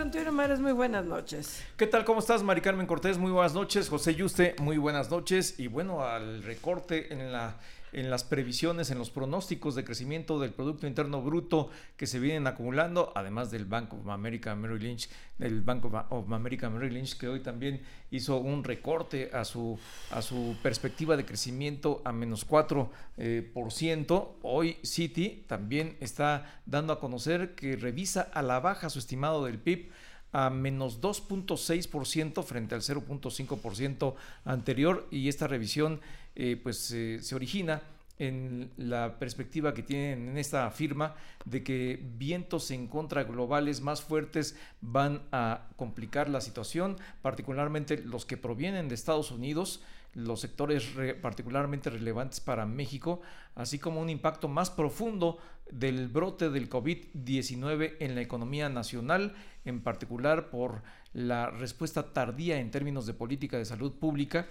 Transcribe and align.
Antonio 0.00 0.32
Mares, 0.32 0.60
muy 0.60 0.72
buenas 0.72 1.04
noches. 1.04 1.62
¿Qué 1.76 1.86
tal? 1.86 2.04
¿Cómo 2.04 2.20
estás, 2.20 2.42
Mari 2.42 2.60
Carmen 2.60 2.86
Cortés? 2.86 3.18
Muy 3.18 3.30
buenas 3.30 3.52
noches. 3.52 3.88
José 3.88 4.14
Yuste, 4.14 4.54
muy 4.58 4.78
buenas 4.78 5.10
noches. 5.10 5.58
Y 5.58 5.66
bueno, 5.66 6.02
al 6.04 6.42
recorte 6.42 7.12
en 7.12 7.30
la 7.30 7.56
en 7.92 8.10
las 8.10 8.24
previsiones, 8.24 8.90
en 8.90 8.98
los 8.98 9.10
pronósticos 9.10 9.74
de 9.74 9.84
crecimiento 9.84 10.40
del 10.40 10.52
Producto 10.52 10.86
Interno 10.86 11.22
Bruto 11.22 11.70
que 11.96 12.06
se 12.06 12.18
vienen 12.18 12.46
acumulando, 12.46 13.12
además 13.14 13.50
del 13.50 13.64
Bank 13.64 13.92
of 13.94 14.08
America 14.08 14.54
Merrill 14.54 14.82
Lynch, 14.82 15.08
del 15.38 15.60
Bank 15.62 15.84
of 15.84 16.32
America 16.32 16.70
Merrill 16.70 16.94
Lynch, 16.94 17.16
que 17.16 17.28
hoy 17.28 17.40
también 17.40 17.82
hizo 18.10 18.38
un 18.38 18.64
recorte 18.64 19.30
a 19.32 19.44
su, 19.44 19.78
a 20.10 20.22
su 20.22 20.56
perspectiva 20.62 21.16
de 21.16 21.24
crecimiento 21.24 22.02
a 22.04 22.12
menos 22.12 22.48
4%. 22.48 22.88
Eh, 23.18 23.48
por 23.52 23.72
ciento. 23.72 24.38
Hoy 24.42 24.78
Citi 24.82 25.44
también 25.46 25.96
está 26.00 26.60
dando 26.66 26.92
a 26.92 26.98
conocer 26.98 27.54
que 27.54 27.76
revisa 27.76 28.22
a 28.22 28.42
la 28.42 28.58
baja 28.58 28.90
su 28.90 28.98
estimado 28.98 29.44
del 29.44 29.58
PIB 29.58 29.90
a 30.32 30.48
menos 30.48 31.02
2.6% 31.02 32.42
frente 32.42 32.74
al 32.74 32.80
0.5% 32.80 34.14
anterior 34.46 35.06
y 35.10 35.28
esta 35.28 35.46
revisión 35.46 36.00
eh, 36.34 36.58
pues 36.62 36.90
eh, 36.92 37.18
se 37.20 37.34
origina 37.34 37.82
en 38.18 38.70
la 38.76 39.18
perspectiva 39.18 39.74
que 39.74 39.82
tienen 39.82 40.28
en 40.28 40.38
esta 40.38 40.70
firma 40.70 41.14
de 41.44 41.64
que 41.64 42.00
vientos 42.18 42.70
en 42.70 42.86
contra 42.86 43.24
globales 43.24 43.80
más 43.80 44.02
fuertes 44.02 44.56
van 44.80 45.22
a 45.32 45.68
complicar 45.76 46.28
la 46.28 46.40
situación, 46.40 46.96
particularmente 47.20 47.98
los 47.98 48.24
que 48.24 48.36
provienen 48.36 48.88
de 48.88 48.94
Estados 48.94 49.32
Unidos, 49.32 49.82
los 50.14 50.40
sectores 50.40 50.88
particularmente 51.20 51.90
relevantes 51.90 52.40
para 52.40 52.66
México, 52.66 53.22
así 53.54 53.78
como 53.78 54.00
un 54.00 54.10
impacto 54.10 54.46
más 54.46 54.70
profundo 54.70 55.38
del 55.70 56.08
brote 56.08 56.50
del 56.50 56.68
COVID-19 56.68 57.96
en 57.98 58.14
la 58.14 58.20
economía 58.20 58.68
nacional, 58.68 59.34
en 59.64 59.80
particular 59.80 60.50
por 60.50 60.82
la 61.14 61.50
respuesta 61.50 62.12
tardía 62.12 62.58
en 62.58 62.70
términos 62.70 63.06
de 63.06 63.14
política 63.14 63.58
de 63.58 63.64
salud 63.64 63.92
pública 63.92 64.46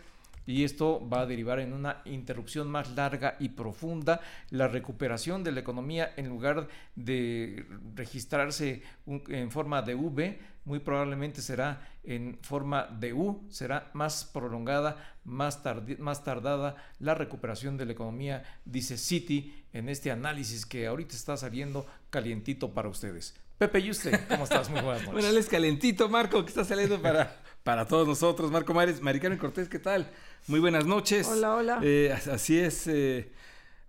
y 0.46 0.64
esto 0.64 1.08
va 1.08 1.22
a 1.22 1.26
derivar 1.26 1.60
en 1.60 1.74
una 1.74 2.02
interrupción 2.06 2.70
más 2.70 2.92
larga 2.96 3.36
y 3.40 3.50
profunda. 3.50 4.22
La 4.50 4.68
recuperación 4.68 5.44
de 5.44 5.52
la 5.52 5.60
economía 5.60 6.14
en 6.18 6.30
lugar 6.30 6.68
de 6.96 7.66
registrarse 7.96 8.84
en 9.06 9.52
forma 9.52 9.82
de 9.82 9.96
V, 9.96 10.40
muy 10.66 10.80
probablemente 10.80 11.42
será 11.42 11.88
en 12.04 12.38
forma 12.42 12.86
de 12.86 13.14
U, 13.14 13.46
será 13.50 13.90
más 13.94 14.26
prolongada, 14.26 15.16
más, 15.24 15.62
más 16.00 16.24
tardada 16.24 16.76
la 17.00 17.16
recuperación 17.16 17.78
de 17.78 17.86
la 17.86 17.94
economía, 17.94 18.44
dice 18.66 18.98
Citi 18.98 19.54
en 19.74 19.90
este 19.90 20.12
análisis 20.12 20.66
que 20.66 20.88
ahorita 20.88 21.16
está 21.16 21.38
saliendo 21.38 21.86
calientito 22.10 22.74
para 22.74 22.90
ustedes. 22.90 23.36
Pepe, 23.58 23.80
¿y 23.80 23.92
usted? 23.92 24.20
¿Cómo 24.28 24.46
estás? 24.46 24.70
Muy 24.72 24.82
buenas 24.82 25.04
noches. 25.04 25.14
Bueno, 25.14 25.28
él 25.28 25.38
es 25.38 25.48
calentito, 25.48 26.10
Marco, 26.10 26.42
que 26.44 26.50
está 26.50 26.66
saliendo 26.66 27.00
para, 27.00 27.40
para 27.64 27.88
todos 27.88 28.08
nosotros. 28.08 28.50
Marco 28.50 28.74
Mares, 28.74 29.02
Maricano 29.02 29.38
Cortés, 29.38 29.70
¿qué 29.70 29.78
tal? 29.78 30.10
Muy 30.48 30.60
buenas 30.60 30.86
noches. 30.86 31.28
Hola, 31.28 31.56
hola. 31.56 31.80
Eh, 31.84 32.12
así 32.32 32.58
es. 32.58 32.88
Eh, 32.88 33.32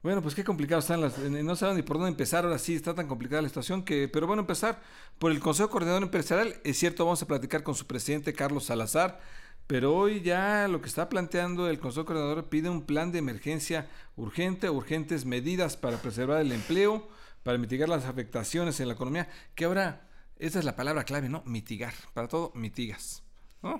bueno, 0.02 0.22
pues 0.22 0.34
qué 0.34 0.44
complicado 0.44 0.80
están 0.80 1.00
las. 1.00 1.18
No 1.18 1.56
saben 1.56 1.76
ni 1.76 1.82
por 1.82 1.96
dónde 1.96 2.10
empezar. 2.10 2.44
Ahora 2.44 2.58
sí 2.58 2.74
está 2.74 2.94
tan 2.94 3.08
complicada 3.08 3.42
la 3.42 3.48
situación 3.48 3.84
que. 3.84 4.08
Pero 4.08 4.26
bueno, 4.26 4.40
empezar 4.40 4.80
por 5.18 5.32
el 5.32 5.40
Consejo 5.40 5.70
Coordinador 5.70 6.02
Empresarial. 6.02 6.56
Es 6.64 6.78
cierto, 6.78 7.04
vamos 7.04 7.22
a 7.22 7.26
platicar 7.26 7.62
con 7.62 7.74
su 7.74 7.86
presidente 7.86 8.32
Carlos 8.32 8.64
Salazar. 8.64 9.20
Pero 9.66 9.94
hoy 9.94 10.20
ya 10.20 10.66
lo 10.68 10.82
que 10.82 10.88
está 10.88 11.08
planteando 11.08 11.68
el 11.68 11.78
Consejo 11.78 12.06
Coordinador 12.06 12.48
pide 12.48 12.68
un 12.68 12.82
plan 12.82 13.12
de 13.12 13.18
emergencia 13.18 13.88
urgente, 14.16 14.68
urgentes 14.68 15.24
medidas 15.24 15.76
para 15.76 15.98
preservar 15.98 16.40
el 16.40 16.52
empleo 16.52 17.08
para 17.42 17.58
mitigar 17.58 17.88
las 17.88 18.04
afectaciones 18.04 18.80
en 18.80 18.88
la 18.88 18.94
economía, 18.94 19.28
que 19.54 19.64
ahora, 19.64 20.08
esa 20.38 20.58
es 20.58 20.64
la 20.64 20.76
palabra 20.76 21.04
clave, 21.04 21.28
¿no? 21.28 21.42
Mitigar. 21.44 21.94
Para 22.14 22.28
todo, 22.28 22.52
mitigas. 22.54 23.21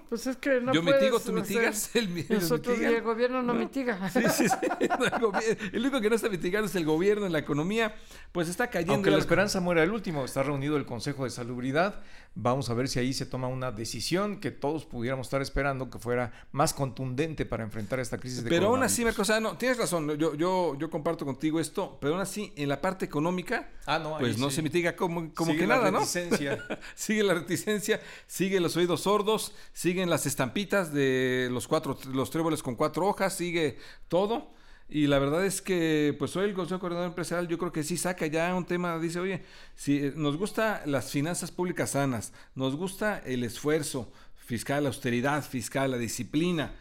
Pues 0.09 0.28
es 0.28 0.37
que 0.37 0.60
no 0.60 0.72
Yo 0.72 0.81
mitigo, 0.81 1.19
tú 1.19 1.32
mitigas. 1.32 1.91
El, 1.94 2.26
Nosotros 2.28 2.78
y 2.81 2.84
el 2.84 3.03
gobierno 3.03 3.43
no, 3.43 3.53
mitiga. 3.53 4.09
Sí, 4.10 4.20
sí, 4.31 4.48
sí. 4.48 4.56
el, 5.72 5.81
único 5.81 6.00
que 6.00 6.09
no 6.09 6.15
está 6.15 6.28
mitigando 6.28 6.69
es 6.69 6.75
el 6.76 6.84
gobierno 6.84 7.26
en 7.26 7.32
la 7.32 7.41
economía. 7.41 7.94
Pues 8.31 8.48
está 8.48 8.70
cayendo. 8.70 8.94
Aunque 8.94 9.10
la 9.10 9.19
esperanza 9.19 9.60
muera 9.60 9.82
el 9.82 9.91
último, 9.91 10.25
está 10.25 10.44
reunido 10.44 10.76
el 10.76 10.87
Consejo 10.87 11.25
de 11.25 11.31
Salubridad. 11.31 12.00
Vamos 12.34 12.70
a 12.70 12.75
ver 12.75 12.88
si 12.88 12.98
ahí 12.98 13.12
se 13.12 13.26
toma 13.26 13.48
una 13.48 13.72
decisión 13.72 14.38
que 14.38 14.50
todos 14.50 14.87
pudiéramos 14.87 15.26
estar 15.26 15.43
esperando 15.43 15.91
que 15.91 15.99
fuera 15.99 16.32
más 16.53 16.72
contundente 16.72 17.44
para 17.44 17.62
enfrentar 17.64 18.00
esta 18.00 18.19
crisis 18.19 18.43
de 18.43 18.49
Pero 18.49 18.69
aún 18.69 18.82
así, 18.82 19.04
Marcos, 19.04 19.28
no, 19.41 19.59
tienes 19.59 19.76
razón. 19.78 20.16
Yo, 20.16 20.34
yo, 20.34 20.76
yo 20.78 20.91
comparto 20.91 21.25
contigo 21.25 21.59
esto. 21.59 21.99
Pero 22.00 22.14
aún 22.14 22.22
así, 22.22 22.53
en 22.56 22.69
la 22.69 22.81
parte 22.81 23.04
económica, 23.04 23.69
ah, 23.87 23.99
no, 23.99 24.16
pues 24.19 24.38
no 24.38 24.49
se 24.50 24.62
mitiga 24.62 24.94
como, 24.94 25.34
como 25.34 25.54
que 25.54 25.66
nada, 25.66 25.91
¿no? 25.91 26.06
sigue 26.94 27.22
la 27.22 27.34
reticencia, 27.34 28.00
sigue 28.26 28.60
los 28.60 28.76
oídos 28.76 29.03
sordos 29.03 29.53
siguen 29.72 30.10
las 30.10 30.26
estampitas 30.26 30.92
de 30.92 31.48
los 31.50 31.68
cuatro, 31.68 31.98
los 32.12 32.30
tréboles 32.30 32.62
con 32.62 32.76
cuatro 32.76 33.06
hojas, 33.06 33.34
sigue 33.34 33.78
todo. 34.08 34.50
Y 34.88 35.06
la 35.06 35.18
verdad 35.18 35.46
es 35.46 35.62
que, 35.62 36.14
pues 36.18 36.36
hoy 36.36 36.44
el 36.44 36.54
Consejo 36.54 36.80
Coordinador 36.80 37.08
Empresarial 37.08 37.48
yo 37.48 37.56
creo 37.56 37.72
que 37.72 37.82
sí 37.82 37.96
saca 37.96 38.26
ya 38.26 38.54
un 38.54 38.66
tema, 38.66 38.98
dice, 38.98 39.20
oye, 39.20 39.42
si 39.74 39.96
eh, 39.96 40.12
nos 40.14 40.36
gusta 40.36 40.82
las 40.84 41.10
finanzas 41.10 41.50
públicas 41.50 41.90
sanas, 41.90 42.34
nos 42.54 42.76
gusta 42.76 43.18
el 43.24 43.42
esfuerzo 43.42 44.12
fiscal, 44.36 44.82
la 44.82 44.90
austeridad 44.90 45.42
fiscal, 45.42 45.92
la 45.92 45.96
disciplina, 45.96 46.74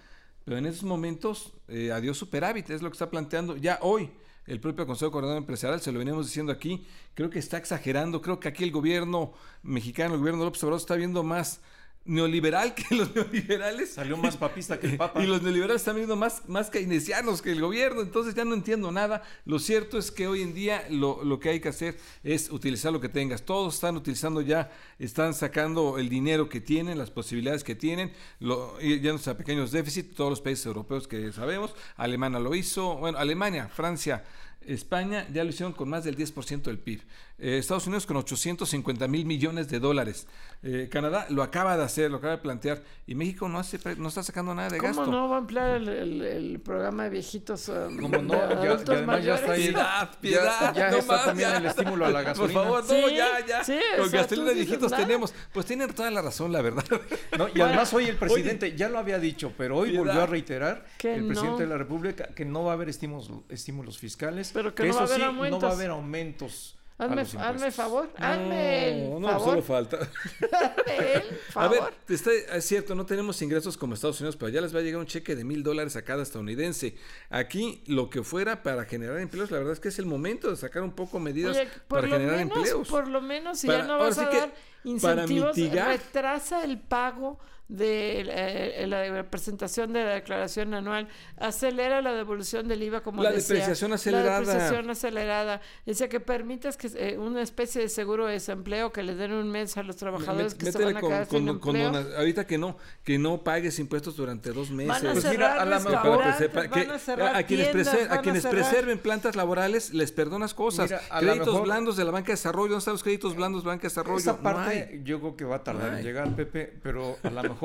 pero 0.44 0.58
en 0.58 0.66
esos 0.66 0.84
momentos, 0.84 1.53
eh, 1.69 1.91
adiós 1.94 2.18
superávit, 2.18 2.69
es 2.72 2.81
lo 2.81 2.90
que 2.90 2.96
está 2.96 3.09
planteando 3.09 3.56
ya 3.56 3.79
hoy 3.81 4.12
el 4.46 4.59
propio 4.59 4.85
Consejo 4.85 5.12
Coordinador 5.12 5.38
Empresarial, 5.38 5.79
se 5.79 5.94
lo 5.94 6.00
venimos 6.00 6.25
diciendo 6.25 6.52
aquí, 6.52 6.85
creo 7.13 7.29
que 7.29 7.40
está 7.40 7.58
exagerando, 7.58 8.22
creo 8.22 8.41
que 8.41 8.50
aquí 8.50 8.66
el 8.66 8.72
gobierno 8.72 9.34
mexicano, 9.63 10.16
el 10.16 10.19
gobierno 10.19 10.41
de 10.41 10.46
López 10.47 10.63
Obrador 10.63 10.81
está 10.81 10.96
viendo 10.96 11.23
más 11.23 11.62
neoliberal 12.06 12.74
que 12.76 12.96
los 12.96 13.14
neoliberales. 13.16 13.94
Salió 13.94 14.18
más 14.18 14.38
papista 14.38 14.80
que 14.80 14.88
el 14.88 14.98
Papa. 14.98 15.24
Y 15.24 15.28
los 15.28 15.42
neoliberales 15.42 15.82
están 15.82 15.96
viendo 15.96 16.16
más, 16.16 16.48
más 16.48 16.70
keynesianos 16.70 17.42
que 17.42 17.52
el 17.52 17.62
gobierno, 17.62 18.02
entonces 18.02 18.36
ya 18.36 18.46
no 18.46 18.54
entiendo 18.54 18.92
nada. 18.92 19.24
Lo 19.46 19.60
cierto 19.60 19.98
es 19.98 20.12
que 20.12 20.28
hoy 20.28 20.42
en 20.42 20.54
día 20.54 20.86
lo, 20.90 21.24
lo, 21.24 21.40
que 21.40 21.50
hay 21.50 21.60
que 21.60 21.70
hacer 21.70 21.98
es 22.24 22.50
utilizar 22.52 22.92
lo 22.92 23.02
que 23.02 23.10
tengas. 23.10 23.44
Todos 23.44 23.76
están 23.76 23.96
utilizando 23.96 24.42
ya, 24.42 24.72
están 25.00 25.34
sacando 25.34 25.98
el 25.98 26.10
dinero 26.10 26.50
que 26.50 26.62
tienen, 26.62 26.98
las 26.98 27.12
posibilidades 27.12 27.64
que 27.64 27.76
tienen, 27.76 28.12
lo, 28.40 28.80
ya 28.80 29.12
a 29.12 29.38
pequeños 29.38 29.72
déficits, 29.72 30.16
todos 30.16 30.30
los 30.30 30.42
países 30.42 30.66
europeos 30.66 31.08
que 31.08 31.32
sabemos. 31.32 31.76
Alemania 31.96 32.40
lo 32.40 32.56
hizo, 32.56 32.98
bueno, 32.98 33.18
Alemania, 33.18 33.68
Francia, 33.68 34.24
España 34.66 35.28
ya 35.34 35.44
lo 35.44 35.50
hicieron 35.50 35.74
con 35.74 35.90
más 35.90 36.04
del 36.04 36.16
10% 36.16 36.64
del 36.64 36.80
PIB. 36.80 37.02
Eh, 37.44 37.57
Estados 37.57 37.88
Unidos 37.88 38.06
con 38.06 38.18
850 38.18 39.07
mil 39.07 39.25
millones 39.25 39.68
de 39.68 39.79
dólares. 39.79 40.28
Eh, 40.62 40.90
Canadá 40.91 41.25
lo 41.29 41.41
acaba 41.41 41.75
de 41.75 41.84
hacer, 41.84 42.12
lo 42.12 42.18
acaba 42.18 42.34
de 42.34 42.38
plantear. 42.38 42.84
Y 43.07 43.16
México 43.16 43.50
no, 43.50 43.57
hace, 43.57 43.79
no 43.97 44.09
está 44.09 44.22
sacando 44.22 44.53
nada 44.53 44.69
de 44.69 44.78
gasto. 44.78 45.06
¿Cómo 45.06 45.12
no 45.12 45.28
va 45.28 45.38
a 45.38 45.40
ampliar 45.40 45.81
el, 45.81 46.62
programa 46.63 47.06
de 47.06 47.09
viejitos? 47.09 47.68
Um, 47.69 47.97
¿Cómo 48.00 48.22
no? 48.22 48.34
Ya, 48.63 48.74
además 48.74 49.25
ya 49.25 49.35
está 49.35 49.53
ahí. 49.53 49.63
Piedad, 49.63 50.19
piedad. 50.22 50.75
Ya, 50.75 50.90
está 50.90 51.25
también 51.25 51.50
el 51.53 51.66
estímulo 51.66 52.06
a 52.06 52.12
la 52.12 52.22
gasolina. 52.22 52.62
Por 52.62 52.84
favor, 52.84 52.85
no, 52.88 53.09
ya, 53.09 53.44
ya. 53.44 53.63
con 53.97 54.12
gasolina 54.12 54.47
de 54.49 54.53
viejitos 54.53 54.91
tenemos. 54.91 55.34
Pues 55.52 55.66
tienen 55.66 55.91
toda 55.96 56.11
la 56.11 56.22
razón, 56.22 56.52
la 56.52 56.61
verdad. 56.61 56.85
No, 57.37 57.47
y 57.55 57.61
además 57.61 57.91
hoy 57.94 58.05
el 58.05 58.17
presidente 58.17 58.76
ya 58.76 58.90
lo 58.90 58.99
había 58.99 59.17
dicho, 59.17 59.53
pero 59.58 59.78
hoy 59.78 59.97
volvió 59.97 60.22
a 60.22 60.26
reiterar 60.28 60.85
el 61.02 61.26
presidente 61.28 61.64
de 61.64 61.70
la 61.70 61.78
República 61.78 62.28
que 62.35 62.46
no 62.46 62.66
va 62.66 62.72
a 62.72 62.73
haber 62.76 62.90
estímulos, 62.90 63.32
estímulos 63.49 63.97
fiscales. 63.97 64.52
Pero 64.53 64.76
que, 64.76 64.87
no, 64.87 64.96
va 64.96 65.02
a 65.02 65.03
haber 65.05 65.23
aumentos. 65.23 65.61
no 65.61 65.67
va 65.67 65.72
a 65.72 65.76
haber 65.76 65.90
aumentos 65.90 66.76
Hazme, 67.02 67.22
hazme 67.22 67.72
favor, 67.72 68.09
hazme 68.16 68.90
el 68.90 69.20
no, 69.20 69.40
solo 69.40 69.64
falta. 69.64 69.98
el 70.88 71.24
favor. 71.50 71.78
A 71.78 71.86
ver, 71.86 71.94
está, 72.08 72.32
es 72.32 72.64
cierto, 72.64 72.94
no 72.94 73.08
tenemos 73.08 73.42
ingresos 73.42 73.76
como 73.76 73.96
Estados 73.96 74.20
Unidos, 74.22 74.38
pero 74.38 74.50
ya 74.50 74.62
les 74.62 74.76
va 74.76 74.80
a 74.80 74.82
llegar 74.84 75.00
un 75.00 75.08
cheque 75.08 75.36
de 75.36 75.44
mil 75.44 75.64
dólares 75.64 75.96
a 75.96 76.03
cada 76.03 76.22
estadounidense. 76.22 76.96
Aquí, 77.32 77.84
lo 77.88 78.12
que 78.12 78.22
fuera 78.22 78.62
para 78.62 78.86
generar 78.86 79.18
empleos, 79.18 79.50
la 79.50 79.58
verdad 79.58 79.74
es 79.74 79.80
que 79.80 79.88
es 79.88 79.98
el 79.98 80.06
momento 80.06 80.52
de 80.52 80.56
sacar 80.56 80.84
un 80.84 80.92
poco 80.92 81.20
medidas 81.20 81.58
para 81.88 82.08
generar 82.08 82.40
empleos. 82.40 82.88
Por 82.88 83.08
lo 83.08 83.20
menos, 83.20 83.58
si 83.59 83.68
ya 83.68 83.82
no 83.82 83.97
vas 83.97 84.20
a 84.20 84.30
dar 84.30 84.54
incentivos, 84.84 85.58
retrasa 85.58 86.64
el 86.64 86.80
pago 86.80 87.40
de 87.72 88.26
eh, 88.28 88.85
la 88.85 89.23
presentación 89.23 89.94
de 89.94 90.03
la 90.03 90.14
declaración 90.16 90.73
anual, 90.73 91.08
acelera 91.38 92.02
la 92.02 92.12
devolución 92.12 92.68
del 92.68 92.84
IVA 92.84 93.02
como 93.02 93.23
la 93.23 93.32
depreciación 93.32 93.94
acelerada. 93.94 94.29
La 94.29 94.40
depreciación 94.40 94.90
acelerada. 94.90 95.62
Dice 95.85 96.09
que 96.09 96.20
permitas 96.20 96.76
que 96.76 96.91
eh, 96.96 97.18
una 97.18 97.41
especie 97.41 97.82
de 97.82 97.88
seguro 97.88 98.26
de 98.26 98.34
desempleo 98.34 98.91
que 98.91 99.03
le 99.03 99.16
den 99.16 99.32
un 99.32 99.50
mes 99.50 99.78
a 99.78 99.84
los 99.84 99.96
trabajadores 99.96 100.53
que 100.53 100.70
se 100.70 100.84
van 100.84 100.97
a 100.97 101.00
quedar 101.00 101.28
sin 101.28 101.47
empleo. 101.47 101.94
ahorita 102.18 102.46
que 102.46 102.58
no, 102.58 102.78
que 103.06 103.18
no 103.18 103.41
pagues 103.41 103.79
impuestos 103.79 104.18
durante 104.18 104.52
dos 104.52 104.70
meses. 104.70 104.90
Van 104.90 105.08
a 105.08 105.12
pues 105.14 105.23
cerrar 105.23 105.59
a, 105.59 105.64
la 105.64 105.78
a, 105.78 107.44
quienes, 107.44 107.88
a 107.88 108.22
quienes 108.22 108.46
preserven 108.46 109.00
plantas 109.00 109.38
laborales 109.38 109.94
les 109.94 110.12
perdonas 110.12 110.53
cosas. 110.53 110.94
créditos 111.20 111.62
blandos 111.64 111.96
de 111.96 112.03
la 112.03 112.12
banca 112.12 112.28
de 112.28 112.34
desarrollo, 112.34 112.72
¿dónde 112.72 112.79
están 112.79 112.96
los 112.96 113.03
créditos 113.03 113.34
blandos 113.34 113.64
de 113.64 113.68
la 113.68 113.73
banca 113.76 113.84
de 113.84 113.90
desarrollo? 113.90 114.18
Esa 114.18 114.41
parte 114.41 115.00
yo 115.06 115.22
creo 115.22 115.38
que 115.38 115.46
va 115.46 115.56
a 115.56 115.64
tardar 115.64 116.00
en 116.00 116.03
llegar, 116.03 116.35
Pepe, 116.35 116.73
pero 116.84 117.18
a 117.23 117.29
lo 117.29 117.44
mejor 117.44 117.60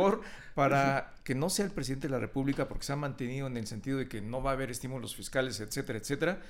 para 0.55 1.15
que 1.25 1.35
no 1.35 1.51
sea 1.51 1.65
el 1.65 1.71
presidente 1.71 2.09
de 2.09 2.13
la 2.13 2.19
República, 2.19 2.69
porque 2.69 2.85
se 2.85 2.93
ha 2.93 2.97
mantenido 2.97 3.47
en 3.47 3.57
el 3.57 3.67
sentido 3.67 3.99
de 3.99 4.09
que 4.09 4.21
no 4.21 4.43
va 4.43 4.51
a 4.51 4.55
haber 4.55 4.71
estímulos 4.71 5.15
fiscales, 5.17 5.61
etcétera, 5.61 5.99
etcétera, 5.99 6.41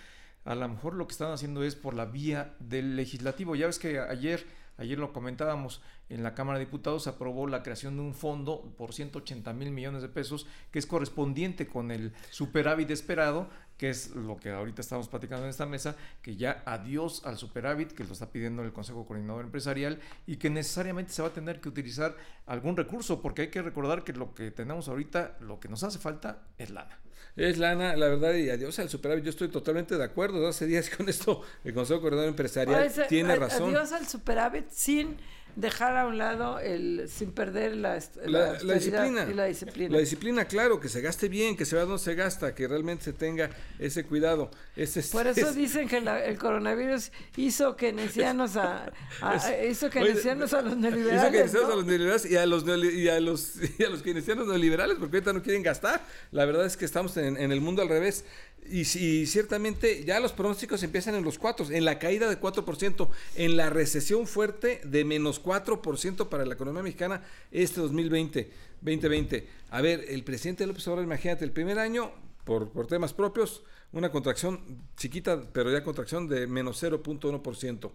a 0.44 0.54
lo 0.54 0.68
mejor 0.68 0.94
lo 0.94 1.06
que 1.08 1.12
están 1.12 1.32
haciendo 1.32 1.64
es 1.64 1.74
por 1.74 1.94
la 1.94 2.04
vía 2.04 2.54
del 2.60 2.94
legislativo. 2.94 3.56
Ya 3.56 3.66
ves 3.66 3.80
que 3.80 3.98
ayer, 3.98 4.46
ayer 4.78 4.98
lo 4.98 5.12
comentábamos, 5.12 5.82
en 6.08 6.22
la 6.22 6.34
Cámara 6.34 6.58
de 6.58 6.64
Diputados 6.64 7.04
se 7.04 7.10
aprobó 7.10 7.46
la 7.46 7.62
creación 7.62 7.96
de 7.96 8.02
un 8.02 8.14
fondo 8.14 8.74
por 8.76 8.94
180 8.94 9.52
mil 9.52 9.70
millones 9.70 10.02
de 10.02 10.08
pesos 10.08 10.46
que 10.70 10.78
es 10.78 10.86
correspondiente 10.86 11.66
con 11.66 11.90
el 11.90 12.12
superávit 12.30 12.90
esperado 12.90 13.48
que 13.76 13.90
es 13.90 14.14
lo 14.14 14.36
que 14.36 14.50
ahorita 14.50 14.80
estamos 14.80 15.08
platicando 15.08 15.44
en 15.44 15.50
esta 15.50 15.66
mesa, 15.66 15.96
que 16.22 16.36
ya 16.36 16.62
adiós 16.64 17.22
al 17.26 17.36
superávit, 17.36 17.92
que 17.92 18.04
lo 18.04 18.12
está 18.12 18.30
pidiendo 18.30 18.62
el 18.62 18.72
Consejo 18.72 19.06
Coordinador 19.06 19.44
Empresarial, 19.44 20.00
y 20.26 20.36
que 20.36 20.50
necesariamente 20.50 21.12
se 21.12 21.22
va 21.22 21.28
a 21.28 21.32
tener 21.32 21.60
que 21.60 21.68
utilizar 21.68 22.16
algún 22.46 22.76
recurso, 22.76 23.20
porque 23.20 23.42
hay 23.42 23.48
que 23.48 23.62
recordar 23.62 24.04
que 24.04 24.12
lo 24.12 24.34
que 24.34 24.50
tenemos 24.50 24.88
ahorita, 24.88 25.36
lo 25.40 25.60
que 25.60 25.68
nos 25.68 25.82
hace 25.82 25.98
falta 25.98 26.42
es 26.58 26.70
lana. 26.70 26.98
Es 27.36 27.58
lana, 27.58 27.96
la 27.96 28.08
verdad, 28.08 28.34
y 28.34 28.48
adiós 28.48 28.78
al 28.78 28.88
superávit. 28.88 29.24
Yo 29.24 29.30
estoy 29.30 29.48
totalmente 29.48 29.98
de 29.98 30.04
acuerdo. 30.04 30.46
Hace 30.48 30.66
días 30.66 30.90
con 30.96 31.08
esto, 31.08 31.42
el 31.64 31.74
Consejo 31.74 32.00
Coordinador 32.00 32.30
Empresarial 32.30 32.92
tiene 33.08 33.36
razón. 33.36 33.68
Adiós 33.70 33.92
al 33.92 34.06
superávit 34.06 34.70
sin 34.70 35.16
dejar 35.56 35.96
a 35.96 36.06
un 36.06 36.18
lado 36.18 36.60
el 36.60 37.08
sin 37.08 37.32
perder 37.32 37.76
la, 37.76 37.98
la, 38.26 38.52
disciplina. 38.74 39.24
la 39.24 39.46
disciplina. 39.46 39.92
La 39.92 39.98
disciplina, 39.98 40.44
claro, 40.44 40.78
que 40.78 40.88
se 40.88 41.00
gaste 41.00 41.28
bien, 41.28 41.56
que 41.56 41.64
se 41.64 41.74
vea 41.74 41.86
donde 41.86 42.02
se 42.02 42.14
gasta, 42.14 42.54
que 42.54 42.68
realmente 42.68 43.04
se 43.04 43.12
tenga 43.14 43.50
ese 43.78 44.04
cuidado. 44.04 44.50
Ese, 44.76 45.02
Por 45.10 45.26
eso 45.26 45.52
dicen 45.52 45.88
que 45.88 45.96
el 45.96 46.38
coronavirus 46.38 47.10
hizo 47.36 47.74
que 47.74 47.86
keynesianos 47.86 48.56
a, 48.56 48.92
hizo 49.68 49.88
que 49.88 50.00
a 50.00 50.04
los 50.04 50.24
neoliberales. 50.76 51.50
Hizo 51.54 51.66
a 51.66 51.76
los 51.76 51.86
neoliberales 51.86 52.30
y 52.30 52.36
a 52.36 52.46
los, 52.46 52.64
y 52.66 53.08
a 53.08 53.20
los, 53.20 53.54
y 53.78 53.84
a 53.84 53.88
los 53.88 54.02
keynesianos 54.02 54.46
neoliberales, 54.46 54.98
porque 54.98 55.16
ahorita 55.16 55.32
no 55.32 55.42
quieren 55.42 55.62
gastar. 55.62 56.04
La 56.32 56.44
verdad 56.44 56.66
es 56.66 56.76
que 56.76 56.84
estamos 56.84 57.16
en, 57.16 57.38
en 57.38 57.50
el 57.50 57.60
mundo 57.60 57.80
al 57.80 57.88
revés. 57.88 58.24
Y, 58.70 59.26
ciertamente 59.26 60.04
ya 60.04 60.20
los 60.20 60.32
pronósticos 60.32 60.82
empiezan 60.82 61.14
en 61.14 61.24
los 61.24 61.38
cuatro, 61.38 61.66
en 61.70 61.84
la 61.84 61.98
caída 61.98 62.28
de 62.28 62.40
4%, 62.40 63.08
en 63.36 63.56
la 63.56 63.70
recesión 63.70 64.26
fuerte 64.26 64.80
de 64.84 65.04
menos 65.04 65.42
4% 65.42 66.28
para 66.28 66.44
la 66.44 66.54
economía 66.54 66.82
mexicana 66.82 67.22
este 67.50 67.80
2020. 67.80 68.50
2020. 68.80 69.48
A 69.70 69.80
ver, 69.80 70.04
el 70.08 70.22
presidente 70.24 70.66
López 70.66 70.86
Obrador, 70.88 71.04
imagínate, 71.04 71.44
el 71.44 71.52
primer 71.52 71.78
año, 71.78 72.12
por, 72.44 72.70
por 72.70 72.86
temas 72.86 73.12
propios, 73.12 73.64
una 73.92 74.10
contracción 74.10 74.82
chiquita, 74.96 75.42
pero 75.52 75.70
ya 75.70 75.82
contracción 75.82 76.28
de 76.28 76.46
menos 76.46 76.82
0.1%. 76.82 77.90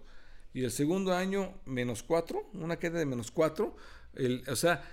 Y 0.53 0.63
el 0.63 0.71
segundo 0.71 1.13
año, 1.13 1.53
menos 1.65 2.03
4, 2.03 2.49
una 2.53 2.77
queda 2.77 2.99
de 2.99 3.05
menos 3.05 3.31
4. 3.31 3.75
El, 4.15 4.43
o 4.47 4.55
sea, 4.55 4.83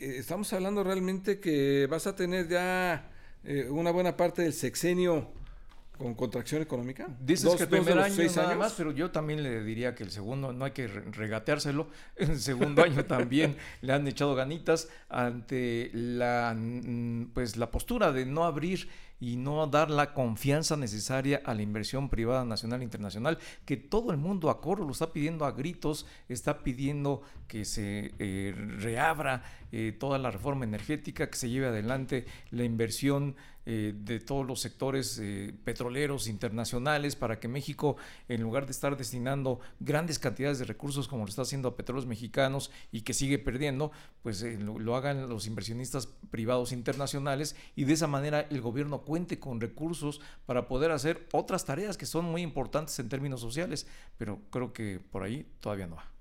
estamos 0.00 0.52
hablando 0.52 0.84
realmente 0.84 1.40
que 1.40 1.86
vas 1.90 2.06
a 2.06 2.14
tener 2.14 2.48
ya 2.48 3.10
eh, 3.46 3.68
una 3.70 3.90
buena 3.92 4.16
parte 4.16 4.42
del 4.42 4.52
sexenio 4.52 5.28
con 5.96 6.14
contracción 6.14 6.62
económica. 6.62 7.08
Dices 7.20 7.54
que 7.54 7.62
el 7.62 7.68
primer 7.68 7.98
año 7.98 8.22
nada 8.36 8.54
más, 8.54 8.74
pero 8.74 8.92
yo 8.92 9.10
también 9.10 9.42
le 9.42 9.62
diría 9.62 9.94
que 9.94 10.04
el 10.04 10.10
segundo 10.10 10.52
no 10.52 10.64
hay 10.64 10.72
que 10.72 10.86
regateárselo. 10.88 11.88
El 12.16 12.38
segundo 12.38 12.82
año 12.82 13.04
también 13.04 13.56
le 13.80 13.92
han 13.92 14.06
echado 14.06 14.34
ganitas 14.34 14.88
ante 15.08 15.90
la 15.92 16.56
pues 17.32 17.56
la 17.56 17.70
postura 17.70 18.12
de 18.12 18.26
no 18.26 18.44
abrir 18.44 18.88
y 19.20 19.36
no 19.36 19.66
dar 19.66 19.90
la 19.90 20.12
confianza 20.12 20.76
necesaria 20.76 21.40
a 21.44 21.54
la 21.54 21.62
inversión 21.62 22.08
privada 22.08 22.44
nacional 22.44 22.80
e 22.80 22.84
internacional, 22.84 23.38
que 23.64 23.76
todo 23.76 24.10
el 24.10 24.18
mundo 24.18 24.50
a 24.50 24.60
coro 24.60 24.84
lo 24.84 24.92
está 24.92 25.12
pidiendo 25.12 25.44
a 25.44 25.52
gritos, 25.52 26.06
está 26.28 26.62
pidiendo 26.62 27.22
que 27.48 27.64
se 27.64 28.12
eh, 28.18 28.54
reabra 28.78 29.42
eh, 29.72 29.96
toda 29.98 30.18
la 30.18 30.30
reforma 30.30 30.64
energética, 30.64 31.30
que 31.30 31.36
se 31.36 31.50
lleve 31.50 31.66
adelante 31.66 32.26
la 32.50 32.64
inversión 32.64 33.36
eh, 33.66 33.92
de 33.94 34.20
todos 34.20 34.46
los 34.46 34.60
sectores 34.60 35.20
petroleros 35.64 36.28
internacionales 36.28 37.16
para 37.16 37.38
que 37.38 37.48
México, 37.48 37.96
en 38.28 38.40
lugar 38.42 38.66
de 38.66 38.72
estar 38.72 38.96
destinando 38.96 39.60
grandes 39.80 40.18
cantidades 40.18 40.58
de 40.58 40.64
recursos 40.64 41.08
como 41.08 41.24
lo 41.24 41.28
está 41.28 41.42
haciendo 41.42 41.68
a 41.68 41.76
petróleos 41.76 42.06
mexicanos 42.06 42.70
y 42.92 43.02
que 43.02 43.12
sigue 43.12 43.38
perdiendo, 43.38 43.92
pues 44.22 44.42
lo, 44.42 44.78
lo 44.78 44.96
hagan 44.96 45.28
los 45.28 45.46
inversionistas 45.46 46.06
privados 46.30 46.72
internacionales 46.72 47.56
y 47.74 47.84
de 47.84 47.92
esa 47.92 48.06
manera 48.06 48.46
el 48.50 48.60
gobierno 48.60 49.02
cuente 49.02 49.38
con 49.38 49.60
recursos 49.60 50.20
para 50.46 50.68
poder 50.68 50.90
hacer 50.90 51.26
otras 51.32 51.64
tareas 51.64 51.96
que 51.96 52.06
son 52.06 52.24
muy 52.24 52.42
importantes 52.42 52.98
en 52.98 53.08
términos 53.08 53.40
sociales, 53.40 53.86
pero 54.16 54.40
creo 54.50 54.72
que 54.72 55.00
por 55.00 55.22
ahí 55.22 55.46
todavía 55.60 55.86
no 55.86 55.96
va 55.96 56.15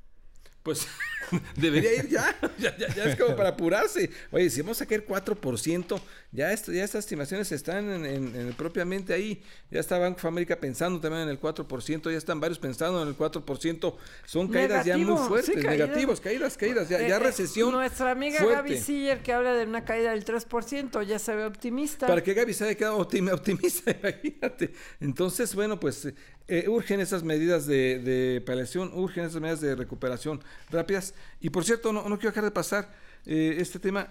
pues 0.65 0.88
debería 1.56 1.94
ir 1.94 2.09
ya. 2.09 2.35
ya, 2.57 2.75
ya, 2.75 3.03
es 3.06 3.15
como 3.15 3.35
para 3.35 3.50
apurarse. 3.50 4.09
Oye, 4.31 4.50
si 4.50 4.62
vamos 4.62 4.81
a 4.81 4.85
sacar 4.85 5.06
4%, 5.06 6.01
ya, 6.31 6.51
esto, 6.51 6.71
ya 6.71 6.83
estas 6.83 7.06
estimaciones 7.06 7.51
están 7.51 8.03
en, 8.03 8.53
propiamente 8.57 9.13
ahí. 9.13 9.44
Ya 9.69 9.79
está 9.79 10.00
Banco 10.00 10.17
of 10.17 10.25
America 10.25 10.56
pensando 10.59 11.00
también 11.00 11.23
en 11.23 11.29
el 11.29 11.39
4%, 11.39 12.12
ya 12.12 12.17
están 12.17 12.39
varios 12.39 12.57
pensando 12.57 13.01
en 13.03 13.07
el 13.07 13.15
4%. 13.15 13.95
Son 14.25 14.47
caídas 14.47 14.85
ya 14.85 14.97
muy 14.97 15.15
fuertes, 15.27 15.56
negativos, 15.56 16.19
caídas, 16.19 16.57
caídas, 16.57 16.89
ya, 16.89 17.00
ya 17.00 17.17
eh, 17.17 17.19
recesión. 17.19 17.71
Nuestra 17.71 18.09
amiga 18.09 18.44
Gaby 18.44 18.77
Siller, 18.77 19.21
que 19.21 19.33
habla 19.33 19.53
de 19.53 19.65
una 19.65 19.85
caída 19.85 20.12
del 20.12 20.25
3%, 20.25 21.03
ya 21.03 21.19
se 21.19 21.35
ve 21.35 21.45
optimista. 21.45 22.07
Para 22.07 22.23
que 22.23 22.33
Gaby 22.33 22.53
se 22.56 22.63
haya 22.63 22.75
quedado 22.75 22.97
optimista, 22.97 23.91
imagínate. 24.01 24.73
Entonces, 25.00 25.53
bueno, 25.53 25.79
pues 25.79 26.07
eh, 26.47 26.69
urgen 26.69 27.00
esas 27.00 27.23
medidas 27.23 27.65
de, 27.65 27.97
de, 27.97 28.39
paliación, 28.41 28.91
urgen 28.94 29.25
esas 29.25 29.41
medidas 29.41 29.62
de 29.62 29.75
recuperación 29.75 30.44
rápidas. 30.69 31.13
Y 31.41 31.49
por 31.49 31.63
cierto, 31.63 31.93
no, 31.93 32.07
no 32.07 32.17
quiero 32.17 32.31
dejar 32.31 32.43
de 32.43 32.51
pasar 32.51 32.93
eh, 33.25 33.57
este 33.59 33.79
tema. 33.79 34.09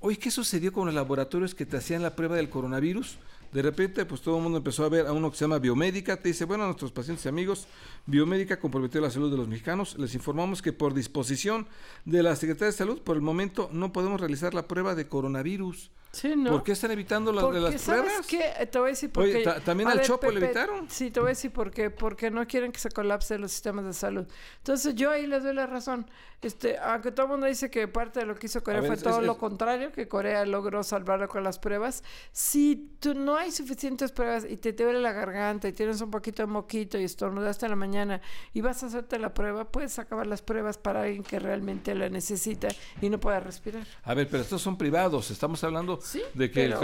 Oye, 0.00 0.18
¿qué 0.18 0.30
sucedió 0.30 0.72
con 0.72 0.86
los 0.86 0.94
laboratorios 0.94 1.54
que 1.54 1.64
te 1.64 1.76
hacían 1.76 2.02
la 2.02 2.16
prueba 2.16 2.36
del 2.36 2.50
coronavirus? 2.50 3.18
De 3.52 3.60
repente, 3.60 4.06
pues 4.06 4.22
todo 4.22 4.38
el 4.38 4.42
mundo 4.42 4.58
empezó 4.58 4.84
a 4.84 4.88
ver 4.88 5.06
a 5.06 5.12
uno 5.12 5.30
que 5.30 5.36
se 5.36 5.44
llama 5.44 5.58
Biomédica. 5.58 6.16
Te 6.16 6.28
dice, 6.28 6.46
bueno, 6.46 6.64
nuestros 6.64 6.90
pacientes 6.90 7.24
y 7.26 7.28
amigos, 7.28 7.68
Biomédica 8.06 8.58
comprometió 8.58 9.00
la 9.00 9.10
salud 9.10 9.30
de 9.30 9.36
los 9.36 9.46
mexicanos. 9.46 9.98
Les 9.98 10.14
informamos 10.14 10.62
que 10.62 10.72
por 10.72 10.94
disposición 10.94 11.66
de 12.06 12.22
la 12.22 12.34
Secretaría 12.34 12.66
de 12.68 12.72
Salud, 12.72 13.02
por 13.02 13.16
el 13.16 13.22
momento 13.22 13.68
no 13.70 13.92
podemos 13.92 14.18
realizar 14.20 14.54
la 14.54 14.66
prueba 14.66 14.94
de 14.94 15.06
coronavirus. 15.06 15.90
Sí, 16.12 16.36
¿no? 16.36 16.50
¿Por 16.50 16.62
qué 16.62 16.72
están 16.72 16.90
evitando 16.90 17.32
las, 17.32 17.50
de 17.50 17.60
las 17.60 17.80
¿sabes 17.80 18.02
pruebas? 18.02 18.26
Qué? 18.26 18.66
Te 18.66 18.78
voy 18.78 18.88
a 18.88 18.90
decir 18.90 19.10
por 19.10 19.24
qué. 19.24 19.50
¿También 19.64 19.88
al 19.88 20.02
Chopo 20.02 20.30
le 20.30 20.44
evitaron? 20.44 20.88
Sí, 20.90 21.10
te 21.10 21.20
voy 21.20 21.28
a 21.28 21.30
decir 21.30 21.50
por 21.50 21.70
qué. 21.70 21.88
Porque 21.88 22.30
no 22.30 22.46
quieren 22.46 22.70
que 22.70 22.78
se 22.78 22.90
colapsen 22.90 23.40
los 23.40 23.50
sistemas 23.50 23.86
de 23.86 23.94
salud. 23.94 24.26
Entonces, 24.58 24.94
yo 24.94 25.10
ahí 25.10 25.26
les 25.26 25.42
doy 25.42 25.54
la 25.54 25.66
razón. 25.66 26.06
Este, 26.42 26.76
aunque 26.76 27.12
todo 27.12 27.26
el 27.26 27.32
mundo 27.32 27.46
dice 27.46 27.70
que 27.70 27.86
parte 27.86 28.20
de 28.20 28.26
lo 28.26 28.34
que 28.34 28.46
hizo 28.46 28.64
Corea 28.64 28.82
fue 28.82 28.96
todo 28.96 29.20
lo 29.20 29.38
contrario, 29.38 29.92
que 29.92 30.08
Corea 30.08 30.44
logró 30.44 30.82
salvarlo 30.82 31.28
con 31.28 31.44
las 31.44 31.60
pruebas. 31.60 32.02
Si 32.32 32.96
tú 32.98 33.14
no 33.14 33.36
hay 33.36 33.52
suficientes 33.52 34.10
pruebas 34.10 34.44
y 34.48 34.56
te, 34.56 34.72
te 34.72 34.82
duele 34.82 35.00
la 35.00 35.12
garganta 35.12 35.68
y 35.68 35.72
tienes 35.72 36.00
un 36.00 36.10
poquito 36.10 36.42
de 36.42 36.46
moquito 36.48 36.98
y 36.98 37.04
estornudaste 37.04 37.66
en 37.66 37.70
la 37.70 37.76
mañana 37.76 38.20
y 38.52 38.60
vas 38.60 38.82
a 38.82 38.86
hacerte 38.86 39.20
la 39.20 39.32
prueba, 39.32 39.70
puedes 39.70 40.00
acabar 40.00 40.26
las 40.26 40.42
pruebas 40.42 40.78
para 40.78 41.02
alguien 41.02 41.22
que 41.22 41.38
realmente 41.38 41.94
la 41.94 42.08
necesita 42.08 42.68
y 43.00 43.08
no 43.08 43.20
pueda 43.20 43.38
respirar. 43.38 43.86
A 44.02 44.12
ver, 44.14 44.28
pero 44.28 44.42
estos 44.42 44.60
son 44.60 44.76
privados. 44.76 45.30
Estamos 45.30 45.62
hablando 45.62 46.00
de 46.34 46.50
que 46.50 46.64
el, 46.64 46.74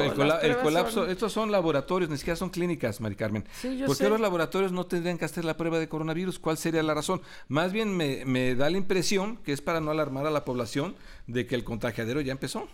colapso, 0.63 1.07
estos 1.07 1.33
son 1.33 1.51
laboratorios, 1.51 2.11
ni 2.11 2.17
siquiera 2.17 2.37
son 2.37 2.51
clínicas, 2.51 3.01
Mari 3.01 3.17
Carmen. 3.17 3.45
¿Por 3.87 3.97
qué 3.97 4.09
los 4.09 4.21
laboratorios 4.21 4.73
no 4.73 4.87
tendrían 4.87 5.19
que 5.19 5.25
hacer 5.25 5.45
la 5.45 5.57
prueba 5.57 5.79
de 5.79 5.89
coronavirus? 5.89 6.39
¿Cuál 6.39 6.59
sería 6.59 6.83
la 6.83 6.95
razón? 6.95 7.21
Más 7.49 7.73
bien 7.73 7.97
me, 7.97 8.25
me 8.25 8.55
da 8.55 8.71
la 8.71 8.79
impresión 8.79 9.39
que 9.39 9.53
es 9.53 9.61
para 9.61 9.81
no 9.81 9.91
alarmar 9.91 10.27
a 10.27 10.31
la 10.31 10.45
población 10.45 10.97
de 11.27 11.47
que 11.47 11.55
el 11.55 11.65
contagiadero 11.65 12.21
ya 12.21 12.33
empezó. 12.33 12.69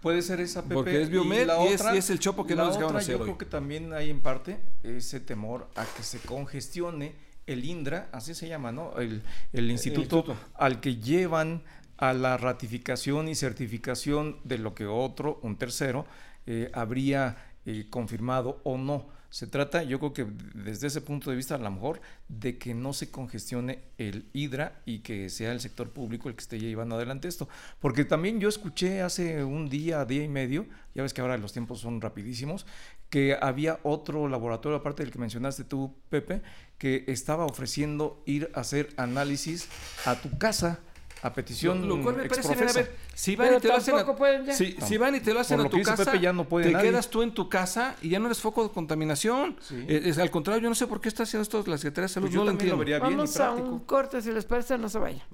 Puede 0.00 0.22
ser 0.22 0.40
esa 0.40 0.62
Pepe. 0.62 0.74
Porque 0.74 1.02
es 1.02 1.08
Biomed 1.08 1.48
y, 1.68 1.96
es, 1.96 2.10
el 2.10 2.18
chopo 2.18 2.46
que 2.46 2.54
no 2.54 2.66
nos 2.66 2.76
hacer 2.76 3.18
Yo 3.18 3.24
creo 3.24 3.38
que 3.38 3.46
también 3.46 3.92
hay 3.92 4.10
en 4.10 4.20
parte 4.20 4.58
ese 4.82 5.20
temor 5.20 5.68
a 5.74 5.84
que 5.84 6.02
se 6.02 6.20
congestione 6.20 7.14
el 7.46 7.64
INDRA, 7.64 8.08
así 8.12 8.34
se 8.34 8.48
llama, 8.48 8.72
¿no? 8.72 8.92
El, 8.98 9.22
instituto, 9.70 10.36
al 10.54 10.80
que 10.80 10.96
llevan 10.96 11.62
a 11.98 12.12
la 12.12 12.36
ratificación 12.36 13.28
y 13.28 13.34
certificación 13.34 14.36
de 14.44 14.58
lo 14.58 14.74
que 14.74 14.86
otro, 14.86 15.40
un 15.42 15.56
tercero, 15.56 16.06
eh, 16.46 16.70
habría 16.74 17.36
eh, 17.64 17.86
confirmado 17.90 18.60
o 18.62 18.78
no 18.78 19.08
Se 19.28 19.48
trata, 19.48 19.82
yo 19.82 19.98
creo 19.98 20.12
que 20.12 20.26
desde 20.54 20.86
ese 20.86 21.00
punto 21.00 21.30
de 21.30 21.36
vista, 21.36 21.56
a 21.56 21.58
lo 21.58 21.70
mejor, 21.70 22.00
de 22.28 22.58
que 22.58 22.74
no 22.74 22.92
se 22.92 23.10
congestione 23.10 23.80
el 23.98 24.24
hidra 24.32 24.80
y 24.86 25.00
que 25.00 25.28
sea 25.30 25.50
el 25.52 25.60
sector 25.60 25.90
público 25.90 26.28
el 26.28 26.36
que 26.36 26.42
esté 26.42 26.60
llevando 26.60 26.94
adelante 26.94 27.26
esto. 27.26 27.48
Porque 27.80 28.04
también 28.04 28.38
yo 28.38 28.48
escuché 28.48 29.02
hace 29.02 29.42
un 29.42 29.68
día, 29.68 30.04
día 30.04 30.22
y 30.22 30.28
medio, 30.28 30.66
ya 30.94 31.02
ves 31.02 31.12
que 31.12 31.20
ahora 31.22 31.36
los 31.38 31.52
tiempos 31.52 31.80
son 31.80 32.00
rapidísimos, 32.00 32.66
que 33.10 33.36
había 33.38 33.80
otro 33.82 34.28
laboratorio, 34.28 34.78
aparte 34.78 35.02
del 35.02 35.12
que 35.12 35.18
mencionaste 35.18 35.64
tú, 35.64 35.92
Pepe, 36.08 36.42
que 36.78 37.04
estaba 37.08 37.46
ofreciendo 37.46 38.22
ir 38.26 38.50
a 38.54 38.60
hacer 38.60 38.94
análisis 38.96 39.68
a 40.04 40.14
tu 40.14 40.38
casa 40.38 40.78
a 41.22 41.32
petición 41.32 41.88
lo, 41.88 42.02
cual 42.02 42.16
me 42.16 42.28
parece 42.28 42.52
a 42.52 42.72
ver, 42.72 42.92
si 43.14 43.36
van 43.36 43.54
y 43.54 43.60
te 43.60 43.68
lo 43.68 43.74
hacen 43.74 43.94
a, 43.96 44.52
si, 44.54 44.72
si, 44.72 44.96
van 44.98 45.14
y 45.14 45.20
te 45.20 45.32
lo 45.32 45.40
hacen 45.40 45.60
a 45.60 45.68
tu 45.68 45.82
casa 45.82 46.04
Pepe, 46.04 46.20
ya 46.20 46.32
no 46.32 46.44
puede 46.44 46.70
te 46.70 46.78
quedas 46.78 47.08
tú 47.08 47.22
en 47.22 47.32
tu 47.32 47.48
casa 47.48 47.96
y 48.02 48.10
ya 48.10 48.18
no 48.18 48.26
eres 48.26 48.40
foco 48.40 48.62
de 48.64 48.70
contaminación. 48.70 49.56
Eh, 49.72 50.02
es, 50.04 50.18
al 50.18 50.30
contrario 50.30 50.62
yo 50.62 50.68
no 50.68 50.74
sé 50.74 50.86
por 50.86 51.00
qué 51.00 51.08
está 51.08 51.22
haciendo 51.22 51.42
esto 51.42 51.64
la 51.66 51.78
Secretaría 51.78 52.06
de 52.06 52.12
Salud 52.12 52.26
pues 52.28 52.36
no 52.36 52.44
lo 52.44 52.50
entiendo. 52.50 52.84
lo 52.84 53.00
vamos 53.00 53.40
a 53.40 53.52
un 53.52 53.80
corte 53.80 54.20
si 54.20 54.30
les 54.30 54.44
parece 54.44 54.76
no 54.78 54.88
se 54.88 54.98
vaya 54.98 55.26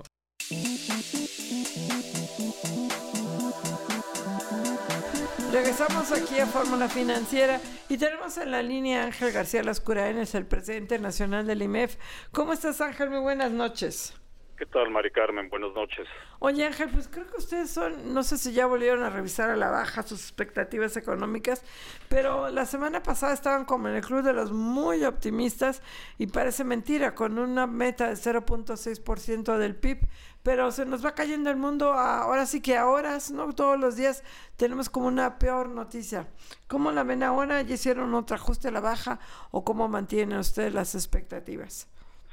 Regresamos 5.53 6.11
aquí 6.13 6.39
a 6.39 6.47
Fórmula 6.47 6.89
Financiera 6.89 7.61
y 7.89 7.99
tenemos 7.99 8.39
en 8.39 8.51
la 8.51 8.63
línea 8.63 9.05
Ángel 9.05 9.33
García 9.33 9.61
es 9.61 10.35
el 10.35 10.47
presidente 10.47 10.99
nacional 10.99 11.47
del 11.47 11.61
IMEF. 11.61 11.97
¿Cómo 12.31 12.55
estás 12.55 12.81
Ángel? 12.81 13.11
Muy 13.11 13.21
buenas 13.21 13.53
noches. 13.53 14.15
¿Qué 14.63 14.67
tal, 14.67 14.93
Mari 14.93 15.11
Carmen? 15.11 15.49
Buenas 15.49 15.75
noches. 15.75 16.07
Oye, 16.39 16.65
Ángel, 16.65 16.89
pues 16.89 17.09
creo 17.09 17.27
que 17.27 17.37
ustedes 17.37 17.69
son, 17.69 18.15
no 18.15 18.23
sé 18.23 18.39
si 18.39 18.53
ya 18.53 18.67
volvieron 18.67 19.03
a 19.03 19.11
revisar 19.11 19.51
a 19.51 19.57
la 19.57 19.71
baja 19.71 20.05
sus 20.05 20.21
expectativas 20.21 20.97
económicas, 20.97 21.65
pero 22.09 22.49
la 22.49 22.65
semana 22.65 23.03
pasada 23.03 23.33
estaban 23.33 23.65
como 23.65 23.89
en 23.89 23.97
el 23.97 24.05
club 24.05 24.23
de 24.23 24.33
los 24.33 24.53
muy 24.53 25.05
optimistas 25.05 25.83
y 26.17 26.29
parece 26.29 26.63
mentira, 26.63 27.13
con 27.17 27.41
una 27.41 27.67
meta 27.67 28.07
de 28.07 28.15
0.6% 28.15 29.59
del 29.59 29.75
PIB, 29.75 30.07
pero 30.45 30.71
se 30.71 30.87
nos 30.87 31.05
va 31.05 31.17
cayendo 31.17 31.51
el 31.51 31.57
mundo 31.57 31.95
ahora 31.95 32.47
sí 32.47 32.61
que 32.61 32.77
a 32.77 32.87
horas, 32.87 33.33
¿no? 33.33 33.53
Todos 33.57 33.81
los 33.81 33.97
días 33.97 34.23
tenemos 34.57 34.89
como 34.89 35.09
una 35.09 35.41
peor 35.41 35.71
noticia. 35.71 36.29
¿Cómo 36.69 36.93
la 36.93 37.03
ven 37.03 37.25
ahora? 37.25 37.63
¿Ya 37.63 37.75
hicieron 37.75 38.15
otro 38.15 38.37
ajuste 38.37 38.69
a 38.69 38.71
la 38.71 38.81
baja 38.81 39.19
o 39.51 39.65
cómo 39.65 39.89
mantienen 39.89 40.39
ustedes 40.39 40.73
las 40.73 40.95
expectativas? 40.95 41.89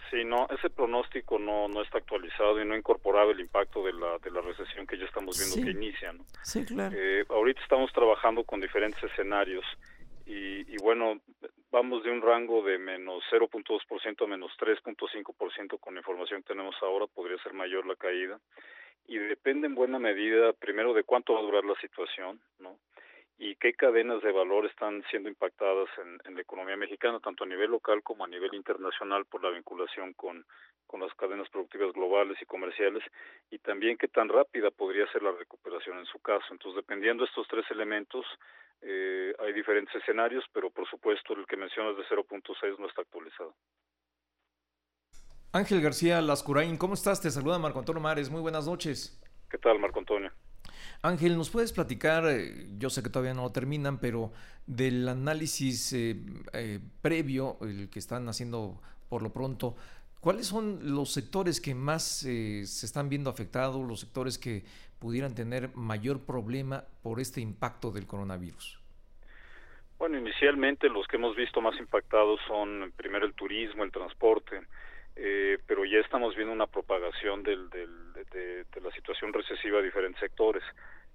Sí, 0.09 0.25
no, 0.25 0.47
ese 0.49 0.69
pronóstico 0.69 1.37
no, 1.37 1.67
no 1.67 1.81
está 1.81 1.99
actualizado 1.99 2.61
y 2.61 2.65
no 2.65 2.75
incorporaba 2.75 3.31
el 3.31 3.39
impacto 3.39 3.83
de 3.83 3.93
la, 3.93 4.17
de 4.17 4.31
la 4.31 4.41
recesión 4.41 4.87
que 4.87 4.97
ya 4.97 5.05
estamos 5.05 5.37
viendo 5.37 5.63
que 5.63 5.77
inicia. 5.77 6.13
¿no? 6.13 6.25
Sí, 6.43 6.65
claro. 6.65 6.95
Eh, 6.97 7.25
ahorita 7.29 7.61
estamos 7.61 7.91
trabajando 7.93 8.43
con 8.43 8.59
diferentes 8.59 9.03
escenarios 9.03 9.65
y, 10.25 10.71
y 10.73 10.77
bueno, 10.81 11.19
vamos 11.71 12.03
de 12.03 12.11
un 12.11 12.21
rango 12.21 12.63
de 12.63 12.77
menos 12.77 13.23
0.2% 13.31 14.23
a 14.23 14.27
menos 14.27 14.51
3.5% 14.59 15.79
con 15.79 15.93
la 15.93 15.99
información 15.99 16.41
que 16.41 16.49
tenemos 16.49 16.75
ahora, 16.81 17.05
podría 17.07 17.37
ser 17.43 17.53
mayor 17.53 17.85
la 17.85 17.95
caída. 17.95 18.39
Y 19.07 19.17
depende 19.17 19.65
en 19.65 19.73
buena 19.73 19.97
medida, 19.97 20.53
primero, 20.53 20.93
de 20.93 21.03
cuánto 21.03 21.33
va 21.33 21.39
a 21.39 21.43
durar 21.43 21.65
la 21.65 21.73
situación, 21.81 22.39
¿no? 22.59 22.77
Y 23.39 23.55
qué 23.55 23.73
cadenas 23.73 24.21
de 24.21 24.33
valor 24.33 24.65
están 24.65 25.01
siendo 25.09 25.29
impactadas 25.29 25.87
en, 26.25 26.35
la 26.35 26.41
economía 26.41 26.75
mexicana, 26.75 27.21
tanto 27.21 27.45
a 27.45 27.47
nivel 27.47 27.71
local 27.71 28.03
como 28.03 28.25
a 28.25 28.27
nivel 28.27 28.53
internacional 28.53 29.25
por 29.25 29.41
la 29.41 29.49
vinculación 29.49 30.13
con, 30.13 30.45
con 30.85 30.99
las 30.99 31.13
cadenas 31.15 31.47
productivas 31.49 31.93
globales 31.93 32.37
y 32.41 32.45
comerciales, 32.45 33.01
y 33.49 33.57
también 33.59 33.97
qué 33.97 34.09
tan 34.09 34.27
rápida 34.27 34.71
podría 34.71 35.09
ser 35.13 35.23
la 35.23 35.31
recuperación 35.31 35.99
en 35.99 36.05
su 36.05 36.19
caso. 36.19 36.45
Entonces, 36.51 36.75
dependiendo 36.75 37.23
de 37.23 37.29
estos 37.29 37.47
tres 37.47 37.65
elementos, 37.71 38.25
eh, 38.81 39.33
hay 39.39 39.53
diferentes 39.53 39.95
escenarios, 39.95 40.43
pero 40.51 40.69
por 40.69 40.87
supuesto 40.89 41.33
el 41.33 41.45
que 41.45 41.55
mencionas 41.55 41.95
de 41.95 42.03
0.6 42.03 42.77
no 42.77 42.87
está 42.87 43.03
actualizado. 43.03 43.55
Ángel 45.53 45.81
García 45.81 46.21
Lascurain, 46.21 46.77
¿cómo 46.77 46.93
estás? 46.93 47.21
Te 47.21 47.31
saluda 47.31 47.57
Marco 47.57 47.79
Antonio 47.79 48.01
Mares, 48.01 48.29
muy 48.29 48.41
buenas 48.41 48.67
noches. 48.67 49.17
¿Qué 49.49 49.57
tal, 49.57 49.79
Marco 49.79 49.99
Antonio? 49.99 50.29
Ángel, 51.01 51.37
¿nos 51.37 51.49
puedes 51.49 51.71
platicar, 51.71 52.25
eh, 52.27 52.67
yo 52.77 52.89
sé 52.89 53.01
que 53.01 53.09
todavía 53.09 53.33
no 53.33 53.49
terminan, 53.51 53.99
pero 53.99 54.31
del 54.67 55.07
análisis 55.07 55.93
eh, 55.93 56.17
eh, 56.51 56.79
previo, 57.01 57.57
el 57.61 57.89
que 57.89 57.99
están 57.99 58.27
haciendo 58.27 58.81
por 59.07 59.23
lo 59.23 59.31
pronto, 59.31 59.77
¿cuáles 60.19 60.47
son 60.47 60.93
los 60.93 61.11
sectores 61.11 61.61
que 61.61 61.73
más 61.73 62.03
se 62.03 62.61
están 62.63 63.07
viendo 63.07 63.29
afectados, 63.29 63.87
los 63.87 64.01
sectores 64.01 64.37
que 64.37 64.63
pudieran 64.99 65.33
tener 65.33 65.73
mayor 65.73 66.25
problema 66.25 66.83
por 67.01 67.21
este 67.21 67.39
impacto 67.39 67.91
del 67.91 68.05
coronavirus? 68.05 68.79
Bueno, 69.97 70.17
inicialmente 70.17 70.89
los 70.89 71.07
que 71.07 71.15
hemos 71.15 71.35
visto 71.35 71.61
más 71.61 71.77
impactados 71.79 72.41
son 72.45 72.91
primero 72.97 73.25
el 73.25 73.33
turismo, 73.33 73.85
el 73.85 73.91
transporte, 73.91 74.61
eh, 75.21 75.57
pero 75.67 75.83
ya 75.83 75.99
estamos 75.99 76.33
viendo 76.33 76.53
una 76.53 76.65
propagación 76.65 77.43
del, 77.43 77.69
de, 77.69 78.65
la 78.81 78.91
situación 78.91 79.33
recesiva 79.33 79.79
a 79.79 79.81
diferentes 79.81 80.21
sectores. 80.21 80.63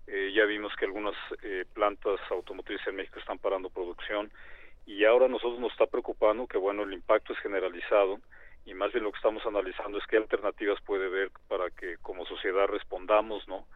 Eh, 0.06 0.30
ya 0.34 0.44
vimos 0.44 0.74
que 0.76 0.84
algunas 0.84 1.14
eh, 1.42 1.64
plantas 1.72 2.20
automotrices 2.30 2.86
en 2.86 2.96
México 2.96 3.18
están 3.18 3.38
parando 3.38 3.70
producción 3.70 4.30
y 4.84 5.06
ahora 5.06 5.26
nosotros 5.26 5.58
nos 5.58 5.72
está 5.72 5.86
preocupando 5.86 6.46
que 6.46 6.58
bueno 6.58 6.82
el 6.82 6.92
impacto 6.92 7.32
es 7.32 7.38
generalizado 7.38 8.20
y 8.66 8.74
más 8.74 8.92
bien 8.92 9.04
lo 9.04 9.10
que 9.10 9.16
estamos 9.16 9.46
analizando 9.46 9.96
es 9.96 10.06
qué 10.06 10.18
alternativas 10.18 10.78
puede 10.82 11.06
haber 11.06 11.30
para 11.48 11.70
que 11.70 11.96
como 12.02 12.26
sociedad 12.26 12.66
respondamos, 12.66 13.48
¿no? 13.48 13.66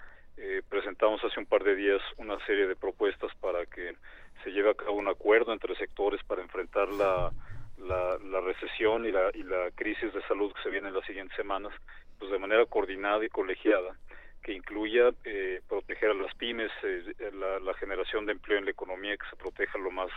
presentamos 0.68 1.24
hace 1.24 1.40
un 1.40 1.46
par 1.46 1.64
de 1.64 1.74
días 1.74 2.00
una 2.16 2.38
serie 2.46 2.68
de 2.68 2.76
propuestas 2.76 3.34
para 3.40 3.66
que 3.66 3.96
se 4.44 4.50
lleve 4.50 4.70
a 4.70 4.74
cabo 4.74 4.92
un 4.92 5.08
acuerdo 5.08 5.52
entre 5.52 5.74
sectores 5.76 6.22
para 6.24 6.42
enfrentar 6.42 6.90
la 6.90 7.32
la, 7.80 8.18
la 8.18 8.40
recesión 8.40 9.04
y 9.06 9.12
la, 9.12 9.30
y 9.34 9.42
la 9.42 9.70
crisis 9.74 10.12
de 10.12 10.22
salud 10.22 10.52
que 10.52 10.62
se 10.62 10.70
viene 10.70 10.88
en 10.88 10.94
las 10.94 11.04
siguientes 11.06 11.36
semanas, 11.36 11.72
pues 12.18 12.30
de 12.30 12.38
manera 12.38 12.64
coordinada 12.66 13.24
y 13.24 13.28
colegiada, 13.28 13.96
que 14.42 14.52
incluya 14.52 15.10
eh, 15.24 15.60
proteger 15.68 16.10
a 16.10 16.14
las 16.14 16.34
pymes, 16.34 16.70
eh, 16.82 17.14
la, 17.32 17.58
la, 17.60 17.74
generación 17.74 18.26
de 18.26 18.32
empleo 18.32 18.58
en 18.58 18.64
la 18.64 18.70
economía, 18.70 19.16
que 19.16 19.28
se 19.30 19.36
proteja 19.36 19.78
lo 19.78 19.90
más 19.90 20.10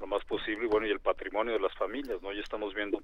lo 0.00 0.06
más 0.06 0.24
posible, 0.24 0.64
y 0.64 0.68
bueno, 0.68 0.86
y 0.86 0.90
el 0.90 0.98
patrimonio 0.98 1.52
de 1.52 1.60
las 1.60 1.74
familias, 1.76 2.20
¿no? 2.22 2.32
Ya 2.32 2.40
estamos 2.40 2.74
viendo 2.74 3.00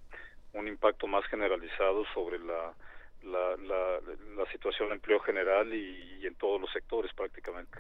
un 0.52 0.66
impacto 0.66 1.06
más 1.06 1.24
generalizado 1.26 2.04
sobre 2.12 2.40
la, 2.40 2.74
la, 3.22 3.56
la, 3.56 4.00
la 4.36 4.50
situación 4.50 4.88
de 4.88 4.96
empleo 4.96 5.20
general 5.20 5.72
y 5.72 6.26
en 6.26 6.34
todos 6.34 6.60
los 6.60 6.72
sectores 6.72 7.12
prácticamente. 7.14 7.78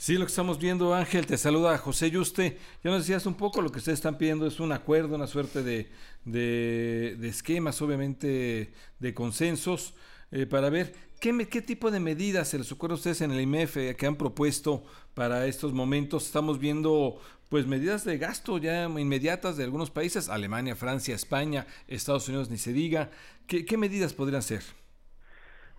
Sí, 0.00 0.14
lo 0.14 0.24
que 0.24 0.30
estamos 0.30 0.58
viendo, 0.58 0.94
Ángel, 0.94 1.26
te 1.26 1.36
saluda 1.36 1.76
José 1.76 2.10
Yuste. 2.10 2.56
Ya 2.82 2.90
nos 2.90 3.00
decías 3.00 3.26
un 3.26 3.34
poco, 3.34 3.60
lo 3.60 3.70
que 3.70 3.80
ustedes 3.80 3.98
están 3.98 4.16
pidiendo 4.16 4.46
es 4.46 4.58
un 4.58 4.72
acuerdo, 4.72 5.14
una 5.14 5.26
suerte 5.26 5.62
de, 5.62 5.90
de, 6.24 7.28
esquemas, 7.28 7.82
obviamente, 7.82 8.72
de 8.98 9.12
consensos, 9.12 9.92
eh, 10.30 10.46
para 10.46 10.70
ver 10.70 10.94
qué, 11.20 11.46
qué 11.50 11.60
tipo 11.60 11.90
de 11.90 12.00
medidas 12.00 12.48
se 12.48 12.56
les 12.56 12.72
ocurre 12.72 12.92
a 12.92 12.94
ustedes 12.94 13.20
en 13.20 13.30
el 13.30 13.42
IMF 13.42 13.76
que 13.98 14.06
han 14.06 14.16
propuesto 14.16 14.84
para 15.12 15.46
estos 15.46 15.74
momentos. 15.74 16.24
Estamos 16.24 16.58
viendo 16.58 17.20
pues 17.50 17.66
medidas 17.66 18.02
de 18.06 18.16
gasto 18.16 18.56
ya 18.56 18.84
inmediatas 18.84 19.58
de 19.58 19.64
algunos 19.64 19.90
países, 19.90 20.30
Alemania, 20.30 20.76
Francia, 20.76 21.14
España, 21.14 21.66
Estados 21.88 22.26
Unidos, 22.26 22.48
ni 22.48 22.56
se 22.56 22.72
diga. 22.72 23.10
¿Qué, 23.46 23.66
qué 23.66 23.76
medidas 23.76 24.14
podrían 24.14 24.40
ser? 24.40 24.62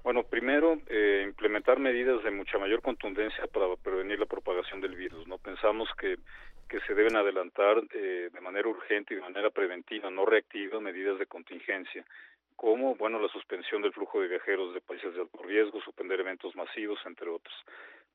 Bueno, 0.04 0.24
primero, 0.24 0.80
eh, 0.88 1.22
implementar 1.24 1.78
medidas 1.78 2.24
de 2.24 2.32
mucha 2.32 2.58
mayor 2.58 2.82
contundencia 2.82 3.46
para 3.46 3.68
prevenir 3.76 4.20
la 4.20 4.26
propagación 4.26 4.82
del 4.82 4.96
virus. 4.96 5.28
No 5.28 5.38
pensamos 5.38 5.88
que, 6.00 6.18
que 6.68 6.80
se 6.82 6.96
deben 6.96 7.16
adelantar 7.16 7.84
eh, 7.94 8.30
de 8.34 8.42
manera 8.42 8.68
urgente 8.68 9.14
y 9.14 9.18
de 9.18 9.22
manera 9.22 9.52
preventiva, 9.52 10.10
no 10.10 10.26
reactiva, 10.26 10.80
medidas 10.80 11.20
de 11.20 11.28
contingencia, 11.28 12.04
como, 12.56 12.96
bueno, 12.96 13.20
la 13.20 13.28
suspensión 13.30 13.84
del 13.84 13.94
flujo 13.94 14.22
de 14.22 14.28
viajeros 14.28 14.74
de 14.74 14.82
países 14.82 15.14
de 15.14 15.22
alto 15.22 15.44
riesgo, 15.44 15.80
suspender 15.82 16.20
eventos 16.20 16.56
masivos, 16.56 17.00
entre 17.06 17.30
otros. 17.30 17.56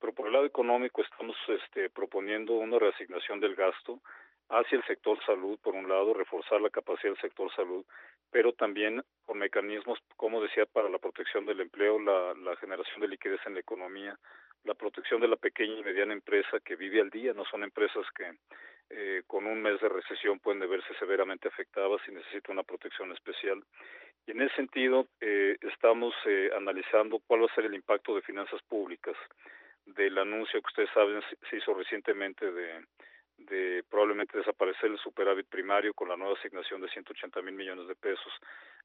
Pero 0.00 0.12
por 0.12 0.26
el 0.26 0.32
lado 0.32 0.44
económico 0.44 1.02
estamos 1.02 1.36
este, 1.48 1.88
proponiendo 1.88 2.54
una 2.54 2.80
reasignación 2.80 3.38
del 3.38 3.54
gasto 3.54 4.00
hacia 4.48 4.78
el 4.78 4.84
sector 4.84 5.18
salud, 5.24 5.58
por 5.62 5.74
un 5.74 5.88
lado, 5.88 6.14
reforzar 6.14 6.60
la 6.60 6.70
capacidad 6.70 7.12
del 7.12 7.20
sector 7.20 7.52
salud, 7.54 7.84
pero 8.30 8.52
también 8.52 9.02
con 9.24 9.38
mecanismos, 9.38 9.98
como 10.16 10.40
decía, 10.40 10.66
para 10.66 10.88
la 10.88 10.98
protección 10.98 11.46
del 11.46 11.60
empleo, 11.60 11.98
la, 11.98 12.56
generación 12.56 13.00
de 13.00 13.08
liquidez 13.08 13.40
en 13.46 13.54
la 13.54 13.60
economía, 13.60 14.18
la 14.64 14.74
protección 14.74 15.20
de 15.20 15.28
la 15.28 15.36
pequeña 15.36 15.78
y 15.78 15.84
mediana 15.84 16.12
empresa 16.12 16.60
que 16.64 16.76
vive 16.76 17.00
al 17.00 17.10
día, 17.10 17.32
no 17.34 17.44
son 17.44 17.62
empresas 17.62 18.04
que 18.16 18.32
eh, 18.90 19.22
con 19.26 19.46
un 19.46 19.62
mes 19.62 19.80
de 19.80 19.88
recesión 19.88 20.38
pueden 20.38 20.68
verse 20.68 20.94
severamente 20.98 21.48
afectadas 21.48 22.00
y 22.08 22.12
necesitan 22.12 22.52
una 22.52 22.62
protección 22.62 23.12
especial. 23.12 23.62
Y 24.26 24.32
en 24.32 24.42
ese 24.42 24.56
sentido, 24.56 25.06
eh, 25.20 25.56
estamos 25.60 26.14
eh, 26.24 26.50
analizando 26.56 27.20
cuál 27.26 27.42
va 27.42 27.46
a 27.46 27.54
ser 27.54 27.64
el 27.64 27.74
impacto 27.74 28.14
de 28.14 28.22
finanzas 28.22 28.60
públicas 28.62 29.16
del 29.86 30.18
anuncio 30.18 30.60
que 30.60 30.66
ustedes 30.66 30.90
saben 30.92 31.22
se 31.48 31.56
hizo 31.56 31.72
recientemente 31.74 32.50
de 32.50 32.84
de 33.38 33.84
probablemente 33.90 34.38
desaparecer 34.38 34.90
el 34.90 34.98
superávit 34.98 35.46
primario 35.46 35.94
con 35.94 36.08
la 36.08 36.16
nueva 36.16 36.34
asignación 36.38 36.80
de 36.80 36.88
180 36.88 37.42
mil 37.42 37.54
millones 37.54 37.86
de 37.88 37.94
pesos. 37.94 38.32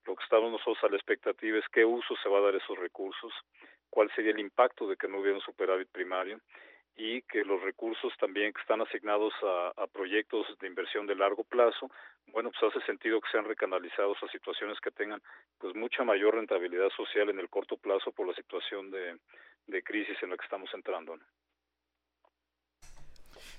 Lo 0.05 0.15
que 0.15 0.23
estamos 0.23 0.51
nosotros 0.51 0.83
a 0.83 0.89
la 0.89 0.97
expectativa 0.97 1.57
es 1.57 1.65
qué 1.71 1.85
uso 1.85 2.15
se 2.21 2.29
va 2.29 2.39
a 2.39 2.41
dar 2.41 2.55
esos 2.55 2.77
recursos, 2.77 3.31
cuál 3.89 4.11
sería 4.15 4.31
el 4.31 4.39
impacto 4.39 4.87
de 4.87 4.97
que 4.97 5.07
no 5.07 5.19
hubiera 5.19 5.37
un 5.37 5.43
superávit 5.43 5.89
primario 5.89 6.39
y 6.95 7.21
que 7.23 7.45
los 7.45 7.61
recursos 7.61 8.13
también 8.19 8.51
que 8.53 8.61
están 8.61 8.81
asignados 8.81 9.33
a, 9.43 9.87
proyectos 9.87 10.45
de 10.59 10.67
inversión 10.67 11.07
de 11.07 11.15
largo 11.15 11.43
plazo, 11.43 11.89
bueno, 12.27 12.51
pues 12.51 12.73
hace 12.73 12.85
sentido 12.85 13.21
que 13.21 13.31
sean 13.31 13.45
recanalizados 13.45 14.17
a 14.23 14.27
situaciones 14.27 14.79
que 14.79 14.91
tengan 14.91 15.21
pues 15.57 15.75
mucha 15.75 16.03
mayor 16.03 16.35
rentabilidad 16.35 16.89
social 16.89 17.29
en 17.29 17.39
el 17.39 17.49
corto 17.49 17.77
plazo 17.77 18.11
por 18.11 18.27
la 18.27 18.33
situación 18.33 18.91
de, 18.91 19.17
de 19.67 19.83
crisis 19.83 20.17
en 20.21 20.31
la 20.31 20.37
que 20.37 20.43
estamos 20.43 20.73
entrando. 20.73 21.17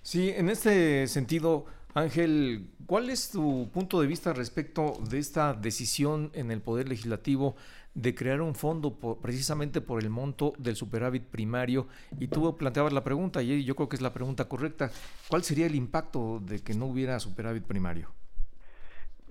Sí, 0.03 0.31
en 0.31 0.51
este 0.51 1.07
sentido, 1.07 1.65
Ángel, 1.95 2.71
¿cuál 2.87 3.09
es 3.09 3.31
tu 3.31 3.71
punto 3.73 4.01
de 4.01 4.09
vista 4.09 4.33
respecto 4.33 4.99
de 5.09 5.19
esta 5.19 5.55
decisión 5.55 6.31
en 6.35 6.51
el 6.51 6.61
Poder 6.61 6.89
Legislativo 6.89 7.55
de 7.95 8.15
crear 8.15 8.41
un 8.41 8.55
fondo 8.55 8.99
precisamente 9.21 9.81
por 9.81 10.03
el 10.03 10.11
monto 10.11 10.55
del 10.59 10.75
superávit 10.75 11.23
primario? 11.25 11.87
Y 12.19 12.27
tú 12.27 12.57
planteabas 12.57 12.93
la 12.93 13.05
pregunta, 13.05 13.43
y 13.43 13.65
yo 13.65 13.77
creo 13.77 13.89
que 13.89 13.97
es 13.97 14.03
la 14.03 14.13
pregunta 14.13 14.49
correcta. 14.49 14.91
¿Cuál 15.29 15.45
sería 15.45 15.67
el 15.67 15.77
impacto 15.77 16.43
de 16.45 16.59
que 16.59 16.75
no 16.75 16.87
hubiera 16.87 17.21
superávit 17.21 17.63
primario? 17.63 18.11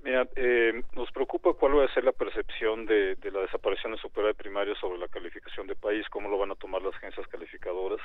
Mira, 0.03 0.27
eh, 0.35 0.81
nos 0.95 1.11
preocupa 1.11 1.53
cuál 1.53 1.77
va 1.77 1.85
a 1.85 1.93
ser 1.93 2.03
la 2.03 2.11
percepción 2.11 2.87
de, 2.87 3.15
de 3.15 3.31
la 3.31 3.41
desaparición 3.41 3.91
de 3.91 3.99
superávit 3.99 4.35
primario 4.35 4.75
sobre 4.75 4.97
la 4.97 5.07
calificación 5.07 5.67
de 5.67 5.75
país, 5.75 6.09
cómo 6.09 6.27
lo 6.27 6.39
van 6.39 6.49
a 6.49 6.55
tomar 6.55 6.81
las 6.81 6.95
agencias 6.95 7.27
calificadoras 7.27 8.01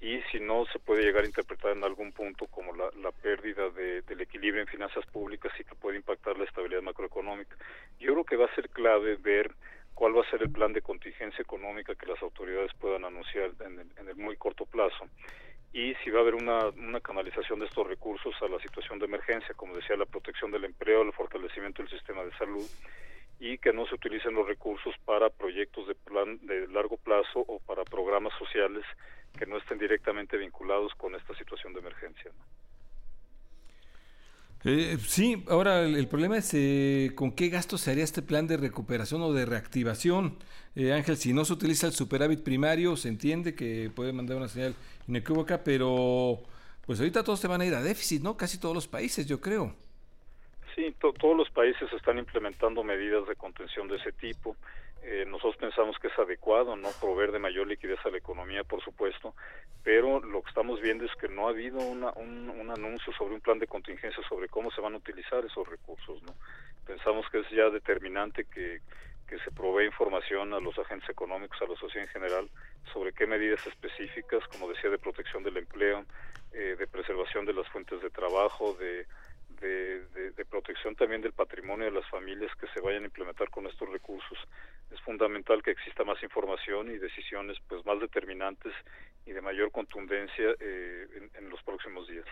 y 0.00 0.20
si 0.32 0.40
no 0.40 0.64
se 0.72 0.80
puede 0.80 1.04
llegar 1.04 1.22
a 1.22 1.28
interpretar 1.28 1.76
en 1.76 1.84
algún 1.84 2.12
punto 2.12 2.46
como 2.48 2.74
la, 2.74 2.90
la 3.00 3.12
pérdida 3.12 3.68
de, 3.70 4.02
del 4.02 4.20
equilibrio 4.20 4.62
en 4.62 4.68
finanzas 4.68 5.06
públicas 5.06 5.52
y 5.60 5.64
que 5.64 5.76
puede 5.76 5.96
impactar 5.96 6.36
la 6.36 6.44
estabilidad 6.44 6.82
macroeconómica. 6.82 7.56
Yo 8.00 8.12
creo 8.14 8.24
que 8.24 8.36
va 8.36 8.46
a 8.46 8.54
ser 8.56 8.68
clave 8.70 9.16
ver 9.16 9.52
cuál 9.94 10.16
va 10.16 10.22
a 10.22 10.30
ser 10.30 10.42
el 10.42 10.50
plan 10.50 10.72
de 10.72 10.82
contingencia 10.82 11.42
económica 11.42 11.94
que 11.94 12.06
las 12.06 12.20
autoridades 12.20 12.72
puedan 12.80 13.04
anunciar 13.04 13.50
en 13.60 13.78
el, 13.78 13.88
en 13.96 14.08
el 14.08 14.16
muy 14.16 14.36
corto 14.36 14.66
plazo 14.66 15.08
y 15.72 15.94
si 16.02 16.10
va 16.10 16.20
a 16.20 16.22
haber 16.22 16.34
una, 16.34 16.68
una 16.68 17.00
canalización 17.00 17.60
de 17.60 17.66
estos 17.66 17.86
recursos 17.86 18.34
a 18.40 18.48
la 18.48 18.58
situación 18.60 18.98
de 18.98 19.04
emergencia, 19.04 19.54
como 19.54 19.74
decía, 19.74 19.96
la 19.96 20.06
protección 20.06 20.50
del 20.50 20.64
empleo, 20.64 21.02
el 21.02 21.12
fortalecimiento 21.12 21.82
del 21.82 21.90
sistema 21.90 22.24
de 22.24 22.32
salud 22.36 22.66
y 23.40 23.58
que 23.58 23.72
no 23.72 23.86
se 23.86 23.94
utilicen 23.94 24.34
los 24.34 24.46
recursos 24.46 24.94
para 25.04 25.30
proyectos 25.30 25.86
de 25.86 25.94
plan 25.94 26.38
de 26.46 26.66
largo 26.68 26.96
plazo 26.96 27.44
o 27.46 27.60
para 27.60 27.84
programas 27.84 28.32
sociales 28.38 28.84
que 29.38 29.46
no 29.46 29.58
estén 29.58 29.78
directamente 29.78 30.36
vinculados 30.36 30.92
con 30.94 31.14
esta 31.14 31.34
situación 31.34 31.72
de 31.72 31.80
emergencia. 31.80 32.32
Eh, 34.64 34.96
sí, 35.00 35.44
ahora 35.48 35.82
el, 35.82 36.08
problema 36.08 36.36
es 36.36 36.52
eh, 36.52 37.12
con 37.14 37.32
qué 37.32 37.48
gasto 37.48 37.78
se 37.78 37.92
haría 37.92 38.02
este 38.02 38.22
plan 38.22 38.46
de 38.46 38.56
recuperación 38.56 39.22
o 39.22 39.32
de 39.32 39.46
reactivación. 39.46 40.36
Eh, 40.74 40.92
Ángel, 40.92 41.16
si 41.16 41.32
no 41.32 41.44
se 41.44 41.52
utiliza 41.52 41.86
el 41.86 41.92
superávit 41.92 42.42
primario, 42.42 42.96
se 42.96 43.08
entiende 43.08 43.54
que 43.54 43.90
puede 43.94 44.12
mandar 44.12 44.36
una 44.36 44.48
señal 44.48 44.74
inequívoca, 45.06 45.62
pero 45.62 46.40
pues 46.86 46.98
ahorita 46.98 47.22
todos 47.22 47.38
se 47.38 47.48
van 47.48 47.60
a 47.60 47.66
ir 47.66 47.74
a 47.74 47.82
déficit, 47.82 48.22
¿no? 48.22 48.36
Casi 48.36 48.58
todos 48.58 48.74
los 48.74 48.88
países, 48.88 49.26
yo 49.26 49.40
creo. 49.40 49.74
Sí, 50.74 50.94
todos 51.00 51.36
los 51.36 51.50
países 51.50 51.92
están 51.92 52.18
implementando 52.18 52.82
medidas 52.82 53.26
de 53.28 53.36
contención 53.36 53.88
de 53.88 53.96
ese 53.96 54.12
tipo. 54.12 54.56
Eh, 55.02 55.24
nosotros 55.26 55.56
pensamos 55.56 55.96
que 55.98 56.08
es 56.08 56.18
adecuado 56.18 56.76
no 56.76 56.88
proveer 57.00 57.32
de 57.32 57.38
mayor 57.38 57.66
liquidez 57.66 57.98
a 58.04 58.10
la 58.10 58.18
economía, 58.18 58.64
por 58.64 58.82
supuesto, 58.82 59.34
pero 59.82 60.20
lo 60.20 60.42
que 60.42 60.48
estamos 60.48 60.80
viendo 60.80 61.04
es 61.04 61.14
que 61.16 61.28
no 61.28 61.46
ha 61.46 61.50
habido 61.50 61.78
una, 61.78 62.10
un, 62.16 62.50
un, 62.50 62.70
anuncio 62.70 63.12
sobre 63.14 63.34
un 63.34 63.40
plan 63.40 63.58
de 63.58 63.66
contingencia 63.66 64.22
sobre 64.28 64.48
cómo 64.48 64.70
se 64.70 64.80
van 64.80 64.94
a 64.94 64.98
utilizar 64.98 65.44
esos 65.44 65.66
recursos. 65.68 66.22
no 66.22 66.34
Pensamos 66.86 67.26
que 67.30 67.40
es 67.40 67.50
ya 67.50 67.70
determinante 67.70 68.44
que, 68.44 68.80
que 69.28 69.38
se 69.40 69.50
provee 69.50 69.86
información 69.86 70.52
a 70.52 70.60
los 70.60 70.78
agentes 70.78 71.08
económicos, 71.08 71.60
a 71.62 71.70
la 71.70 71.78
sociedad 71.78 72.06
en 72.06 72.12
general, 72.12 72.50
sobre 72.92 73.12
qué 73.12 73.26
medidas 73.26 73.66
específicas, 73.66 74.46
como 74.48 74.68
decía, 74.68 74.90
de 74.90 74.98
protección 74.98 75.42
del 75.42 75.58
empleo, 75.58 76.04
eh, 76.52 76.76
de 76.78 76.86
preservación 76.86 77.44
de 77.46 77.52
las 77.52 77.68
fuentes 77.68 78.02
de 78.02 78.10
trabajo, 78.10 78.74
de 78.74 79.06
de, 79.60 80.44
también 80.96 81.22
del 81.22 81.32
patrimonio 81.32 81.86
de 81.86 81.92
las 81.92 82.08
familias 82.08 82.50
que 82.56 82.66
se 82.68 82.80
vayan 82.80 83.02
a 83.02 83.06
implementar 83.06 83.50
con 83.50 83.66
estos 83.66 83.88
recursos. 83.88 84.38
Es 84.90 85.00
fundamental 85.00 85.62
que 85.62 85.72
exista 85.72 86.04
más 86.04 86.22
información 86.22 86.90
y 86.90 86.98
decisiones 86.98 87.58
pues 87.68 87.84
más 87.84 88.00
determinantes 88.00 88.72
y 89.26 89.32
de 89.32 89.40
mayor 89.40 89.70
contundencia 89.70 90.54
eh, 90.60 91.30
en 91.34 91.50
los 91.50 91.62
próximos 91.62 92.08
días. 92.08 92.26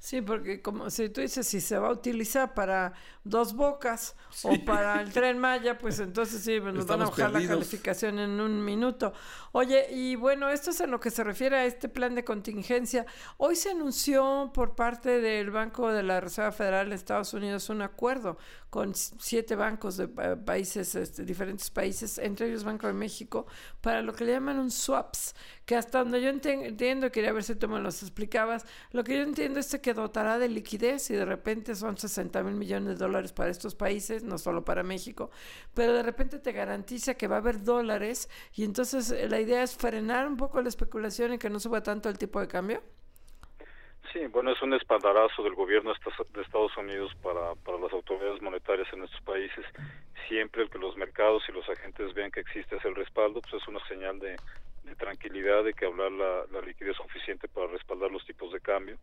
Sí, 0.00 0.22
porque 0.22 0.62
como 0.62 0.90
si 0.90 1.08
tú 1.08 1.20
dices, 1.20 1.44
si 1.44 1.60
se 1.60 1.76
va 1.76 1.88
a 1.88 1.90
utilizar 1.90 2.54
para 2.54 2.92
dos 3.24 3.52
bocas 3.52 4.14
o 4.44 4.52
para 4.64 5.00
el 5.00 5.12
tren 5.12 5.38
Maya, 5.38 5.76
pues 5.76 5.98
entonces 5.98 6.40
sí, 6.40 6.60
nos 6.60 6.86
van 6.86 7.02
a 7.02 7.06
bajar 7.06 7.32
la 7.32 7.44
calificación 7.44 8.20
en 8.20 8.40
un 8.40 8.64
minuto. 8.64 9.12
Oye, 9.50 9.88
y 9.90 10.14
bueno, 10.14 10.48
esto 10.50 10.70
es 10.70 10.80
en 10.80 10.92
lo 10.92 11.00
que 11.00 11.10
se 11.10 11.24
refiere 11.24 11.56
a 11.56 11.64
este 11.64 11.88
plan 11.88 12.14
de 12.14 12.22
contingencia. 12.22 13.06
Hoy 13.38 13.56
se 13.56 13.70
anunció 13.70 14.52
por 14.54 14.76
parte 14.76 15.20
del 15.20 15.50
Banco 15.50 15.90
de 15.90 16.04
la 16.04 16.20
Reserva 16.20 16.52
Federal 16.52 16.90
de 16.90 16.94
Estados 16.94 17.34
Unidos 17.34 17.68
un 17.68 17.82
acuerdo 17.82 18.38
con 18.70 18.94
siete 18.94 19.56
bancos 19.56 19.96
de 19.96 20.08
países, 20.08 20.94
este, 20.94 21.24
diferentes 21.24 21.70
países, 21.70 22.18
entre 22.18 22.48
ellos 22.48 22.64
Banco 22.64 22.86
de 22.86 22.92
México, 22.92 23.46
para 23.80 24.02
lo 24.02 24.12
que 24.12 24.24
le 24.24 24.32
llaman 24.32 24.58
un 24.58 24.70
swaps, 24.70 25.34
que 25.68 25.76
hasta 25.76 25.98
donde 25.98 26.22
yo 26.22 26.30
entiendo, 26.30 27.12
quería 27.12 27.30
ver 27.30 27.42
si 27.42 27.54
tú 27.54 27.68
me 27.68 27.78
los 27.78 28.02
explicabas, 28.02 28.64
lo 28.90 29.04
que 29.04 29.18
yo 29.18 29.22
entiendo 29.22 29.60
es 29.60 29.78
que 29.78 29.92
dotará 29.92 30.38
de 30.38 30.48
liquidez 30.48 31.10
y 31.10 31.14
de 31.14 31.26
repente 31.26 31.74
son 31.74 31.98
60 31.98 32.42
mil 32.42 32.54
millones 32.54 32.98
de 32.98 33.04
dólares 33.04 33.34
para 33.34 33.50
estos 33.50 33.74
países, 33.74 34.24
no 34.24 34.38
solo 34.38 34.64
para 34.64 34.82
México, 34.82 35.30
pero 35.74 35.92
de 35.92 36.02
repente 36.02 36.38
te 36.38 36.52
garantiza 36.52 37.16
que 37.18 37.28
va 37.28 37.36
a 37.36 37.40
haber 37.40 37.64
dólares 37.64 38.30
y 38.54 38.64
entonces 38.64 39.10
eh, 39.10 39.28
la 39.28 39.40
idea 39.40 39.62
es 39.62 39.76
frenar 39.76 40.26
un 40.26 40.38
poco 40.38 40.62
la 40.62 40.70
especulación 40.70 41.34
y 41.34 41.38
que 41.38 41.50
no 41.50 41.60
suba 41.60 41.82
tanto 41.82 42.08
el 42.08 42.16
tipo 42.16 42.40
de 42.40 42.48
cambio. 42.48 42.82
Sí, 44.10 44.26
bueno, 44.28 44.52
es 44.52 44.62
un 44.62 44.72
espaldarazo 44.72 45.42
del 45.42 45.54
gobierno 45.54 45.92
de 46.32 46.40
Estados 46.40 46.74
Unidos 46.78 47.12
para, 47.22 47.54
para 47.56 47.78
las 47.78 47.92
autoridades 47.92 48.40
monetarias 48.40 48.88
en 48.94 49.04
estos 49.04 49.20
países. 49.20 49.66
Siempre 50.28 50.62
el 50.62 50.70
que 50.70 50.78
los 50.78 50.96
mercados 50.96 51.42
y 51.46 51.52
los 51.52 51.68
agentes 51.68 52.14
vean 52.14 52.30
que 52.30 52.40
existe 52.40 52.76
ese 52.76 52.88
respaldo, 52.88 53.42
pues 53.42 53.60
es 53.60 53.68
una 53.68 53.86
señal 53.86 54.18
de, 54.18 54.36
tranquilidad, 54.96 55.64
de 55.64 55.74
que 55.74 55.86
hablar 55.86 56.10
la, 56.12 56.44
la, 56.50 56.60
liquidez 56.60 56.96
suficiente 56.96 57.48
para 57.48 57.68
respaldar 57.68 58.10
los 58.10 58.24
tipos 58.26 58.52
de 58.52 58.60
cambio. 58.60 58.98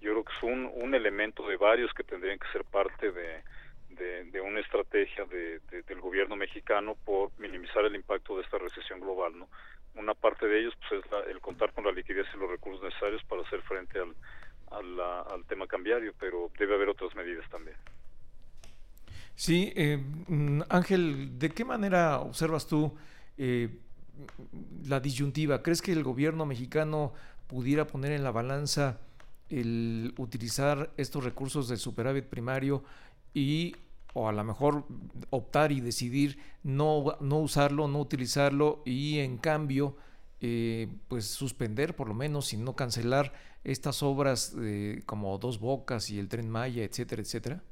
Yo 0.00 0.12
creo 0.12 0.24
que 0.24 0.32
es 0.32 0.42
un, 0.42 0.70
un 0.74 0.94
elemento 0.94 1.46
de 1.46 1.56
varios 1.56 1.92
que 1.94 2.04
tendrían 2.04 2.38
que 2.38 2.48
ser 2.52 2.64
parte 2.64 3.12
de, 3.12 3.42
de, 4.30 4.40
una 4.40 4.60
estrategia 4.60 5.24
de, 5.24 5.60
del 5.82 6.00
gobierno 6.00 6.36
mexicano 6.36 6.96
por 7.04 7.30
minimizar 7.38 7.84
el 7.84 7.94
impacto 7.94 8.36
de 8.36 8.42
esta 8.42 8.58
recesión 8.58 9.00
global, 9.00 9.38
¿no? 9.38 9.48
Una 9.94 10.14
parte 10.14 10.46
de 10.46 10.60
ellos 10.60 10.74
pues, 10.88 11.02
es 11.04 11.28
el 11.28 11.40
contar 11.40 11.72
con 11.72 11.84
la 11.84 11.92
liquidez 11.92 12.26
y 12.34 12.38
los 12.38 12.50
recursos 12.50 12.82
necesarios 12.82 13.22
para 13.24 13.42
hacer 13.42 13.62
frente 13.62 13.98
al, 13.98 15.00
al 15.00 15.44
tema 15.46 15.66
cambiario, 15.66 16.12
pero 16.18 16.50
debe 16.58 16.74
haber 16.74 16.90
otras 16.90 17.14
medidas 17.14 17.48
también. 17.48 17.76
Sí, 19.36 19.70
eh, 19.76 19.98
mm, 20.28 20.62
Ángel, 20.70 21.38
¿de 21.38 21.50
qué 21.50 21.64
manera 21.64 22.20
observas 22.20 22.66
tú 22.66 22.96
eh, 23.36 23.68
la 24.86 25.00
disyuntiva? 25.00 25.62
¿Crees 25.62 25.82
que 25.82 25.92
el 25.92 26.02
gobierno 26.02 26.46
mexicano 26.46 27.12
pudiera 27.46 27.86
poner 27.86 28.12
en 28.12 28.24
la 28.24 28.30
balanza 28.30 28.98
el 29.48 30.14
utilizar 30.16 30.90
estos 30.96 31.24
recursos 31.24 31.68
del 31.68 31.78
superávit 31.78 32.24
primario 32.24 32.82
y 33.34 33.76
o 34.14 34.28
a 34.28 34.32
lo 34.32 34.42
mejor 34.44 34.84
optar 35.30 35.72
y 35.72 35.80
decidir 35.80 36.38
no, 36.62 37.16
no 37.20 37.38
usarlo, 37.38 37.86
no 37.86 38.00
utilizarlo 38.00 38.82
y 38.86 39.18
en 39.18 39.36
cambio 39.36 39.96
eh, 40.40 40.88
pues 41.08 41.26
suspender 41.26 41.94
por 41.94 42.08
lo 42.08 42.14
menos 42.14 42.52
y 42.54 42.56
no 42.56 42.74
cancelar 42.74 43.32
estas 43.62 44.02
obras 44.02 44.56
como 45.06 45.36
Dos 45.38 45.58
Bocas 45.60 46.08
y 46.10 46.18
el 46.18 46.28
Tren 46.28 46.48
Maya, 46.48 46.84
etcétera, 46.84 47.20
etcétera? 47.20 47.62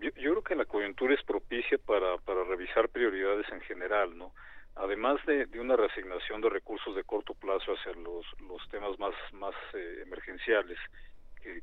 Yo, 0.00 0.10
creo 0.12 0.42
que 0.42 0.54
la 0.54 0.64
coyuntura 0.64 1.14
es 1.14 1.22
propicia 1.22 1.78
para, 1.78 2.16
para 2.18 2.44
revisar 2.44 2.88
prioridades 2.88 3.46
en 3.52 3.60
general, 3.62 4.16
¿no? 4.16 4.32
Además 4.76 5.24
de, 5.26 5.46
de 5.46 5.60
una 5.60 5.76
reasignación 5.76 6.40
de 6.40 6.50
recursos 6.50 6.94
de 6.96 7.04
corto 7.04 7.34
plazo 7.34 7.72
hacia 7.72 7.92
los, 7.92 8.26
los 8.40 8.68
temas 8.70 8.98
más, 8.98 9.14
más 9.32 9.54
eh, 9.74 10.02
emergenciales, 10.02 10.78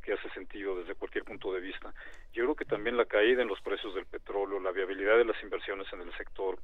que, 0.02 0.14
hace 0.14 0.30
sentido 0.30 0.76
desde 0.78 0.96
cualquier 0.96 1.24
punto 1.24 1.52
de 1.54 1.60
vista. 1.60 1.94
Yo 2.34 2.44
creo 2.44 2.56
que 2.56 2.66
también 2.66 2.98
la 2.98 3.06
caída 3.06 3.42
en 3.42 3.48
los 3.48 3.62
precios 3.62 3.96
del 3.96 4.06
petróleo, 4.06 4.60
la 4.60 4.72
viabilidad 4.72 5.18
de 5.18 5.26
las 5.26 5.42
inversiones 5.42 5.92
en 5.92 6.02
el 6.02 6.14
sector, 6.16 6.60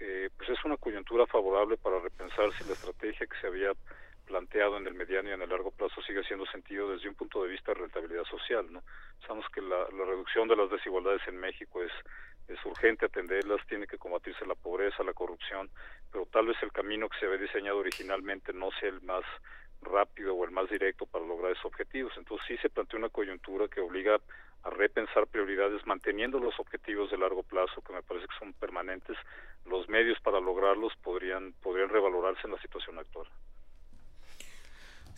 eh, 0.00 0.30
pues 0.36 0.48
es 0.48 0.64
una 0.64 0.76
coyuntura 0.76 1.26
favorable 1.26 1.76
para 1.76 2.00
repensar 2.00 2.52
si 2.54 2.64
la 2.64 2.72
estrategia 2.72 3.26
que 3.26 3.40
se 3.40 3.46
había 3.46 3.72
planteado 4.26 4.76
en 4.76 4.86
el 4.86 4.94
mediano 4.94 5.28
y 5.28 5.32
en 5.32 5.42
el 5.42 5.48
largo 5.48 5.70
plazo 5.70 6.00
sigue 6.02 6.24
siendo 6.24 6.46
sentido 6.46 6.90
desde 6.90 7.08
un 7.08 7.14
punto 7.14 7.42
de 7.42 7.50
vista 7.50 7.72
de 7.72 7.80
rentabilidad 7.80 8.24
social. 8.24 8.66
¿no? 8.72 8.82
Sabemos 9.26 9.46
que 9.50 9.60
la, 9.60 9.84
reducción 9.86 10.48
de 10.48 10.56
las 10.56 10.70
desigualdades 10.70 11.22
en 11.28 11.38
México 11.38 11.82
es, 11.82 11.92
urgente 12.64 13.06
atenderlas, 13.06 13.66
tiene 13.66 13.86
que 13.86 13.98
combatirse 13.98 14.44
la 14.46 14.54
pobreza, 14.54 15.02
la 15.02 15.14
corrupción, 15.14 15.70
pero 16.10 16.26
tal 16.26 16.46
vez 16.46 16.56
el 16.62 16.70
camino 16.70 17.08
que 17.08 17.18
se 17.18 17.26
había 17.26 17.38
diseñado 17.38 17.78
originalmente 17.78 18.52
no 18.52 18.70
sea 18.78 18.90
el 18.90 19.00
más 19.02 19.24
rápido 19.80 20.34
o 20.34 20.44
el 20.44 20.50
más 20.50 20.68
directo 20.68 21.06
para 21.06 21.24
lograr 21.24 21.52
esos 21.52 21.64
objetivos. 21.64 22.12
Entonces 22.16 22.46
sí 22.46 22.56
se 22.58 22.68
plantea 22.68 22.98
una 22.98 23.08
coyuntura 23.08 23.68
que 23.68 23.80
obliga 23.80 24.20
a 24.64 24.70
repensar 24.70 25.26
prioridades 25.26 25.84
manteniendo 25.86 26.38
los 26.38 26.58
objetivos 26.60 27.10
de 27.10 27.18
largo 27.18 27.42
plazo 27.42 27.82
que 27.82 27.92
me 27.92 28.02
parece 28.02 28.26
que 28.28 28.38
son 28.38 28.52
permanentes. 28.52 29.16
Los 29.66 29.88
medios 29.88 30.20
para 30.20 30.40
lograrlos 30.40 30.92
podrían 31.02 31.52
podrían 31.62 31.88
revalorarse 31.88 32.42
en 32.44 32.52
la 32.52 32.60
situación 32.60 32.98
actual. 32.98 33.26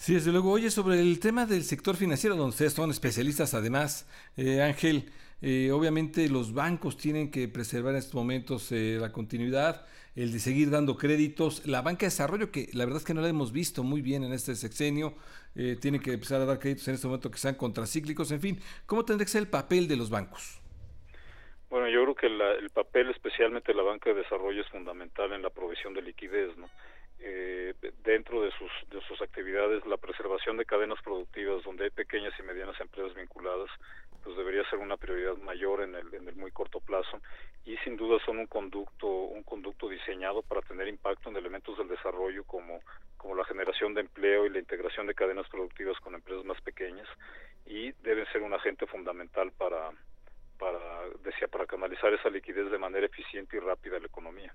Sí, 0.04 0.12
desde 0.12 0.32
luego. 0.32 0.52
Oye, 0.52 0.68
sobre 0.68 1.00
el 1.00 1.18
tema 1.18 1.46
del 1.46 1.62
sector 1.62 1.96
financiero, 1.96 2.36
donde 2.36 2.50
ustedes 2.50 2.74
son 2.74 2.90
especialistas 2.90 3.54
además, 3.54 4.06
eh, 4.36 4.60
Ángel, 4.60 5.08
eh, 5.40 5.70
obviamente 5.72 6.28
los 6.28 6.52
bancos 6.52 6.98
tienen 6.98 7.30
que 7.30 7.48
preservar 7.48 7.94
en 7.94 8.00
estos 8.00 8.12
momentos 8.12 8.70
eh, 8.70 8.98
la 9.00 9.12
continuidad, 9.12 9.86
el 10.14 10.30
de 10.30 10.40
seguir 10.40 10.68
dando 10.68 10.98
créditos. 10.98 11.66
La 11.66 11.80
banca 11.80 12.00
de 12.00 12.08
desarrollo, 12.08 12.52
que 12.52 12.68
la 12.74 12.84
verdad 12.84 13.00
es 13.00 13.06
que 13.06 13.14
no 13.14 13.22
la 13.22 13.30
hemos 13.30 13.50
visto 13.50 13.82
muy 13.82 14.02
bien 14.02 14.24
en 14.24 14.34
este 14.34 14.54
sexenio, 14.56 15.14
tiene 15.80 16.00
que 16.00 16.12
empezar 16.12 16.42
a 16.42 16.44
dar 16.44 16.58
créditos 16.58 16.86
en 16.88 16.96
este 16.96 17.06
momento 17.06 17.30
que 17.30 17.38
sean 17.38 17.54
contracíclicos. 17.54 18.30
En 18.30 18.42
fin, 18.42 18.60
¿cómo 18.84 19.06
tendría 19.06 19.24
que 19.24 19.32
ser 19.32 19.40
el 19.40 19.48
papel 19.48 19.88
de 19.88 19.96
los 19.96 20.10
bancos? 20.10 20.60
Bueno, 21.70 21.88
yo 21.88 22.02
creo 22.02 22.14
que 22.14 22.26
el 22.26 22.68
papel 22.68 23.08
especialmente 23.08 23.72
la 23.72 23.82
banca 23.82 24.10
de 24.10 24.16
desarrollo 24.16 24.60
es 24.60 24.68
fundamental 24.68 25.32
en 25.32 25.40
la 25.40 25.48
provisión 25.48 25.94
de 25.94 26.02
liquidez, 26.02 26.54
¿no? 26.58 26.68
Eh, 27.26 27.72
dentro 28.04 28.42
de 28.42 28.50
sus, 28.50 28.70
de 28.90 29.00
sus 29.08 29.22
actividades 29.22 29.86
la 29.86 29.96
preservación 29.96 30.58
de 30.58 30.66
cadenas 30.66 31.00
productivas 31.02 31.64
donde 31.64 31.84
hay 31.84 31.90
pequeñas 31.90 32.34
y 32.38 32.42
medianas 32.42 32.78
empresas 32.78 33.14
vinculadas 33.14 33.70
pues 34.22 34.36
debería 34.36 34.68
ser 34.68 34.78
una 34.78 34.98
prioridad 34.98 35.38
mayor 35.38 35.80
en 35.80 35.94
el, 35.94 36.12
en 36.12 36.28
el 36.28 36.36
muy 36.36 36.50
corto 36.50 36.80
plazo 36.80 37.18
y 37.64 37.78
sin 37.78 37.96
duda 37.96 38.18
son 38.26 38.40
un 38.40 38.46
conducto 38.46 39.06
un 39.06 39.42
conducto 39.42 39.88
diseñado 39.88 40.42
para 40.42 40.60
tener 40.60 40.86
impacto 40.86 41.30
en 41.30 41.36
elementos 41.38 41.78
del 41.78 41.88
desarrollo 41.88 42.44
como 42.44 42.80
como 43.16 43.34
la 43.34 43.46
generación 43.46 43.94
de 43.94 44.02
empleo 44.02 44.44
y 44.44 44.50
la 44.50 44.58
integración 44.58 45.06
de 45.06 45.14
cadenas 45.14 45.48
productivas 45.48 45.98
con 46.00 46.14
empresas 46.14 46.44
más 46.44 46.60
pequeñas 46.60 47.08
y 47.64 47.92
deben 48.02 48.26
ser 48.32 48.42
un 48.42 48.52
agente 48.52 48.86
fundamental 48.86 49.50
para 49.52 49.92
para 50.58 51.08
decía 51.22 51.48
para 51.48 51.64
canalizar 51.64 52.12
esa 52.12 52.28
liquidez 52.28 52.70
de 52.70 52.76
manera 52.76 53.06
eficiente 53.06 53.56
y 53.56 53.60
rápida 53.60 53.96
a 53.96 54.00
la 54.00 54.08
economía. 54.08 54.54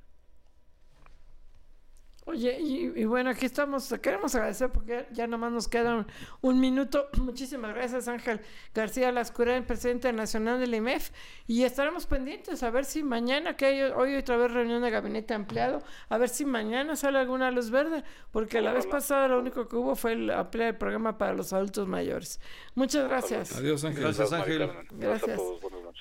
Oye, 2.29 2.59
y, 2.59 3.05
bueno, 3.05 3.31
aquí 3.31 3.47
estamos, 3.47 3.91
queremos 4.03 4.35
agradecer 4.35 4.69
porque 4.69 5.07
ya 5.11 5.25
nomás 5.25 5.51
nos 5.51 5.67
queda 5.67 6.05
un, 6.41 6.59
minuto. 6.59 7.07
Muchísimas 7.17 7.73
gracias, 7.73 8.07
Ángel 8.07 8.39
García 8.75 9.11
Lascura, 9.11 9.57
el 9.57 9.63
presidente 9.63 10.13
nacional 10.13 10.59
del 10.59 10.75
IMEF. 10.75 11.09
Y 11.47 11.63
estaremos 11.63 12.05
pendientes 12.05 12.61
a 12.61 12.69
ver 12.69 12.85
si 12.85 13.01
mañana, 13.01 13.57
que 13.57 13.65
hay 13.65 13.81
hoy 13.81 14.15
otra 14.15 14.37
vez 14.37 14.51
reunión 14.51 14.83
de 14.83 14.91
gabinete 14.91 15.33
ampliado, 15.33 15.81
a 16.07 16.19
ver 16.19 16.29
si 16.29 16.45
mañana 16.45 16.95
sale 16.95 17.17
alguna 17.17 17.49
luz 17.49 17.71
verde, 17.71 18.03
porque 18.31 18.61
la 18.61 18.73
vez 18.73 18.85
pasada 18.85 19.27
lo 19.27 19.39
único 19.39 19.67
que 19.67 19.75
hubo 19.75 19.95
fue 19.95 20.13
el 20.13 20.29
ampliar 20.29 20.67
el 20.67 20.77
programa 20.77 21.17
para 21.17 21.33
los 21.33 21.51
adultos 21.51 21.87
mayores. 21.87 22.39
Muchas 22.75 23.09
gracias. 23.09 23.55
Adiós, 23.55 23.83
Ángel. 23.83 24.03
Gracias, 24.03 24.31
Ángel. 24.33 24.69
Gracias. 24.91 25.39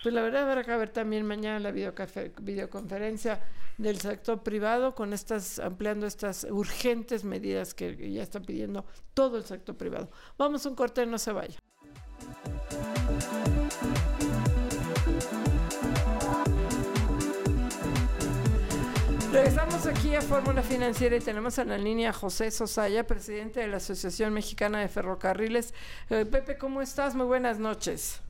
Pues 0.03 0.15
la 0.15 0.21
verdad 0.21 0.51
habrá 0.51 0.63
que 0.63 0.77
ver 0.77 0.91
también 0.91 1.25
mañana 1.25 1.59
la 1.59 1.71
videoconferencia 1.71 3.41
del 3.79 4.01
sector 4.01 4.43
privado 4.43 4.95
con 4.95 5.13
estas 5.13 5.59
ampliando 5.61 6.07
estas 6.07 6.18
urgentes 6.51 7.25
medidas 7.25 7.75
que 7.75 8.11
ya 8.13 8.23
está 8.23 8.41
pidiendo 8.41 8.85
todo 9.15 9.37
el 9.37 9.45
sector 9.45 9.77
privado. 9.77 10.11
Vamos 10.37 10.65
a 10.67 10.69
un 10.69 10.75
corte, 10.75 11.05
no 11.07 11.19
se 11.19 11.33
vaya. 11.33 11.59
Regresamos 19.33 19.87
aquí 19.87 20.15
a 20.15 20.23
Fórmula 20.23 20.63
Financiera 20.63 21.15
y 21.15 21.21
tenemos 21.21 21.59
en 21.59 21.69
la 21.69 21.77
línea 21.77 22.11
a 22.11 22.13
José 22.13 22.51
Sosaya, 22.51 23.07
presidente 23.07 23.61
de 23.61 23.69
la 23.69 23.77
Asociación 23.77 24.33
Mexicana 24.33 24.81
de 24.81 24.89
Ferrocarriles. 24.89 25.75
Eh, 26.09 26.25
Pepe, 26.25 26.57
¿cómo 26.57 26.81
estás? 26.81 27.15
Muy 27.15 27.27
buenas 27.27 27.59
noches. 27.59 28.23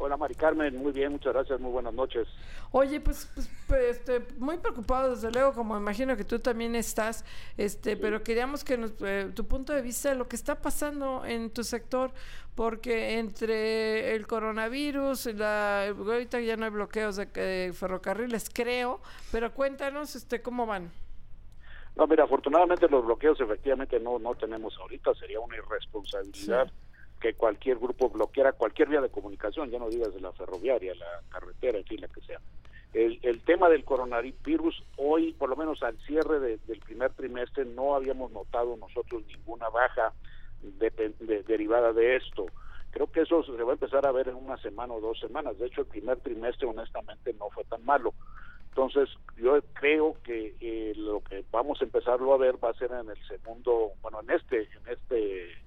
Hola 0.00 0.16
Mari 0.16 0.36
Carmen, 0.36 0.76
muy 0.76 0.92
bien, 0.92 1.10
muchas 1.10 1.32
gracias, 1.32 1.58
muy 1.58 1.72
buenas 1.72 1.92
noches. 1.92 2.28
Oye, 2.70 3.00
pues, 3.00 3.28
pues, 3.34 3.50
pues 3.66 3.96
este, 3.96 4.20
muy 4.38 4.56
preocupado 4.58 5.10
desde 5.10 5.32
luego, 5.32 5.52
como 5.54 5.76
imagino 5.76 6.16
que 6.16 6.22
tú 6.22 6.38
también 6.38 6.76
estás, 6.76 7.24
este, 7.56 7.96
pero 7.96 8.22
queríamos 8.22 8.62
que 8.62 8.78
nos, 8.78 8.92
eh, 9.00 9.32
tu 9.34 9.44
punto 9.48 9.72
de 9.72 9.82
vista 9.82 10.10
de 10.10 10.14
lo 10.14 10.28
que 10.28 10.36
está 10.36 10.54
pasando 10.62 11.24
en 11.24 11.50
tu 11.50 11.64
sector, 11.64 12.12
porque 12.54 13.18
entre 13.18 14.14
el 14.14 14.28
coronavirus, 14.28 15.34
la, 15.34 15.88
ahorita 15.88 16.38
ya 16.42 16.56
no 16.56 16.66
hay 16.66 16.70
bloqueos 16.70 17.16
de, 17.16 17.72
ferrocarriles, 17.74 18.50
creo, 18.54 19.00
pero 19.32 19.52
cuéntanos, 19.52 20.14
este, 20.14 20.40
cómo 20.40 20.64
van. 20.64 20.92
No, 21.96 22.06
mira, 22.06 22.22
afortunadamente 22.22 22.88
los 22.88 23.04
bloqueos 23.04 23.40
efectivamente 23.40 23.98
no 23.98 24.20
no 24.20 24.36
tenemos 24.36 24.78
ahorita, 24.78 25.12
sería 25.16 25.40
una 25.40 25.56
irresponsabilidad 25.56 26.70
que 27.20 27.34
cualquier 27.34 27.78
grupo 27.78 28.08
bloqueara 28.08 28.52
cualquier 28.52 28.88
vía 28.88 29.00
de 29.00 29.10
comunicación, 29.10 29.70
ya 29.70 29.78
no 29.78 29.88
digas 29.88 30.14
de 30.14 30.20
la 30.20 30.32
ferroviaria, 30.32 30.94
la 30.94 31.22
carretera, 31.30 31.78
en 31.78 31.84
fin, 31.84 32.00
la 32.00 32.08
que 32.08 32.20
sea. 32.22 32.40
El, 32.94 33.18
el 33.22 33.40
tema 33.42 33.68
del 33.68 33.84
coronavirus, 33.84 34.82
hoy, 34.96 35.32
por 35.34 35.50
lo 35.50 35.56
menos 35.56 35.82
al 35.82 35.98
cierre 36.06 36.40
del 36.40 36.80
primer 36.80 37.12
trimestre, 37.12 37.64
no 37.64 37.94
habíamos 37.94 38.32
notado 38.32 38.76
nosotros 38.76 39.24
ninguna 39.26 39.68
baja 39.68 40.12
de, 40.62 41.42
derivada 41.46 41.92
de 41.92 42.16
esto. 42.16 42.46
Creo 42.90 43.10
que 43.12 43.20
eso 43.20 43.42
se 43.42 43.52
va 43.52 43.72
a 43.72 43.74
empezar 43.74 44.06
a 44.06 44.12
ver 44.12 44.28
en 44.28 44.36
una 44.36 44.56
semana 44.58 44.94
o 44.94 45.00
dos 45.00 45.20
semanas. 45.20 45.58
De 45.58 45.66
hecho, 45.66 45.82
el 45.82 45.86
primer 45.86 46.18
trimestre, 46.20 46.66
honestamente, 46.66 47.34
no 47.34 47.50
fue 47.50 47.64
tan 47.64 47.84
malo. 47.84 48.14
Entonces, 48.70 49.10
yo 49.36 49.60
creo 49.74 50.16
que 50.22 50.54
eh, 50.60 50.94
lo 50.96 51.20
que 51.20 51.44
vamos 51.50 51.80
a 51.80 51.84
empezarlo 51.84 52.32
a 52.32 52.38
ver 52.38 52.62
va 52.62 52.70
a 52.70 52.74
ser 52.74 52.92
en 52.92 53.10
el 53.10 53.26
segundo, 53.26 53.92
bueno, 54.00 54.20
en 54.20 54.30
este, 54.30 54.62
en 54.62 54.88
este 54.90 55.57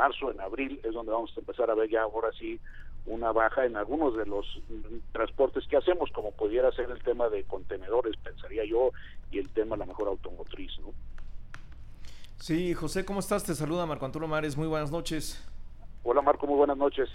marzo, 0.00 0.30
en 0.30 0.40
abril, 0.40 0.80
es 0.82 0.94
donde 0.94 1.12
vamos 1.12 1.30
a 1.36 1.40
empezar 1.40 1.70
a 1.70 1.74
ver 1.74 1.90
ya 1.90 2.02
ahora 2.02 2.30
sí 2.38 2.58
una 3.04 3.32
baja 3.32 3.66
en 3.66 3.76
algunos 3.76 4.16
de 4.16 4.24
los 4.24 4.46
transportes 5.12 5.66
que 5.68 5.76
hacemos, 5.76 6.10
como 6.12 6.30
pudiera 6.32 6.72
ser 6.72 6.90
el 6.90 7.02
tema 7.02 7.28
de 7.28 7.44
contenedores, 7.44 8.16
pensaría 8.16 8.64
yo, 8.64 8.92
y 9.30 9.38
el 9.38 9.50
tema 9.50 9.76
la 9.76 9.84
mejor 9.84 10.08
automotriz, 10.08 10.72
¿no? 10.80 10.92
Sí, 12.38 12.72
José, 12.72 13.04
¿cómo 13.04 13.20
estás? 13.20 13.44
Te 13.44 13.54
saluda 13.54 13.84
Marco 13.84 14.06
Antonio 14.06 14.26
Mares, 14.26 14.56
muy 14.56 14.68
buenas 14.68 14.90
noches. 14.90 15.46
Hola 16.02 16.22
Marco, 16.22 16.46
muy 16.46 16.56
buenas 16.56 16.78
noches. 16.78 17.10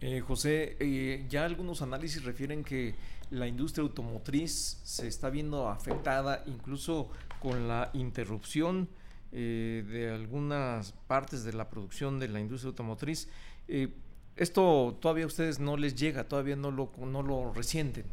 Eh, 0.00 0.20
José, 0.20 0.78
eh, 0.80 1.26
ya 1.28 1.44
algunos 1.44 1.82
análisis 1.82 2.24
refieren 2.24 2.64
que 2.64 2.94
la 3.30 3.46
industria 3.46 3.82
automotriz 3.82 4.80
se 4.84 5.06
está 5.06 5.28
viendo 5.28 5.68
afectada 5.68 6.42
incluso 6.46 7.10
con 7.40 7.68
la 7.68 7.90
interrupción 7.92 8.88
eh, 9.32 9.84
de 9.86 10.10
algunas 10.10 10.92
partes 11.06 11.44
de 11.44 11.52
la 11.52 11.68
producción 11.68 12.18
de 12.18 12.28
la 12.28 12.40
industria 12.40 12.70
automotriz. 12.70 13.28
Eh, 13.68 13.88
esto 14.36 14.96
todavía 15.00 15.24
a 15.24 15.26
ustedes 15.28 15.60
no 15.60 15.76
les 15.76 15.94
llega, 15.94 16.24
todavía 16.24 16.56
no 16.56 16.70
lo, 16.70 16.90
no 16.98 17.22
lo 17.22 17.52
resienten. 17.52 18.06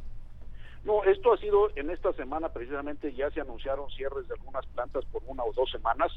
No, 0.83 1.03
esto 1.03 1.33
ha 1.33 1.37
sido 1.37 1.69
en 1.75 1.89
esta 1.89 2.13
semana 2.13 2.49
precisamente 2.49 3.13
ya 3.13 3.29
se 3.31 3.41
anunciaron 3.41 3.89
cierres 3.91 4.27
de 4.27 4.35
algunas 4.35 4.65
plantas 4.67 5.03
por 5.05 5.21
una 5.25 5.43
o 5.43 5.51
dos 5.53 5.69
semanas, 5.69 6.11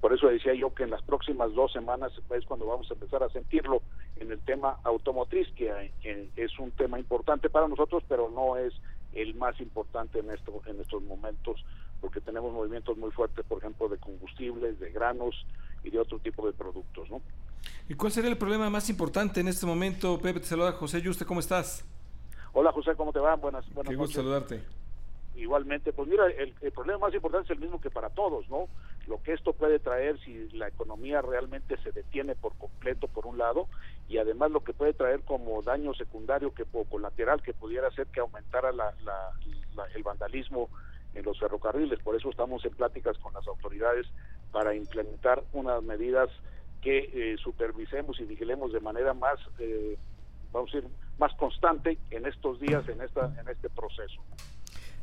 por 0.00 0.12
eso 0.12 0.28
decía 0.28 0.54
yo 0.54 0.74
que 0.74 0.84
en 0.84 0.90
las 0.90 1.02
próximas 1.02 1.52
dos 1.54 1.72
semanas 1.72 2.12
es 2.30 2.44
cuando 2.44 2.66
vamos 2.66 2.90
a 2.90 2.94
empezar 2.94 3.22
a 3.22 3.30
sentirlo 3.30 3.82
en 4.16 4.30
el 4.30 4.38
tema 4.40 4.78
automotriz, 4.84 5.48
que 5.56 5.90
es 6.36 6.58
un 6.58 6.70
tema 6.72 6.98
importante 6.98 7.50
para 7.50 7.68
nosotros, 7.68 8.04
pero 8.08 8.30
no 8.30 8.56
es 8.56 8.72
el 9.12 9.34
más 9.34 9.60
importante 9.60 10.20
en, 10.20 10.30
esto, 10.30 10.62
en 10.66 10.80
estos 10.80 11.02
momentos 11.02 11.64
porque 12.02 12.20
tenemos 12.20 12.52
movimientos 12.52 12.98
muy 12.98 13.12
fuertes, 13.12 13.46
por 13.46 13.58
ejemplo, 13.58 13.88
de 13.88 13.96
combustibles, 13.96 14.78
de 14.80 14.90
granos 14.90 15.46
y 15.84 15.90
de 15.90 16.00
otro 16.00 16.18
tipo 16.18 16.44
de 16.44 16.52
productos, 16.52 17.08
¿no? 17.08 17.22
¿Y 17.88 17.94
cuál 17.94 18.10
sería 18.10 18.28
el 18.28 18.36
problema 18.36 18.68
más 18.68 18.90
importante 18.90 19.40
en 19.40 19.46
este 19.46 19.64
momento? 19.66 20.18
Pepe, 20.20 20.40
te 20.40 20.46
saluda 20.46 20.72
José 20.72 21.00
Yuste, 21.00 21.24
¿cómo 21.24 21.38
estás? 21.38 21.84
Hola 22.52 22.72
José, 22.72 22.96
¿cómo 22.96 23.12
te 23.12 23.20
va? 23.20 23.36
Buenas, 23.36 23.64
buenas 23.72 23.88
Qué 23.88 23.96
gusto 23.96 24.16
saludarte. 24.16 24.62
Igualmente, 25.36 25.92
pues 25.92 26.08
mira, 26.08 26.26
el, 26.26 26.52
problema 26.72 27.06
más 27.06 27.14
importante 27.14 27.52
es 27.52 27.56
el 27.56 27.62
mismo 27.62 27.80
que 27.80 27.88
para 27.88 28.10
todos, 28.10 28.48
¿no? 28.50 28.66
Lo 29.06 29.22
que 29.22 29.32
esto 29.32 29.52
puede 29.52 29.78
traer 29.78 30.18
si 30.20 30.48
la 30.50 30.68
economía 30.68 31.22
realmente 31.22 31.76
se 31.84 31.92
detiene 31.92 32.34
por 32.34 32.52
completo, 32.56 33.06
por 33.06 33.26
un 33.26 33.38
lado, 33.38 33.68
y 34.08 34.18
además 34.18 34.50
lo 34.50 34.64
que 34.64 34.72
puede 34.72 34.92
traer 34.92 35.22
como 35.22 35.62
daño 35.62 35.94
secundario 35.94 36.52
que 36.52 36.66
o 36.72 36.84
colateral 36.84 37.42
que 37.42 37.54
pudiera 37.54 37.88
hacer 37.88 38.08
que 38.08 38.20
aumentara 38.20 38.72
la, 38.72 38.92
el 39.94 40.02
vandalismo 40.02 40.68
en 41.14 41.24
los 41.24 41.38
ferrocarriles. 41.38 42.00
Por 42.00 42.16
eso 42.16 42.30
estamos 42.30 42.64
en 42.64 42.72
pláticas 42.74 43.18
con 43.18 43.32
las 43.34 43.46
autoridades 43.46 44.06
para 44.50 44.74
implementar 44.74 45.42
unas 45.52 45.82
medidas 45.82 46.28
que 46.80 46.98
eh, 47.12 47.36
supervisemos 47.38 48.18
y 48.20 48.24
vigilemos 48.24 48.72
de 48.72 48.80
manera 48.80 49.14
más, 49.14 49.38
eh, 49.58 49.96
vamos 50.52 50.72
a 50.72 50.76
decir, 50.76 50.90
más 51.18 51.32
constante 51.34 51.98
en 52.10 52.26
estos 52.26 52.60
días, 52.60 52.86
en 52.88 53.00
esta, 53.00 53.32
en 53.40 53.48
este 53.48 53.70
proceso. 53.70 54.20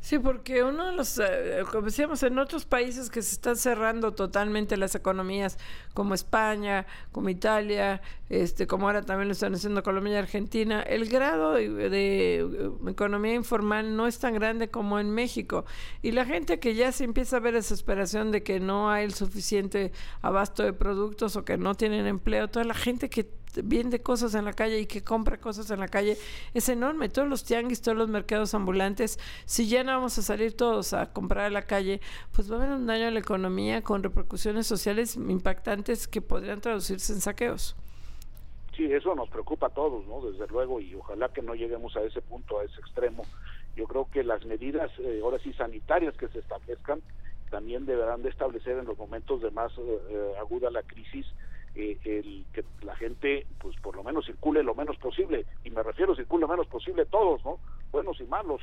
Sí, 0.01 0.17
porque 0.17 0.63
uno 0.63 0.85
de 0.85 0.91
los, 0.93 1.19
eh, 1.19 1.63
como 1.71 1.87
decíamos, 1.87 2.23
en 2.23 2.39
otros 2.39 2.65
países 2.65 3.09
que 3.09 3.21
se 3.21 3.33
están 3.33 3.57
cerrando 3.57 4.13
totalmente 4.13 4.77
las 4.77 4.95
economías, 4.95 5.57
como 5.93 6.13
España, 6.13 6.85
como 7.11 7.27
Italia, 7.27 8.01
este, 8.29 8.65
como 8.65 8.87
ahora 8.87 9.01
también 9.01 9.27
lo 9.27 9.33
están 9.33 9.53
haciendo 9.55 9.83
Colombia 9.83 10.13
y 10.13 10.15
Argentina, 10.15 10.81
el 10.83 11.09
grado 11.09 11.53
de, 11.53 11.89
eh, 11.91 12.69
economía 12.87 13.33
informal 13.33 13.97
no 13.97 14.07
es 14.07 14.19
tan 14.19 14.33
grande 14.35 14.69
como 14.69 14.99
en 14.99 15.11
México. 15.11 15.65
Y 16.01 16.11
la 16.13 16.25
gente 16.25 16.59
que 16.59 16.75
ya 16.75 16.93
se 16.93 17.03
empieza 17.03 17.37
a 17.37 17.39
ver 17.41 17.55
desesperación 17.55 18.31
de 18.31 18.41
que 18.41 18.61
no 18.61 18.89
hay 18.89 19.03
el 19.03 19.13
suficiente 19.13 19.91
abasto 20.21 20.63
de 20.63 20.71
productos 20.71 21.35
o 21.35 21.43
que 21.43 21.57
no 21.57 21.75
tienen 21.75 22.07
empleo, 22.07 22.47
toda 22.47 22.63
la 22.63 22.73
gente 22.73 23.09
que 23.09 23.27
vende 23.63 24.01
cosas 24.01 24.35
en 24.35 24.45
la 24.45 24.53
calle 24.53 24.79
y 24.79 24.85
que 24.85 25.03
compra 25.03 25.37
cosas 25.37 25.69
en 25.71 25.79
la 25.79 25.87
calle 25.87 26.17
es 26.53 26.69
enorme. 26.69 27.09
Todos 27.09 27.27
los 27.27 27.43
tianguis, 27.43 27.81
todos 27.81 27.97
los 27.97 28.09
mercados 28.09 28.53
ambulantes, 28.53 29.19
si 29.45 29.67
ya 29.67 29.83
no 29.83 29.91
vamos 29.91 30.17
a 30.17 30.21
salir 30.21 30.55
todos 30.55 30.93
a 30.93 31.11
comprar 31.11 31.45
a 31.45 31.49
la 31.49 31.63
calle, 31.63 32.01
pues 32.31 32.51
va 32.51 32.55
a 32.55 32.59
haber 32.59 32.71
un 32.71 32.85
daño 32.85 33.07
a 33.07 33.11
la 33.11 33.19
economía 33.19 33.81
con 33.81 34.03
repercusiones 34.03 34.67
sociales 34.67 35.15
impactantes 35.15 36.07
que 36.07 36.21
podrían 36.21 36.61
traducirse 36.61 37.13
en 37.13 37.21
saqueos. 37.21 37.75
Sí, 38.75 38.85
eso 38.85 39.13
nos 39.13 39.29
preocupa 39.29 39.67
a 39.67 39.71
todos, 39.71 40.05
¿no? 40.07 40.21
Desde 40.21 40.47
luego, 40.47 40.79
y 40.79 40.95
ojalá 40.95 41.29
que 41.29 41.41
no 41.41 41.53
lleguemos 41.53 41.97
a 41.97 42.01
ese 42.01 42.21
punto, 42.21 42.59
a 42.59 42.63
ese 42.63 42.79
extremo. 42.79 43.25
Yo 43.75 43.85
creo 43.85 44.07
que 44.09 44.23
las 44.23 44.45
medidas, 44.45 44.89
eh, 44.99 45.19
ahora 45.21 45.37
sí, 45.39 45.51
sanitarias 45.53 46.15
que 46.15 46.29
se 46.29 46.39
establezcan, 46.39 47.01
también 47.49 47.85
deberán 47.85 48.21
de 48.21 48.29
establecer 48.29 48.77
en 48.77 48.85
los 48.85 48.97
momentos 48.97 49.41
de 49.41 49.51
más 49.51 49.71
eh, 49.77 49.99
eh, 50.09 50.33
aguda 50.39 50.69
la 50.69 50.83
crisis 50.83 51.25
el 51.75 52.45
que 52.53 52.63
la 52.81 52.95
gente 52.95 53.45
pues 53.59 53.75
por 53.77 53.95
lo 53.95 54.03
menos 54.03 54.25
circule 54.25 54.63
lo 54.63 54.75
menos 54.75 54.97
posible 54.97 55.45
y 55.63 55.69
me 55.69 55.83
refiero 55.83 56.15
circule 56.15 56.41
lo 56.41 56.47
menos 56.47 56.67
posible 56.67 57.05
todos 57.05 57.43
no 57.45 57.59
buenos 57.91 58.19
y 58.19 58.25
malos 58.25 58.61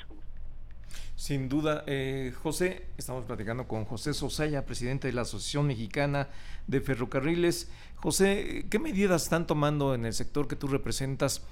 sin 1.16 1.48
duda, 1.48 1.82
eh, 1.86 2.34
José, 2.42 2.88
estamos 2.98 3.24
platicando 3.24 3.66
con 3.66 3.86
José 3.86 4.12
Sosaya, 4.12 4.66
presidente 4.66 5.08
de 5.08 5.14
la 5.14 5.22
Asociación 5.22 5.66
Mexicana 5.66 6.28
de 6.66 6.80
Ferrocarriles. 6.82 7.70
José, 7.96 8.66
¿qué 8.68 8.78
medidas 8.78 9.22
están 9.22 9.46
tomando 9.46 9.94
en 9.94 10.04
el 10.04 10.12
sector 10.12 10.46
que 10.46 10.56
tú 10.56 10.68
representas 10.68 11.42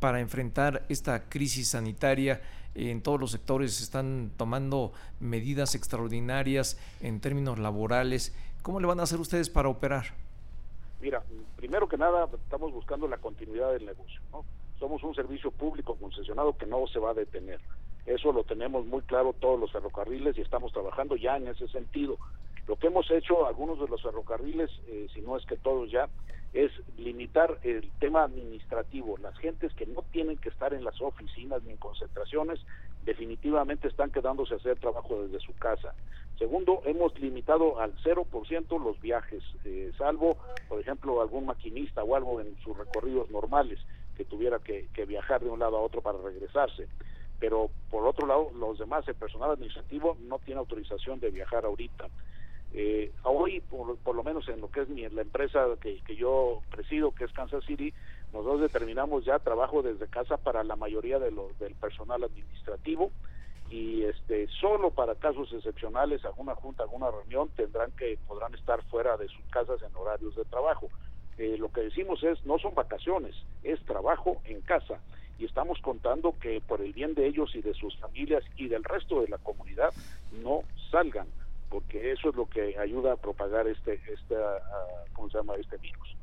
para 0.00 0.18
enfrentar 0.18 0.84
esta 0.88 1.28
crisis 1.28 1.68
sanitaria? 1.68 2.42
En 2.74 3.00
todos 3.00 3.20
los 3.20 3.30
sectores 3.30 3.74
se 3.74 3.84
están 3.84 4.32
tomando 4.36 4.92
medidas 5.20 5.76
extraordinarias 5.76 6.76
en 7.00 7.20
términos 7.20 7.60
laborales. 7.60 8.34
¿Cómo 8.62 8.80
le 8.80 8.88
van 8.88 8.98
a 8.98 9.04
hacer 9.04 9.20
ustedes 9.20 9.50
para 9.50 9.68
operar? 9.68 10.21
Mira, 11.02 11.22
primero 11.56 11.86
que 11.86 11.98
nada, 11.98 12.28
estamos 12.44 12.72
buscando 12.72 13.06
la 13.06 13.18
continuidad 13.18 13.72
del 13.72 13.84
negocio. 13.84 14.22
Somos 14.78 15.02
un 15.02 15.14
servicio 15.14 15.50
público 15.50 15.96
concesionado 15.96 16.56
que 16.56 16.64
no 16.64 16.86
se 16.86 16.98
va 16.98 17.10
a 17.10 17.14
detener 17.14 17.60
eso 18.06 18.32
lo 18.32 18.42
tenemos 18.44 18.84
muy 18.86 19.02
claro 19.02 19.32
todos 19.32 19.60
los 19.60 19.70
ferrocarriles 19.70 20.36
y 20.36 20.40
estamos 20.40 20.72
trabajando 20.72 21.16
ya 21.16 21.36
en 21.36 21.48
ese 21.48 21.68
sentido. 21.68 22.18
Lo 22.66 22.76
que 22.76 22.88
hemos 22.88 23.10
hecho 23.10 23.46
algunos 23.46 23.78
de 23.78 23.88
los 23.88 24.02
ferrocarriles, 24.02 24.70
eh, 24.88 25.06
si 25.14 25.20
no 25.20 25.36
es 25.36 25.46
que 25.46 25.56
todos 25.56 25.90
ya, 25.90 26.08
es 26.52 26.70
limitar 26.98 27.58
el 27.62 27.90
tema 27.98 28.24
administrativo. 28.24 29.16
Las 29.18 29.36
gentes 29.38 29.72
que 29.74 29.86
no 29.86 30.02
tienen 30.10 30.36
que 30.36 30.50
estar 30.50 30.74
en 30.74 30.84
las 30.84 31.00
oficinas 31.00 31.62
ni 31.62 31.72
en 31.72 31.78
concentraciones, 31.78 32.60
definitivamente 33.04 33.88
están 33.88 34.10
quedándose 34.10 34.54
a 34.54 34.58
hacer 34.58 34.78
trabajo 34.78 35.22
desde 35.22 35.40
su 35.40 35.54
casa. 35.54 35.94
Segundo, 36.38 36.82
hemos 36.84 37.18
limitado 37.18 37.80
al 37.80 37.94
0% 38.02 38.82
los 38.82 39.00
viajes, 39.00 39.42
eh, 39.64 39.92
salvo, 39.96 40.36
por 40.68 40.80
ejemplo, 40.80 41.20
algún 41.20 41.46
maquinista 41.46 42.02
o 42.02 42.16
algo 42.16 42.40
en 42.40 42.56
sus 42.62 42.76
recorridos 42.76 43.30
normales 43.30 43.78
que 44.16 44.24
tuviera 44.24 44.58
que 44.58 45.06
viajar 45.06 45.40
de 45.40 45.48
un 45.48 45.60
lado 45.60 45.78
a 45.78 45.80
otro 45.80 46.02
para 46.02 46.18
regresarse 46.18 46.86
pero 47.42 47.70
por 47.90 48.06
otro 48.06 48.28
lado 48.28 48.52
los 48.54 48.78
demás 48.78 49.06
el 49.08 49.16
personal 49.16 49.50
administrativo 49.50 50.16
no 50.28 50.38
tiene 50.38 50.60
autorización 50.60 51.18
de 51.18 51.32
viajar 51.32 51.64
ahorita 51.64 52.06
eh, 52.74 53.12
hoy 53.24 53.60
por, 53.60 54.14
lo 54.14 54.22
menos 54.22 54.48
en 54.48 54.60
lo 54.60 54.70
que 54.70 54.80
es 54.80 54.88
mi, 54.88 55.06
la 55.08 55.22
empresa 55.22 55.66
que, 55.80 56.00
yo 56.16 56.62
presido 56.70 57.12
que 57.12 57.24
es 57.24 57.32
Kansas 57.32 57.64
City 57.64 57.92
nosotros 58.32 58.62
determinamos 58.62 59.26
ya 59.26 59.38
trabajo 59.38 59.82
desde 59.82 60.06
casa 60.08 60.38
para 60.38 60.64
la 60.64 60.74
mayoría 60.74 61.18
de 61.18 61.30
los 61.30 61.58
del 61.58 61.74
personal 61.74 62.24
administrativo. 62.24 63.10
Y 63.70 64.04
este 64.04 64.48
solo 64.60 64.90
para 64.90 65.14
casos 65.14 65.52
excepcionales 65.52 66.24
alguna 66.24 66.54
junta 66.54 66.82
alguna 66.82 67.10
reunión 67.10 67.48
tendrán 67.56 67.90
que 67.92 68.18
podrán 68.26 68.54
estar 68.54 68.82
fuera 68.84 69.16
de 69.16 69.28
sus 69.28 69.44
casas 69.50 69.80
en 69.82 69.94
horarios 69.94 70.34
de 70.34 70.44
trabajo. 70.44 70.88
Eh, 71.38 71.56
lo 71.58 71.70
que 71.70 71.82
decimos 71.82 72.22
es 72.22 72.44
no 72.44 72.58
son 72.58 72.74
vacaciones 72.74 73.34
es 73.62 73.80
trabajo 73.84 74.40
en 74.44 74.60
casa. 74.62 74.98
Y 75.38 75.44
estamos 75.44 75.80
contando 75.80 76.34
que 76.38 76.60
por 76.60 76.80
el 76.80 76.92
bien 76.92 77.14
de 77.14 77.26
ellos 77.26 77.54
y 77.54 77.62
de 77.62 77.74
sus 77.74 77.96
familias 77.98 78.44
y 78.56 78.68
del 78.68 78.84
resto 78.84 79.20
de 79.20 79.28
la 79.28 79.38
comunidad 79.38 79.92
no 80.42 80.62
salgan, 80.90 81.26
porque 81.72 82.12
eso 82.12 82.28
es 82.28 82.36
lo 82.36 82.46
que 82.46 82.78
ayuda 82.78 83.14
a 83.14 83.16
propagar 83.16 83.66
este, 83.66 83.94
este 83.94 84.36
¿cómo 85.14 85.30
se 85.30 85.38
llama? 85.38 85.54
este 85.54 85.78
virus. 85.78 86.16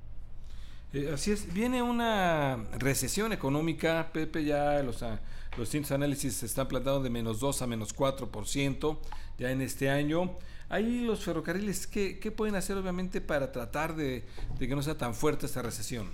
Eh, 0.94 1.10
así 1.12 1.32
es, 1.32 1.52
viene 1.52 1.82
una 1.82 2.66
recesión 2.78 3.34
económica, 3.34 4.12
Pepe, 4.14 4.44
ya 4.44 4.84
los, 4.84 5.02
ah, 5.02 5.20
los 5.52 5.62
distintos 5.62 5.92
análisis 5.92 6.36
se 6.36 6.46
están 6.46 6.68
planteando 6.68 7.02
de 7.02 7.10
menos 7.10 7.40
2 7.40 7.64
a 7.64 7.68
menos 7.68 7.98
4% 7.98 8.98
ya 9.40 9.50
en 9.50 9.62
este 9.62 9.90
año. 9.90 10.36
Ahí 10.70 11.04
los 11.04 11.26
ferrocarriles, 11.26 11.88
¿qué, 11.88 12.20
¿qué, 12.20 12.30
pueden 12.30 12.56
hacer 12.56 12.78
obviamente 12.78 13.20
para 13.20 13.52
tratar 13.52 13.96
de, 13.96 14.26
de 14.60 14.68
que 14.68 14.76
no 14.76 14.84
sea 14.84 15.00
tan 15.00 15.16
fuerte 15.16 15.48
esta 15.48 15.64
recesión? 15.64 16.12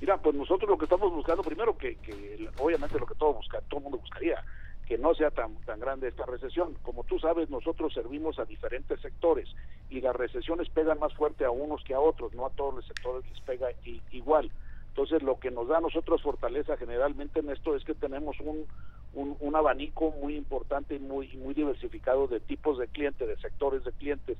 Mira, 0.00 0.16
pues 0.18 0.34
nosotros 0.34 0.68
lo 0.68 0.76
que 0.76 0.86
estamos 0.86 1.12
buscando, 1.12 1.44
primero 1.44 1.78
que, 1.78 1.94
que 1.96 2.48
obviamente 2.58 2.98
lo 2.98 3.06
que 3.06 3.14
todo 3.14 3.34
busca, 3.34 3.60
todo 3.68 3.78
el 3.78 3.84
mundo 3.84 3.98
buscaría, 3.98 4.44
que 4.88 4.96
no 4.96 5.14
sea 5.14 5.30
tan, 5.30 5.54
tan 5.66 5.80
grande 5.80 6.08
esta 6.08 6.24
recesión. 6.24 6.74
Como 6.82 7.04
tú 7.04 7.18
sabes, 7.18 7.50
nosotros 7.50 7.92
servimos 7.92 8.38
a 8.38 8.46
diferentes 8.46 8.98
sectores 9.02 9.46
y 9.90 10.00
las 10.00 10.16
recesiones 10.16 10.70
pegan 10.70 10.98
más 10.98 11.12
fuerte 11.12 11.44
a 11.44 11.50
unos 11.50 11.84
que 11.84 11.92
a 11.92 12.00
otros, 12.00 12.32
no 12.32 12.46
a 12.46 12.50
todos 12.50 12.74
los 12.76 12.86
sectores 12.86 13.22
les 13.30 13.38
pega 13.42 13.68
igual. 14.12 14.50
Entonces, 14.88 15.22
lo 15.22 15.38
que 15.38 15.50
nos 15.50 15.68
da 15.68 15.76
a 15.76 15.82
nosotros 15.82 16.22
fortaleza 16.22 16.78
generalmente 16.78 17.40
en 17.40 17.50
esto 17.50 17.76
es 17.76 17.84
que 17.84 17.94
tenemos 17.94 18.40
un, 18.40 18.66
un, 19.12 19.36
un 19.40 19.56
abanico 19.56 20.10
muy 20.22 20.36
importante 20.36 20.94
y 20.94 21.00
muy, 21.00 21.28
muy 21.36 21.52
diversificado 21.52 22.26
de 22.26 22.40
tipos 22.40 22.78
de 22.78 22.88
clientes, 22.88 23.28
de 23.28 23.36
sectores 23.36 23.84
de 23.84 23.92
clientes 23.92 24.38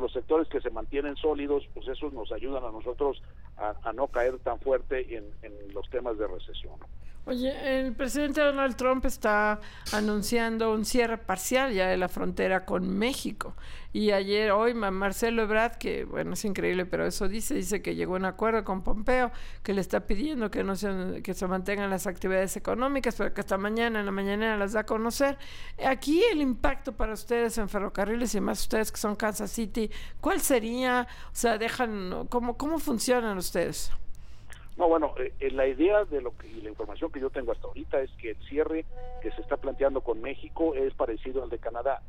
los 0.00 0.12
sectores 0.12 0.48
que 0.48 0.60
se 0.60 0.70
mantienen 0.70 1.16
sólidos, 1.16 1.68
pues 1.74 1.88
esos 1.88 2.12
nos 2.12 2.32
ayudan 2.32 2.64
a 2.64 2.70
nosotros 2.70 3.22
a, 3.56 3.92
no 3.92 4.06
caer 4.08 4.38
tan 4.38 4.58
fuerte 4.60 5.16
en, 5.16 5.24
en 5.42 5.74
los 5.74 5.88
temas 5.90 6.16
de 6.18 6.26
recesión. 6.26 6.74
Oye, 7.24 7.78
el 7.78 7.94
presidente 7.94 8.40
Donald 8.40 8.74
Trump 8.74 9.04
está 9.04 9.60
anunciando 9.92 10.72
un 10.72 10.84
cierre 10.84 11.18
parcial 11.18 11.72
ya 11.72 11.86
de 11.86 11.96
la 11.96 12.08
frontera 12.08 12.64
con 12.64 12.88
México. 12.98 13.54
Y 13.94 14.12
ayer, 14.12 14.52
hoy, 14.52 14.72
Marcelo 14.72 15.42
Ebrard, 15.42 15.76
que 15.76 16.04
bueno, 16.04 16.32
es 16.32 16.44
increíble, 16.46 16.86
pero 16.86 17.04
eso 17.04 17.28
dice, 17.28 17.54
dice 17.54 17.82
que 17.82 17.94
llegó 17.94 18.14
a 18.14 18.18
un 18.18 18.24
acuerdo 18.24 18.64
con 18.64 18.82
Pompeo, 18.82 19.30
que 19.62 19.74
le 19.74 19.82
está 19.82 20.06
pidiendo 20.06 20.50
que 20.50 20.64
no 20.64 20.76
se, 20.76 21.22
que 21.22 21.34
se 21.34 21.46
mantengan 21.46 21.90
las 21.90 22.06
actividades 22.06 22.56
económicas, 22.56 23.14
pero 23.16 23.34
que 23.34 23.40
hasta 23.40 23.58
mañana, 23.58 24.00
en 24.00 24.06
la 24.06 24.12
mañana 24.12 24.56
las 24.56 24.72
da 24.72 24.80
a 24.80 24.86
conocer. 24.86 25.36
Aquí 25.84 26.22
el 26.24 26.40
impacto 26.40 26.92
para 26.92 27.12
ustedes 27.12 27.58
en 27.58 27.68
ferrocarriles 27.68 28.34
y 28.34 28.40
más 28.40 28.62
ustedes 28.62 28.90
que 28.90 28.98
son 28.98 29.14
Kansas 29.14 29.50
City, 29.50 29.90
¿cuál 30.22 30.40
sería? 30.40 31.06
O 31.26 31.34
sea, 31.34 31.58
dejan, 31.58 32.26
¿cómo, 32.30 32.56
cómo 32.56 32.78
funcionan 32.78 33.36
ustedes? 33.36 33.92
No, 34.78 34.88
bueno, 34.88 35.14
eh, 35.18 35.50
la 35.50 35.66
idea 35.66 36.04
de 36.06 36.22
lo 36.22 36.34
que 36.36 36.48
y 36.48 36.62
la 36.62 36.70
información 36.70 37.12
que 37.12 37.20
yo 37.20 37.28
tengo 37.28 37.52
hasta 37.52 37.66
ahorita 37.66 38.00
es 38.00 38.10
que 38.12 38.30
el 38.30 38.36
cierre 38.48 38.86
que 39.20 39.30
se 39.32 39.42
está 39.42 39.58
planteando 39.58 40.00
con 40.00 40.20
México 40.22 40.74
es 40.74 40.94
parecido 40.94 41.42
al 41.42 41.50
de 41.50 41.58
Canadá. 41.58 42.00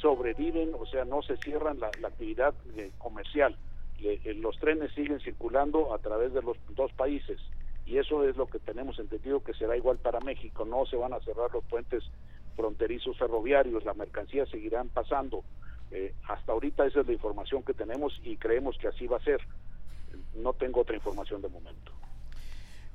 Sobreviven, 0.00 0.72
o 0.78 0.86
sea, 0.86 1.04
no 1.04 1.22
se 1.22 1.36
cierran 1.38 1.78
la, 1.78 1.88
actividad 1.88 2.54
eh, 2.76 2.90
comercial. 2.98 3.56
Eh, 4.00 4.34
los 4.34 4.58
trenes 4.58 4.92
siguen 4.94 5.20
circulando 5.20 5.94
a 5.94 5.98
través 5.98 6.32
de 6.32 6.42
los 6.42 6.56
dos 6.70 6.92
países 6.92 7.38
y 7.84 7.98
eso 7.98 8.26
es 8.26 8.36
lo 8.36 8.46
que 8.46 8.58
tenemos 8.58 8.98
entendido 8.98 9.42
que 9.42 9.52
será 9.52 9.76
igual 9.76 9.98
para 9.98 10.20
México. 10.20 10.64
No 10.64 10.86
se 10.86 10.96
van 10.96 11.12
a 11.12 11.20
cerrar 11.20 11.52
los 11.52 11.64
puentes 11.64 12.04
fronterizos 12.56 13.18
ferroviarios, 13.18 13.84
la 13.84 13.94
mercancía 13.94 14.46
seguirán 14.46 14.88
pasando. 14.88 15.44
hasta 16.28 16.52
ahorita 16.52 16.86
esa 16.86 17.00
es 17.00 17.06
la 17.06 17.12
información 17.12 17.62
que 17.62 17.74
tenemos 17.74 18.18
y 18.22 18.36
creemos 18.36 18.78
que 18.78 18.88
así 18.88 19.06
va 19.06 19.16
a 19.16 19.24
ser. 19.24 19.40
No 20.34 20.52
tengo 20.54 20.80
otra 20.80 20.96
información 20.96 21.42
de 21.42 21.48
momento. 21.48 21.99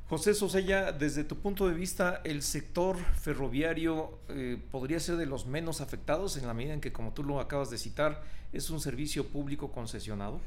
José 0.07 0.35
Sosella, 0.35 0.91
desde 0.91 1.23
tu 1.23 1.35
punto 1.35 1.67
de 1.67 1.73
vista, 1.73 2.21
¿el 2.23 2.43
sector 2.43 2.95
ferroviario 2.95 4.19
eh, 4.29 4.57
podría 4.71 4.99
ser 4.99 5.15
de 5.15 5.25
los 5.25 5.47
menos 5.47 5.81
afectados 5.81 6.37
en 6.37 6.45
la 6.45 6.53
medida 6.53 6.75
en 6.75 6.81
que, 6.81 6.93
como 6.93 7.11
tú 7.11 7.23
lo 7.23 7.39
acabas 7.39 7.71
de 7.71 7.79
citar, 7.79 8.21
es 8.53 8.69
un 8.69 8.79
servicio 8.79 9.25
público 9.25 9.71
concesionado? 9.71 10.39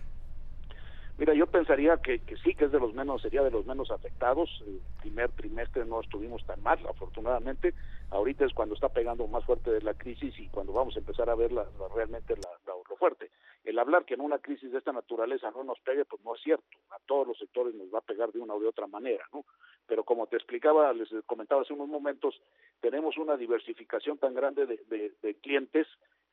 Mira, 1.18 1.34
yo 1.34 1.48
pensaría 1.48 1.96
que, 1.96 2.20
sí, 2.44 2.54
que 2.54 2.66
es 2.66 2.72
de 2.72 2.78
los 2.78 2.94
menos, 2.94 3.20
sería 3.20 3.42
de 3.42 3.50
los 3.50 3.66
menos 3.66 3.90
afectados. 3.90 4.62
El 4.64 4.80
primer 5.00 5.30
trimestre 5.30 5.84
no 5.84 6.00
estuvimos 6.00 6.46
tan 6.46 6.62
mal, 6.62 6.78
afortunadamente. 6.88 7.74
Ahorita 8.10 8.44
es 8.46 8.54
cuando 8.54 8.74
está 8.74 8.88
pegando 8.88 9.26
más 9.26 9.44
fuerte 9.44 9.70
de 9.70 9.82
la 9.82 9.94
crisis 9.94 10.34
y 10.38 10.48
cuando 10.48 10.72
vamos 10.72 10.96
a 10.96 11.00
empezar 11.00 11.28
a 11.28 11.34
ver 11.34 11.52
la, 11.52 11.66
realmente 11.94 12.34
la, 12.36 12.50
lo 12.66 12.96
fuerte. 12.96 13.30
El 13.64 13.78
hablar 13.78 14.04
que 14.04 14.14
en 14.14 14.22
una 14.22 14.38
crisis 14.38 14.72
de 14.72 14.78
esta 14.78 14.92
naturaleza 14.92 15.50
no 15.50 15.62
nos 15.62 15.78
pegue, 15.80 16.04
pues 16.04 16.24
no 16.24 16.34
es 16.34 16.42
cierto. 16.42 16.64
A 16.90 16.98
todos 17.06 17.28
los 17.28 17.38
sectores 17.38 17.74
nos 17.74 17.92
va 17.92 17.98
a 17.98 18.02
pegar 18.02 18.32
de 18.32 18.40
una 18.40 18.54
u 18.54 18.60
de 18.60 18.68
otra 18.68 18.86
manera, 18.86 19.24
¿no? 19.32 19.44
Pero 19.86 20.04
como 20.04 20.26
te 20.26 20.36
explicaba, 20.36 20.92
les 20.92 21.08
comentaba 21.26 21.62
hace 21.62 21.74
unos 21.74 21.88
momentos, 21.88 22.40
tenemos 22.80 23.16
una 23.18 23.36
diversificación 23.36 24.18
tan 24.18 24.34
grande 24.34 24.66
de, 24.66 25.12
de 25.22 25.34
clientes 25.36 25.86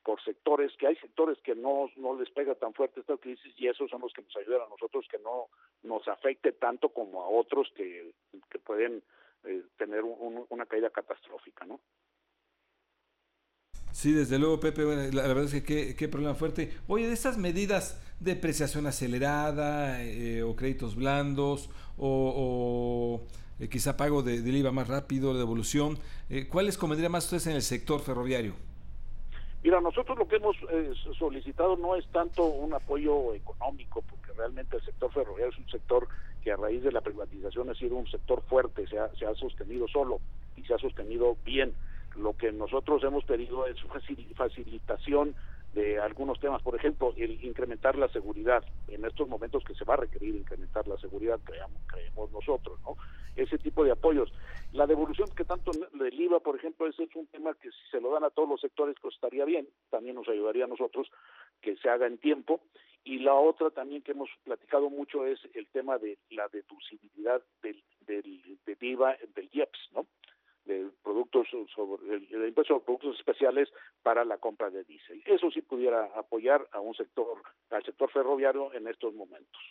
por 0.05 0.23
sectores, 0.23 0.71
que 0.77 0.85
hay 0.85 0.95
sectores 0.97 1.37
que 1.41 1.55
no, 1.55 1.89
no 1.97 2.15
les 2.15 2.29
pega 2.29 2.53
tan 2.53 2.73
fuerte 2.73 2.99
esta 2.99 3.17
crisis 3.17 3.53
y 3.57 3.67
esos 3.67 3.89
son 3.89 4.01
los 4.01 4.13
que 4.13 4.21
nos 4.21 4.37
ayudan 4.37 4.61
a 4.61 4.69
nosotros 4.69 5.07
que 5.09 5.17
no 5.17 5.47
nos 5.81 6.07
afecte 6.07 6.51
tanto 6.51 6.89
como 6.89 7.23
a 7.23 7.27
otros 7.27 7.71
que, 7.75 8.11
que 8.51 8.59
pueden 8.59 9.01
eh, 9.45 9.63
tener 9.77 10.03
una 10.03 10.65
caída 10.65 10.89
catastrófica, 10.89 11.65
¿no? 11.65 11.79
Sí, 13.95 14.11
desde 14.11 14.37
luego, 14.39 14.59
Pepe, 14.59 14.83
la, 15.13 15.21
verdad 15.25 15.45
es 15.45 15.63
que 15.63 15.95
qué, 15.95 16.07
problema 16.09 16.35
fuerte. 16.35 16.69
Oye, 16.87 17.07
de 17.07 17.13
estas 17.13 17.37
medidas 17.37 17.97
depreciación 18.19 18.87
acelerada 18.87 20.03
eh, 20.03 20.43
o 20.43 20.53
créditos 20.53 20.97
blandos 20.97 21.69
o, 21.97 23.21
eh, 23.57 23.69
quizá 23.69 23.95
pago 23.95 24.21
de, 24.21 24.41
del 24.41 24.57
IVA 24.57 24.73
más 24.73 24.89
rápido, 24.89 25.31
de 25.31 25.39
devolución. 25.39 25.97
Eh, 26.29 26.45
¿Cuál 26.49 26.65
les 26.65 26.77
convendría 26.77 27.07
más 27.07 27.23
ustedes 27.23 27.47
en 27.47 27.55
el 27.55 27.61
sector 27.61 28.01
ferroviario? 28.01 28.55
Mira, 29.63 29.79
nosotros 29.79 30.17
lo 30.17 30.27
que 30.27 30.35
hemos 30.35 30.57
solicitado 31.17 31.77
no 31.77 31.95
es 31.95 32.05
tanto 32.09 32.43
un 32.43 32.73
apoyo 32.73 33.33
económico, 33.33 34.01
porque 34.01 34.33
realmente 34.33 34.75
el 34.75 34.83
sector 34.83 35.09
ferroviario 35.13 35.53
es 35.53 35.57
un 35.57 35.69
sector 35.69 36.05
que 36.45 36.51
a 36.51 36.57
raíz 36.57 36.83
de 36.83 36.91
la 36.91 37.01
privatización 37.01 37.71
ha 37.71 37.73
sido 37.73 37.95
un 37.95 38.05
sector 38.05 38.43
fuerte, 38.43 38.85
se 38.85 38.99
ha, 38.99 39.09
se 39.15 39.25
ha 39.25 39.33
sostenido 39.33 39.87
solo 39.87 40.19
y 40.55 40.61
se 40.61 40.75
ha 40.75 40.77
sostenido 40.77 41.35
bien. 41.43 41.73
Lo 42.15 42.37
que 42.37 42.51
nosotros 42.51 43.03
hemos 43.03 43.25
pedido 43.25 43.65
es 43.65 43.77
facilitación 44.35 45.33
de 45.73 45.99
algunos 45.99 46.39
temas, 46.39 46.61
por 46.61 46.75
ejemplo, 46.75 47.15
incrementar 47.17 47.97
la 47.97 48.09
seguridad, 48.09 48.63
en 48.87 49.03
estos 49.05 49.27
momentos 49.27 49.63
que 49.63 49.73
se 49.73 49.85
va 49.85 49.95
a 49.95 49.97
requerir 49.97 50.35
incrementar 50.35 50.87
la 50.87 50.97
seguridad, 50.97 51.39
creamos, 51.43 51.81
creemos 51.87 52.31
nosotros, 52.31 52.79
¿no? 52.83 52.95
Ese 53.35 53.57
tipo 53.57 53.83
de 53.83 53.91
apoyos. 53.91 54.31
La 54.71 54.85
devolución 54.85 55.27
que 55.35 55.45
tanto 55.45 55.71
del 55.71 56.13
IVA, 56.13 56.41
por 56.41 56.55
ejemplo, 56.57 56.87
ese 56.87 57.05
es 57.05 57.15
un 57.15 57.25
tema 57.25 57.55
que 57.55 57.71
si 57.71 57.89
se 57.89 57.99
lo 57.99 58.11
dan 58.11 58.23
a 58.23 58.29
todos 58.29 58.47
los 58.47 58.61
sectores, 58.61 58.95
pues 59.01 59.15
estaría 59.15 59.45
bien, 59.45 59.67
también 59.89 60.15
nos 60.15 60.29
ayudaría 60.29 60.65
a 60.65 60.67
nosotros 60.67 61.09
que 61.59 61.75
se 61.77 61.89
haga 61.89 62.05
en 62.05 62.19
tiempo. 62.19 62.61
Y 63.05 63.19
la 63.19 63.35
otra 63.35 63.69
también 63.69 64.01
que 64.01 64.11
hemos 64.11 64.29
platicado 64.43 64.89
mucho 64.89 65.25
es 65.25 65.39
el 65.53 65.67
tema 65.67 65.97
de 65.99 66.17
la 66.31 66.47
deducibilidad 66.49 67.41
del, 67.61 67.81
del, 68.01 68.59
del 68.65 68.77
IVA 68.81 69.15
del 69.35 69.49
IEPS, 69.53 69.89
¿no? 69.93 70.07
de 70.65 70.89
productos 71.03 71.47
sobre 71.75 72.15
el, 72.15 72.47
impuesto 72.47 72.73
sobre 72.73 72.85
productos 72.85 73.19
especiales 73.19 73.69
para 74.01 74.25
la 74.25 74.39
compra 74.39 74.71
de 74.71 74.83
diésel. 74.83 75.21
Eso 75.25 75.51
sí 75.51 75.61
pudiera 75.61 76.05
apoyar 76.17 76.67
a 76.71 76.79
un 76.79 76.95
sector, 76.95 77.41
al 77.69 77.83
sector 77.83 78.11
ferroviario 78.11 78.73
en 78.73 78.87
estos 78.87 79.13
momentos. 79.13 79.61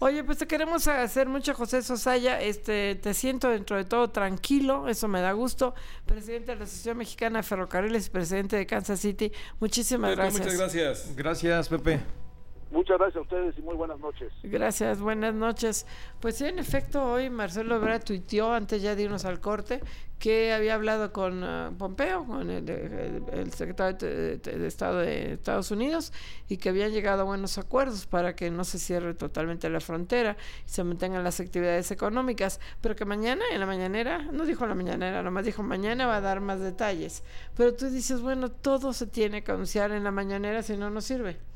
Oye, 0.00 0.24
pues 0.24 0.38
te 0.38 0.46
queremos 0.46 0.88
hacer 0.88 1.28
mucho, 1.28 1.54
José 1.54 1.80
Sosaya. 1.80 2.40
Este, 2.40 2.96
te 2.96 3.14
siento 3.14 3.48
dentro 3.48 3.76
de 3.76 3.84
todo 3.84 4.10
tranquilo, 4.10 4.88
eso 4.88 5.06
me 5.06 5.20
da 5.20 5.32
gusto. 5.32 5.74
Presidente 6.04 6.52
de 6.52 6.58
la 6.58 6.64
Asociación 6.64 6.98
Mexicana 6.98 7.38
de 7.38 7.42
Ferrocarriles 7.44 8.08
y 8.08 8.10
presidente 8.10 8.56
de 8.56 8.66
Kansas 8.66 8.98
City. 9.00 9.30
Muchísimas 9.60 10.16
gracias. 10.16 10.42
Muchas 10.42 10.58
gracias. 10.58 11.16
Gracias, 11.16 11.68
Pepe. 11.68 12.00
Muchas 12.74 12.98
gracias 12.98 13.18
a 13.18 13.20
ustedes 13.20 13.56
y 13.56 13.62
muy 13.62 13.76
buenas 13.76 14.00
noches. 14.00 14.32
Gracias, 14.42 15.00
buenas 15.00 15.32
noches. 15.32 15.86
Pues 16.18 16.40
en 16.40 16.58
efecto, 16.58 17.04
hoy 17.04 17.30
Marcelo 17.30 17.76
Ebrard 17.76 18.02
tuiteó, 18.02 18.52
antes 18.52 18.82
ya 18.82 18.96
de 18.96 19.04
irnos 19.04 19.24
al 19.24 19.38
corte, 19.38 19.80
que 20.18 20.52
había 20.52 20.74
hablado 20.74 21.12
con 21.12 21.44
ah, 21.44 21.70
Pompeo, 21.78 22.26
con 22.26 22.50
el, 22.50 23.52
secretario 23.52 23.96
de, 23.96 24.66
Estado 24.66 24.98
de 24.98 25.34
Estados 25.34 25.70
Unidos, 25.70 26.12
y 26.48 26.56
que 26.56 26.70
habían 26.70 26.90
llegado 26.90 27.22
a 27.22 27.24
buenos 27.24 27.58
acuerdos 27.58 28.06
para 28.06 28.34
que 28.34 28.50
no 28.50 28.64
se 28.64 28.80
cierre 28.80 29.14
totalmente 29.14 29.70
la 29.70 29.78
frontera 29.78 30.36
y 30.66 30.68
se 30.68 30.82
mantengan 30.82 31.22
las 31.22 31.38
actividades 31.38 31.92
económicas, 31.92 32.58
pero 32.80 32.96
que 32.96 33.04
mañana, 33.04 33.44
en 33.52 33.60
la 33.60 33.66
mañanera, 33.66 34.18
no 34.32 34.46
dijo 34.46 34.66
la 34.66 34.74
mañanera, 34.74 35.22
nomás 35.22 35.44
dijo 35.44 35.62
mañana 35.62 36.08
va 36.08 36.16
a 36.16 36.20
dar 36.20 36.40
más 36.40 36.58
detalles. 36.58 37.22
Pero 37.56 37.72
tú 37.76 37.88
dices, 37.88 38.20
bueno, 38.20 38.50
todo 38.50 38.92
se 38.92 39.06
tiene 39.06 39.44
que 39.44 39.52
anunciar 39.52 39.92
en 39.92 40.02
la 40.02 40.10
mañanera, 40.10 40.64
si 40.64 40.76
no, 40.76 40.90
no 40.90 41.00
sirve. 41.00 41.53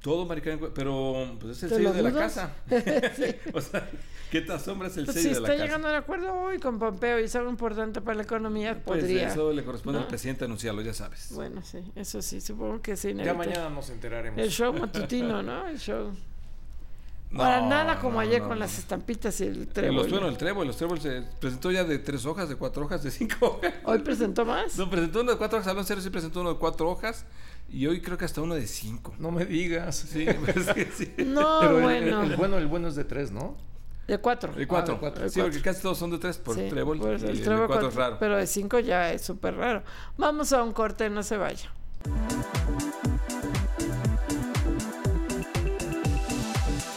Todo 0.00 0.24
Maricarmen, 0.24 0.70
pero 0.74 1.36
pues 1.40 1.56
es 1.56 1.64
el 1.64 1.70
sello 1.70 1.92
de 1.92 2.02
la 2.02 2.12
casa. 2.12 2.52
o 3.52 3.60
sea, 3.60 3.88
¿qué 4.30 4.40
te 4.40 4.52
asombra 4.52 4.88
es 4.88 4.96
el 4.96 5.04
pues 5.04 5.16
sello 5.16 5.28
de 5.28 5.40
la 5.40 5.40
casa? 5.40 5.46
Si 5.46 5.52
está 5.52 5.64
llegando 5.64 5.88
al 5.88 5.94
acuerdo 5.96 6.32
hoy 6.32 6.58
con 6.58 6.78
Pompeo 6.78 7.18
y 7.18 7.24
es 7.24 7.34
algo 7.34 7.50
importante 7.50 8.00
para 8.00 8.16
la 8.16 8.22
economía, 8.22 8.80
pues 8.84 9.00
podría. 9.00 9.28
Eso 9.28 9.52
le 9.52 9.64
corresponde 9.64 10.00
al 10.00 10.06
presidente 10.06 10.44
anunciarlo, 10.44 10.82
ya 10.82 10.94
sabes. 10.94 11.32
Bueno, 11.32 11.62
sí, 11.62 11.78
eso 11.96 12.22
sí, 12.22 12.40
supongo 12.40 12.80
que 12.80 12.96
sí. 12.96 13.14
Ya 13.14 13.34
mañana 13.34 13.68
nos 13.70 13.90
enteraremos. 13.90 14.38
El 14.38 14.50
show 14.50 14.72
matutino, 14.78 15.42
¿no? 15.42 15.66
El 15.66 15.78
show. 15.78 16.12
Para 17.34 17.60
nada 17.60 17.98
como 17.98 18.20
ayer 18.20 18.40
con 18.42 18.58
las 18.58 18.78
estampitas 18.78 19.40
y 19.40 19.44
el 19.44 19.66
trébol. 19.66 19.96
Los, 19.96 20.10
bueno, 20.10 20.28
el 20.28 20.38
trébol, 20.38 20.66
los 20.66 20.76
trébol 20.76 21.00
se 21.00 21.22
presentó 21.40 21.72
ya 21.72 21.82
de 21.82 21.98
tres 21.98 22.24
hojas, 22.24 22.48
de 22.48 22.54
cuatro 22.54 22.84
hojas, 22.84 23.02
de 23.02 23.10
cinco 23.10 23.58
hojas. 23.58 23.74
¿Hoy 23.84 23.98
presentó 23.98 24.44
más? 24.44 24.78
No, 24.78 24.88
presentó 24.88 25.22
uno 25.22 25.32
de 25.32 25.38
cuatro 25.38 25.58
hojas, 25.58 25.66
Salón 25.66 25.84
Cero 25.84 26.00
sí 26.00 26.10
presentó 26.10 26.40
uno 26.40 26.54
de 26.54 26.58
cuatro 26.58 26.88
hojas 26.88 27.24
y 27.68 27.86
hoy 27.86 28.00
creo 28.00 28.16
que 28.16 28.24
hasta 28.24 28.40
uno 28.40 28.54
de 28.54 28.66
cinco. 28.66 29.14
No 29.18 29.30
me 29.30 29.44
digas. 29.44 29.96
Sí, 29.96 30.26
pues 30.44 30.66
sí. 30.96 31.12
No, 31.24 31.80
bueno. 31.80 32.22
El, 32.22 32.36
bueno. 32.36 32.58
El 32.58 32.66
bueno 32.66 32.88
es 32.88 32.94
de 32.94 33.04
tres, 33.04 33.32
¿no? 33.32 33.56
De 34.06 34.18
cuatro. 34.18 34.52
De 34.52 34.66
cuatro. 34.66 34.94
Ah, 34.94 35.00
cuatro. 35.00 35.28
sí, 35.28 35.40
porque 35.40 35.60
casi 35.60 35.82
todos 35.82 35.98
son 35.98 36.10
de 36.10 36.18
tres 36.18 36.38
por 36.38 36.58
el 36.58 36.70
trébol. 36.70 37.00
el, 37.02 37.42
trébol 37.42 37.62
de 37.62 37.66
cuatro, 37.66 37.88
es 37.88 37.94
raro. 37.94 38.16
Pero 38.20 38.36
de 38.36 38.46
cinco 38.46 38.78
ya 38.78 39.12
es 39.12 39.22
súper 39.22 39.56
raro. 39.56 39.82
Vamos 40.16 40.52
a 40.52 40.62
un 40.62 40.72
corte, 40.72 41.10
no 41.10 41.24
se 41.24 41.36
vaya. 41.36 41.70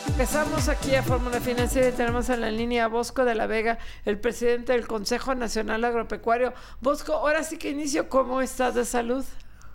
Empezamos 0.09 0.67
aquí 0.67 0.93
a 0.95 1.01
Fórmula 1.01 1.39
Financiera 1.39 1.87
y 1.87 1.93
tenemos 1.93 2.29
en 2.29 2.41
la 2.41 2.51
línea 2.51 2.85
a 2.85 2.87
Bosco 2.89 3.23
de 3.25 3.35
la 3.35 3.47
Vega, 3.47 3.79
el 4.05 4.19
presidente 4.19 4.73
del 4.73 4.85
Consejo 4.85 5.33
Nacional 5.33 5.83
Agropecuario. 5.85 6.53
Bosco, 6.81 7.13
ahora 7.13 7.41
sí 7.43 7.57
que 7.57 7.69
inicio, 7.69 8.09
¿cómo 8.09 8.41
estás 8.41 8.75
de 8.75 8.83
salud? 8.85 9.25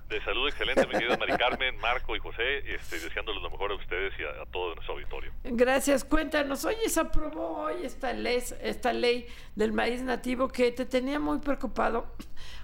De 0.08 0.22
salud 0.22 0.46
excelente, 0.48 0.86
mi 0.86 0.92
querida 0.92 1.16
Mari 1.16 1.36
Carmen, 1.36 1.76
Marco 1.78 2.14
y 2.14 2.18
José, 2.18 2.58
este, 2.74 2.98
deseándoles 2.98 3.42
lo 3.42 3.50
mejor 3.50 3.72
a 3.72 3.74
ustedes 3.74 4.12
y 4.18 4.22
a, 4.22 4.44
todo 4.52 4.74
nuestro 4.74 4.94
auditorio. 4.94 5.32
Gracias, 5.44 6.04
cuéntanos, 6.04 6.64
oye, 6.66 6.88
se 6.88 7.00
aprobó 7.00 7.62
hoy 7.62 7.84
esta 7.84 8.12
ley, 8.12 8.36
esta 8.60 8.92
ley 8.92 9.26
del 9.56 9.72
maíz 9.72 10.02
nativo 10.02 10.48
que 10.48 10.72
te 10.72 10.84
tenía 10.84 11.18
muy 11.18 11.38
preocupado 11.38 12.14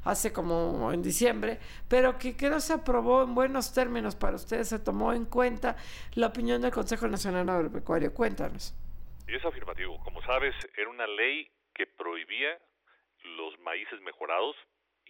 hace 0.04 0.32
como 0.32 0.92
en 0.92 1.02
diciembre, 1.02 1.58
pero 1.88 2.18
que 2.18 2.36
quedó 2.36 2.60
se 2.60 2.74
aprobó 2.74 3.22
en 3.22 3.34
buenos 3.34 3.72
términos 3.72 4.16
para 4.16 4.36
ustedes, 4.36 4.68
se 4.68 4.78
tomó 4.78 5.12
en 5.14 5.24
cuenta 5.24 5.76
la 6.14 6.26
opinión 6.26 6.60
del 6.60 6.72
Consejo 6.72 7.08
Nacional 7.08 7.48
Agropecuario. 7.48 8.12
Cuéntanos. 8.12 8.74
Y 9.26 9.34
es 9.34 9.44
afirmativo, 9.44 9.98
como 10.04 10.22
sabes, 10.22 10.54
era 10.76 10.90
una 10.90 11.06
ley 11.06 11.50
que 11.74 11.86
prohibía 11.86 12.58
los 13.36 13.58
maíces 13.60 14.00
mejorados 14.02 14.56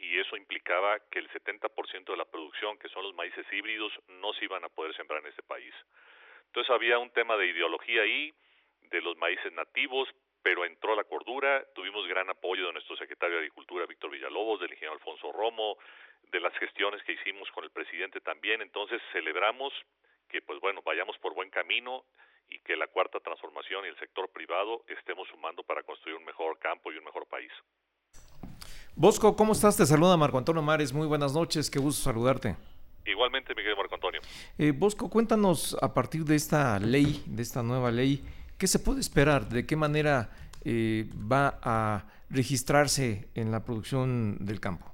y 0.00 0.18
eso 0.18 0.36
implicaba 0.36 0.98
que 1.10 1.18
el 1.18 1.28
70% 1.30 2.04
de 2.04 2.16
la 2.16 2.24
producción, 2.24 2.78
que 2.78 2.88
son 2.88 3.02
los 3.02 3.14
maíces 3.14 3.46
híbridos, 3.52 3.92
no 4.08 4.32
se 4.32 4.46
iban 4.46 4.64
a 4.64 4.68
poder 4.68 4.94
sembrar 4.96 5.20
en 5.20 5.28
este 5.28 5.42
país. 5.42 5.74
Entonces 6.46 6.70
había 6.70 6.98
un 6.98 7.10
tema 7.10 7.36
de 7.36 7.46
ideología 7.46 8.02
ahí, 8.02 8.32
de 8.90 9.02
los 9.02 9.16
maíces 9.18 9.52
nativos, 9.52 10.08
pero 10.42 10.64
entró 10.64 10.96
la 10.96 11.04
cordura, 11.04 11.64
tuvimos 11.74 12.06
gran 12.08 12.30
apoyo 12.30 12.66
de 12.66 12.72
nuestro 12.72 12.96
secretario 12.96 13.36
de 13.36 13.42
Agricultura, 13.42 13.86
Víctor 13.86 14.10
Villalobos, 14.10 14.60
del 14.60 14.70
ingeniero 14.70 14.94
Alfonso 14.94 15.32
Romo, 15.32 15.76
de 16.22 16.40
las 16.40 16.56
gestiones 16.58 17.02
que 17.02 17.12
hicimos 17.12 17.50
con 17.50 17.64
el 17.64 17.70
presidente 17.70 18.20
también, 18.20 18.62
entonces 18.62 19.02
celebramos 19.12 19.72
que 20.28 20.40
pues 20.40 20.60
bueno, 20.60 20.80
vayamos 20.82 21.18
por 21.18 21.34
buen 21.34 21.50
camino 21.50 22.04
y 22.48 22.58
que 22.60 22.76
la 22.76 22.86
cuarta 22.86 23.20
transformación 23.20 23.84
y 23.84 23.88
el 23.88 23.98
sector 23.98 24.30
privado 24.30 24.84
estemos 24.88 25.28
sumando 25.28 25.62
para 25.62 25.82
construir 25.82 26.16
un 26.16 26.24
mejor 26.24 26.58
campo 26.58 26.90
y 26.90 26.96
un 26.96 27.04
mejor 27.04 27.26
país. 27.26 27.52
Bosco, 29.00 29.34
¿cómo 29.34 29.54
estás? 29.54 29.78
Te 29.78 29.86
saluda 29.86 30.14
Marco 30.18 30.36
Antonio 30.36 30.60
Mares. 30.60 30.92
Muy 30.92 31.06
buenas 31.06 31.32
noches, 31.32 31.70
qué 31.70 31.78
gusto 31.78 32.02
saludarte. 32.02 32.54
Igualmente, 33.06 33.54
mi 33.54 33.62
querido 33.62 33.74
Marco 33.78 33.94
Antonio. 33.94 34.20
Eh, 34.58 34.72
Bosco, 34.76 35.08
cuéntanos 35.08 35.74
a 35.80 35.94
partir 35.94 36.22
de 36.26 36.36
esta 36.36 36.78
ley, 36.78 37.24
de 37.24 37.42
esta 37.42 37.62
nueva 37.62 37.90
ley, 37.90 38.22
¿qué 38.58 38.66
se 38.66 38.78
puede 38.78 39.00
esperar? 39.00 39.48
¿De 39.48 39.66
qué 39.66 39.74
manera 39.74 40.28
eh, 40.66 41.08
va 41.16 41.58
a 41.62 42.04
registrarse 42.28 43.30
en 43.34 43.50
la 43.50 43.64
producción 43.64 44.36
del 44.44 44.60
campo? 44.60 44.84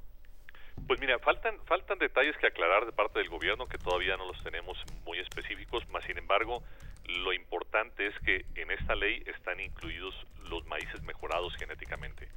Pues 0.86 1.00
mira, 1.00 1.18
faltan, 1.18 1.58
faltan 1.64 1.98
detalles 1.98 2.36
que 2.36 2.46
aclarar 2.46 2.86
de 2.86 2.92
parte 2.92 3.18
del 3.18 3.28
gobierno 3.28 3.66
que 3.66 3.76
todavía 3.76 4.16
no 4.16 4.28
los 4.28 4.40
tenemos 4.44 4.78
muy 5.04 5.18
específicos, 5.18 5.82
más 5.88 6.04
sin 6.04 6.16
embargo, 6.16 6.62
lo 7.08 7.32
importante 7.32 8.06
es 8.06 8.14
que 8.20 8.44
en 8.54 8.70
esta 8.70 8.94
ley 8.94 9.24
están 9.26 9.58
incluidos 9.58 10.14
los 10.48 10.64
maíces 10.66 11.02
mejorados 11.02 11.56
genéticamente 11.56 12.28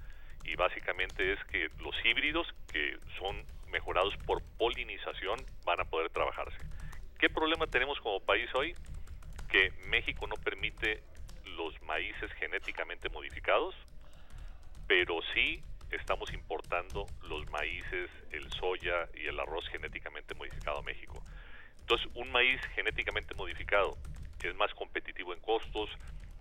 y 0.50 0.56
básicamente 0.56 1.34
es 1.34 1.44
que 1.46 1.70
los 1.80 1.96
híbridos 2.04 2.48
que 2.72 2.98
son 3.20 3.46
mejorados 3.68 4.16
por 4.26 4.42
polinización 4.58 5.40
van 5.64 5.80
a 5.80 5.86
poder 5.86 6.10
trabajarse. 6.10 6.58
¿Qué 7.20 7.30
problema 7.30 7.68
tenemos 7.68 8.00
como 8.00 8.20
país 8.20 8.50
hoy? 8.56 8.74
Que 9.52 9.72
México 9.88 10.26
no 10.28 10.36
permite 10.36 11.04
los 11.56 11.80
maíces 11.84 12.32
genéticamente 12.34 13.10
modificados, 13.10 13.76
pero 14.88 15.20
sí 15.34 15.62
estamos 15.92 16.34
importando 16.34 17.06
los 17.28 17.48
maíces, 17.52 18.10
el 18.32 18.52
soya 18.52 19.08
y 19.14 19.28
el 19.28 19.40
arroz 19.40 19.68
genéticamente 19.70 20.34
modificado 20.34 20.80
a 20.80 20.84
México. 20.84 21.24
Entonces, 21.82 22.08
un 22.16 22.32
maíz 22.32 22.60
genéticamente 22.74 23.36
modificado 23.36 23.98
es 24.42 24.56
más 24.56 24.74
competitivo 24.74 25.34
en 25.34 25.42
costos, 25.42 25.90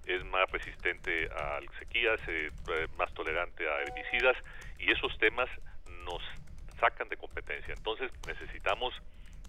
es 0.09 0.25
más 0.25 0.51
resistente 0.51 1.29
a 1.37 1.61
sequías, 1.79 2.19
eh, 2.29 2.51
más 2.97 3.13
tolerante 3.13 3.69
a 3.69 3.83
herbicidas 3.83 4.37
y 4.79 4.91
esos 4.91 5.17
temas 5.19 5.49
nos 6.05 6.23
sacan 6.81 7.09
de 7.09 7.17
competencia. 7.17 7.75
Entonces 7.77 8.11
necesitamos 8.27 8.95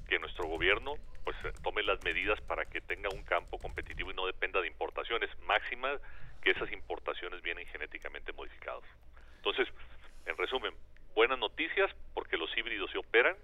que 0.08 0.20
nuestro 0.20 0.48
gobierno 0.48 0.96
pues 1.24 1.38
tome 1.64 1.82
las 1.84 2.04
medidas 2.04 2.42
para 2.42 2.66
que 2.66 2.82
tenga 2.82 3.10
un 3.10 3.24
campo 3.24 3.58
competitivo 3.58 4.12
y 4.12 4.16
no 4.16 4.26
dependa 4.26 4.60
de 4.60 4.68
importaciones 4.68 5.30
máximas 5.44 6.02
que 6.42 6.52
esas 6.52 6.72
importaciones 6.72 7.42
vienen 7.42 7.66
genéticamente 7.68 8.34
modificados. 8.34 8.84
Entonces, 9.38 9.68
en 10.26 10.36
resumen, 10.36 10.74
buenas 11.16 11.40
noticias 11.40 11.90
porque 12.14 12.36
los 12.36 12.56
híbridos 12.58 12.92
se 12.92 12.98
operan, 12.98 13.38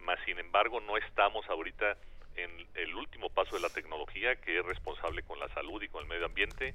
mas 0.00 0.18
sin 0.24 0.38
embargo 0.38 0.80
no 0.80 0.96
estamos 0.96 1.46
ahorita 1.50 1.96
en 2.36 2.50
el 2.74 2.94
último 2.94 3.30
paso 3.30 3.56
de 3.56 3.62
la 3.62 3.70
tecnología 3.70 4.36
que 4.36 4.58
es 4.58 4.64
responsable 4.64 5.22
con 5.22 5.38
la 5.38 5.48
salud 5.48 5.82
y 5.82 5.88
con 5.88 6.02
el 6.02 6.08
medio 6.08 6.26
ambiente 6.26 6.74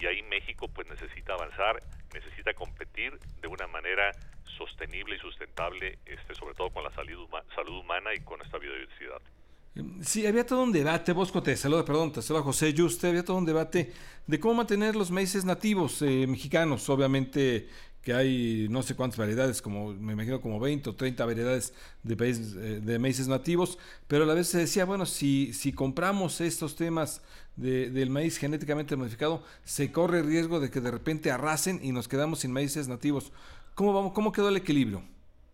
y 0.00 0.06
ahí 0.06 0.22
México 0.22 0.68
pues 0.68 0.86
necesita 0.88 1.34
avanzar, 1.34 1.82
necesita 2.14 2.54
competir 2.54 3.18
de 3.40 3.48
una 3.48 3.66
manera 3.66 4.12
sostenible 4.56 5.16
y 5.16 5.18
sustentable, 5.18 5.98
este, 6.06 6.34
sobre 6.34 6.54
todo 6.54 6.70
con 6.70 6.84
la 6.84 6.90
salud, 6.92 7.24
huma, 7.24 7.42
salud 7.54 7.78
humana 7.78 8.10
y 8.14 8.20
con 8.20 8.40
esta 8.42 8.58
biodiversidad. 8.58 9.20
Em, 9.74 10.02
sí, 10.02 10.26
había 10.26 10.46
todo 10.46 10.62
un 10.62 10.72
debate, 10.72 11.12
Bosco, 11.12 11.42
te 11.42 11.56
saluda, 11.56 11.84
perdón, 11.84 12.12
te 12.12 12.22
saluda 12.22 12.42
José 12.42 12.72
Yuste, 12.72 13.08
había 13.08 13.24
todo 13.24 13.36
un 13.36 13.44
debate 13.44 13.92
de 14.26 14.40
cómo 14.40 14.54
mantener 14.54 14.96
los 14.96 15.10
maíces 15.10 15.44
nativos 15.44 16.02
eh, 16.02 16.26
mexicanos, 16.26 16.88
obviamente 16.88 17.68
que 18.02 18.14
hay 18.14 18.68
no 18.70 18.82
sé 18.82 18.94
cuántas 18.94 19.18
variedades, 19.18 19.60
como 19.60 19.92
me 19.92 20.12
imagino 20.12 20.40
como 20.40 20.60
20 20.60 20.90
o 20.90 20.94
30 20.94 21.24
variedades 21.26 21.74
de, 22.02 22.16
países, 22.16 22.54
eh, 22.56 22.80
de 22.80 22.98
maíces 22.98 23.28
nativos, 23.28 23.78
pero 24.06 24.24
a 24.24 24.26
la 24.26 24.34
vez 24.34 24.48
se 24.48 24.58
decía, 24.58 24.84
bueno, 24.84 25.06
si, 25.06 25.52
si 25.52 25.72
compramos 25.72 26.40
estos 26.40 26.76
temas 26.76 27.22
de, 27.56 27.90
del 27.90 28.10
maíz 28.10 28.38
genéticamente 28.38 28.96
modificado, 28.96 29.44
se 29.64 29.92
corre 29.92 30.20
el 30.20 30.26
riesgo 30.26 30.60
de 30.60 30.70
que 30.70 30.80
de 30.80 30.90
repente 30.90 31.30
arrasen 31.30 31.80
y 31.82 31.92
nos 31.92 32.08
quedamos 32.08 32.40
sin 32.40 32.52
maíces 32.52 32.88
nativos. 32.88 33.32
¿Cómo, 33.74 33.92
vamos, 33.92 34.12
cómo 34.12 34.32
quedó 34.32 34.48
el 34.48 34.56
equilibrio? 34.56 35.02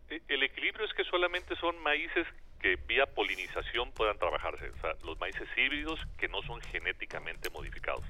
E, 0.09 0.20
el 0.28 0.42
equilibrio 0.42 0.86
es 0.86 0.92
que 0.95 1.05
solamente 1.05 1.57
son 1.57 1.78
maíces 1.82 2.26
que 2.61 2.76
vía 2.86 3.07
polinización 3.07 3.92
puedan 3.92 4.16
trabajarse, 4.18 4.70
o 4.70 4.80
sea, 4.80 4.95
los 5.05 5.18
maíces 5.18 5.49
híbridos 5.57 6.01
que 6.16 6.28
no 6.28 6.40
son 6.42 6.61
genéticamente 6.62 7.51
modificados. 7.51 8.05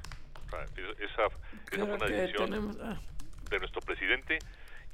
O 0.46 0.50
sea, 0.50 0.62
esa, 0.98 1.26
esa 1.72 1.86
fue 1.86 1.94
una 1.96 2.06
decisión 2.06 2.78
ah. 2.80 3.00
De 3.54 3.60
nuestro 3.60 3.80
presidente 3.80 4.38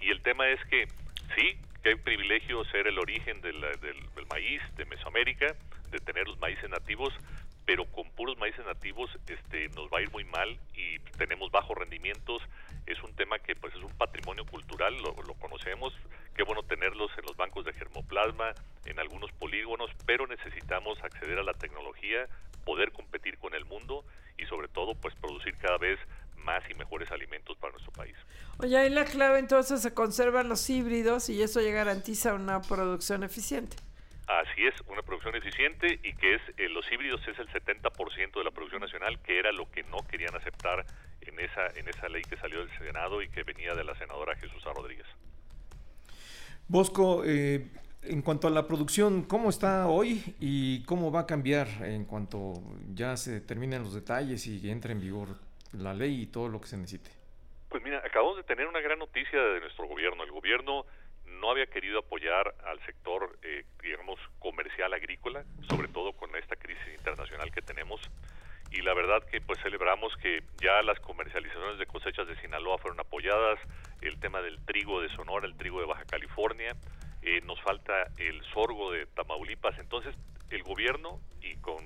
y 0.00 0.10
el 0.10 0.22
tema 0.22 0.48
es 0.48 0.64
que 0.66 0.86
sí, 1.36 1.58
que 1.82 1.90
hay 1.90 1.94
privilegio 1.96 2.64
ser 2.66 2.86
el 2.86 2.98
origen 2.98 3.40
del, 3.40 3.60
del 3.60 4.26
maíz 4.30 4.62
de 4.76 4.84
Mesoamérica, 4.86 5.54
de 5.90 5.98
tener 5.98 6.26
los 6.28 6.38
maíces 6.38 6.68
nativos, 6.70 7.12
pero 7.70 7.84
con 7.86 8.10
puros 8.10 8.36
maíces 8.38 8.64
nativos 8.66 9.10
este, 9.28 9.68
nos 9.70 9.88
va 9.90 9.98
a 9.98 10.02
ir 10.02 10.10
muy 10.10 10.24
mal 10.24 10.58
y 10.74 10.98
tenemos 11.18 11.50
bajos 11.50 11.76
rendimientos. 11.76 12.42
Es 12.86 13.00
un 13.02 13.14
tema 13.14 13.38
que 13.38 13.54
pues 13.54 13.74
es 13.74 13.82
un 13.82 13.96
patrimonio 13.96 14.44
cultural, 14.44 14.96
lo, 15.00 15.14
conocemos, 15.34 15.94
qué 16.34 16.42
bueno 16.42 16.62
tenerlos 16.62 17.10
en 17.16 17.26
los 17.26 17.36
bancos 17.36 17.64
de 17.64 17.72
germoplasma, 17.74 18.54
en 18.86 18.98
algunos 18.98 19.30
polígonos, 19.32 19.90
pero 20.06 20.26
necesitamos 20.26 21.02
acceder 21.04 21.38
a 21.38 21.44
la 21.44 21.54
tecnología, 21.54 22.26
poder 22.64 22.92
competir 22.92 23.38
con 23.38 23.54
el 23.54 23.64
mundo 23.64 24.04
y 24.36 24.46
sobre 24.46 24.68
todo 24.68 24.94
pues 24.94 25.14
producir 25.16 25.56
cada 25.58 25.78
vez 25.78 25.98
más 26.40 26.62
y 26.70 26.74
mejores 26.74 27.10
alimentos 27.10 27.56
para 27.58 27.72
nuestro 27.72 27.92
país. 27.92 28.16
Oye, 28.58 28.76
ahí 28.76 28.90
la 28.90 29.04
clave 29.04 29.38
entonces 29.38 29.80
se 29.80 29.94
conservan 29.94 30.48
los 30.48 30.68
híbridos 30.68 31.28
y 31.30 31.42
eso 31.42 31.60
ya 31.60 31.70
garantiza 31.70 32.34
una 32.34 32.60
producción 32.60 33.22
eficiente. 33.22 33.76
Así 34.26 34.64
es, 34.64 34.74
una 34.86 35.02
producción 35.02 35.34
eficiente 35.34 35.98
y 36.04 36.14
que 36.14 36.34
es 36.34 36.42
eh, 36.56 36.68
los 36.68 36.84
híbridos 36.92 37.20
es 37.26 37.38
el 37.38 37.48
70% 37.48 38.38
de 38.38 38.44
la 38.44 38.50
producción 38.52 38.80
nacional, 38.80 39.18
que 39.22 39.38
era 39.38 39.50
lo 39.50 39.68
que 39.70 39.82
no 39.84 39.98
querían 40.08 40.34
aceptar 40.36 40.86
en 41.22 41.40
esa 41.40 41.66
en 41.74 41.88
esa 41.88 42.08
ley 42.08 42.22
que 42.22 42.36
salió 42.36 42.60
del 42.60 42.70
Senado 42.78 43.22
y 43.22 43.28
que 43.28 43.42
venía 43.42 43.74
de 43.74 43.82
la 43.82 43.94
senadora 43.96 44.36
Jesús 44.36 44.62
Rodríguez. 44.62 45.06
Bosco, 46.68 47.24
eh, 47.24 47.66
en 48.02 48.22
cuanto 48.22 48.46
a 48.46 48.50
la 48.50 48.66
producción, 48.68 49.24
¿cómo 49.24 49.50
está 49.50 49.88
hoy 49.88 50.36
y 50.38 50.84
cómo 50.84 51.10
va 51.10 51.20
a 51.20 51.26
cambiar 51.26 51.66
en 51.82 52.04
cuanto 52.04 52.62
ya 52.94 53.16
se 53.16 53.40
terminen 53.40 53.82
los 53.82 53.94
detalles 53.94 54.46
y 54.46 54.70
entre 54.70 54.92
en 54.92 55.00
vigor 55.00 55.49
la 55.72 55.94
ley 55.94 56.22
y 56.22 56.26
todo 56.26 56.48
lo 56.48 56.60
que 56.60 56.66
se 56.66 56.76
necesite? 56.76 57.10
Pues 57.68 57.82
mira, 57.82 57.98
acabamos 58.04 58.36
de 58.36 58.42
tener 58.42 58.66
una 58.66 58.80
gran 58.80 58.98
noticia 58.98 59.40
de 59.40 59.60
nuestro 59.60 59.86
gobierno. 59.86 60.24
El 60.24 60.32
gobierno 60.32 60.86
no 61.26 61.50
había 61.50 61.66
querido 61.66 62.00
apoyar 62.00 62.54
al 62.66 62.84
sector, 62.84 63.38
eh, 63.42 63.64
digamos, 63.82 64.18
comercial 64.38 64.92
agrícola, 64.92 65.44
sobre 65.68 65.88
todo 65.88 66.12
con 66.12 66.34
esta 66.36 66.56
crisis 66.56 66.94
internacional 66.96 67.52
que 67.52 67.62
tenemos. 67.62 68.00
Y 68.72 68.82
la 68.82 68.94
verdad 68.94 69.24
que 69.24 69.40
pues 69.40 69.58
celebramos 69.62 70.16
que 70.18 70.42
ya 70.60 70.82
las 70.82 70.98
comercializaciones 71.00 71.78
de 71.78 71.86
cosechas 71.86 72.26
de 72.28 72.36
Sinaloa 72.40 72.78
fueron 72.78 73.00
apoyadas, 73.00 73.58
el 74.00 74.18
tema 74.20 74.40
del 74.42 74.64
trigo 74.64 75.00
de 75.00 75.08
Sonora, 75.10 75.46
el 75.46 75.56
trigo 75.56 75.80
de 75.80 75.86
Baja 75.86 76.04
California, 76.04 76.76
eh, 77.22 77.40
nos 77.44 77.60
falta 77.62 78.08
el 78.18 78.42
sorgo 78.52 78.92
de 78.92 79.06
Tamaulipas. 79.06 79.78
Entonces, 79.78 80.14
el 80.50 80.62
gobierno, 80.62 81.20
y 81.42 81.56
con, 81.56 81.78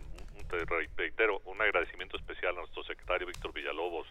te 0.49 0.65
reitero, 0.97 1.41
un 1.45 1.61
agradecimiento 1.61 2.17
especial 2.17 2.55
a 2.55 2.61
nuestro 2.61 2.83
secretario 2.85 3.27
Víctor 3.27 3.53
Villalobos, 3.53 4.07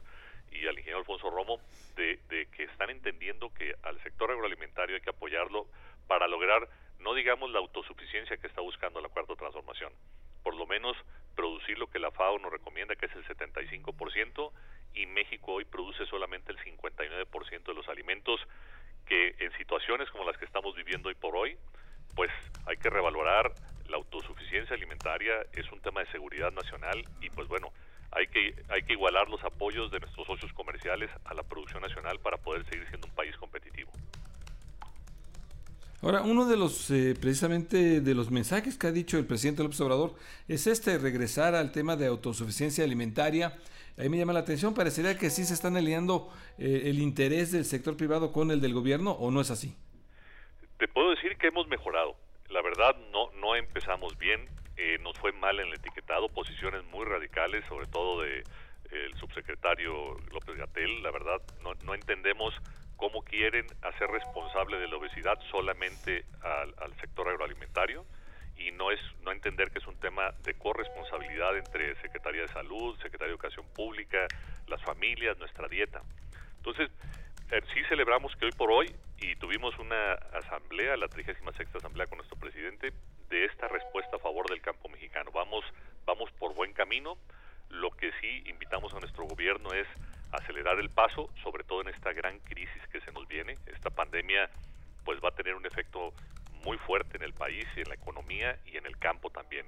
y 0.53 0.67
al 0.67 0.77
ingeniero 0.77 0.99
Alfonso 0.99 1.29
Romo 1.29 1.59
de, 1.95 2.19
que 2.51 2.63
están 2.63 2.89
entendiendo 2.89 3.53
que 3.53 3.75
al 3.83 4.01
sector 4.03 4.31
agroalimentario 4.31 4.95
hay 4.95 5.01
que 5.01 5.09
apoyarlo 5.09 5.67
para 6.07 6.27
lograr, 6.27 6.67
no 6.99 7.13
digamos 7.13 7.51
la 7.51 7.59
autosuficiencia 7.59 8.37
que 8.37 8.47
está 8.47 8.61
buscando 8.61 9.01
la 9.01 9.09
cuarta 9.09 9.35
transformación, 9.35 9.91
por 10.43 10.55
lo 10.55 10.65
menos 10.65 10.95
producir 11.35 11.77
lo 11.77 11.87
que 11.87 11.99
la 11.99 12.11
FAO 12.11 12.39
nos 12.39 12.51
recomienda, 12.51 12.95
que 12.95 13.07
es 13.07 13.15
el 13.15 13.25
75%, 13.25 14.51
y 14.93 15.05
México 15.07 15.53
hoy 15.53 15.65
produce 15.65 16.05
solamente 16.05 16.51
el 16.51 16.59
59% 16.59 17.63
de 17.63 17.73
los 17.73 17.87
alimentos 17.87 18.39
que 19.07 19.35
en 19.39 19.51
situaciones 19.57 20.09
como 20.11 20.23
las 20.23 20.37
que 20.37 20.45
estamos 20.45 20.75
viviendo 20.75 21.09
hoy 21.09 21.15
por 21.15 21.35
hoy, 21.35 21.57
pues 22.15 22.31
hay 22.67 22.77
que 22.77 22.89
revalorar 22.89 23.53
la 23.89 23.97
autosuficiencia 23.97 24.75
alimentaria, 24.75 25.33
es 25.53 25.71
un 25.71 25.79
tema 25.81 26.01
de 26.01 26.11
seguridad 26.11 26.51
nacional 26.51 27.03
y 27.21 27.29
pues 27.29 27.47
bueno, 27.47 27.71
hay 28.11 28.27
que, 28.27 28.55
hay 28.69 28.83
que 28.83 28.93
igualar 28.93 29.27
los 29.29 29.43
apoyos 29.43 29.91
de 29.91 29.99
nuestros 29.99 30.27
socios 30.27 30.53
comerciales 30.53 31.09
a 31.25 31.33
la 31.33 31.43
producción 31.43 31.81
nacional 31.81 32.19
para 32.19 32.37
poder 32.37 32.65
seguir 32.65 32.87
siendo 32.89 33.07
un 33.07 33.13
país 33.13 33.35
competitivo. 33.37 33.91
Ahora, 36.03 36.21
uno 36.21 36.45
de 36.45 36.57
los, 36.57 36.91
eh, 36.91 37.15
precisamente, 37.19 38.01
de 38.01 38.13
los 38.13 38.29
mensajes 38.29 38.77
que 38.77 38.87
ha 38.87 38.91
dicho 38.91 39.17
el 39.17 39.25
presidente 39.25 39.63
López 39.63 39.79
Obrador 39.79 40.15
es 40.49 40.67
este, 40.67 40.97
regresar 40.97 41.55
al 41.55 41.71
tema 41.71 41.95
de 41.95 42.07
autosuficiencia 42.07 42.83
alimentaria. 42.83 43.57
Ahí 43.97 44.09
me 44.09 44.17
llama 44.17 44.33
la 44.33 44.39
atención, 44.39 44.73
parecería 44.73 45.17
que 45.17 45.29
sí 45.29 45.45
se 45.45 45.53
están 45.53 45.77
alineando 45.77 46.29
eh, 46.57 46.83
el 46.85 46.99
interés 46.99 47.53
del 47.53 47.63
sector 47.63 47.95
privado 47.95 48.33
con 48.33 48.51
el 48.51 48.59
del 48.59 48.73
gobierno, 48.73 49.11
¿o 49.11 49.31
no 49.31 49.39
es 49.39 49.49
así? 49.49 49.77
Te 50.77 50.89
puedo 50.89 51.11
decir 51.11 51.37
que 51.37 51.47
hemos 51.47 51.67
mejorado. 51.69 52.17
La 52.53 52.61
verdad, 52.61 52.95
no, 53.11 53.31
no 53.41 53.55
empezamos 53.55 54.15
bien. 54.19 54.47
Eh, 54.77 54.99
nos 55.01 55.17
fue 55.17 55.31
mal 55.31 55.59
en 55.59 55.69
el 55.69 55.73
etiquetado, 55.73 56.29
posiciones 56.29 56.83
muy 56.85 57.03
radicales, 57.03 57.65
sobre 57.67 57.87
todo 57.87 58.21
de 58.21 58.43
el 58.91 59.15
subsecretario 59.15 60.15
López 60.31 60.55
Gatel. 60.55 61.01
La 61.01 61.09
verdad, 61.09 61.41
no, 61.63 61.73
no 61.83 61.95
entendemos 61.95 62.53
cómo 62.95 63.23
quieren 63.23 63.65
hacer 63.81 64.07
responsable 64.07 64.77
de 64.77 64.87
la 64.87 64.97
obesidad 64.97 65.39
solamente 65.49 66.25
al, 66.43 66.75
al, 66.77 66.95
sector 67.01 67.27
agroalimentario 67.27 68.05
y 68.55 68.69
no 68.69 68.91
es 68.91 68.99
no 69.23 69.31
entender 69.31 69.71
que 69.71 69.79
es 69.79 69.87
un 69.87 69.99
tema 69.99 70.31
de 70.43 70.53
corresponsabilidad 70.53 71.57
entre 71.57 71.95
Secretaría 72.01 72.43
de 72.43 72.49
Salud, 72.49 72.95
Secretaría 72.97 73.29
de 73.29 73.33
Educación 73.33 73.65
Pública, 73.73 74.27
las 74.67 74.81
familias, 74.83 75.39
nuestra 75.39 75.67
dieta. 75.67 76.03
Entonces, 76.57 76.91
eh, 76.91 77.22
sí 77.73 77.83
celebramos 77.87 78.35
que 78.35 78.45
hoy 78.45 78.51
por 78.51 78.71
hoy 78.71 78.95
y 79.19 79.35
tuvimos 79.35 79.77
una 79.77 80.13
asamblea, 80.33 80.97
la 80.97 81.07
36 81.07 81.67
asamblea 81.75 82.07
con 82.07 82.17
nuestro 82.17 82.37
presidente, 82.37 82.91
de 83.29 83.45
esta 83.45 83.67
respuesta 83.67 84.15
a 84.15 84.19
favor 84.19 84.49
del 84.49 84.61
campo 84.61 84.89
mexicano. 84.89 85.31
Vamos, 85.31 85.63
vamos 86.05 86.31
por 86.39 86.55
buen 86.55 86.73
camino. 86.73 87.17
Lo 87.69 87.91
que 87.91 88.11
sí 88.21 88.43
invitamos 88.45 88.93
a 88.93 88.99
nuestro 88.99 89.25
gobierno 89.25 89.71
es 89.73 89.87
acelerar 90.31 90.79
el 90.79 90.89
paso, 90.89 91.29
sobre 91.43 91.63
todo 91.63 91.81
en 91.81 91.89
esta 91.89 92.11
gran 92.13 92.39
crisis 92.39 92.81
que 92.91 93.01
se 93.01 93.11
nos 93.11 93.27
viene. 93.27 93.55
Esta 93.67 93.89
pandemia 93.89 94.49
pues 95.05 95.19
va 95.23 95.29
a 95.29 95.35
tener 95.35 95.53
un 95.53 95.65
efecto 95.65 96.13
muy 96.65 96.77
fuerte 96.77 97.17
en 97.17 97.23
el 97.23 97.33
país 97.33 97.65
y 97.75 97.81
en 97.81 97.89
la 97.89 97.95
economía 97.95 98.57
y 98.65 98.77
en 98.77 98.85
el 98.85 98.97
campo 98.97 99.29
también. 99.29 99.65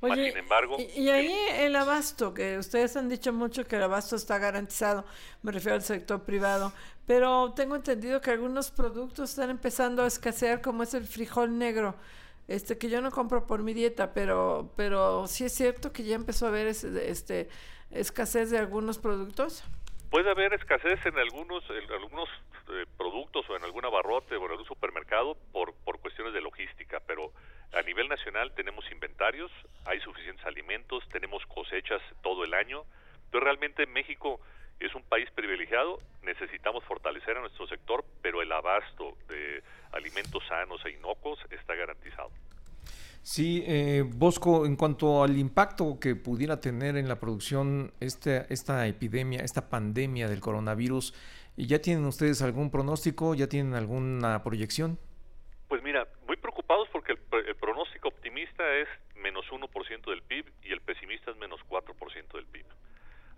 Oye, 0.00 0.28
sin 0.30 0.38
embargo, 0.38 0.76
y, 0.78 1.08
ahí 1.08 1.34
el 1.54 1.74
abasto, 1.74 2.34
que 2.34 2.58
ustedes 2.58 2.96
han 2.96 3.08
dicho 3.08 3.32
mucho 3.32 3.66
que 3.66 3.76
el 3.76 3.82
abasto 3.82 4.16
está 4.16 4.38
garantizado, 4.38 5.04
me 5.42 5.52
refiero 5.52 5.74
al 5.76 5.82
sector 5.82 6.22
privado, 6.22 6.72
pero 7.06 7.52
tengo 7.54 7.76
entendido 7.76 8.20
que 8.20 8.30
algunos 8.30 8.70
productos 8.70 9.30
están 9.30 9.50
empezando 9.50 10.02
a 10.02 10.06
escasear, 10.06 10.60
como 10.60 10.82
es 10.82 10.92
el 10.94 11.06
frijol 11.06 11.58
negro 11.58 11.96
este 12.48 12.78
que 12.78 12.88
yo 12.88 13.00
no 13.00 13.10
compro 13.10 13.46
por 13.46 13.62
mi 13.62 13.74
dieta, 13.74 14.12
pero 14.14 14.70
pero 14.76 15.26
sí 15.26 15.44
es 15.44 15.52
cierto 15.52 15.92
que 15.92 16.04
ya 16.04 16.14
empezó 16.14 16.46
a 16.46 16.50
haber 16.50 16.66
este 16.68 17.48
escasez 17.90 18.50
de 18.50 18.58
algunos 18.58 18.98
productos. 18.98 19.64
Puede 20.10 20.30
haber 20.30 20.54
escasez 20.54 21.04
en 21.06 21.18
algunos 21.18 21.64
en 21.70 21.92
algunos 21.92 22.28
eh, 22.70 22.86
productos 22.96 23.48
o 23.50 23.56
en 23.56 23.64
algún 23.64 23.84
abarrote 23.84 24.36
o 24.36 24.44
en 24.44 24.50
algún 24.52 24.66
supermercado 24.66 25.36
por 25.52 25.74
por 25.84 25.98
cuestiones 25.98 26.34
de 26.34 26.40
logística, 26.40 27.00
pero 27.06 27.32
a 27.76 27.82
nivel 27.82 28.08
nacional 28.08 28.52
tenemos 28.54 28.90
inventarios, 28.90 29.52
hay 29.84 30.00
suficientes 30.00 30.44
alimentos, 30.46 31.06
tenemos 31.10 31.44
cosechas 31.46 32.00
todo 32.22 32.44
el 32.44 32.54
año. 32.54 32.84
Entonces 33.26 33.42
realmente 33.42 33.86
México 33.86 34.40
es 34.80 34.94
un 34.94 35.02
país 35.02 35.28
privilegiado, 35.34 35.98
necesitamos 36.22 36.84
fortalecer 36.84 37.36
a 37.36 37.40
nuestro 37.40 37.66
sector, 37.66 38.04
pero 38.22 38.42
el 38.42 38.50
abasto 38.52 39.16
de 39.28 39.62
alimentos 39.92 40.42
sanos 40.48 40.84
e 40.84 40.90
inocuos 40.90 41.38
está 41.50 41.74
garantizado. 41.74 42.30
Sí, 43.22 43.64
eh, 43.66 44.04
Bosco, 44.06 44.66
en 44.66 44.76
cuanto 44.76 45.24
al 45.24 45.36
impacto 45.36 45.98
que 45.98 46.14
pudiera 46.14 46.60
tener 46.60 46.96
en 46.96 47.08
la 47.08 47.18
producción 47.18 47.92
este, 48.00 48.46
esta 48.50 48.86
epidemia, 48.86 49.40
esta 49.40 49.68
pandemia 49.68 50.28
del 50.28 50.40
coronavirus, 50.40 51.12
¿ya 51.56 51.80
tienen 51.80 52.04
ustedes 52.04 52.40
algún 52.42 52.70
pronóstico? 52.70 53.34
¿Ya 53.34 53.48
tienen 53.48 53.74
alguna 53.74 54.42
proyección? 54.44 54.98
Pues 55.66 55.82
mira, 55.82 56.06
muy 56.28 56.36
preocupados 56.36 56.88
porque 56.92 57.12
el, 57.14 57.18
el 57.48 57.56
pronóstico 57.56 58.12
optimista 58.56 58.74
es 58.76 58.88
menos 59.16 59.44
1% 59.50 60.10
del 60.10 60.22
PIB 60.22 60.46
y 60.62 60.72
el 60.72 60.80
pesimista 60.80 61.30
es 61.30 61.36
menos 61.36 61.60
4% 61.68 62.32
del 62.32 62.46
PIB. 62.46 62.64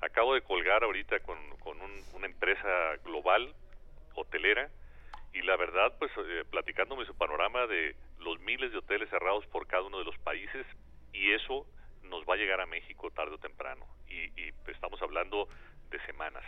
Acabo 0.01 0.35
de 0.35 0.43
colgar 0.43 0.85
ahorita 0.85 1.21
con, 1.21 1.39
una 2.15 2.27
empresa 2.27 2.97
global, 3.05 3.53
hotelera, 4.15 4.71
y 5.33 5.43
la 5.43 5.57
verdad, 5.57 5.95
pues 5.99 6.11
eh, 6.19 6.45
platicándome 6.51 7.05
su 7.05 7.15
panorama 7.15 7.67
de 7.67 7.97
los 8.19 8.41
miles 8.41 8.73
de 8.73 8.79
hoteles 8.79 9.11
cerrados 9.11 9.47
por 9.47 9.67
cada 9.67 9.83
uno 9.85 9.99
de 9.99 10.05
los 10.05 10.17
países 10.19 10.67
y 11.13 11.33
eso 11.33 11.67
nos 12.05 12.25
va 12.25 12.35
a 12.35 12.37
llegar 12.37 12.61
a 12.61 12.67
México 12.67 13.11
tarde 13.11 13.35
o 13.35 13.39
temprano 13.39 13.87
y, 14.09 14.25
y 14.41 14.53
estamos 14.69 15.01
hablando 15.03 15.49
de 15.91 16.01
semanas. 16.07 16.45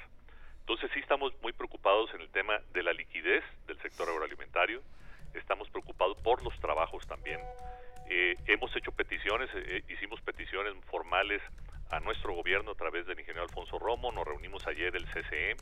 Entonces 0.61 0.91
sí 0.95 1.01
estamos 1.01 1.33
muy 1.43 1.53
preocupados 1.53 2.12
en 2.14 2.21
el 2.21 2.31
tema 2.31 2.61
de 2.73 2.83
la 2.83 2.93
liquidez 2.93 3.45
del 3.66 3.81
sector 3.83 4.09
agroalimentario, 4.09 4.83
estamos 5.35 5.68
preocupados 5.71 6.16
por 6.23 6.43
los 6.43 6.59
trabajos 6.61 7.07
también. 7.07 7.41
Eh, 8.13 8.37
hemos 8.47 8.75
hecho 8.75 8.91
peticiones, 8.91 9.49
eh, 9.55 9.85
hicimos 9.89 10.21
peticiones 10.23 10.75
formales 10.87 11.41
a 11.91 12.01
nuestro 12.01 12.35
gobierno 12.35 12.73
a 12.73 12.75
través 12.75 13.07
del 13.07 13.21
ingeniero 13.21 13.45
Alfonso 13.45 13.79
Romo, 13.79 14.11
nos 14.11 14.27
reunimos 14.27 14.67
ayer 14.67 14.97
el 14.97 15.07
CCE, 15.07 15.55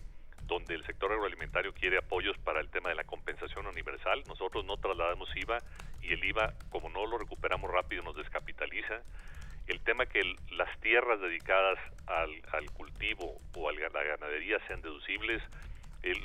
donde 0.45 0.75
el 0.75 0.83
sector 0.87 1.13
agroalimentario 1.13 1.75
quiere 1.75 1.99
apoyos 1.99 2.39
para 2.39 2.61
el 2.61 2.71
tema 2.71 2.89
de 2.89 2.95
la 2.95 3.05
compensación 3.05 3.67
universal. 3.67 4.23
Nosotros 4.27 4.65
no 4.65 4.79
trasladamos 4.79 5.29
IVA 5.37 5.59
y 6.01 6.15
el 6.15 6.25
IVA, 6.25 6.55
como 6.71 6.89
no 6.89 7.05
lo 7.05 7.19
recuperamos 7.19 7.71
rápido, 7.71 8.03
nos 8.03 8.17
descapitaliza. 8.17 9.03
El 9.67 9.81
tema 9.81 10.07
que 10.07 10.23
las 10.53 10.81
tierras 10.81 11.21
dedicadas 11.21 11.79
al, 12.07 12.71
cultivo 12.73 13.43
o 13.55 13.69
a 13.69 13.73
la 13.75 14.05
ganadería 14.05 14.57
sean 14.67 14.81
deducibles, 14.81 15.43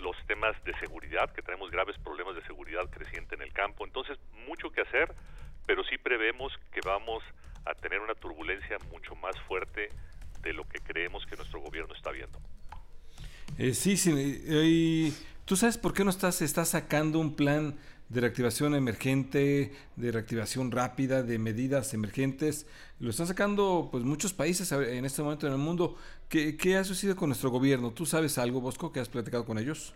los 0.02 0.16
temas 0.26 0.56
de 0.64 0.74
seguridad, 0.80 1.34
que 1.34 1.42
tenemos 1.42 1.70
graves 1.70 1.98
problemas 1.98 2.36
de 2.36 2.44
seguridad 2.44 2.90
creciente 2.90 3.36
en 3.36 3.42
el 3.42 3.52
campo. 3.52 3.86
Entonces, 3.86 4.18
mucho 4.48 4.72
que 4.72 4.82
hacer, 4.82 5.14
pero 5.66 5.84
sí 5.84 5.98
prevemos 5.98 6.54
que 6.72 6.82
vamos 6.86 7.24
a 7.66 7.74
tener 7.76 8.00
una 8.00 8.16
turbulencia 8.16 8.78
mucho 8.92 9.16
más 9.16 9.40
fuerte 9.48 9.90
de 10.42 10.54
lo 10.54 10.68
que 10.68 10.80
creemos 10.80 11.26
que 11.26 11.36
nuestro 11.36 11.62
gobierno 11.62 11.94
está 11.96 12.12
viendo. 12.12 12.40
Eh, 13.58 13.74
sí, 13.74 13.98
sí. 13.98 14.12
Y, 14.48 15.14
¿Tú 15.46 15.56
sabes 15.56 15.78
por 15.78 15.94
qué 15.94 16.04
no 16.04 16.10
estás, 16.10 16.42
estás 16.42 16.70
sacando 16.70 17.20
un 17.20 17.36
plan 17.36 17.78
de 18.10 18.22
reactivación 18.22 18.76
emergente, 18.76 19.74
de 19.96 20.12
reactivación 20.12 20.72
rápida, 20.72 21.24
de 21.24 21.38
medidas 21.38 21.94
emergentes? 21.94 22.66
Lo 23.00 23.10
están 23.10 23.28
sacando 23.28 23.90
pues 23.92 24.04
muchos 24.04 24.34
países 24.34 24.72
en 24.72 25.06
este 25.06 25.22
momento 25.22 25.48
en 25.48 25.54
el 25.54 25.60
mundo. 25.60 25.98
¿Qué, 26.30 26.56
qué 26.58 26.78
ha 26.78 26.84
sucedido 26.84 27.16
con 27.16 27.30
nuestro 27.30 27.50
gobierno? 27.50 27.92
¿Tú 27.92 28.06
sabes 28.06 28.38
algo, 28.38 28.62
Bosco, 28.62 28.92
que 28.92 29.00
has 29.00 29.10
platicado 29.10 29.46
con 29.46 29.58
ellos? 29.58 29.94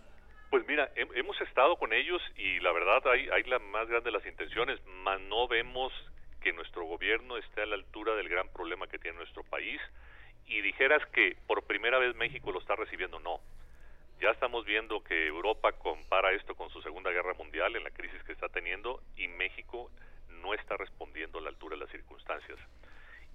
Pues 0.50 0.66
mira, 0.66 0.90
hemos 0.96 1.38
estado 1.42 1.76
con 1.76 1.92
ellos 1.92 2.22
y 2.36 2.58
la 2.60 2.72
verdad 2.72 3.06
hay, 3.08 3.28
hay 3.28 3.42
la 3.44 3.58
más 3.58 3.86
grande 3.86 4.10
de 4.10 4.16
las 4.16 4.24
intenciones, 4.24 4.80
mas 5.04 5.20
no 5.20 5.46
vemos 5.46 5.92
que 6.40 6.54
nuestro 6.54 6.84
gobierno 6.84 7.36
esté 7.36 7.62
a 7.62 7.66
la 7.66 7.74
altura 7.74 8.14
del 8.14 8.30
gran 8.30 8.48
problema 8.48 8.86
que 8.86 8.98
tiene 8.98 9.18
nuestro 9.18 9.44
país 9.44 9.78
y 10.46 10.62
dijeras 10.62 11.04
que 11.12 11.36
por 11.46 11.64
primera 11.64 11.98
vez 11.98 12.14
México 12.16 12.50
lo 12.50 12.60
está 12.60 12.76
recibiendo, 12.76 13.20
no. 13.20 13.40
Ya 14.22 14.30
estamos 14.30 14.64
viendo 14.64 15.04
que 15.04 15.26
Europa 15.26 15.72
compara 15.72 16.32
esto 16.32 16.54
con 16.54 16.70
su 16.70 16.80
Segunda 16.80 17.10
Guerra 17.10 17.34
Mundial 17.34 17.76
en 17.76 17.84
la 17.84 17.90
crisis 17.90 18.22
que 18.24 18.32
está 18.32 18.48
teniendo 18.48 19.02
y 19.16 19.28
México 19.28 19.90
no 20.30 20.54
está 20.54 20.78
respondiendo 20.78 21.38
a 21.38 21.42
la 21.42 21.50
altura 21.50 21.76
de 21.76 21.82
las 21.82 21.90
circunstancias. 21.90 22.58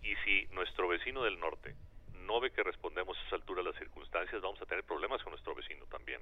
Y 0.01 0.15
si 0.25 0.47
nuestro 0.47 0.87
vecino 0.87 1.23
del 1.23 1.39
norte 1.39 1.75
no 2.25 2.39
ve 2.39 2.51
que 2.51 2.63
respondemos 2.63 3.17
a 3.17 3.27
esa 3.27 3.35
altura 3.35 3.61
de 3.61 3.69
las 3.69 3.77
circunstancias, 3.77 4.41
vamos 4.41 4.61
a 4.61 4.65
tener 4.65 4.83
problemas 4.83 5.21
con 5.23 5.31
nuestro 5.31 5.55
vecino 5.55 5.85
también. 5.85 6.21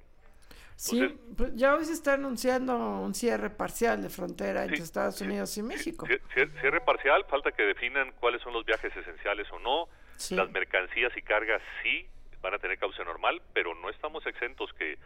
sí, 0.76 1.18
pues 1.36 1.54
ya 1.54 1.74
hoy 1.74 1.84
se 1.84 1.92
está 1.92 2.14
anunciando 2.14 2.76
un 2.76 3.14
cierre 3.14 3.50
parcial 3.50 4.02
de 4.02 4.10
frontera 4.10 4.64
entre 4.64 4.82
Estados 4.82 5.20
Unidos 5.20 5.56
y 5.56 5.62
México. 5.62 6.06
Cierre 6.34 6.80
parcial, 6.80 7.24
falta 7.28 7.52
que 7.52 7.62
definan 7.62 8.12
cuáles 8.20 8.42
son 8.42 8.52
los 8.52 8.64
viajes 8.64 8.94
esenciales 8.96 9.50
o 9.52 9.58
no, 9.58 9.88
las 10.30 10.50
mercancías 10.50 11.16
y 11.16 11.22
cargas 11.22 11.62
sí 11.82 12.06
van 12.42 12.54
a 12.54 12.58
tener 12.58 12.78
causa 12.78 13.04
normal, 13.04 13.40
pero 13.52 13.74
no 13.74 13.88
estamos 13.88 14.26
exentos 14.26 14.72
que 14.74 14.98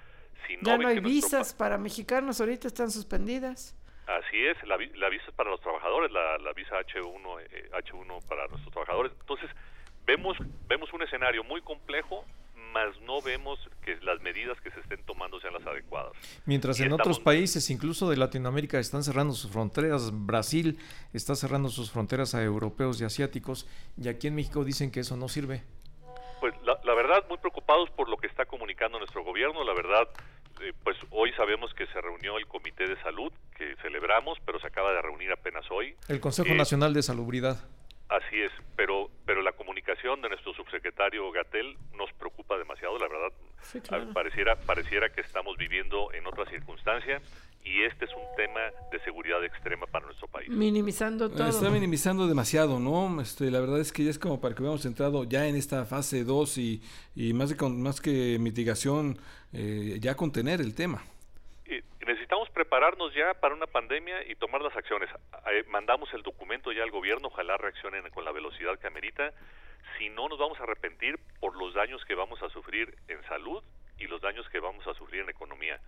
si 0.47 0.57
no... 0.57 0.63
Ya 0.63 0.79
no 0.79 0.89
hay 0.89 1.01
visas 1.01 1.55
para 1.55 1.79
mexicanos, 1.79 2.41
ahorita 2.41 2.67
están 2.67 2.91
suspendidas. 2.91 3.77
Así 4.07 4.47
es, 4.47 4.57
la, 4.67 4.77
visa 4.77 5.25
es 5.29 5.35
para 5.35 5.51
los 5.51 5.61
trabajadores, 5.61 6.13
la, 6.13 6.53
visa 6.55 6.79
H1, 6.81 7.43
eh, 7.51 7.71
H1 7.73 8.29
para 8.29 8.47
nuestros 8.47 8.73
trabajadores. 8.73 9.13
Entonces, 9.21 9.51
vemos, 10.07 10.37
vemos 10.69 10.93
un 10.93 11.03
escenario 11.03 11.45
muy 11.45 11.61
complejo, 11.61 12.25
mas 12.73 12.99
no 13.03 13.21
vemos 13.23 13.59
que 13.85 13.97
las 14.03 14.21
medidas 14.21 14.61
que 14.61 14.71
se 14.71 14.81
estén 14.81 15.03
tomando 15.05 15.41
sean 15.41 15.55
las 15.55 15.67
adecuadas. 15.67 16.13
Mientras 16.45 16.79
en 16.81 16.93
otros 16.93 17.19
países, 17.21 17.71
incluso 17.71 18.11
de 18.11 18.17
Latinoamérica, 18.17 18.79
están 18.79 19.03
cerrando 19.03 19.35
sus 19.35 19.51
fronteras, 19.51 20.11
Brasil 20.13 20.79
está 21.13 21.35
cerrando 21.35 21.69
sus 21.69 21.91
fronteras 21.91 22.35
a 22.35 22.43
europeos 22.43 23.01
y 23.01 23.05
asiáticos, 23.05 23.67
y 23.97 24.09
aquí 24.09 24.27
en 24.27 24.35
México 24.35 24.65
dicen 24.65 24.91
que 24.91 25.01
eso 25.01 25.17
no 25.17 25.29
sirve. 25.29 25.63
Pues 26.41 26.55
la, 26.65 26.95
verdad, 26.95 27.25
muy 27.29 27.39
preocupados 27.39 27.89
por 27.91 28.09
lo 28.09 28.19
que 28.19 28.27
está 28.27 28.45
comunicando 28.45 28.99
nuestro 28.99 29.25
gobierno, 29.25 29.65
la 29.65 29.73
verdad, 29.73 30.09
eh, 30.61 30.73
pues 30.85 30.97
hoy 31.11 31.33
sabemos 31.33 31.73
que 31.73 31.87
se 31.87 32.01
reunió 32.01 32.37
el 32.37 32.47
Comité 32.47 32.87
de 32.87 33.01
Salud, 33.03 33.33
que 33.57 33.75
celebramos, 33.81 34.39
pero 34.45 34.61
se 34.61 34.67
acaba 34.67 34.93
de 34.93 35.01
reunir 35.01 35.33
apenas 35.33 35.65
hoy. 35.71 35.97
El 36.09 36.21
Consejo 36.21 36.51
eh, 36.51 36.57
Nacional 36.57 36.93
de 36.93 37.03
Salubridad. 37.03 37.59
Así 38.09 38.41
es, 38.41 38.53
pero, 38.77 39.11
pero 39.25 39.43
la 39.43 39.53
comunicación 39.53 40.23
de 40.23 40.29
nuestro 40.29 40.55
subsecretario 40.55 41.31
Gatel 41.33 41.77
nos 41.97 42.13
preocupa 42.13 42.57
demasiado, 42.57 42.97
la 42.99 43.09
verdad. 43.09 44.13
pareciera, 44.15 44.55
pareciera 44.61 45.09
que 45.11 45.23
estamos 45.23 45.57
viviendo 45.57 46.13
en 46.13 46.25
otra 46.27 46.49
circunstancia 46.49 47.21
y 47.65 47.83
este 47.83 48.05
es 48.05 48.13
un 48.13 48.37
tema 48.37 48.61
de 48.93 49.01
seguridad 49.01 49.45
extrema 49.45 49.87
para 49.87 50.07
nuestro 50.07 50.29
país. 50.29 50.49
Minimizando 50.49 51.29
todo. 51.29 51.49
Está 51.49 51.69
minimizando 51.69 52.29
demasiado, 52.29 52.79
¿no? 52.79 53.21
Este, 53.21 53.51
la 53.51 53.59
verdad 53.59 53.81
es 53.81 53.93
que 53.93 54.05
ya 54.05 54.11
es 54.11 54.21
como 54.21 54.41
para 54.41 54.55
que 54.55 54.63
hubiéramos 54.63 54.87
entrado 54.87 55.25
ya 55.25 55.49
en 55.49 55.57
esta 55.57 55.85
fase 55.85 56.23
2 56.23 56.59
y, 56.59 56.83
y 57.17 57.33
más, 57.33 57.51
de, 57.51 57.69
más 57.69 58.01
que 58.01 58.39
mitigación, 58.39 59.19
eh, 59.53 59.97
ya 60.01 60.15
contener 60.15 60.61
el 60.61 60.77
tema 60.77 61.03
prepararnos 62.67 63.15
ya 63.15 63.33
para 63.35 63.55
una 63.55 63.69
pandemia 63.69 64.29
y 64.29 64.35
tomar 64.35 64.61
las 64.61 64.77
acciones. 64.77 65.09
Eh, 65.53 65.63
mandamos 65.69 66.13
el 66.15 66.23
documento 66.25 66.73
ya 66.73 66.83
al 66.83 66.91
gobierno, 66.91 67.29
ojalá 67.29 67.57
reaccionen 67.57 68.11
con 68.11 68.25
la 68.25 68.33
velocidad 68.33 68.77
que 68.81 68.89
amerita. 68.89 69.33
Si 69.97 70.09
no, 70.09 70.29
nos 70.29 70.37
vamos 70.37 70.59
a 70.59 70.65
arrepentir 70.65 71.17
por 71.39 71.57
los 71.57 71.75
daños 71.75 72.05
que 72.07 72.17
vamos 72.17 72.43
a 72.43 72.49
sufrir 72.49 72.93
en 73.07 73.23
salud 73.29 73.63
y 73.99 74.09
los 74.09 74.21
daños 74.21 74.49
que 74.49 74.59
vamos 74.59 74.85
a 74.89 74.95
sufrir 74.95 75.21
en 75.21 75.29
economía. 75.29 75.79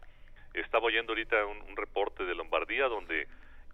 Estaba 0.55 0.85
oyendo 0.85 1.11
ahorita 1.11 1.45
un 1.47 1.77
reporte 1.77 2.25
de 2.25 2.37
Lombardía 2.37 2.87
donde 2.87 3.27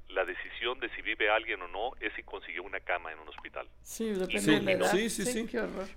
la 0.08 0.24
decisión 0.24 0.78
de 0.80 0.88
si 0.94 1.02
vive 1.02 1.30
alguien 1.30 1.60
o 1.62 1.68
no 1.68 1.92
es 2.00 2.12
si 2.14 2.22
consiguió 2.22 2.62
una 2.62 2.80
cama 2.80 3.12
en 3.12 3.18
un 3.18 3.28
hospital. 3.28 3.68
Sí, 3.82 4.10
depende 4.10 4.52
de 4.52 4.62
la 4.62 4.72
edad. 4.72 4.90
Sí, 4.90 5.10
sí, 5.10 5.24
sí. 5.24 5.48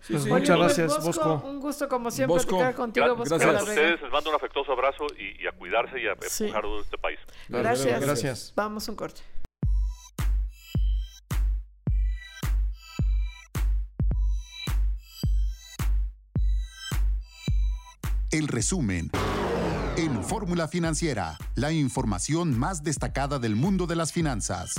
Pues 0.09 0.25
muchas 0.25 0.57
gracias, 0.57 1.05
Bosco, 1.05 1.41
Un 1.45 1.59
gusto, 1.59 1.87
como 1.87 2.11
siempre, 2.11 2.37
estar 2.37 2.75
contigo, 2.75 3.15
Bosco. 3.15 3.37
Gracias 3.37 3.61
a 3.61 3.63
ustedes, 3.63 4.01
les 4.01 4.11
mando 4.11 4.29
un 4.29 4.35
afectuoso 4.35 4.71
abrazo 4.71 5.05
y, 5.17 5.45
a 5.45 5.51
cuidarse 5.51 5.99
y 5.99 6.07
a 6.07 6.11
empujar 6.11 6.65
a 6.65 6.81
este 6.81 6.97
país. 6.97 7.19
Gracias. 7.49 8.01
gracias. 8.01 8.53
Vamos 8.55 8.87
un 8.89 8.95
corte. 8.95 9.21
El 18.29 18.47
resumen. 18.49 19.09
En 19.97 20.23
Fórmula 20.23 20.67
Financiera, 20.67 21.39
la 21.55 21.71
información 21.71 22.55
más 22.55 22.83
destacada 22.83 23.39
del 23.39 23.55
mundo 23.55 23.87
de 23.87 23.95
las 23.95 24.13
finanzas. 24.13 24.75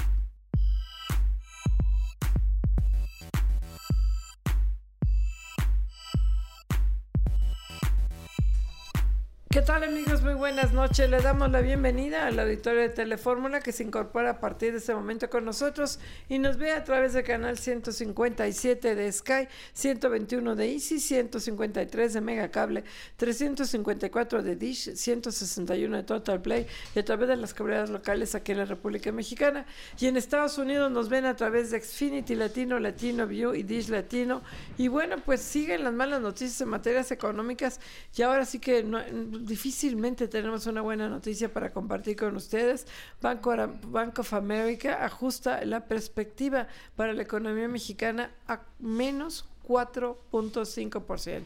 ¿Qué 9.59 9.65
tal 9.65 9.83
amigos? 9.83 10.23
Muy 10.23 10.35
buenas 10.35 10.73
noches. 10.73 11.11
Le 11.11 11.21
damos 11.21 11.51
la 11.51 11.61
bienvenida 11.61 12.29
al 12.29 12.39
auditorio 12.39 12.83
de 12.83 12.91
Telefórmula 12.91 13.59
que 13.59 13.73
se 13.73 13.83
incorpora 13.83 14.31
a 14.31 14.39
partir 14.39 14.71
de 14.71 14.79
este 14.79 14.95
momento 14.95 15.29
con 15.29 15.45
nosotros 15.45 15.99
y 16.29 16.39
nos 16.39 16.59
ve 16.59 16.71
a 16.71 16.85
través 16.85 17.15
del 17.15 17.25
canal 17.25 17.59
157 17.59 18.95
de 18.95 19.11
Sky, 19.11 19.49
121 19.73 20.55
de 20.55 20.73
Easy, 20.73 21.01
153 21.01 22.13
de 22.13 22.21
Megacable, 22.21 22.85
354 23.17 24.45
de 24.45 24.55
Dish, 24.55 24.95
161 24.95 25.97
de 25.97 26.03
Total 26.05 26.41
Play 26.41 26.65
y 26.95 27.01
a 27.01 27.05
través 27.05 27.27
de 27.27 27.35
las 27.35 27.53
cabreras 27.53 27.91
locales 27.91 28.37
aquí 28.37 28.53
en 28.53 28.59
la 28.59 28.65
República 28.65 29.11
Mexicana. 29.11 29.67
Y 29.99 30.07
en 30.07 30.17
Estados 30.17 30.57
Unidos 30.59 30.93
nos 30.93 31.09
ven 31.09 31.27
a 31.27 31.35
través 31.35 31.73
de 31.73 31.81
Xfinity 31.81 32.37
Latino, 32.37 32.79
Latino 32.79 33.27
View 33.27 33.55
y 33.55 33.65
Dish 33.65 33.89
Latino. 33.89 34.41
Y 34.77 34.87
bueno, 34.87 35.17
pues 35.27 35.41
siguen 35.41 35.83
las 35.83 35.93
malas 35.93 36.21
noticias 36.21 36.61
en 36.61 36.69
materias 36.69 37.11
económicas 37.11 37.81
y 38.15 38.23
ahora 38.23 38.45
sí 38.45 38.61
que 38.61 38.85
no 38.85 39.01
difícilmente 39.49 40.29
tenemos 40.29 40.67
una 40.67 40.83
buena 40.83 41.09
noticia 41.09 41.53
para 41.53 41.73
compartir 41.73 42.17
con 42.17 42.37
ustedes. 42.37 42.87
Banco, 43.21 43.55
Bank 43.89 44.19
of 44.21 44.33
America 44.35 45.05
ajusta 45.05 45.65
la 45.65 45.87
perspectiva 45.87 46.69
para 46.95 47.13
la 47.13 47.23
economía 47.23 47.67
mexicana 47.67 48.31
a 48.47 48.61
menos 48.79 49.47
4.5%. 49.67 51.45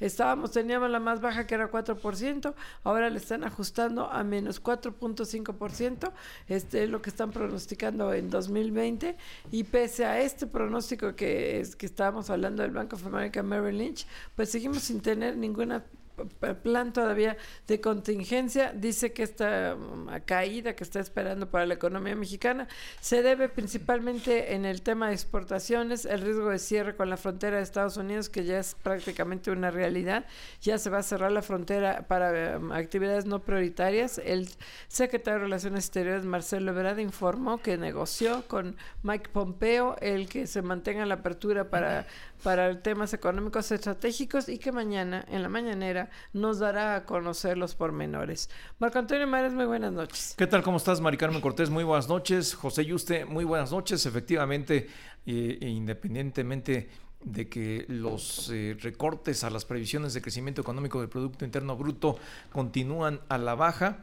Estábamos, 0.00 0.50
teníamos 0.50 0.90
la 0.90 0.98
más 0.98 1.20
baja 1.20 1.46
que 1.46 1.54
era 1.54 1.70
4%, 1.70 2.54
ahora 2.82 3.10
le 3.10 3.18
están 3.18 3.44
ajustando 3.44 4.10
a 4.10 4.24
menos 4.24 4.60
4.5%, 4.60 6.12
este 6.48 6.84
es 6.84 6.90
lo 6.90 7.00
que 7.00 7.10
están 7.10 7.30
pronosticando 7.30 8.12
en 8.12 8.28
2020 8.28 9.16
y 9.52 9.64
pese 9.64 10.04
a 10.04 10.20
este 10.20 10.48
pronóstico 10.48 11.14
que, 11.14 11.60
es, 11.60 11.76
que 11.76 11.86
estábamos 11.86 12.28
hablando 12.28 12.62
del 12.62 12.72
Banco 12.72 12.96
of 12.96 13.06
America 13.06 13.42
Merrill 13.44 13.78
Lynch, 13.78 14.06
pues 14.34 14.50
seguimos 14.50 14.82
sin 14.82 15.00
tener 15.00 15.36
ninguna 15.36 15.84
plan 16.62 16.92
todavía 16.92 17.36
de 17.66 17.80
contingencia. 17.80 18.72
Dice 18.74 19.12
que 19.12 19.22
esta 19.22 19.76
mm, 19.76 20.08
caída 20.24 20.74
que 20.76 20.84
está 20.84 21.00
esperando 21.00 21.50
para 21.50 21.66
la 21.66 21.74
economía 21.74 22.14
mexicana 22.14 22.68
se 23.00 23.22
debe 23.22 23.48
principalmente 23.48 24.54
en 24.54 24.64
el 24.64 24.82
tema 24.82 25.08
de 25.08 25.14
exportaciones, 25.14 26.04
el 26.04 26.20
riesgo 26.20 26.50
de 26.50 26.58
cierre 26.58 26.96
con 26.96 27.10
la 27.10 27.16
frontera 27.16 27.56
de 27.56 27.62
Estados 27.62 27.96
Unidos, 27.96 28.28
que 28.28 28.44
ya 28.44 28.58
es 28.58 28.74
prácticamente 28.74 29.50
una 29.50 29.70
realidad. 29.70 30.26
Ya 30.60 30.78
se 30.78 30.90
va 30.90 30.98
a 30.98 31.02
cerrar 31.02 31.32
la 31.32 31.42
frontera 31.42 32.06
para 32.06 32.58
mm, 32.58 32.72
actividades 32.72 33.26
no 33.26 33.40
prioritarias. 33.40 34.18
El 34.18 34.48
secretario 34.88 35.40
de 35.40 35.44
Relaciones 35.44 35.84
Exteriores, 35.86 36.24
Marcelo 36.24 36.72
Ebrard, 36.72 36.98
informó 36.98 37.58
que 37.58 37.76
negoció 37.76 38.46
con 38.48 38.76
Mike 39.02 39.30
Pompeo 39.32 39.96
el 40.00 40.28
que 40.28 40.46
se 40.46 40.62
mantenga 40.62 41.06
la 41.06 41.14
apertura 41.14 41.70
para 41.70 42.06
para 42.44 42.82
temas 42.82 43.14
económicos 43.14 43.72
estratégicos 43.72 44.50
y 44.50 44.58
que 44.58 44.70
mañana 44.70 45.24
en 45.30 45.42
la 45.42 45.48
mañanera 45.48 46.03
nos 46.32 46.58
dará 46.58 46.96
a 46.96 47.04
conocer 47.04 47.58
los 47.58 47.74
pormenores. 47.74 48.50
Marco 48.78 48.98
Antonio 48.98 49.26
Mares, 49.26 49.52
muy 49.52 49.66
buenas 49.66 49.92
noches. 49.92 50.34
¿Qué 50.36 50.46
tal? 50.46 50.62
¿Cómo 50.62 50.76
estás, 50.76 51.00
Mari 51.00 51.16
Carmen 51.16 51.40
Cortés? 51.40 51.70
Muy 51.70 51.84
buenas 51.84 52.08
noches. 52.08 52.54
José 52.54 52.84
Yuste, 52.84 53.24
muy 53.24 53.44
buenas 53.44 53.70
noches. 53.70 54.04
Efectivamente, 54.06 54.88
eh, 55.26 55.58
independientemente 55.60 56.88
de 57.24 57.48
que 57.48 57.86
los 57.88 58.50
eh, 58.52 58.76
recortes 58.80 59.44
a 59.44 59.50
las 59.50 59.64
previsiones 59.64 60.14
de 60.14 60.20
crecimiento 60.20 60.60
económico 60.60 61.00
del 61.00 61.08
Producto 61.08 61.44
Interno 61.44 61.76
Bruto 61.76 62.18
continúan 62.52 63.20
a 63.28 63.38
la 63.38 63.54
baja, 63.54 63.98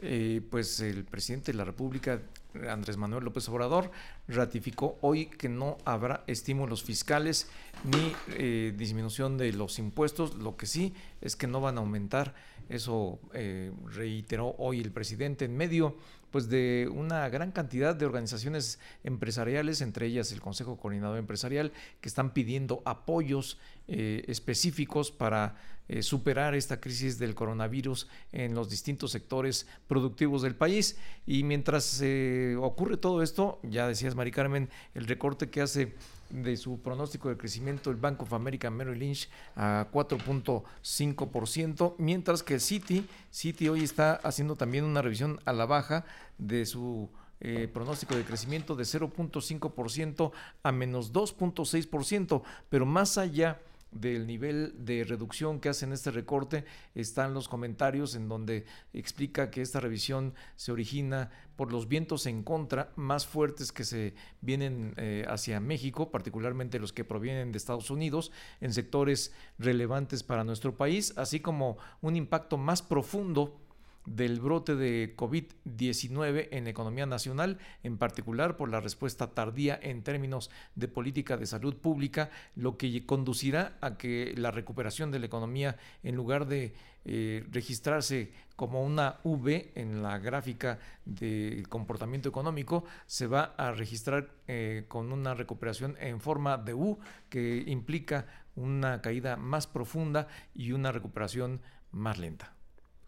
eh, 0.00 0.40
pues 0.50 0.80
el 0.80 1.04
presidente 1.04 1.52
de 1.52 1.58
la 1.58 1.64
República 1.64 2.20
Andrés 2.68 2.96
Manuel 2.96 3.24
López 3.24 3.48
Obrador 3.48 3.90
ratificó 4.28 4.98
hoy 5.00 5.26
que 5.26 5.48
no 5.48 5.78
habrá 5.84 6.24
estímulos 6.26 6.82
fiscales 6.82 7.48
ni 7.84 8.12
eh, 8.36 8.72
disminución 8.76 9.38
de 9.38 9.52
los 9.52 9.78
impuestos, 9.78 10.34
lo 10.36 10.56
que 10.56 10.66
sí 10.66 10.94
es 11.20 11.36
que 11.36 11.46
no 11.46 11.60
van 11.60 11.78
a 11.78 11.80
aumentar, 11.80 12.34
eso 12.68 13.18
eh, 13.34 13.72
reiteró 13.86 14.54
hoy 14.58 14.80
el 14.80 14.92
presidente 14.92 15.44
en 15.44 15.56
medio 15.56 15.96
pues 16.30 16.48
de 16.48 16.88
una 16.90 17.28
gran 17.28 17.52
cantidad 17.52 17.94
de 17.94 18.06
organizaciones 18.06 18.80
empresariales, 19.04 19.82
entre 19.82 20.06
ellas 20.06 20.32
el 20.32 20.40
Consejo 20.40 20.78
Coordinador 20.78 21.18
Empresarial, 21.18 21.72
que 22.00 22.08
están 22.08 22.32
pidiendo 22.32 22.82
apoyos 22.86 23.58
eh, 23.86 24.24
específicos 24.26 25.12
para 25.12 25.56
eh, 25.92 26.02
superar 26.02 26.54
esta 26.54 26.80
crisis 26.80 27.18
del 27.18 27.34
coronavirus 27.34 28.08
en 28.32 28.54
los 28.54 28.70
distintos 28.70 29.10
sectores 29.10 29.66
productivos 29.88 30.40
del 30.40 30.54
país. 30.54 30.96
Y 31.26 31.44
mientras 31.44 32.00
eh, 32.02 32.56
ocurre 32.58 32.96
todo 32.96 33.22
esto, 33.22 33.60
ya 33.62 33.86
decías, 33.86 34.14
Mari 34.14 34.30
Carmen, 34.30 34.70
el 34.94 35.06
recorte 35.06 35.50
que 35.50 35.60
hace 35.60 35.92
de 36.30 36.56
su 36.56 36.80
pronóstico 36.80 37.28
de 37.28 37.36
crecimiento 37.36 37.90
el 37.90 37.96
Bank 37.96 38.22
of 38.22 38.32
America 38.32 38.70
Merrill 38.70 39.00
Lynch 39.00 39.28
a 39.54 39.86
4.5%, 39.92 41.96
mientras 41.98 42.42
que 42.42 42.58
Citi, 42.58 43.06
Citi 43.30 43.68
hoy 43.68 43.84
está 43.84 44.14
haciendo 44.14 44.56
también 44.56 44.84
una 44.84 45.02
revisión 45.02 45.40
a 45.44 45.52
la 45.52 45.66
baja 45.66 46.06
de 46.38 46.64
su 46.64 47.10
eh, 47.42 47.68
pronóstico 47.70 48.16
de 48.16 48.24
crecimiento 48.24 48.76
de 48.76 48.84
0.5% 48.84 50.32
a 50.62 50.72
menos 50.72 51.12
2.6%, 51.12 52.42
pero 52.70 52.86
más 52.86 53.18
allá 53.18 53.60
del 53.92 54.26
nivel 54.26 54.74
de 54.84 55.04
reducción 55.04 55.60
que 55.60 55.68
hacen 55.68 55.92
este 55.92 56.10
recorte 56.10 56.64
están 56.94 57.34
los 57.34 57.48
comentarios 57.48 58.14
en 58.14 58.28
donde 58.28 58.64
explica 58.92 59.50
que 59.50 59.62
esta 59.62 59.80
revisión 59.80 60.34
se 60.56 60.72
origina 60.72 61.30
por 61.56 61.70
los 61.70 61.86
vientos 61.86 62.26
en 62.26 62.42
contra 62.42 62.92
más 62.96 63.26
fuertes 63.26 63.70
que 63.70 63.84
se 63.84 64.14
vienen 64.40 64.94
eh, 64.96 65.24
hacia 65.28 65.60
México, 65.60 66.10
particularmente 66.10 66.78
los 66.78 66.92
que 66.92 67.04
provienen 67.04 67.52
de 67.52 67.58
Estados 67.58 67.90
Unidos, 67.90 68.32
en 68.60 68.72
sectores 68.72 69.32
relevantes 69.58 70.22
para 70.22 70.44
nuestro 70.44 70.76
país, 70.76 71.12
así 71.16 71.40
como 71.40 71.76
un 72.00 72.16
impacto 72.16 72.56
más 72.56 72.82
profundo 72.82 73.60
del 74.06 74.40
brote 74.40 74.74
de 74.74 75.14
COVID-19 75.16 76.48
en 76.50 76.64
la 76.64 76.70
economía 76.70 77.06
nacional, 77.06 77.58
en 77.82 77.98
particular 77.98 78.56
por 78.56 78.68
la 78.68 78.80
respuesta 78.80 79.34
tardía 79.34 79.78
en 79.80 80.02
términos 80.02 80.50
de 80.74 80.88
política 80.88 81.36
de 81.36 81.46
salud 81.46 81.76
pública, 81.76 82.30
lo 82.56 82.76
que 82.76 83.04
conducirá 83.06 83.76
a 83.80 83.96
que 83.96 84.34
la 84.36 84.50
recuperación 84.50 85.10
de 85.10 85.18
la 85.18 85.26
economía, 85.26 85.76
en 86.02 86.16
lugar 86.16 86.46
de 86.46 86.74
eh, 87.04 87.44
registrarse 87.50 88.32
como 88.54 88.84
una 88.84 89.18
V 89.24 89.72
en 89.74 90.02
la 90.02 90.18
gráfica 90.18 90.78
del 91.04 91.68
comportamiento 91.68 92.28
económico, 92.28 92.84
se 93.06 93.26
va 93.26 93.54
a 93.56 93.72
registrar 93.72 94.30
eh, 94.46 94.84
con 94.88 95.12
una 95.12 95.34
recuperación 95.34 95.96
en 96.00 96.20
forma 96.20 96.58
de 96.58 96.74
U, 96.74 96.98
que 97.28 97.64
implica 97.66 98.26
una 98.54 99.00
caída 99.00 99.36
más 99.36 99.66
profunda 99.66 100.28
y 100.54 100.72
una 100.72 100.92
recuperación 100.92 101.60
más 101.90 102.18
lenta. 102.18 102.54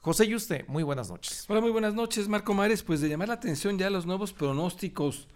José 0.04 0.28
Yuste, 0.28 0.66
muy 0.68 0.82
buenas 0.82 1.08
noches. 1.08 1.46
Hola, 1.48 1.62
muy 1.62 1.70
buenas 1.70 1.94
noches, 1.94 2.28
Marco 2.28 2.52
Mares. 2.52 2.82
Pues 2.82 3.00
de 3.00 3.08
llamar 3.08 3.28
la 3.28 3.34
atención 3.36 3.78
ya 3.78 3.88
los 3.88 4.04
nuevos 4.04 4.34
pronósticos, 4.34 5.28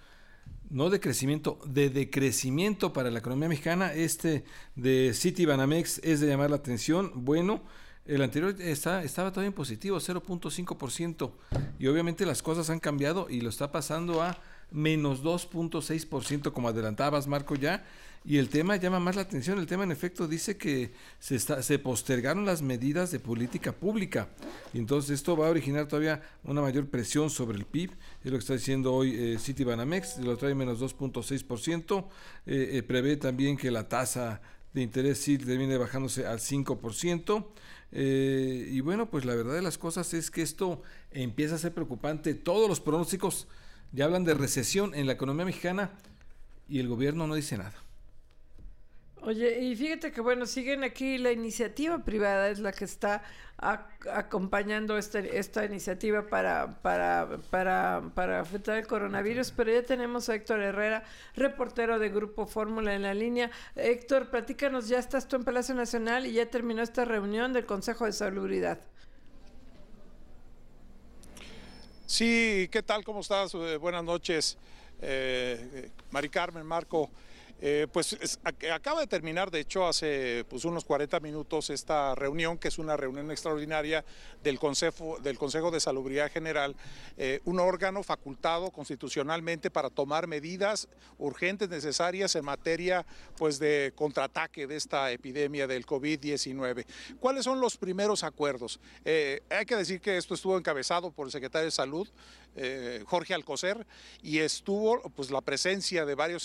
no 0.68 0.90
de 0.90 1.00
crecimiento, 1.00 1.58
de 1.64 1.88
decrecimiento 1.88 2.92
para 2.92 3.10
la 3.10 3.20
economía 3.20 3.48
mexicana. 3.48 3.94
Este 3.94 4.44
de 4.76 5.14
City 5.14 5.46
Banamex 5.46 6.02
es 6.04 6.20
de 6.20 6.26
llamar 6.26 6.50
la 6.50 6.56
atención. 6.56 7.12
Bueno, 7.14 7.62
el 8.04 8.20
anterior 8.20 8.60
estaba 8.60 9.06
todavía 9.06 9.46
en 9.46 9.54
positivo, 9.54 9.96
0.5%. 9.96 11.32
Y 11.78 11.86
obviamente 11.86 12.26
las 12.26 12.42
cosas 12.42 12.68
han 12.68 12.78
cambiado 12.78 13.28
y 13.30 13.40
lo 13.40 13.48
está 13.48 13.72
pasando 13.72 14.20
a 14.20 14.36
menos 14.70 15.22
2.6%, 15.22 16.52
como 16.52 16.68
adelantabas, 16.68 17.26
Marco, 17.26 17.54
ya. 17.54 17.84
Y 18.24 18.38
el 18.38 18.48
tema 18.48 18.76
llama 18.76 19.00
más 19.00 19.16
la 19.16 19.22
atención. 19.22 19.58
El 19.58 19.66
tema, 19.66 19.84
en 19.84 19.92
efecto, 19.92 20.26
dice 20.26 20.56
que 20.56 20.92
se, 21.18 21.36
está, 21.36 21.62
se 21.62 21.78
postergaron 21.78 22.44
las 22.44 22.62
medidas 22.62 23.10
de 23.10 23.20
política 23.20 23.72
pública. 23.72 24.28
Y 24.74 24.78
entonces 24.78 25.12
esto 25.12 25.36
va 25.36 25.46
a 25.46 25.50
originar 25.50 25.86
todavía 25.86 26.20
una 26.44 26.60
mayor 26.60 26.88
presión 26.88 27.30
sobre 27.30 27.56
el 27.56 27.64
PIB. 27.64 27.92
Es 28.24 28.30
lo 28.30 28.32
que 28.32 28.38
está 28.38 28.54
diciendo 28.54 28.92
hoy 28.92 29.14
eh, 29.14 29.38
Citibanamex, 29.38 30.18
lo 30.18 30.36
trae 30.36 30.54
menos 30.54 30.80
2.6%. 30.80 32.04
Eh, 32.46 32.70
eh, 32.72 32.82
prevé 32.82 33.16
también 33.16 33.56
que 33.56 33.70
la 33.70 33.88
tasa 33.88 34.42
de 34.74 34.82
interés 34.82 35.18
sí 35.18 35.38
termine 35.38 35.78
bajándose 35.78 36.26
al 36.26 36.38
5%. 36.38 37.46
Eh, 37.90 38.68
y 38.70 38.80
bueno, 38.80 39.10
pues 39.10 39.24
la 39.24 39.34
verdad 39.34 39.54
de 39.54 39.62
las 39.62 39.78
cosas 39.78 40.12
es 40.12 40.30
que 40.30 40.42
esto 40.42 40.82
empieza 41.10 41.54
a 41.54 41.58
ser 41.58 41.72
preocupante. 41.72 42.34
Todos 42.34 42.68
los 42.68 42.80
pronósticos 42.80 43.48
ya 43.92 44.04
hablan 44.04 44.24
de 44.24 44.34
recesión 44.34 44.94
en 44.94 45.06
la 45.06 45.12
economía 45.12 45.44
mexicana 45.44 45.90
y 46.68 46.80
el 46.80 46.88
gobierno 46.88 47.26
no 47.26 47.34
dice 47.34 47.56
nada. 47.58 47.74
Oye, 49.22 49.60
y 49.60 49.74
fíjate 49.74 50.12
que 50.12 50.20
bueno, 50.20 50.46
siguen 50.46 50.84
aquí, 50.84 51.18
la 51.18 51.32
iniciativa 51.32 51.98
privada 51.98 52.48
es 52.50 52.60
la 52.60 52.72
que 52.72 52.84
está 52.84 53.22
acompañando 54.12 54.96
este, 54.96 55.38
esta 55.38 55.64
iniciativa 55.64 56.28
para, 56.28 56.80
para, 56.80 57.38
para, 57.50 58.02
para 58.14 58.40
afectar 58.40 58.78
el 58.78 58.86
coronavirus, 58.86 59.50
pero 59.50 59.72
ya 59.72 59.82
tenemos 59.82 60.28
a 60.28 60.36
Héctor 60.36 60.60
Herrera, 60.60 61.02
reportero 61.34 61.98
de 61.98 62.08
Grupo 62.10 62.46
Fórmula 62.46 62.94
en 62.94 63.02
la 63.02 63.14
línea. 63.14 63.50
Héctor, 63.74 64.30
platícanos, 64.30 64.88
ya 64.88 65.00
estás 65.00 65.26
tú 65.26 65.34
en 65.34 65.44
Palacio 65.44 65.74
Nacional 65.74 66.24
y 66.26 66.32
ya 66.32 66.48
terminó 66.48 66.82
esta 66.82 67.04
reunión 67.04 67.52
del 67.52 67.66
Consejo 67.66 68.04
de 68.04 68.12
Salubridad. 68.12 68.78
Sí, 72.08 72.70
¿qué 72.72 72.82
tal? 72.82 73.04
¿Cómo 73.04 73.20
estás? 73.20 73.52
Eh, 73.52 73.76
buenas 73.76 74.02
noches, 74.02 74.56
eh, 75.02 75.68
eh, 75.74 75.90
Mari 76.10 76.30
Carmen, 76.30 76.64
Marco. 76.64 77.10
Eh, 77.60 77.86
pues 77.92 78.38
acaba 78.72 79.00
de 79.00 79.06
terminar, 79.06 79.50
de 79.50 79.60
hecho, 79.60 79.86
hace 79.86 80.44
pues, 80.48 80.64
unos 80.64 80.84
40 80.84 81.18
minutos 81.20 81.70
esta 81.70 82.14
reunión, 82.14 82.58
que 82.58 82.68
es 82.68 82.78
una 82.78 82.96
reunión 82.96 83.30
extraordinaria 83.30 84.04
del 84.42 84.58
Consejo, 84.58 85.18
del 85.20 85.38
Consejo 85.38 85.70
de 85.70 85.80
Salubridad 85.80 86.30
General, 86.30 86.76
eh, 87.16 87.40
un 87.44 87.58
órgano 87.58 88.02
facultado 88.02 88.70
constitucionalmente 88.70 89.70
para 89.70 89.90
tomar 89.90 90.26
medidas 90.26 90.88
urgentes 91.18 91.68
necesarias 91.68 92.34
en 92.36 92.44
materia 92.44 93.04
pues, 93.36 93.58
de 93.58 93.92
contraataque 93.96 94.66
de 94.66 94.76
esta 94.76 95.10
epidemia 95.10 95.66
del 95.66 95.84
COVID-19. 95.84 96.86
¿Cuáles 97.18 97.44
son 97.44 97.60
los 97.60 97.76
primeros 97.76 98.22
acuerdos? 98.22 98.78
Eh, 99.04 99.42
hay 99.50 99.66
que 99.66 99.76
decir 99.76 100.00
que 100.00 100.16
esto 100.16 100.34
estuvo 100.34 100.56
encabezado 100.56 101.10
por 101.10 101.26
el 101.26 101.32
secretario 101.32 101.66
de 101.66 101.70
Salud, 101.72 102.08
Jorge 103.06 103.34
Alcocer, 103.34 103.86
y 104.20 104.38
estuvo 104.38 105.00
pues, 105.10 105.30
la 105.30 105.40
presencia 105.40 106.04
de 106.04 106.14
varios 106.14 106.44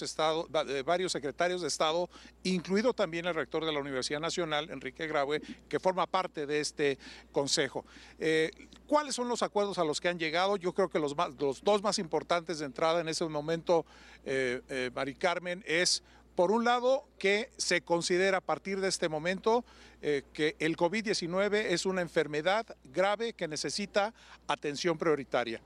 de 0.66 0.84
varios 0.84 1.12
secretarios 1.12 1.62
de 1.62 1.68
Estado, 1.68 2.10
incluido 2.44 2.94
también 2.94 3.26
el 3.26 3.34
rector 3.34 3.66
de 3.66 3.72
la 3.72 3.80
Universidad 3.80 4.20
Nacional, 4.20 4.70
Enrique 4.70 5.08
Graue, 5.08 5.42
que 5.68 5.80
forma 5.80 6.06
parte 6.08 6.46
de 6.46 6.60
este 6.60 6.98
consejo. 7.32 7.86
Eh, 8.20 8.52
¿Cuáles 8.88 9.16
son 9.16 9.28
los 9.28 9.44
acuerdos 9.44 9.78
a 9.78 9.84
los 9.84 10.00
que 10.00 10.10
han 10.10 10.20
llegado? 10.20 10.58
Yo 10.58 10.74
creo 10.74 10.90
que 10.90 11.00
los, 11.00 11.16
dos 11.38 11.84
más 11.84 12.00
importantes 12.00 12.60
de 12.60 12.66
entrada 12.66 13.02
en 13.02 13.08
ese 13.08 13.26
momento, 13.26 13.86
eh, 14.26 14.62
eh, 14.70 14.92
Mari 14.94 15.16
Carmen, 15.16 15.64
es 15.66 16.04
por 16.36 16.52
un 16.52 16.64
lado, 16.64 17.06
que 17.20 17.52
se 17.58 17.82
considera 17.82 18.38
a 18.38 18.42
partir 18.42 18.82
de 18.82 18.88
este 18.88 19.08
momento 19.08 19.64
que 20.02 20.58
el 20.60 20.76
COVID-19 20.76 21.54
es 21.70 21.86
una 21.86 22.02
enfermedad 22.02 22.66
grave 22.84 23.32
que 23.34 23.48
necesita 23.48 24.14
atención 24.48 24.98
prioritaria. 24.98 25.62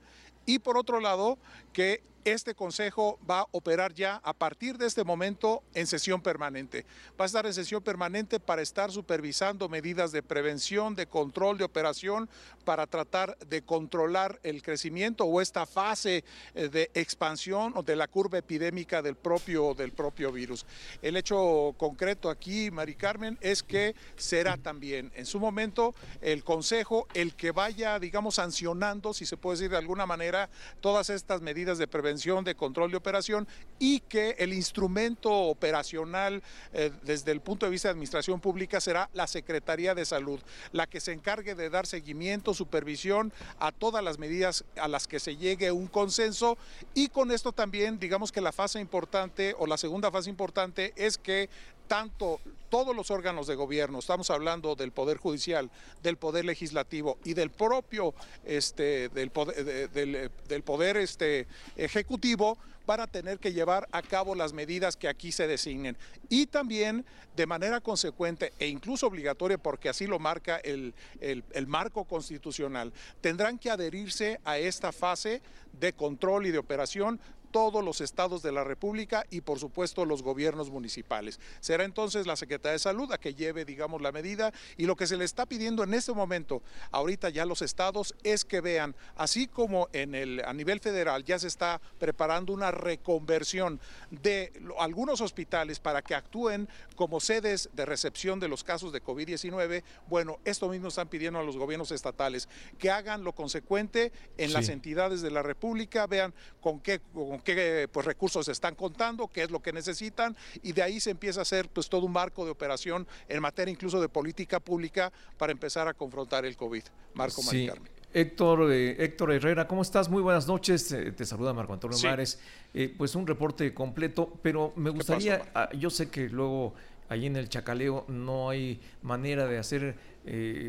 Y 0.48 0.60
por 0.60 0.78
otro 0.78 0.98
lado, 0.98 1.36
que 1.74 2.00
este 2.24 2.54
Consejo 2.54 3.18
va 3.28 3.40
a 3.40 3.46
operar 3.52 3.94
ya 3.94 4.20
a 4.24 4.32
partir 4.32 4.76
de 4.76 4.86
este 4.86 5.04
momento 5.04 5.62
en 5.74 5.86
sesión 5.86 6.20
permanente. 6.20 6.84
Va 7.18 7.24
a 7.24 7.26
estar 7.26 7.46
en 7.46 7.54
sesión 7.54 7.82
permanente 7.82 8.40
para 8.40 8.62
estar 8.62 8.90
supervisando 8.90 9.68
medidas 9.68 10.12
de 10.12 10.22
prevención, 10.22 10.94
de 10.94 11.06
control, 11.06 11.58
de 11.58 11.64
operación, 11.64 12.28
para 12.64 12.86
tratar 12.86 13.38
de 13.38 13.62
controlar 13.62 14.38
el 14.42 14.62
crecimiento 14.62 15.24
o 15.24 15.40
esta 15.40 15.66
fase 15.66 16.24
eh, 16.54 16.68
de 16.68 16.90
expansión 16.94 17.72
o 17.76 17.82
de 17.82 17.96
la 17.96 18.08
curva 18.08 18.38
epidémica 18.38 19.00
del 19.00 19.14
propio, 19.14 19.74
del 19.74 19.92
propio 19.92 20.32
virus. 20.32 20.66
El 21.00 21.16
hecho 21.16 21.74
concreto 21.76 22.30
aquí, 22.30 22.70
Mari 22.70 22.94
Carmen, 22.94 23.38
es 23.40 23.62
que 23.62 23.94
será 24.16 24.56
también 24.56 25.12
en 25.14 25.26
su 25.26 25.40
momento 25.40 25.94
el 26.20 26.44
Consejo 26.44 27.06
el 27.14 27.34
que 27.34 27.52
vaya, 27.52 27.98
digamos, 27.98 28.36
sancionando, 28.36 29.14
si 29.14 29.24
se 29.24 29.36
puede 29.36 29.56
decir 29.56 29.70
de 29.70 29.76
alguna 29.76 30.06
manera, 30.06 30.50
todas 30.80 31.10
estas 31.10 31.40
medidas 31.40 31.78
de 31.78 31.86
prevención 31.86 32.07
de 32.44 32.54
control 32.54 32.90
de 32.90 32.96
operación 32.96 33.46
y 33.78 34.00
que 34.00 34.36
el 34.38 34.52
instrumento 34.52 35.30
operacional 35.30 36.42
eh, 36.72 36.90
desde 37.02 37.32
el 37.32 37.40
punto 37.40 37.66
de 37.66 37.70
vista 37.70 37.88
de 37.88 37.92
administración 37.92 38.40
pública 38.40 38.80
será 38.80 39.10
la 39.12 39.26
Secretaría 39.26 39.94
de 39.94 40.04
Salud, 40.04 40.40
la 40.72 40.86
que 40.86 41.00
se 41.00 41.12
encargue 41.12 41.54
de 41.54 41.70
dar 41.70 41.86
seguimiento, 41.86 42.54
supervisión 42.54 43.32
a 43.58 43.72
todas 43.72 44.02
las 44.02 44.18
medidas 44.18 44.64
a 44.80 44.88
las 44.88 45.06
que 45.06 45.20
se 45.20 45.36
llegue 45.36 45.70
un 45.70 45.86
consenso. 45.86 46.56
Y 46.94 47.08
con 47.08 47.30
esto 47.30 47.52
también 47.52 47.98
digamos 47.98 48.32
que 48.32 48.40
la 48.40 48.52
fase 48.52 48.80
importante 48.80 49.54
o 49.58 49.66
la 49.66 49.76
segunda 49.76 50.10
fase 50.10 50.30
importante 50.30 50.92
es 50.96 51.18
que 51.18 51.48
tanto 51.88 52.40
todos 52.68 52.94
los 52.94 53.10
órganos 53.10 53.46
de 53.46 53.54
gobierno, 53.54 53.98
estamos 53.98 54.30
hablando 54.30 54.76
del 54.76 54.92
Poder 54.92 55.16
Judicial, 55.16 55.70
del 56.02 56.18
Poder 56.18 56.44
Legislativo 56.44 57.18
y 57.24 57.32
del 57.32 57.50
propio 57.50 58.14
este, 58.44 59.08
del 59.08 59.30
Poder, 59.30 59.90
del, 59.90 60.62
poder 60.62 60.98
este, 60.98 61.48
Ejecutivo, 61.76 62.58
van 62.86 63.00
a 63.00 63.06
tener 63.06 63.38
que 63.38 63.52
llevar 63.52 63.88
a 63.92 64.02
cabo 64.02 64.34
las 64.34 64.52
medidas 64.52 64.96
que 64.96 65.08
aquí 65.08 65.32
se 65.32 65.46
designen. 65.46 65.96
Y 66.28 66.46
también 66.46 67.04
de 67.36 67.46
manera 67.46 67.80
consecuente 67.80 68.52
e 68.58 68.66
incluso 68.66 69.06
obligatoria, 69.06 69.58
porque 69.58 69.88
así 69.88 70.06
lo 70.06 70.18
marca 70.18 70.58
el, 70.58 70.94
el 71.20 71.66
marco 71.66 72.04
constitucional, 72.04 72.92
tendrán 73.20 73.58
que 73.58 73.70
adherirse 73.70 74.40
a 74.44 74.58
esta 74.58 74.92
fase 74.92 75.42
de 75.72 75.92
control 75.92 76.46
y 76.46 76.50
de 76.50 76.58
operación 76.58 77.20
todos 77.50 77.84
los 77.84 78.00
estados 78.00 78.42
de 78.42 78.52
la 78.52 78.64
República 78.64 79.24
y 79.30 79.40
por 79.40 79.58
supuesto 79.58 80.04
los 80.04 80.22
gobiernos 80.22 80.70
municipales. 80.70 81.40
Será 81.60 81.84
entonces 81.84 82.26
la 82.26 82.36
Secretaría 82.36 82.72
de 82.72 82.78
Salud 82.78 83.10
a 83.12 83.18
que 83.18 83.34
lleve, 83.34 83.64
digamos, 83.64 84.02
la 84.02 84.12
medida 84.12 84.52
y 84.76 84.86
lo 84.86 84.96
que 84.96 85.06
se 85.06 85.16
le 85.16 85.24
está 85.24 85.46
pidiendo 85.46 85.82
en 85.82 85.94
este 85.94 86.12
momento, 86.12 86.62
ahorita 86.90 87.30
ya 87.30 87.44
los 87.44 87.62
estados, 87.62 88.14
es 88.22 88.44
que 88.44 88.60
vean, 88.60 88.94
así 89.16 89.46
como 89.46 89.88
en 89.92 90.14
el, 90.14 90.44
a 90.44 90.52
nivel 90.52 90.80
federal 90.80 91.24
ya 91.24 91.38
se 91.38 91.48
está 91.48 91.80
preparando 91.98 92.52
una 92.52 92.70
reconversión 92.70 93.80
de 94.10 94.52
algunos 94.78 95.20
hospitales 95.20 95.80
para 95.80 96.02
que 96.02 96.14
actúen 96.14 96.68
como 96.96 97.20
sedes 97.20 97.68
de 97.72 97.86
recepción 97.86 98.40
de 98.40 98.48
los 98.48 98.64
casos 98.64 98.92
de 98.92 99.02
COVID-19, 99.02 99.82
bueno, 100.08 100.38
esto 100.44 100.68
mismo 100.68 100.88
están 100.88 101.08
pidiendo 101.08 101.38
a 101.38 101.42
los 101.42 101.56
gobiernos 101.56 101.90
estatales, 101.92 102.48
que 102.78 102.90
hagan 102.90 103.24
lo 103.24 103.34
consecuente 103.34 104.12
en 104.36 104.52
las 104.52 104.68
entidades 104.68 105.22
de 105.22 105.30
la 105.30 105.42
República, 105.42 106.06
vean 106.06 106.34
con 106.60 106.80
qué 106.80 107.00
qué 107.38 107.88
pues, 107.90 108.06
recursos 108.06 108.48
están 108.48 108.74
contando, 108.74 109.28
qué 109.28 109.42
es 109.42 109.50
lo 109.50 109.60
que 109.60 109.72
necesitan 109.72 110.36
y 110.62 110.72
de 110.72 110.82
ahí 110.82 111.00
se 111.00 111.10
empieza 111.10 111.40
a 111.40 111.42
hacer 111.42 111.68
pues, 111.68 111.88
todo 111.88 112.06
un 112.06 112.12
marco 112.12 112.44
de 112.44 112.50
operación 112.50 113.06
en 113.28 113.40
materia 113.40 113.72
incluso 113.72 114.00
de 114.00 114.08
política 114.08 114.60
pública 114.60 115.12
para 115.36 115.52
empezar 115.52 115.88
a 115.88 115.94
confrontar 115.94 116.44
el 116.44 116.56
COVID. 116.56 116.82
Marco 117.14 117.42
sí. 117.42 117.70
Héctor, 118.12 118.72
eh, 118.72 118.96
Héctor 118.98 119.32
Herrera, 119.32 119.68
¿cómo 119.68 119.82
estás? 119.82 120.08
Muy 120.08 120.22
buenas 120.22 120.46
noches. 120.46 120.90
Eh, 120.92 121.12
te 121.12 121.26
saluda 121.26 121.52
Marco 121.52 121.74
Antonio 121.74 121.98
Mares. 122.02 122.40
Eh, 122.72 122.94
pues 122.96 123.14
un 123.14 123.26
reporte 123.26 123.74
completo, 123.74 124.32
pero 124.42 124.72
me 124.76 124.90
gustaría, 124.90 125.42
ah, 125.54 125.68
yo 125.76 125.90
sé 125.90 126.08
que 126.08 126.28
luego 126.28 126.74
ahí 127.10 127.26
en 127.26 127.36
el 127.36 127.48
Chacaleo 127.48 128.06
no 128.08 128.48
hay 128.48 128.80
manera 129.02 129.46
de 129.46 129.58
hacer 129.58 129.96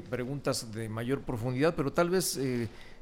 preguntas 0.10 0.72
de 0.72 0.88
mayor 0.88 1.22
profundidad, 1.22 1.76
pero 1.76 1.92
tal 1.92 2.10
vez 2.10 2.40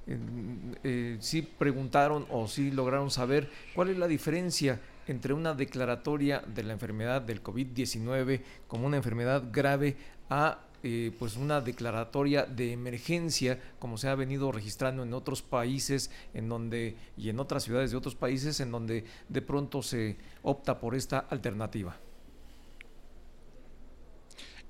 eh, 0.07 1.17
sí 1.19 1.41
preguntaron 1.41 2.25
o 2.29 2.47
sí 2.47 2.71
lograron 2.71 3.11
saber 3.11 3.49
cuál 3.75 3.89
es 3.89 3.97
la 3.97 4.07
diferencia 4.07 4.79
entre 5.07 5.33
una 5.33 5.53
declaratoria 5.53 6.39
de 6.39 6.63
la 6.63 6.73
enfermedad 6.73 7.21
del 7.21 7.43
COVID-19 7.43 8.41
como 8.67 8.87
una 8.87 8.97
enfermedad 8.97 9.43
grave 9.51 9.97
a 10.29 10.59
eh, 10.83 11.11
pues 11.17 11.35
una 11.35 11.59
declaratoria 11.59 12.45
de 12.45 12.71
emergencia 12.71 13.59
como 13.79 13.97
se 13.97 14.07
ha 14.07 14.15
venido 14.15 14.51
registrando 14.51 15.03
en 15.03 15.13
otros 15.13 15.41
países 15.41 16.11
en 16.33 16.47
donde 16.47 16.95
y 17.17 17.29
en 17.29 17.39
otras 17.39 17.63
ciudades 17.63 17.91
de 17.91 17.97
otros 17.97 18.15
países 18.15 18.59
en 18.59 18.71
donde 18.71 19.03
de 19.27 19.41
pronto 19.41 19.81
se 19.81 20.17
opta 20.43 20.79
por 20.79 20.95
esta 20.95 21.19
alternativa. 21.19 21.97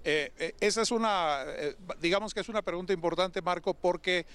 Eh, 0.09 0.31
eh, 0.39 0.55
esa 0.61 0.83
es 0.83 0.91
una, 0.91 1.43
eh, 1.45 1.75
digamos 1.99 2.33
que 2.33 2.39
es 2.39 2.47
una 2.47 2.61
pregunta 2.61 2.93
importante, 2.93 3.41
Marco, 3.41 3.73
porque 3.73 4.25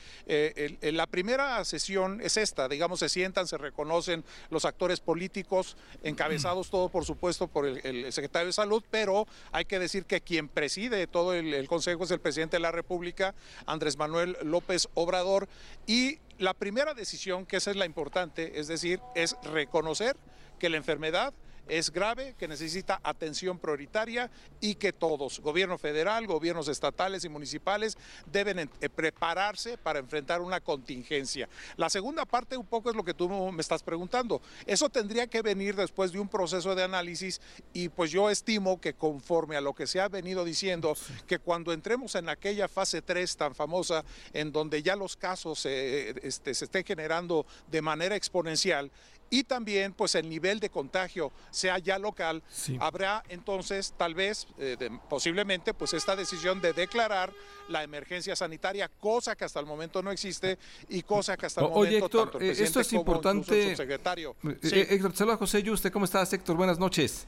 la 0.83 1.07
primera 1.07 1.65
sesión 1.65 2.21
es 2.21 2.37
esta, 2.37 2.69
digamos, 2.69 2.99
se 2.99 3.09
sientan, 3.09 3.47
se 3.47 3.57
reconocen 3.57 4.23
los 4.51 4.67
actores 4.67 5.01
políticos, 5.01 5.79
encabezados 6.03 6.69
todo, 6.69 6.91
por 6.91 7.07
supuesto, 7.07 7.49
por 7.49 7.67
el, 7.67 8.13
secretario 8.13 8.49
de 8.49 8.53
Salud, 8.53 8.85
pero 8.91 9.27
hay 9.51 9.65
que 9.65 9.79
decir 9.79 10.05
que 10.05 10.21
quien 10.21 10.49
preside 10.49 11.07
todo 11.07 11.33
el, 11.33 11.55
el 11.55 11.67
Consejo 11.69 12.05
es 12.05 12.11
el 12.11 12.21
presidente 12.21 12.57
de 12.57 12.61
la 12.61 12.73
República, 12.73 13.35
Andrés 13.65 13.97
Manuel 13.97 14.37
López 14.43 14.89
Obrador, 14.93 15.49
y 15.87 16.19
la 16.37 16.53
primera 16.53 16.93
decisión, 16.93 17.47
que 17.47 17.57
esa 17.57 17.71
es 17.71 17.79
la 17.79 17.87
importante, 17.87 18.61
es 18.61 18.69
decir, 18.69 19.01
es 19.15 19.37
reconocer 19.43 20.19
que 20.59 20.69
la 20.69 20.77
enfermedad 20.77 21.33
es 21.73 21.91
grave, 21.91 22.35
que 22.39 22.47
necesita 22.47 23.01
atención 23.03 23.59
prioritaria 23.59 24.31
y 24.61 24.75
que 24.75 24.93
todos, 24.93 25.41
gobierno 25.41 25.79
federal, 25.79 26.27
gobiernos 26.27 26.69
estatales 26.69 27.25
y 27.25 27.31
municipales, 27.31 27.97
deben 28.31 28.59
eh, 28.59 28.89
prepararse 28.91 29.79
para 29.79 29.99
enfrentar 29.99 30.43
una 30.43 30.61
contingencia. 30.61 31.49
La 31.77 31.89
segunda 31.89 32.27
parte 32.27 32.59
un 32.59 32.67
poco 32.67 32.91
es 32.91 32.97
lo 32.97 33.03
que 33.03 33.15
tú 33.15 33.29
me 33.51 33.63
estás 33.63 33.83
preguntando. 33.83 34.43
Eso 34.67 34.91
tendría 34.91 35.27
que 35.27 35.41
venir 35.41 35.75
después 35.75 36.13
de 36.13 36.21
un 36.21 36.29
proceso 36.29 36.75
de 36.75 36.83
análisis 36.83 37.41
y 37.73 37.89
pues 37.89 38.11
yo 38.11 38.29
estimo 38.29 38.79
que 38.79 38.93
conforme 38.93 39.57
a 39.57 39.63
lo 39.63 39.73
que 39.73 39.87
se 39.87 39.99
ha 39.99 40.09
venido 40.09 40.45
diciendo, 40.45 40.95
que 41.27 41.39
cuando 41.39 41.73
entremos 41.73 42.15
en 42.17 42.29
aquella 42.29 42.69
fase 42.69 43.01
3 43.01 43.37
tan 43.39 43.55
famosa, 43.55 44.05
en 44.35 44.53
donde 44.53 44.83
ya 44.83 44.95
los 44.95 45.17
casos 45.17 45.65
este, 45.65 46.53
se 46.53 46.65
estén 46.67 46.85
generando 46.85 47.47
de 47.71 47.81
manera 47.81 48.15
exponencial, 48.15 48.91
y 49.33 49.45
también 49.45 49.95
pues 49.95 50.15
el 50.15 50.29
nivel 50.29 50.61
de 50.61 50.69
contagio 50.69 51.33
sea 51.51 51.79
ya 51.79 51.99
local, 51.99 52.43
habrá 52.79 53.23
entonces 53.31 53.95
tal 53.97 54.15
vez, 54.15 54.47
eh, 54.59 54.77
posiblemente, 55.09 55.73
pues 55.73 55.95
esta 55.95 56.15
decisión 56.15 56.61
de 56.61 56.75
declarar 56.75 57.33
la 57.71 57.83
emergencia 57.83 58.37
sanitaria, 58.37 58.91
cosa 59.01 59.35
que 59.35 59.47
hasta 59.47 59.59
el 59.59 59.65
momento 59.65 60.03
no 60.03 60.11
existe 60.11 60.59
y 60.91 61.01
cosa 61.01 61.39
que 61.39 61.47
hasta 61.47 61.63
el 61.63 61.69
Oye, 61.69 61.99
momento 61.99 62.05
Héctor, 62.05 62.31
tanto 62.31 62.45
el 62.45 62.51
eh, 62.51 62.63
esto 62.63 62.81
es 62.81 62.93
importante. 62.93 63.71
El 63.71 63.77
secretario. 63.79 64.37
Eh, 64.45 64.87
Héctor, 64.91 65.17
saludos 65.17 65.37
a 65.37 65.39
José 65.39 65.63
Yuste, 65.63 65.91
¿cómo 65.91 66.05
estás, 66.05 66.31
Héctor? 66.31 66.55
Buenas 66.55 66.79
noches. 66.79 67.27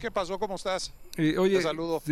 ¿Qué 0.00 0.10
pasó? 0.10 0.36
¿Cómo 0.36 0.56
estás? 0.56 0.92
oye, 1.38 1.58
Te 1.58 1.62
saludo. 1.62 2.02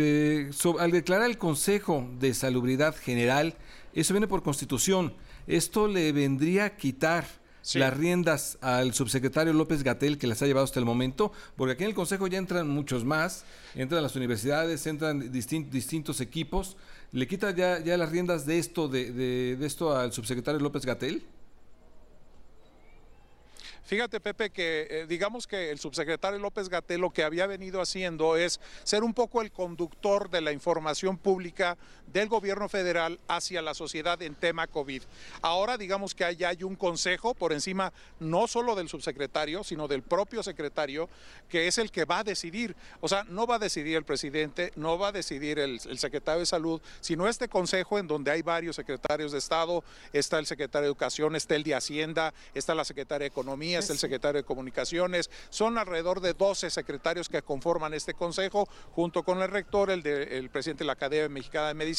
al 0.79 0.91
declarar 0.91 1.29
el 1.29 1.37
Consejo 1.37 2.07
de 2.19 2.33
Salubridad 2.33 2.95
General, 2.95 3.53
eso 3.93 4.13
viene 4.13 4.29
por 4.29 4.43
constitución. 4.43 5.13
Esto 5.45 5.89
le 5.89 6.13
vendría 6.13 6.65
a 6.65 6.77
quitar 6.77 7.25
las 7.73 7.95
riendas 7.95 8.57
al 8.61 8.93
subsecretario 8.93 9.53
López 9.53 9.83
Gatel, 9.83 10.17
que 10.17 10.27
las 10.27 10.41
ha 10.41 10.45
llevado 10.45 10.63
hasta 10.63 10.79
el 10.79 10.85
momento, 10.85 11.31
porque 11.55 11.73
aquí 11.73 11.83
en 11.83 11.89
el 11.89 11.95
Consejo 11.95 12.27
ya 12.27 12.37
entran 12.37 12.67
muchos 12.67 13.05
más, 13.05 13.45
entran 13.75 14.01
las 14.03 14.15
universidades, 14.15 14.85
entran 14.87 15.31
distintos 15.31 16.21
equipos. 16.21 16.77
¿Le 17.11 17.27
quita 17.27 17.51
ya, 17.51 17.79
ya 17.79 17.97
las 17.97 18.11
riendas 18.11 18.45
de 18.45 18.59
esto, 18.59 18.87
de, 18.87 19.11
de 19.11 19.65
esto 19.65 19.95
al 19.95 20.13
subsecretario 20.13 20.59
López 20.59 20.85
Gatel? 20.85 21.23
Fíjate, 23.89 24.19
Pepe, 24.19 24.51
que 24.51 24.85
eh, 24.87 25.05
digamos 25.09 25.47
que 25.47 25.71
el 25.71 25.79
subsecretario 25.79 26.37
López 26.37 26.69
Gatel 26.69 27.01
lo 27.01 27.09
que 27.09 27.23
había 27.23 27.47
venido 27.47 27.81
haciendo 27.81 28.37
es 28.37 28.59
ser 28.83 29.03
un 29.03 29.15
poco 29.15 29.41
el 29.41 29.51
conductor 29.51 30.29
de 30.29 30.41
la 30.41 30.51
información 30.51 31.17
pública 31.17 31.75
del 32.11 32.29
gobierno 32.29 32.69
federal 32.69 33.19
hacia 33.27 33.61
la 33.61 33.73
sociedad 33.73 34.21
en 34.21 34.35
tema 34.35 34.67
COVID. 34.67 35.03
Ahora 35.41 35.77
digamos 35.77 36.15
que 36.15 36.35
ya 36.35 36.49
hay 36.49 36.63
un 36.63 36.75
consejo 36.75 37.33
por 37.33 37.53
encima 37.53 37.93
no 38.19 38.47
solo 38.47 38.75
del 38.75 38.89
subsecretario, 38.89 39.63
sino 39.63 39.87
del 39.87 40.01
propio 40.01 40.43
secretario, 40.43 41.09
que 41.49 41.67
es 41.67 41.77
el 41.77 41.91
que 41.91 42.05
va 42.05 42.19
a 42.19 42.23
decidir. 42.23 42.75
O 43.01 43.07
sea, 43.07 43.23
no 43.25 43.47
va 43.47 43.55
a 43.55 43.59
decidir 43.59 43.97
el 43.97 44.03
presidente, 44.03 44.71
no 44.75 44.97
va 44.97 45.09
a 45.09 45.11
decidir 45.11 45.59
el, 45.59 45.79
el 45.85 45.99
secretario 45.99 46.39
de 46.39 46.45
salud, 46.45 46.81
sino 47.01 47.27
este 47.27 47.47
consejo 47.47 47.99
en 47.99 48.07
donde 48.07 48.31
hay 48.31 48.41
varios 48.41 48.75
secretarios 48.75 49.31
de 49.31 49.37
Estado, 49.37 49.83
está 50.13 50.39
el 50.39 50.45
secretario 50.45 50.83
de 50.83 50.89
Educación, 50.89 51.35
está 51.35 51.55
el 51.55 51.63
de 51.63 51.75
Hacienda, 51.75 52.33
está 52.53 52.75
la 52.75 52.85
secretaria 52.85 53.23
de 53.23 53.27
Economía, 53.27 53.79
está 53.79 53.93
el 53.93 53.99
secretario 53.99 54.41
de 54.41 54.45
Comunicaciones, 54.45 55.29
son 55.49 55.77
alrededor 55.77 56.21
de 56.21 56.33
12 56.33 56.69
secretarios 56.69 57.29
que 57.29 57.41
conforman 57.41 57.93
este 57.93 58.13
consejo, 58.13 58.67
junto 58.91 59.23
con 59.23 59.41
el 59.41 59.49
rector, 59.49 59.89
el, 59.91 60.03
de, 60.03 60.49
presidente 60.51 60.83
de 60.83 60.87
la 60.87 60.93
Academia 60.93 61.29
Mexicana 61.29 61.69
de 61.69 61.73
Medicina, 61.73 61.98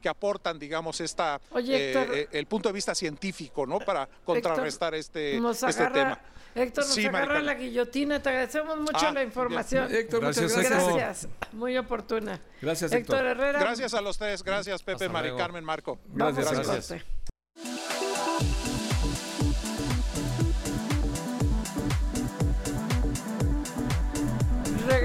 que 0.00 0.08
aportan, 0.08 0.58
digamos, 0.58 1.00
esta, 1.00 1.40
eh, 1.56 2.28
el 2.32 2.46
punto 2.46 2.68
de 2.68 2.72
vista 2.72 2.94
científico, 2.94 3.66
¿no? 3.66 3.78
Para 3.80 4.08
contrarrestar 4.24 4.94
este, 4.94 5.36
este 5.36 5.86
tema. 5.86 6.20
Héctor, 6.54 6.84
nos 6.84 6.98
agarra 6.98 7.40
la 7.40 7.54
guillotina. 7.54 8.20
Te 8.20 8.28
agradecemos 8.28 8.78
mucho 8.78 9.06
ah, 9.06 9.12
la 9.12 9.22
información. 9.22 9.94
Héctor, 9.94 10.20
gracias, 10.20 10.56
muchas 10.56 10.70
gracias. 10.70 11.28
Muy 11.52 11.78
oportuna. 11.78 12.40
Gracias, 12.60 12.92
Héctor. 12.92 13.24
Herrera. 13.24 13.60
Gracias 13.60 13.94
a 13.94 14.00
los 14.00 14.18
tres. 14.18 14.42
Gracias, 14.42 14.82
Pepe, 14.82 15.08
Mari 15.08 15.36
Carmen, 15.36 15.64
Marco. 15.64 15.98
Gracias, 16.08 16.50
gracias. 16.52 17.04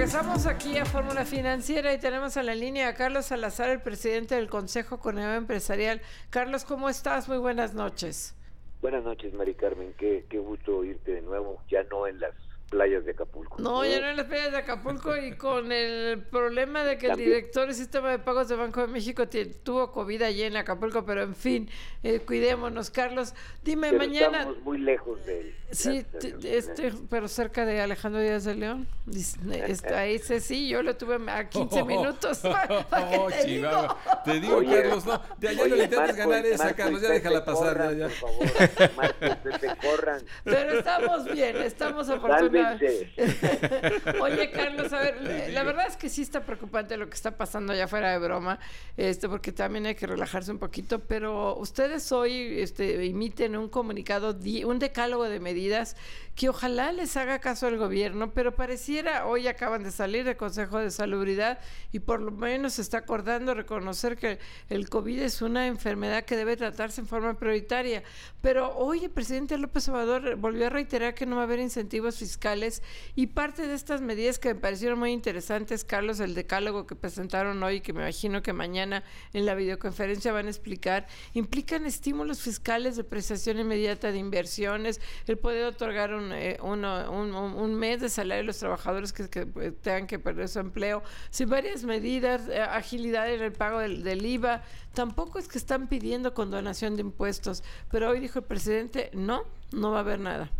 Regresamos 0.06 0.45
aquí 0.45 0.78
a 0.78 0.86
Fórmula 0.86 1.26
Financiera 1.26 1.91
y 1.91 1.97
tenemos 1.97 2.38
en 2.38 2.45
la 2.45 2.53
línea 2.53 2.89
a 2.89 2.93
Carlos 2.93 3.26
Salazar, 3.26 3.72
el 3.72 3.82
presidente 3.82 4.36
del 4.36 4.47
Consejo 4.51 4.99
Coneo 4.99 5.34
Empresarial. 5.34 5.99
Carlos, 6.30 6.64
¿cómo 6.64 6.89
estás? 6.89 7.28
Muy 7.28 7.39
buenas 7.39 7.74
noches. 7.74 8.36
Buenas 8.84 9.03
noches, 9.03 9.34
Mari 9.34 9.56
Carmen. 9.56 9.95
Qué, 9.97 10.28
qué 10.30 10.38
gusto 10.38 10.78
oírte 10.78 11.12
de 11.12 11.22
nuevo, 11.24 11.60
ya 11.72 11.82
no 11.86 12.06
en 12.06 12.20
las 12.20 12.36
playas 12.76 13.05
de 13.05 13.11
Acapulco. 13.11 13.61
No, 13.61 13.86
ya 13.86 14.01
no 14.01 14.09
en 14.09 14.17
las 14.17 14.26
playas 14.26 14.51
de 14.51 14.57
Acapulco 14.57 15.15
y 15.15 15.32
con 15.38 15.71
el 15.71 16.21
problema 16.32 16.84
de 16.84 16.97
que 16.97 17.07
el 17.07 17.15
director 17.15 17.67
del 17.67 17.76
sistema 17.76 18.11
de 18.11 18.19
pagos 18.19 18.49
de 18.49 18.55
Banco 18.55 18.82
de 18.82 18.88
México 18.88 19.23
tuvo 19.63 19.91
COVID 19.91 20.21
allí 20.23 20.43
en 20.43 20.57
Acapulco, 20.57 21.05
pero 21.05 21.23
en 21.23 21.36
fin, 21.36 21.69
eh, 22.03 22.19
cuidémonos. 22.19 22.89
Carlos, 22.89 23.34
dime 23.63 23.93
mañana... 23.93 24.39
Estamos 24.39 24.61
muy 24.63 24.78
lejos 24.80 25.26
de 25.26 25.39
él. 25.39 25.55
Sí, 25.71 26.05
este, 26.43 26.93
pero 27.09 27.28
cerca 27.28 27.65
de 27.65 27.82
Alejandro 27.82 28.21
Díaz 28.21 28.43
de 28.43 28.55
León. 28.55 28.88
ahí 29.95 30.19
sí, 30.19 30.39
sí, 30.39 30.67
yo 30.67 30.84
lo 30.84 30.95
tuve 30.95 31.17
a 31.30 31.49
15 31.49 31.84
minutos. 31.86 32.41
oh, 32.45 33.28
te, 33.30 33.47
digo? 33.47 33.97
te 34.23 34.39
digo, 34.39 34.61
Carlos, 34.63 35.05
no, 35.05 35.21
de 35.38 35.47
allá 35.49 35.67
no 35.67 35.76
le 35.76 35.84
intentes 35.86 36.15
ganar 36.15 36.45
esa, 36.45 36.76
Carlos, 36.76 37.01
ya 37.01 37.09
déjala 37.09 37.45
pasar. 37.45 37.95
ya. 37.97 38.07
Por 38.07 38.11
favor, 38.11 38.95
Marcos, 38.95 39.59
te 39.59 39.67
corran. 39.78 40.21
Pero 40.43 40.78
estamos 40.78 41.26
bien, 41.26 41.57
estamos 41.57 42.09
afortunados. 42.09 42.51
Oye, 44.22 44.51
Carlos, 44.51 44.91
a 44.93 44.99
ver, 44.99 45.51
la 45.51 45.63
verdad 45.63 45.88
es 45.88 45.97
que 45.97 46.09
sí 46.09 46.22
está 46.22 46.41
preocupante 46.45 46.97
lo 46.97 47.07
que 47.07 47.16
está 47.16 47.38
pasando 47.38 47.74
allá 47.74 47.88
fuera 47.88 48.11
de 48.11 48.20
broma, 48.20 48.59
este, 48.97 49.30
porque 49.30 49.51
también 49.51 49.86
hay 49.86 49.95
que 49.95 50.07
relajarse 50.07 50.51
un 50.51 50.59
poquito, 50.59 50.99
pero 50.99 51.55
ustedes 51.57 52.11
hoy 52.11 52.59
este, 52.59 53.05
emiten 53.05 53.55
un 53.55 53.70
comunicado, 53.70 54.36
un 54.66 54.80
decálogo 54.80 55.26
de 55.26 55.39
medidas 55.39 55.95
que 56.36 56.49
ojalá 56.49 56.91
les 56.91 57.15
haga 57.15 57.39
caso 57.39 57.67
al 57.67 57.77
gobierno, 57.77 58.33
pero 58.33 58.55
pareciera, 58.55 59.25
hoy 59.25 59.47
acaban 59.47 59.83
de 59.83 59.91
salir 59.91 60.25
del 60.25 60.36
Consejo 60.36 60.79
de 60.79 60.91
Salubridad 60.91 61.59
y 61.93 61.99
por 61.99 62.21
lo 62.21 62.31
menos 62.31 62.73
se 62.73 62.81
está 62.81 62.99
acordando 62.99 63.53
reconocer 63.53 64.17
que 64.17 64.39
el 64.69 64.89
COVID 64.89 65.21
es 65.21 65.41
una 65.41 65.67
enfermedad 65.67 66.25
que 66.25 66.36
debe 66.36 66.57
tratarse 66.57 66.99
en 66.99 67.07
forma 67.07 67.39
prioritaria. 67.39 68.03
Pero 68.41 68.75
hoy 68.75 69.05
el 69.05 69.11
presidente 69.11 69.57
López 69.57 69.88
Obrador 69.88 70.36
volvió 70.36 70.67
a 70.67 70.69
reiterar 70.69 71.15
que 71.15 71.25
no 71.25 71.38
va 71.38 71.43
a 71.43 71.45
haber 71.45 71.59
incentivos 71.59 72.17
fiscales 72.17 72.83
y 73.15 73.27
parte 73.27 73.65
de 73.65 73.73
estas 73.73 74.01
medidas 74.01 74.38
que 74.38 74.53
me 74.53 74.59
parecieron 74.59 74.99
muy 74.99 75.11
interesantes, 75.11 75.86
Carlos, 75.86 76.19
el 76.19 76.36
decálogo 76.36 76.86
que 76.86 76.95
presentaron 76.95 77.63
hoy, 77.63 77.79
que 77.79 77.93
me 77.93 78.01
imagino 78.01 78.41
que 78.41 78.51
mañana 78.51 79.03
en 79.31 79.45
la 79.45 79.55
videoconferencia 79.55 80.33
van 80.33 80.47
a 80.47 80.49
explicar, 80.49 81.07
implican 81.33 81.86
estímulos 81.86 82.41
fiscales 82.41 82.97
de 82.97 83.05
prestación 83.05 83.57
inmediata 83.57 84.11
de 84.11 84.17
inversiones, 84.17 84.99
el 85.27 85.38
poder 85.38 85.65
otorgar 85.65 86.13
eh, 86.32 86.57
un, 86.61 87.76
mes 87.76 88.01
de 88.01 88.09
salario 88.09 88.43
a 88.43 88.45
los 88.45 88.57
trabajadores 88.59 89.13
que, 89.13 89.45
pues, 89.45 89.76
tengan 89.82 90.07
que 90.07 90.19
perder 90.19 90.47
su 90.47 90.59
empleo, 90.59 91.03
sin 91.30 91.49
varias 91.49 91.84
medidas, 91.84 92.47
eh, 92.49 92.61
agilidad 92.61 93.32
en 93.32 93.41
el 93.41 93.51
pago 93.51 93.80
del, 93.80 94.26
IVA, 94.26 94.63
tampoco 94.93 95.39
es 95.39 95.47
que 95.47 95.57
están 95.57 95.88
pidiendo 95.88 96.34
condonación 96.34 96.95
de 96.95 97.01
impuestos, 97.01 97.63
pero 97.91 98.09
hoy 98.09 98.19
dijo 98.19 98.39
el 98.39 98.45
presidente, 98.45 99.09
no, 99.13 99.43
no 99.71 99.91
va 99.91 99.97
a 99.97 100.01
haber 100.01 100.19
nada. 100.19 100.51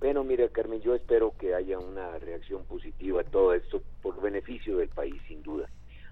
Bueno, 0.00 0.22
mira, 0.22 0.48
Carmen, 0.48 0.80
yo 0.80 0.94
espero 0.94 1.34
que 1.36 1.54
haya 1.54 1.78
una 1.78 2.18
reacción 2.18 2.64
positiva 2.64 3.22
a 3.22 3.24
todo 3.24 3.52
esto 3.52 3.82
por 4.00 4.20
beneficio 4.22 4.76
del 4.76 4.88
país, 4.88 5.20
sin 5.26 5.42
duda. 5.42 5.68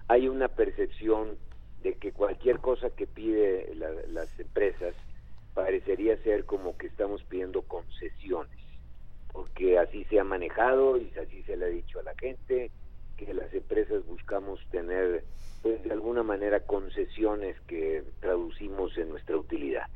Hay 0.09 0.27
una 0.27 0.49
percepción 0.49 1.37
de 1.83 1.93
que 1.93 2.11
cualquier 2.11 2.59
cosa 2.59 2.89
que 2.89 3.07
pide 3.07 3.73
las 3.75 4.39
empresas 4.39 4.93
parecería 5.57 6.15
ser 6.17 6.45
como 6.45 6.77
que 6.77 6.85
estamos 6.85 7.23
pidiendo 7.23 7.63
concesiones, 7.63 8.59
porque 9.33 9.79
así 9.79 10.03
se 10.03 10.19
ha 10.19 10.23
manejado 10.23 10.97
y 10.97 11.11
así 11.17 11.41
se 11.45 11.57
le 11.57 11.65
ha 11.65 11.69
dicho 11.69 11.99
a 11.99 12.03
la 12.03 12.13
gente, 12.13 12.69
que 13.17 13.33
las 13.33 13.51
empresas 13.51 14.05
buscamos 14.05 14.59
tener, 14.69 15.23
pues 15.63 15.83
de 15.83 15.91
alguna 15.91 16.21
manera, 16.21 16.59
concesiones 16.59 17.59
que 17.61 18.03
traducimos 18.19 18.95
en 18.99 19.09
nuestra 19.09 19.35
utilidad. 19.35 19.87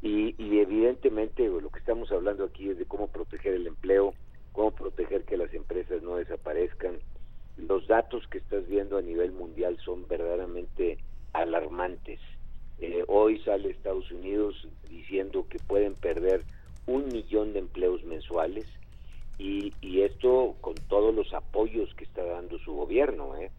Y, 0.00 0.34
y 0.42 0.60
evidentemente 0.60 1.46
lo 1.48 1.68
que 1.68 1.80
estamos 1.80 2.10
hablando 2.10 2.44
aquí 2.44 2.70
es 2.70 2.78
de 2.78 2.86
cómo 2.86 3.08
proteger 3.08 3.52
el 3.52 3.66
empleo, 3.66 4.14
cómo 4.52 4.70
proteger 4.70 5.24
que 5.24 5.36
las 5.36 5.52
empresas 5.52 6.02
no 6.02 6.16
desaparezcan. 6.16 6.98
Los 7.58 7.86
datos 7.88 8.26
que 8.28 8.38
estás 8.38 8.66
viendo 8.66 8.96
a 8.96 9.02
nivel 9.02 9.32
mundial 9.32 9.76
son 9.84 10.08
verdaderamente 10.08 10.96
alarmantes. 11.34 12.20
Eh, 12.80 13.04
hoy 13.06 13.38
sale 13.40 13.70
Estados 13.70 14.10
Unidos 14.10 14.66
diciendo 14.88 15.46
que 15.48 15.58
pueden 15.58 15.94
perder 15.94 16.42
un 16.86 17.06
millón 17.08 17.52
de 17.52 17.60
empleos 17.60 18.02
mensuales 18.04 18.66
y, 19.38 19.72
esto 20.00 20.54
con 20.60 20.74
todos 20.88 21.14
los 21.14 21.32
apoyos 21.32 21.94
que 21.94 22.04
está 22.04 22.24
dando 22.24 22.58
su 22.58 22.74
gobierno. 22.74 23.36
¿eh? 23.36 23.50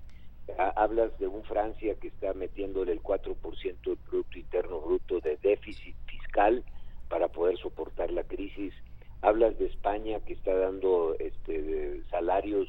Hablas 0.75 1.17
de 1.17 1.27
un 1.27 1.43
Francia 1.43 1.95
que 1.95 2.09
está 2.09 2.33
metiéndole 2.33 2.91
el 2.91 3.01
4% 3.01 3.81
del 3.83 3.97
Producto 3.97 4.37
Interno 4.37 4.79
Bruto 4.81 5.19
de 5.21 5.37
déficit 5.37 5.95
fiscal 6.05 6.63
para 7.09 7.29
poder 7.29 7.57
soportar 7.57 8.11
la 8.11 8.23
crisis. 8.23 8.73
Hablas 9.21 9.57
de 9.57 9.65
España 9.65 10.19
que 10.19 10.33
está 10.33 10.55
dando 10.55 11.15
este, 11.19 12.03
salarios 12.11 12.67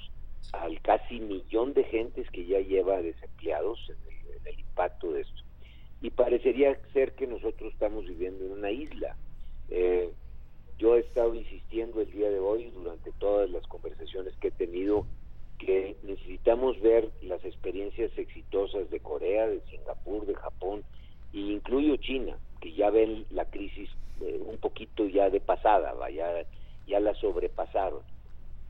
al 0.53 0.81
casi 0.81 1.21
millón 1.21 1.75
de 1.75 1.85
gentes 1.85 2.31
que 2.31 2.47
ya 2.47 2.61
lleva 2.61 3.03
desempleados 3.03 3.79
en 3.91 4.47
el 4.47 4.61
impacto 4.61 5.13
de 5.13 5.21
esto 5.23 5.46
y 6.03 6.11
parecería 6.11 6.79
ser 6.93 7.13
que 7.13 7.27
nosotros 7.27 7.73
estamos 7.73 8.07
viviendo 8.07 8.45
en 8.45 8.53
una 8.53 8.71
isla. 8.71 9.17
Eh, 9.71 10.11
yo 10.79 10.95
he 10.97 11.01
estado 11.01 11.35
insistiendo 11.35 12.01
el 12.01 12.11
día 12.11 12.29
de 12.29 12.39
hoy, 12.39 12.71
durante 12.75 13.11
todas 13.13 13.49
las 13.51 13.67
conversaciones 13.67 14.35
que 14.37 14.49
he 14.49 14.53
tenido, 14.53 15.07
que 15.59 15.97
necesitamos 16.03 16.81
ver 16.83 17.11
las 17.23 17.43
experiencias 17.45 18.11
exitosas 18.19 18.91
de 18.91 19.01
Corea, 19.01 19.47
de 19.47 19.61
Singapur, 19.71 20.27
de 20.27 20.35
Japón, 20.35 20.85
e 21.33 21.39
incluyo 21.39 21.97
China, 21.97 22.37
que 22.61 22.75
ya 22.75 22.91
ven 22.91 23.25
la 23.31 23.47
crisis 23.47 23.89
eh, 24.21 24.39
un 24.45 24.59
poquito 24.59 25.07
ya 25.07 25.31
de 25.31 25.41
pasada, 25.41 25.95
ya, 26.11 26.45
ya 26.87 27.01
la 27.01 27.15
sobrepasaron. 27.15 28.01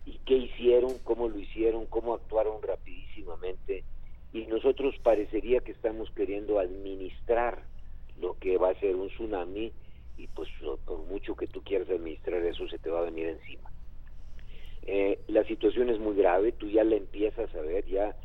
¿Y 0.05 0.18
qué 0.24 0.37
hicieron? 0.37 0.99
¿Cómo 1.03 1.29
lo 1.29 1.39
hicieron? 1.39 1.87
¿Cómo 1.87 2.14
actuaron 2.14 2.62
rapidísimamente? 2.62 3.83
Y 4.33 4.47
nosotros 4.47 4.95
parecería 5.03 5.61
que 5.61 5.72
estamos 5.72 6.11
queriendo 6.11 6.59
administrar 6.59 7.62
lo 8.20 8.39
que 8.39 8.59
va 8.59 8.70
a 8.70 8.81
ser 8.81 8.97
un 8.97 9.09
tsunami 9.09 9.72
y 10.18 10.27
pues 10.29 10.49
por 10.85 10.99
mucho 11.07 11.37
que 11.37 11.47
tú 11.47 11.62
quieras 11.62 11.89
administrar 11.91 12.43
eso 12.43 12.68
se 12.68 12.79
te 12.79 12.91
va 12.91 13.01
a 13.01 13.05
venir 13.05 13.29
encima. 13.29 13.70
Eh, 14.83 15.18
la 15.27 15.45
situación 15.45 15.91
es 15.91 15.99
muy 15.99 16.14
grave, 16.14 16.53
tú 16.53 16.68
ya 16.68 16.85
la 16.85 16.97
empiezas 16.97 17.53
a 17.55 17.61
ver, 17.61 17.85
ya 17.87 18.16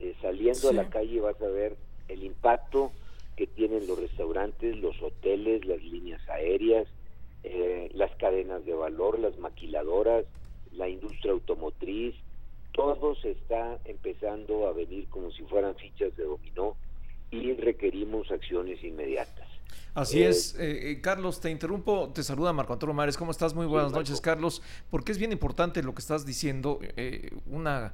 eh, 0.00 0.14
saliendo 0.20 0.68
a 0.68 0.72
la 0.72 0.88
calle 0.90 1.20
vas 1.20 1.40
a 1.40 1.48
ver 1.48 1.76
el 2.08 2.22
impacto 2.22 2.92
que 3.36 3.46
tienen 3.46 3.86
los 3.86 3.98
restaurantes, 3.98 4.76
los 4.76 5.00
hoteles, 5.02 5.64
las 5.64 5.82
líneas 5.82 6.20
aéreas, 6.28 6.86
eh, 7.42 7.90
las 7.94 8.14
cadenas 8.16 8.64
de 8.66 8.74
valor, 8.74 9.18
las 9.18 9.38
maquiladoras, 9.38 10.26
la 10.72 10.88
industria 10.88 11.32
automotriz, 11.32 12.14
todo 12.80 13.14
se 13.16 13.32
está 13.32 13.78
empezando 13.84 14.66
a 14.66 14.72
venir 14.72 15.06
como 15.10 15.30
si 15.32 15.42
fueran 15.42 15.74
fichas 15.76 16.16
de 16.16 16.24
dominó 16.24 16.76
y 17.30 17.52
requerimos 17.54 18.30
acciones 18.30 18.82
inmediatas. 18.82 19.46
Así 19.92 20.22
es, 20.22 20.54
eh, 20.58 20.92
eh, 20.92 21.00
Carlos, 21.00 21.40
te 21.40 21.50
interrumpo, 21.50 22.10
te 22.14 22.22
saluda 22.22 22.52
Marco 22.52 22.72
Antonio 22.72 22.94
Mares, 22.94 23.18
¿cómo 23.18 23.32
estás? 23.32 23.54
Muy 23.54 23.66
buenas 23.66 23.92
noches, 23.92 24.20
Carlos, 24.20 24.62
porque 24.88 25.12
es 25.12 25.18
bien 25.18 25.32
importante 25.32 25.82
lo 25.82 25.94
que 25.94 26.00
estás 26.00 26.24
diciendo, 26.24 26.78
eh, 26.96 27.30
una, 27.46 27.92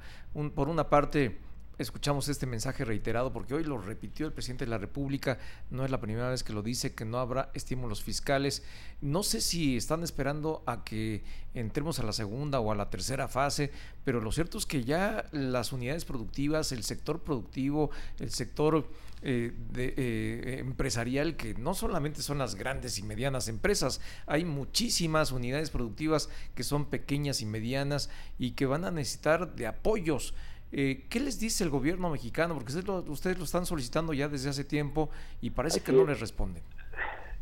por 0.55 0.69
una 0.69 0.89
parte, 0.89 1.37
escuchamos 1.77 2.27
este 2.29 2.45
mensaje 2.45 2.85
reiterado, 2.85 3.31
porque 3.31 3.53
hoy 3.53 3.63
lo 3.63 3.77
repitió 3.77 4.25
el 4.25 4.33
presidente 4.33 4.65
de 4.65 4.71
la 4.71 4.77
República, 4.77 5.37
no 5.69 5.85
es 5.85 5.91
la 5.91 6.01
primera 6.01 6.29
vez 6.29 6.43
que 6.43 6.53
lo 6.53 6.61
dice, 6.61 6.95
que 6.95 7.05
no 7.05 7.19
habrá 7.19 7.51
estímulos 7.53 8.03
fiscales. 8.03 8.63
No 9.01 9.23
sé 9.23 9.41
si 9.41 9.77
están 9.77 10.03
esperando 10.03 10.63
a 10.65 10.83
que 10.83 11.23
entremos 11.53 11.99
a 11.99 12.03
la 12.03 12.13
segunda 12.13 12.59
o 12.59 12.71
a 12.71 12.75
la 12.75 12.89
tercera 12.89 13.27
fase, 13.27 13.71
pero 14.03 14.21
lo 14.21 14.31
cierto 14.31 14.57
es 14.57 14.65
que 14.65 14.83
ya 14.83 15.25
las 15.31 15.73
unidades 15.73 16.05
productivas, 16.05 16.71
el 16.71 16.83
sector 16.83 17.21
productivo, 17.21 17.91
el 18.19 18.31
sector 18.31 18.87
eh, 19.23 19.51
de, 19.71 19.93
eh, 19.97 20.59
empresarial, 20.59 21.35
que 21.35 21.55
no 21.55 21.73
solamente 21.73 22.21
son 22.21 22.37
las 22.37 22.55
grandes 22.55 22.99
y 22.99 23.03
medianas 23.03 23.47
empresas, 23.47 23.99
hay 24.27 24.45
muchísimas 24.45 25.31
unidades 25.31 25.71
productivas 25.71 26.29
que 26.53 26.63
son 26.63 26.85
pequeñas 26.85 27.41
y 27.41 27.45
medianas 27.45 28.09
y 28.37 28.51
que 28.51 28.67
van 28.67 28.85
a 28.85 28.91
necesitar 28.91 29.55
de 29.55 29.67
apoyos. 29.67 30.33
Eh, 30.71 31.05
¿Qué 31.09 31.19
les 31.19 31.39
dice 31.39 31.63
el 31.63 31.69
gobierno 31.69 32.09
mexicano? 32.09 32.53
Porque 32.53 32.73
ustedes 33.07 33.37
lo, 33.37 33.43
están 33.43 33.65
solicitando 33.65 34.13
ya 34.13 34.27
desde 34.27 34.49
hace 34.49 34.63
tiempo 34.63 35.09
y 35.41 35.51
parece 35.51 35.81
que 35.81 35.91
no 35.91 36.05
les 36.05 36.19
responden. 36.19 36.63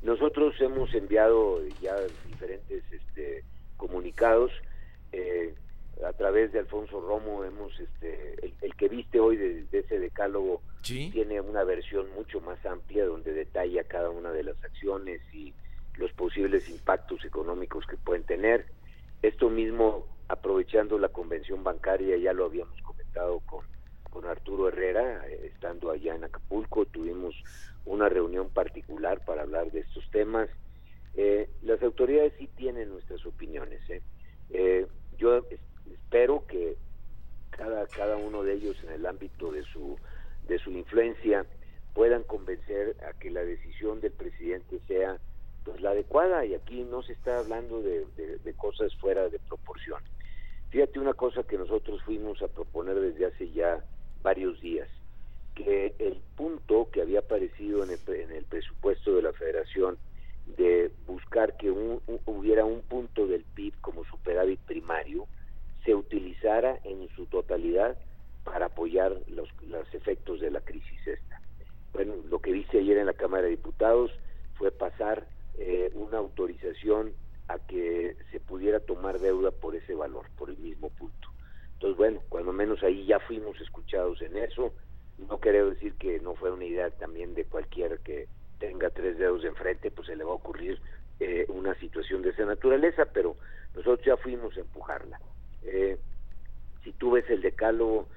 Nosotros 0.04 0.54
hemos 0.60 0.94
enviado 0.94 1.60
ya 1.82 1.96
diferentes 2.28 2.84
este, 2.92 3.44
comunicados. 3.78 4.52
Eh, 5.12 5.56
a 6.06 6.14
través 6.14 6.52
de 6.52 6.60
Alfonso 6.60 7.00
Romo 7.00 7.44
hemos, 7.44 7.80
este, 7.80 8.54
el, 8.62 8.76
que 8.76 8.90
viste 8.90 9.20
hoy 9.20 9.38
de, 9.38 9.66
ese 9.72 10.00
decálogo 10.00 10.62
tiene 10.82 11.42
una 11.42 11.64
versión 11.64 12.06
mucho 12.14 12.42
más 12.42 12.64
amplia 12.66 13.06
donde 13.06 13.34
detalla 13.34 13.84
cada 13.86 14.10
una 14.10 14.32
de 14.32 14.44
las 14.44 14.64
acciones 14.64 15.22
y 15.34 15.54
los 15.98 16.12
posibles 16.14 16.70
impactos 16.70 17.24
económicos 17.26 17.86
que 17.88 17.98
pueden 17.98 18.24
tener. 18.24 18.66
Esto 19.22 19.50
mismo, 19.50 20.06
aprovechando 20.28 20.98
la 20.98 21.10
convención 21.10 21.64
bancaria, 21.64 22.18
ya 22.18 22.34
lo 22.34 22.46
habíamos 22.46 22.76
con, 23.46 23.66
con 24.10 24.26
Arturo 24.26 24.68
Herrera, 24.68 25.28
eh, 25.28 25.52
estando 25.54 25.92
allá 25.92 26.16
en 26.16 26.24
Acapulco, 26.24 26.86
tuvimos 26.86 27.36
una 27.86 28.10
reunión 28.10 28.50
particular 28.50 29.24
para 29.24 29.44
hablar 29.44 29.72
de 29.72 29.82
estos 29.82 30.10
temas. 30.12 30.50
Eh, 31.16 31.50
las 31.62 31.82
autoridades 31.82 32.34
sí 32.38 32.48
tienen 32.56 32.90
nuestras 32.90 33.26
opiniones. 33.26 33.82
¿eh? 34.50 34.88
yo 35.18 35.46
espero 35.92 36.46
que 36.46 36.76
cada, 37.52 37.88
cada 37.88 38.18
uno 38.18 38.44
de 38.44 38.54
ellos 38.54 38.76
en 38.84 38.92
el 38.92 39.06
ámbito 39.06 39.52
de 39.52 39.64
su, 39.64 39.98
de 40.48 40.60
su 40.60 40.72
influencia 40.72 41.46
puedan 41.94 42.24
convencer 42.24 42.98
a 43.08 43.18
que 43.18 43.32
la 43.32 43.44
decisión 43.44 44.02
del 44.02 44.12
presidente 44.12 44.80
sea 44.88 45.18
pues 45.64 45.82
la 45.82 45.92
adecuada 45.92 46.46
y 46.46 46.54
aquí 46.54 46.84
no 46.84 47.02
se 47.02 47.14
está 47.14 47.40
hablando 47.40 47.82
de 47.82 48.54
cosas 48.58 48.94
fuera 48.98 49.30
de 49.30 49.40
proporción. 49.40 50.02
Fíjate 50.70 51.00
una 51.00 51.14
cosa 51.14 51.44
que 51.44 51.58
nosotros 51.58 52.02
fuimos 52.04 52.42
a 52.42 52.48
proponer 52.48 53.00
desde 53.00 53.26
hace 53.28 53.50
ya 53.52 53.84
varios 54.22 54.60
días, 54.62 54.90
que 55.54 55.96
el 56.00 56.22
punto 56.36 56.90
que 56.92 57.02
había 57.02 57.20
aparecido 57.20 57.84
en 57.84 57.92
el, 57.92 58.44
presupuesto 58.46 59.16
de 59.16 59.22
la 59.22 59.34
federación 59.34 59.98
de 60.58 60.92
buscar 61.08 61.56
que 61.58 61.72
hubiera 61.72 62.66
un 62.66 62.82
punto 62.82 63.26
del 63.26 63.44
PIB 63.44 63.74
como 63.82 64.04
superávit 64.06 64.60
primario, 64.62 65.28
se 65.86 65.96
utilizara 65.96 66.80
en 66.84 67.08
su 67.16 67.26
totalidad 67.28 67.98
para 68.44 68.68
apoyar 68.68 69.16
los, 69.28 69.50
los 69.68 69.94
efectos 69.94 70.40
de 70.40 70.52
la 70.52 70.62
crisis 70.62 71.08
esta. 71.08 71.42
Bueno, 71.94 72.16
lo 72.30 72.40
que 72.40 72.52
dice 72.52 72.80
ayer 72.80 72.98
en 72.98 73.06
la 73.06 73.14
Cámara 73.14 73.44
de 73.44 73.52
Diputados 73.52 74.12
fue 74.56 74.72
pasar 74.72 75.28
eh, 75.58 75.90
una 75.94 76.18
autorización 76.18 77.14
a 77.48 77.60
que 77.60 78.16
se 78.32 78.40
pudiera 78.40 78.80
tomar 78.80 79.20
deuda 79.20 79.52
por 79.52 79.76
ese 79.76 79.94
valor, 79.94 80.26
por 80.38 80.50
el 80.50 80.58
mismo 80.58 80.90
punto. 80.90 81.30
Entonces, 81.74 81.98
bueno, 81.98 82.22
cuando 82.30 82.54
menos 82.54 82.82
ahí 82.84 83.06
ya 83.06 83.20
fuimos 83.20 83.60
escuchados 83.62 84.22
en 84.22 84.38
eso. 84.38 84.74
No 85.18 85.40
quiero 85.40 85.70
decir 85.70 85.94
que 85.96 86.20
no 86.20 86.36
fue 86.36 86.52
una 86.52 86.66
idea 86.66 86.90
también 86.92 87.36
de 87.36 87.46
cualquiera 87.46 87.98
que 87.98 88.28
tenga 88.60 88.90
tres 88.90 89.18
dedos 89.18 89.44
de 89.44 89.50
enfrente, 89.50 89.92
pues 89.92 90.08
se 90.08 90.16
le 90.16 90.24
va 90.24 90.32
a 90.32 90.36
ocurrir 90.36 90.80
eh, 91.20 91.46
una 91.50 91.76
situación 91.76 92.22
de 92.22 92.30
esa 92.30 92.46
naturaleza, 92.46 93.06
pero 93.06 93.36
nosotros 93.76 94.06
ya 94.06 94.18
fuimos 94.18 94.56
a 94.58 94.62
empujarla. 94.62 95.20
Eh, 95.64 95.98
si 96.84 96.92
tú 96.94 97.12
ves 97.12 97.30
el 97.30 97.42
decálogo, 97.42 98.08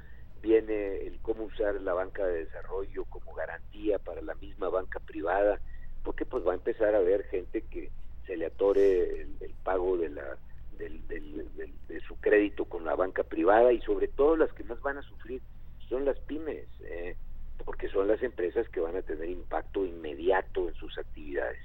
viene 0.42 1.06
el 1.06 1.18
cómo 1.20 1.44
usar 1.44 1.80
la 1.80 1.94
banca 1.94 2.24
de 2.26 2.44
desarrollo 2.44 3.04
como 3.06 3.34
garantía 3.34 3.98
para 3.98 4.22
la 4.22 4.34
misma 4.36 4.68
banca 4.68 5.00
privada, 5.00 5.60
porque 6.04 6.24
pues 6.24 6.46
va 6.46 6.52
a 6.52 6.56
empezar 6.56 6.94
a 6.94 6.98
haber 6.98 7.24
gente 7.24 7.62
que 7.62 7.90
se 8.28 8.36
le 8.36 8.46
atore 8.46 9.22
el, 9.22 9.54
pago 9.64 9.96
de, 9.96 10.10
la, 10.10 10.36
de 10.78 12.00
su 12.06 12.14
crédito 12.20 12.66
con 12.66 12.84
la 12.84 12.94
banca 12.94 13.24
privada 13.24 13.72
y 13.72 13.80
sobre 13.80 14.06
todo 14.06 14.36
las 14.36 14.52
que 14.52 14.64
más 14.64 14.80
van 14.82 14.98
a 14.98 15.02
sufrir 15.02 15.42
son 15.88 16.04
las 16.04 16.18
pymes, 16.20 16.66
eh, 16.82 17.16
porque 17.64 17.88
son 17.88 18.06
las 18.06 18.22
empresas 18.22 18.68
que 18.68 18.80
van 18.80 18.96
a 18.96 19.02
tener 19.02 19.28
impacto 19.30 19.84
inmediato 19.84 20.68
en 20.68 20.74
sus 20.74 20.96
actividades. 20.98 21.60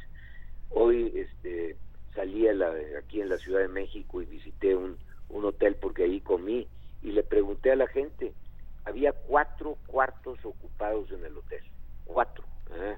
Hoy 0.70 1.11
este, 1.16 1.76
salí 2.16 2.47
aquí 2.47 3.22
en 3.22 3.30
la 3.30 3.38
Ciudad 3.38 3.59
de 3.59 3.68
México 3.68 4.22
y 4.22 4.26
visité 4.26 4.76
un, 4.76 4.97
un 5.30 5.45
hotel 5.45 5.76
porque 5.76 6.03
ahí 6.03 6.22
comí 6.22 6.68
y 7.01 7.11
le 7.11 7.24
pregunté 7.24 7.72
a 7.72 7.76
la 7.76 7.88
gente, 7.88 8.34
había 8.86 9.11
cuatro 9.11 9.78
cuartos 9.86 10.39
ocupados 10.45 11.11
en 11.11 11.26
el 11.26 11.38
hotel, 11.38 11.64
cuatro. 12.05 12.45
¿eh? 12.72 12.97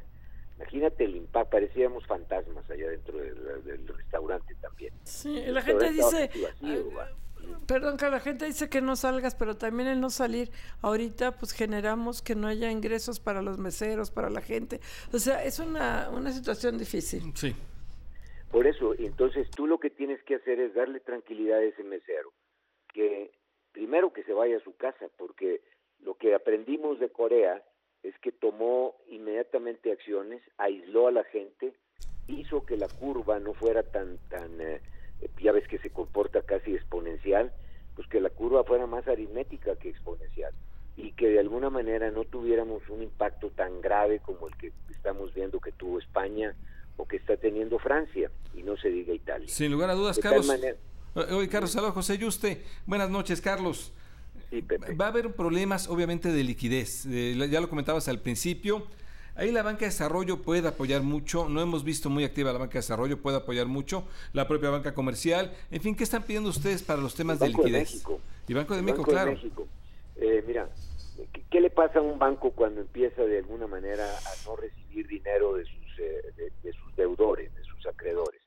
Imagínate 0.58 1.04
el 1.04 1.16
impacto, 1.18 1.50
parecíamos 1.52 2.06
fantasmas 2.06 2.70
allá 2.70 2.90
dentro 2.90 3.18
del, 3.18 3.88
restaurante 3.88 4.56
también. 4.62 4.94
Sí, 5.04 5.44
la 5.48 5.62
gente 5.62 5.92
dice, 5.92 6.30
perdón, 7.68 7.98
que 7.98 8.10
la 8.10 8.22
gente 8.22 8.46
dice 8.46 8.70
que 8.70 8.82
no 8.82 8.96
salgas, 8.96 9.36
pero 9.36 9.56
también 9.56 9.90
el 9.90 10.00
no 10.00 10.10
salir 10.10 10.52
ahorita 10.82 11.38
pues 11.38 11.52
generamos 11.52 12.22
que 12.22 12.36
no 12.36 12.48
haya 12.48 12.72
ingresos 12.72 13.20
para 13.20 13.42
los 13.42 13.58
meseros, 13.58 14.12
para 14.12 14.30
la 14.30 14.42
gente. 14.42 14.80
O 15.12 15.20
sea, 15.20 15.44
es 15.44 15.60
una, 15.60 16.10
una 16.10 16.32
situación 16.32 16.78
difícil. 16.78 17.34
Sí. 17.36 17.54
Por 18.50 18.68
eso, 18.68 18.94
entonces 18.98 19.50
tú 19.52 19.68
lo 19.68 19.80
que 19.80 19.90
tienes 19.90 20.24
que 20.24 20.36
hacer 20.36 20.62
es 20.62 20.74
darle 20.74 21.02
tranquilidad 21.02 21.60
a 21.60 21.64
ese 21.64 21.84
mesero, 21.84 22.32
que 22.94 23.32
primero 23.74 24.14
que 24.14 24.24
se 24.24 24.32
vaya 24.32 24.56
a 24.56 24.64
su 24.64 24.74
casa, 24.78 25.08
porque 25.18 25.62
lo 26.00 26.16
que 26.16 26.34
aprendimos 26.34 27.00
de 27.00 27.10
Corea 27.10 27.62
es 28.06 28.18
que 28.20 28.32
tomó 28.32 28.96
inmediatamente 29.10 29.92
acciones, 29.92 30.42
aisló 30.58 31.08
a 31.08 31.12
la 31.12 31.24
gente, 31.24 31.74
hizo 32.28 32.64
que 32.64 32.78
la 32.78 32.88
curva 32.88 33.40
no 33.40 33.54
fuera 33.56 33.82
tan, 33.82 34.20
tan 34.30 34.62
eh, 34.62 34.80
ya 35.42 35.52
ves 35.52 35.68
que 35.68 35.80
se 35.80 35.90
comporta 35.90 36.44
casi 36.44 36.76
exponencial, 36.76 37.52
pues 37.96 38.08
que 38.08 38.22
la 38.22 38.30
curva 38.30 38.64
fuera 38.64 38.86
más 38.86 39.08
aritmética 39.08 39.76
que 39.78 39.90
exponencial 39.90 40.54
y 40.98 41.14
que 41.14 41.30
de 41.30 41.40
alguna 41.40 41.72
manera 41.72 42.12
no 42.12 42.26
tuviéramos 42.26 42.88
un 42.90 43.02
impacto 43.02 43.50
tan 43.50 43.82
grave 43.82 44.20
como 44.20 44.48
el 44.48 44.56
que 44.58 44.72
estamos 44.92 45.34
viendo 45.34 45.60
que 45.60 45.72
tuvo 45.72 45.98
España 45.98 46.56
o 46.98 47.08
que 47.08 47.18
está 47.18 47.38
teniendo 47.38 47.80
Francia 47.80 48.30
y 48.54 48.62
no 48.62 48.78
se 48.78 48.90
diga 48.90 49.14
Italia. 49.14 49.48
Sin 49.48 49.72
lugar 49.72 49.90
a 49.90 49.96
dudas, 49.96 50.20
Carlos. 50.20 50.48
Hoy 51.32 51.48
Carlos 51.48 51.72
Salvador 51.72 51.96
José 51.96 52.18
Yuste. 52.18 52.62
Buenas 52.86 53.10
noches, 53.10 53.42
Carlos. 53.42 53.94
Va 54.62 55.06
a 55.06 55.10
haber 55.10 55.34
problemas, 55.34 55.88
obviamente, 55.90 56.32
de 56.32 56.44
liquidez. 56.44 57.04
ya 57.06 57.62
lo 57.62 57.70
comentabas 57.70 58.08
al 58.08 58.20
principio. 58.20 58.88
Ahí 59.38 59.52
la 59.52 59.64
banca 59.64 59.82
de 59.82 59.88
desarrollo 59.88 60.42
puede 60.42 60.66
apoyar 60.66 61.02
mucho. 61.02 61.50
No 61.50 61.62
hemos 61.62 61.84
visto 61.84 62.10
muy 62.10 62.24
activa 62.24 62.54
la 62.54 62.60
banca 62.60 62.74
de 62.74 62.80
desarrollo, 62.80 63.22
puede 63.22 63.38
apoyar 63.38 63.68
mucho. 63.68 64.08
La 64.32 64.48
propia 64.48 64.70
banca 64.70 64.94
comercial. 64.94 65.54
En 65.72 65.82
fin, 65.82 65.96
¿qué 65.96 66.06
están 66.06 66.24
pidiendo 66.24 66.50
ustedes 66.50 66.84
para 66.84 67.02
los 67.02 67.16
temas 67.16 67.40
de 67.40 67.50
liquidez? 67.50 68.04
Y 68.48 68.54
Banco 68.54 68.76
de 68.76 68.82
México, 68.82 69.04
claro. 69.04 69.36
Eh, 70.16 70.44
mira, 70.48 70.70
¿qué, 71.52 71.60
le 71.60 71.70
pasa 71.70 72.00
a 72.00 72.02
un 72.02 72.18
banco 72.18 72.52
cuando 72.52 72.80
empieza 72.80 73.24
de 73.24 73.40
alguna 73.40 73.68
manera 73.68 74.06
a 74.06 74.46
no 74.48 74.56
recibir 74.56 75.06
dinero 75.08 75.56
de 75.56 75.66
sus, 75.66 76.00
eh, 76.00 76.52
de 76.64 76.74
sus 76.74 76.96
deudores, 76.96 77.54
de 77.54 77.64
sus 77.66 77.86
acreedores? 77.88 78.42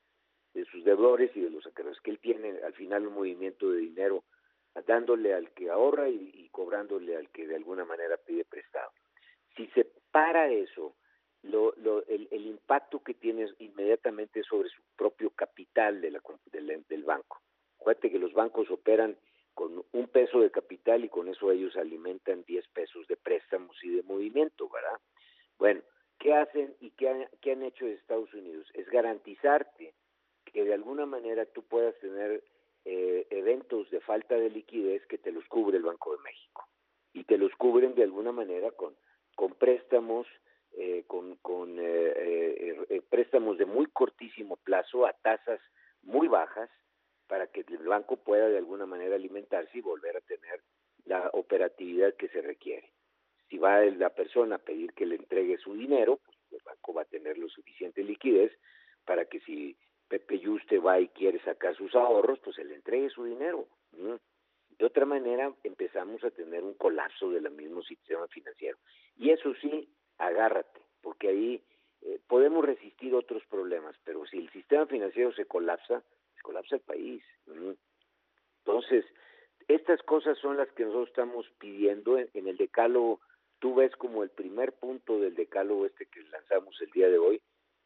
De 0.55 0.65
sus 0.65 0.83
deudores 0.83 1.29
y 1.35 1.41
de 1.41 1.51
los 1.51 1.67
acreedores. 1.67 2.01
Que 2.01 2.09
él 2.09 2.19
tiene 2.19 2.53
al 2.65 2.73
final 2.73 3.05
un 3.05 3.13
movimiento 3.13 3.69
de 3.69 3.77
dinero 3.77 4.23
dándole 4.81 5.33
al 5.33 5.51
que 5.51 5.69
ahorra 5.69 6.09
y, 6.09 6.49
cobrándole 6.51 7.15
al 7.15 7.29
que 7.29 7.47
de 7.47 7.55
alguna 7.55 7.85
manera 7.85 8.17
pide 8.17 8.43
prestado. 8.43 8.91
Si 9.55 9.67
se 9.67 9.85
para 10.11 10.51
eso, 10.51 10.95
lo, 11.43 11.73
el, 12.07 12.45
impacto 12.45 13.01
que 13.01 13.13
tiene 13.13 13.47
inmediatamente 13.59 14.43
sobre 14.43 14.69
su 14.69 14.81
propio 14.97 15.29
capital 15.29 16.01
de 16.01 16.11
la, 16.11 16.21
del 16.51 17.03
banco. 17.03 17.41
Acuérdate 17.79 18.11
que 18.11 18.19
los 18.19 18.33
bancos 18.33 18.69
operan 18.71 19.17
con 19.53 19.83
un 19.91 20.07
peso 20.07 20.41
de 20.41 20.51
capital 20.51 21.03
y 21.03 21.09
con 21.09 21.27
eso 21.27 21.51
ellos 21.51 21.75
alimentan 21.77 22.43
10 22.43 22.67
pesos 22.69 23.07
de 23.07 23.17
préstamos 23.17 23.77
y 23.83 23.89
de 23.89 24.03
movimiento, 24.03 24.69
¿verdad? 24.69 24.99
Bueno, 25.57 25.81
¿qué 26.17 26.33
hacen 26.33 26.75
y 26.79 26.91
qué 26.91 27.09
han 27.09 27.63
hecho 27.63 27.85
Estados 27.85 28.33
Unidos? 28.33 28.67
Es 28.73 28.89
garantizarte 28.89 29.93
que 30.45 30.63
de 30.63 30.73
alguna 30.73 31.05
manera 31.05 31.45
tú 31.45 31.63
puedas 31.63 31.97
tener 31.99 32.43
eh, 32.91 33.27
eventos 33.29 33.87
de 33.91 33.99
falta 33.99 34.33
de 34.33 34.49
liquidez 34.49 35.05
que 35.05 35.19
te 35.19 35.31
los 35.31 35.45
cubre 35.45 35.77
el 35.77 35.83
Banco 35.83 36.11
de 36.11 36.23
México 36.23 36.67
y 37.13 37.23
te 37.23 37.37
los 37.37 37.53
cubren 37.53 37.93
de 37.93 38.01
alguna 38.01 38.31
manera 38.31 38.71
con, 38.71 38.95
con 39.35 39.53
préstamos, 39.53 40.25
eh, 40.71 41.03
con, 41.05 41.35
con 41.35 41.75
eh, 41.77 43.03
préstamos 43.07 43.59
de 43.59 43.67
muy 43.67 43.85
cortísimo 43.85 44.57
plazo 44.57 45.05
a 45.05 45.13
tasas 45.13 45.61
muy 46.01 46.27
bajas 46.27 46.71
para 47.27 47.45
que 47.45 47.63
el 47.67 47.87
banco 47.87 48.17
pueda 48.17 48.49
de 48.49 48.57
alguna 48.57 48.87
manera 48.87 49.17
alimentarse 49.17 49.77
y 49.77 49.81
volver 49.81 50.17
a 50.17 50.21
tener 50.21 50.63
la 51.05 51.29
operatividad 51.33 52.15
que 52.15 52.29
se 52.29 52.41
requiere. 52.41 52.91
Si 53.49 53.59
va 53.59 53.85
la 53.85 54.09
persona 54.09 54.55
a 54.55 54.65
pedir 54.65 54.93
que 54.93 55.05
le 55.05 55.17
entregue 55.17 55.59
su 55.59 55.75
dinero, 55.75 56.19
pues 56.25 56.37
el 56.53 56.61
banco 56.65 56.95
va 56.95 57.03
a 57.03 57.13
tener 57.13 57.37
lo 57.37 57.49
suficiente 57.49 58.03
liquidez 58.03 58.51
para 59.05 59.25
que 59.25 59.41
si 59.41 59.77
Pepe 60.09 60.39
Yuste 60.39 60.79
va 60.79 60.99
y 60.99 61.07
quiere 61.09 61.39
sacar 61.43 61.75
sus 61.75 61.93
ahorros, 61.95 62.39
pues 62.39 62.55
se 62.55 62.65
le 62.65 62.75
entregue 62.75 63.09
su 63.11 63.23
dinero. 63.23 63.67
De 64.79 64.85
otra 64.85 65.05
manera, 65.05 65.53
empezamos 65.63 66.23
a 66.23 66.31
tener 66.31 66.63
un 66.63 66.73
colapso 66.73 67.29
del 67.29 67.49
mismo 67.51 67.83
sistema 67.83 68.27
financiero. 68.27 68.77
Y 69.17 69.29
eso 69.29 69.53
sí, 69.61 69.87
agárrate, 70.17 70.81
porque 71.01 71.27
ahí 71.27 71.63
eh, 72.01 72.19
podemos 72.27 72.65
resistir 72.65 73.13
otros 73.13 73.43
problemas, 73.45 73.95
pero 74.03 74.25
si 74.25 74.39
el 74.39 74.49
sistema 74.51 74.87
financiero 74.87 75.31
se 75.33 75.45
colapsa, 75.45 76.03
se 76.35 76.41
colapsa 76.41 76.75
el 76.75 76.81
país. 76.81 77.23
Entonces, 78.65 79.05
estas 79.67 80.01
cosas 80.03 80.37
son 80.39 80.57
las 80.57 80.71
que 80.71 80.85
nosotros 80.85 81.09
estamos 81.09 81.45
pidiendo 81.59 82.17
en, 82.17 82.29
en 82.33 82.47
el 82.47 82.57
decálogo. 82.57 83.21
Tú 83.59 83.75
ves 83.75 83.95
como 83.97 84.23
el 84.23 84.29
primer 84.29 84.73
punto 84.73 85.19
del 85.19 85.35
decálogo 85.35 85.85
este 85.85 86.07
que 86.07 86.23
lanzamos 86.23 86.81
el 86.81 86.89
día 86.91 87.09
de 87.09 87.19
hoy, 87.19 87.41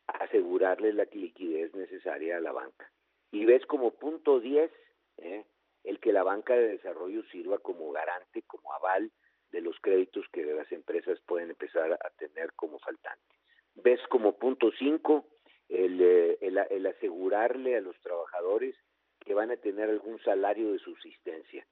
asegurarle 0.07 0.93
la 0.93 1.05
liquidez 1.11 1.73
necesaria 1.73 2.37
a 2.37 2.41
la 2.41 2.51
banca. 2.51 2.91
Y 3.31 3.45
ves 3.45 3.65
como 3.65 3.91
punto 3.91 4.39
10 4.39 4.71
¿eh? 5.17 5.45
el 5.83 5.99
que 5.99 6.13
la 6.13 6.23
banca 6.23 6.55
de 6.55 6.69
desarrollo 6.69 7.23
sirva 7.31 7.57
como 7.59 7.91
garante, 7.91 8.43
como 8.43 8.73
aval 8.73 9.11
de 9.51 9.61
los 9.61 9.79
créditos 9.79 10.25
que 10.31 10.43
las 10.45 10.71
empresas 10.71 11.19
pueden 11.25 11.49
empezar 11.49 11.93
a 11.93 12.09
tener 12.17 12.53
como 12.53 12.79
faltante. 12.79 13.35
Ves 13.75 13.99
como 14.09 14.37
punto 14.37 14.71
5 14.77 15.25
el, 15.69 16.01
eh, 16.01 16.37
el, 16.41 16.57
el 16.57 16.85
asegurarle 16.85 17.75
a 17.75 17.81
los 17.81 17.99
trabajadores 18.01 18.75
que 19.19 19.33
van 19.33 19.51
a 19.51 19.57
tener 19.57 19.89
algún 19.89 20.19
salario 20.23 20.71
de 20.71 20.79
subsistencia 20.79 21.65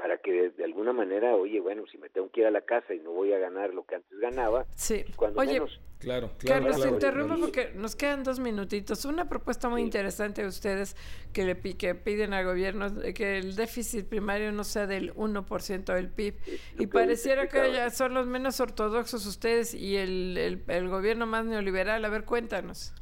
para 0.00 0.18
que 0.18 0.50
de, 0.50 0.64
alguna 0.64 0.92
manera, 0.92 1.34
oye, 1.34 1.60
bueno, 1.60 1.84
si 1.90 1.98
me 1.98 2.08
tengo 2.08 2.30
que 2.30 2.40
ir 2.40 2.46
a 2.46 2.50
la 2.50 2.60
casa 2.60 2.94
y 2.94 2.98
no 2.98 3.12
voy 3.12 3.32
a 3.32 3.38
ganar 3.38 3.74
lo 3.74 3.84
que 3.84 3.96
antes 3.96 4.18
ganaba, 4.18 4.66
sí. 4.74 5.02
Pues, 5.04 5.16
cuando 5.16 5.40
oye, 5.40 5.54
menos... 5.54 5.80
Claro, 5.98 6.30
claro. 6.38 6.66
Carlos, 6.66 6.86
interrumpo 6.86 7.36
porque 7.40 7.72
nos 7.74 7.96
quedan 7.96 8.22
dos 8.22 8.38
minutitos. 8.38 9.06
Una 9.06 9.30
propuesta 9.30 9.70
muy 9.70 9.80
interesante 9.80 10.42
de 10.42 10.48
ustedes 10.48 10.94
que 11.32 11.44
le 11.44 11.56
que 11.58 11.94
piden 11.94 12.34
al 12.34 12.44
gobierno 12.44 12.86
que 13.14 13.38
el 13.38 13.56
déficit 13.56 14.06
primario 14.06 14.52
no 14.52 14.62
sea 14.62 14.86
del 14.86 15.14
1% 15.14 15.94
del 15.94 16.10
PIB. 16.10 16.34
y 16.78 16.86
pareciera 16.86 17.48
que 17.48 17.72
ya 17.72 17.88
son 17.88 18.12
los 18.12 18.26
menos 18.26 18.60
ortodoxos 18.60 19.24
ustedes 19.24 19.72
y 19.72 19.96
el, 19.96 20.36
el, 20.36 20.62
el 20.68 20.88
gobierno 20.88 21.26
más 21.26 21.46
neoliberal. 21.46 22.04
A 22.04 22.08
ver, 22.10 22.24
cuéntanos. 22.24 22.92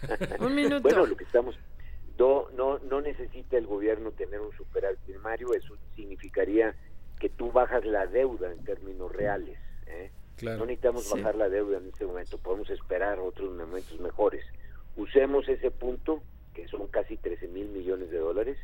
Un 0.40 0.54
minuto. 0.54 0.82
bueno, 0.82 1.06
lo 1.06 1.16
que 1.16 1.24
estamos 1.24 1.58
no, 2.20 2.50
no, 2.50 2.78
no 2.80 3.00
necesita 3.00 3.56
el 3.56 3.66
gobierno 3.66 4.10
tener 4.10 4.40
un 4.40 4.52
superávit 4.54 4.98
primario, 5.00 5.54
eso 5.54 5.74
significaría 5.96 6.74
que 7.18 7.30
tú 7.30 7.50
bajas 7.50 7.82
la 7.86 8.06
deuda 8.06 8.52
en 8.52 8.62
términos 8.62 9.10
reales. 9.10 9.58
¿eh? 9.86 10.10
No 10.42 10.66
necesitamos 10.66 11.10
bajar 11.10 11.34
la 11.36 11.48
deuda 11.48 11.78
en 11.78 11.88
este 11.88 12.04
momento, 12.04 12.36
podemos 12.36 12.68
esperar 12.68 13.18
otros 13.20 13.50
momentos 13.56 13.98
mejores. 14.00 14.44
Usemos 14.96 15.48
ese 15.48 15.70
punto, 15.70 16.22
que 16.52 16.68
son 16.68 16.88
casi 16.88 17.16
13 17.16 17.48
mil 17.48 17.68
millones 17.68 18.10
de 18.10 18.18
dólares, 18.18 18.58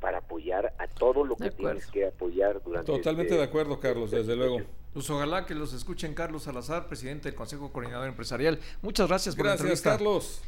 para 0.00 0.18
apoyar 0.18 0.74
a 0.78 0.86
todo 0.86 1.24
lo 1.24 1.34
que 1.36 1.50
tienes 1.50 1.86
que 1.86 2.06
apoyar 2.06 2.62
durante 2.62 2.92
Totalmente 2.92 3.32
este 3.32 3.38
de 3.38 3.48
acuerdo, 3.48 3.80
Carlos, 3.80 4.10
desde 4.10 4.36
luego. 4.36 4.60
Pues 4.92 5.08
ojalá 5.08 5.46
que 5.46 5.54
los 5.54 5.72
escuchen 5.72 6.12
Carlos 6.12 6.42
Salazar, 6.42 6.86
presidente 6.86 7.28
del 7.28 7.34
Consejo 7.34 7.72
Coordinador 7.72 8.06
Empresarial. 8.06 8.60
Muchas 8.82 9.08
gracias 9.08 9.34
por 9.34 9.46
gracias, 9.46 9.60
la 9.60 9.72
entrevista. 9.72 9.90
Carlos. 9.92 10.42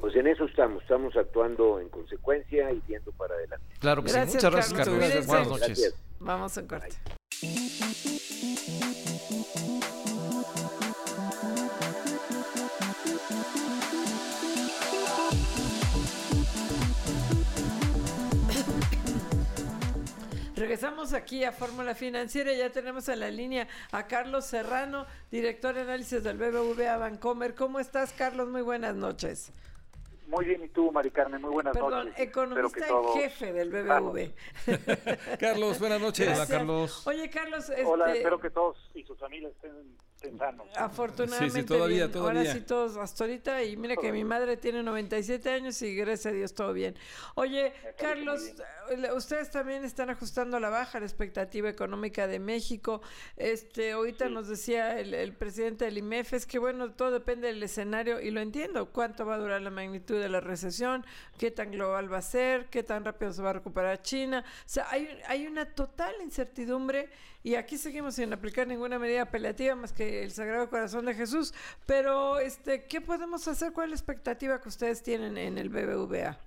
Pues 0.00 0.14
en 0.14 0.26
eso 0.26 0.44
estamos, 0.44 0.82
estamos 0.82 1.16
actuando 1.16 1.80
en 1.80 1.88
consecuencia 1.88 2.72
y 2.72 2.80
viendo 2.86 3.12
para 3.12 3.34
adelante. 3.34 3.66
Claro 3.80 4.02
que 4.02 4.10
sí. 4.10 4.18
Muchas 4.18 4.52
gracias, 4.52 4.72
Carlos. 4.72 5.26
Buenas 5.26 5.48
noches. 5.48 5.94
Vamos 6.20 6.56
en 6.56 6.66
corte. 6.66 6.96
Regresamos 20.56 21.12
aquí 21.12 21.44
a 21.44 21.52
Fórmula 21.52 21.94
Financiera. 21.94 22.52
Ya 22.52 22.70
tenemos 22.70 23.08
en 23.08 23.20
la 23.20 23.30
línea 23.30 23.68
a 23.92 24.06
Carlos 24.06 24.44
Serrano, 24.44 25.06
director 25.30 25.74
de 25.74 25.82
análisis 25.82 26.22
del 26.22 26.36
BBVA 26.36 26.96
Bancomer. 26.96 27.54
¿Cómo 27.54 27.80
estás, 27.80 28.12
Carlos? 28.12 28.48
Muy 28.48 28.62
buenas 28.62 28.94
noches. 28.94 29.52
Muy 30.28 30.44
bien, 30.44 30.62
y 30.62 30.68
tú, 30.68 30.92
Mari 30.92 31.10
Carmen, 31.10 31.40
muy 31.40 31.50
buenas 31.50 31.72
Perdón, 31.72 32.08
noches. 32.08 32.20
economista 32.20 32.86
en 32.86 33.08
jefe 33.14 33.52
del 33.54 33.70
BBV. 33.70 34.30
Carlos, 35.40 35.78
buenas 35.80 36.00
noches. 36.02 36.28
Hola, 36.28 36.46
Carlos. 36.46 37.06
Oye, 37.06 37.30
Carlos. 37.30 37.72
Hola, 37.86 38.06
este... 38.08 38.18
espero 38.18 38.38
que 38.38 38.50
todos 38.50 38.90
y 38.94 39.04
sus 39.04 39.18
familias 39.18 39.52
estén 39.52 39.96
Afortunadamente. 40.76 41.54
Sí, 41.54 41.60
sí, 41.60 41.66
todavía, 41.66 42.10
todavía. 42.10 42.40
Ahora 42.40 42.52
sí, 42.52 42.60
todos 42.62 42.96
hasta 42.96 43.24
ahorita. 43.24 43.62
Y 43.62 43.76
mira 43.76 43.96
que 43.96 44.10
mi 44.10 44.24
madre 44.24 44.56
tiene 44.56 44.82
97 44.82 45.48
años 45.48 45.80
y 45.82 45.94
gracias 45.94 46.26
a 46.26 46.36
Dios 46.36 46.54
todo 46.54 46.72
bien. 46.72 46.96
Oye, 47.36 47.72
Carlos, 47.96 48.42
eh, 48.90 49.12
ustedes 49.14 49.50
también 49.50 49.84
están 49.84 50.10
ajustando 50.10 50.56
a 50.56 50.60
la 50.60 50.70
baja 50.70 50.98
la 50.98 51.06
expectativa 51.06 51.68
económica 51.68 52.26
de 52.26 52.40
México. 52.40 53.00
Este, 53.36 53.92
ahorita 53.92 54.28
nos 54.28 54.48
decía 54.48 54.98
el, 54.98 55.32
presidente 55.34 55.84
del 55.84 55.98
IMEF, 55.98 56.32
es 56.32 56.46
que 56.46 56.58
bueno, 56.58 56.90
todo 56.92 57.12
depende 57.12 57.46
del 57.46 57.62
escenario 57.62 58.20
y 58.20 58.32
lo 58.32 58.40
entiendo. 58.40 58.90
¿Cuánto 58.90 59.24
va 59.24 59.36
a 59.36 59.38
durar 59.38 59.62
la 59.62 59.70
magnitud 59.70 60.20
de 60.20 60.28
la 60.28 60.40
recesión? 60.40 61.06
¿Qué 61.38 61.52
tan 61.52 61.70
global 61.70 62.12
va 62.12 62.18
a 62.18 62.22
ser? 62.22 62.66
¿Qué 62.66 62.82
tan 62.82 63.04
rápido 63.04 63.32
se 63.32 63.42
va 63.42 63.50
a 63.50 63.54
recuperar 63.54 64.02
China? 64.02 64.44
O 64.44 64.62
sea, 64.68 64.88
hay, 64.90 65.08
hay 65.28 65.46
una 65.46 65.64
total 65.64 66.14
incertidumbre 66.22 67.08
y 67.48 67.56
aquí 67.56 67.78
seguimos 67.78 68.16
sin 68.16 68.30
aplicar 68.30 68.66
ninguna 68.66 68.98
medida 68.98 69.22
apelativa 69.22 69.74
más 69.74 69.94
que 69.94 70.22
el 70.22 70.30
Sagrado 70.32 70.68
Corazón 70.68 71.06
de 71.06 71.14
Jesús. 71.14 71.54
Pero, 71.86 72.38
este, 72.38 72.84
¿qué 72.84 73.00
podemos 73.00 73.48
hacer? 73.48 73.72
¿Cuál 73.72 73.86
es 73.86 73.90
la 73.92 73.96
expectativa 73.96 74.60
que 74.60 74.68
ustedes 74.68 75.02
tienen 75.02 75.38
en 75.38 75.56
el 75.56 75.70
BBVA? 75.70 76.38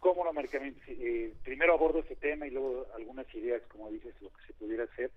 ¿Cómo 0.00 0.22
no? 0.22 0.38
Eh, 0.38 1.32
primero 1.42 1.72
abordo 1.72 2.00
este 2.00 2.16
tema 2.16 2.46
y 2.46 2.50
luego 2.50 2.86
algunas 2.94 3.26
ideas, 3.34 3.62
como 3.68 3.90
dices, 3.90 4.14
lo 4.20 4.28
que 4.28 4.46
se 4.46 4.52
pudiera 4.52 4.84
hacer. 4.84 5.10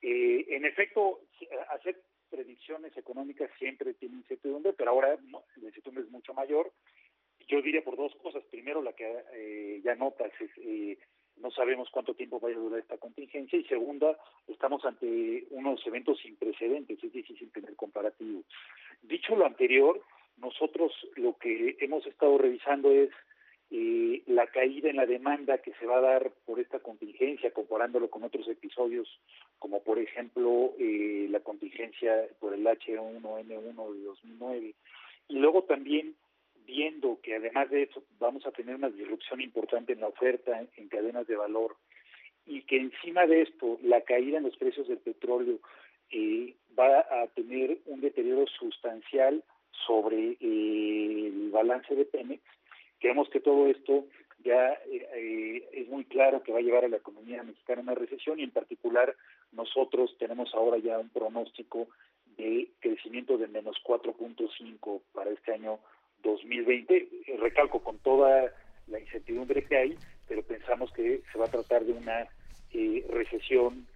Eh, 0.00 0.46
en 0.50 0.64
efecto, 0.64 1.22
hacer 1.70 2.00
predicciones 2.30 2.96
económicas 2.96 3.50
siempre 3.58 3.94
tiene 3.94 4.18
incertidumbre, 4.18 4.74
pero 4.74 4.90
ahora 4.90 5.18
la 5.56 5.66
incertidumbre 5.66 6.04
es 6.04 6.10
mucho 6.12 6.34
mayor. 6.34 6.70
Yo 7.48 7.60
diría 7.62 7.82
por 7.82 7.96
dos 7.96 8.14
cosas. 8.22 8.44
Primero, 8.44 8.80
la 8.80 8.92
que 8.92 9.24
eh, 9.32 9.80
ya 9.82 9.96
notas 9.96 10.30
es 10.40 10.50
eh, 10.58 10.98
no 11.40 11.50
sabemos 11.50 11.88
cuánto 11.90 12.14
tiempo 12.14 12.40
vaya 12.40 12.56
a 12.56 12.60
durar 12.60 12.80
esta 12.80 12.98
contingencia 12.98 13.58
y 13.58 13.64
segunda, 13.64 14.16
estamos 14.46 14.84
ante 14.84 15.46
unos 15.50 15.84
eventos 15.86 16.18
sin 16.20 16.36
precedentes, 16.36 17.02
es 17.02 17.12
difícil 17.12 17.50
tener 17.52 17.74
comparativo. 17.76 18.42
Dicho 19.02 19.36
lo 19.36 19.46
anterior, 19.46 20.00
nosotros 20.38 20.92
lo 21.16 21.36
que 21.36 21.76
hemos 21.80 22.06
estado 22.06 22.38
revisando 22.38 22.90
es 22.90 23.10
eh, 23.70 24.22
la 24.26 24.46
caída 24.46 24.88
en 24.88 24.96
la 24.96 25.06
demanda 25.06 25.58
que 25.58 25.74
se 25.74 25.86
va 25.86 25.98
a 25.98 26.02
dar 26.02 26.32
por 26.46 26.58
esta 26.58 26.80
contingencia, 26.80 27.50
comparándolo 27.52 28.08
con 28.08 28.22
otros 28.22 28.48
episodios, 28.48 29.08
como 29.58 29.82
por 29.82 29.98
ejemplo 29.98 30.74
eh, 30.78 31.26
la 31.30 31.40
contingencia 31.40 32.28
por 32.40 32.54
el 32.54 32.64
H1N1 32.64 33.46
de 33.46 34.02
2009. 34.04 34.74
Y 35.28 35.38
luego 35.38 35.64
también 35.64 36.16
viendo 36.68 37.18
que 37.22 37.34
además 37.34 37.70
de 37.70 37.84
eso 37.84 38.04
vamos 38.20 38.46
a 38.46 38.52
tener 38.52 38.76
una 38.76 38.90
disrupción 38.90 39.40
importante 39.40 39.94
en 39.94 40.00
la 40.00 40.08
oferta 40.08 40.60
en, 40.76 40.88
cadenas 40.88 41.26
de 41.26 41.34
valor 41.34 41.76
y 42.46 42.60
que 42.62 42.76
encima 42.76 43.26
de 43.26 43.40
esto 43.40 43.78
la 43.82 44.02
caída 44.02 44.36
en 44.36 44.44
los 44.44 44.56
precios 44.58 44.86
del 44.86 44.98
petróleo 44.98 45.58
eh, 46.10 46.54
va 46.78 47.00
a 47.00 47.26
tener 47.28 47.78
un 47.86 48.02
deterioro 48.02 48.46
sustancial 48.46 49.42
sobre 49.86 50.36
eh, 50.40 51.26
el 51.28 51.50
balance 51.50 51.94
de 51.94 52.04
Pemex, 52.04 52.42
creemos 52.98 53.30
que 53.30 53.40
todo 53.40 53.66
esto 53.68 54.04
ya 54.44 54.78
eh, 54.90 55.66
es 55.72 55.88
muy 55.88 56.04
claro 56.04 56.42
que 56.42 56.52
va 56.52 56.58
a 56.58 56.62
llevar 56.62 56.84
a 56.84 56.88
la 56.88 56.98
economía 56.98 57.42
mexicana 57.42 57.80
a 57.80 57.84
una 57.84 57.94
recesión 57.94 58.40
y 58.40 58.42
en 58.42 58.50
particular 58.50 59.16
nosotros 59.52 60.14
tenemos 60.18 60.52
ahora 60.54 60.76
ya 60.76 60.98
un 60.98 61.08
pronóstico 61.08 61.88
de 62.36 62.68
crecimiento 62.80 63.38
de 63.38 63.48
menos 63.48 63.76
4.5 63.84 65.00
para 65.12 65.30
este 65.30 65.54
año 65.54 65.78
2020, 66.22 66.96
eh, 66.96 67.36
recalco 67.40 67.82
con 67.82 67.98
toda 67.98 68.52
la 68.86 69.00
incertidumbre 69.00 69.64
que 69.64 69.76
hay, 69.76 69.98
pero 70.26 70.42
pensamos 70.42 70.90
que 70.92 71.22
se 71.32 71.38
va 71.38 71.46
a 71.46 71.50
tratar 71.50 71.84
de 71.84 71.92
una 71.92 72.26
eh, 72.72 73.04
recesión 73.10 73.86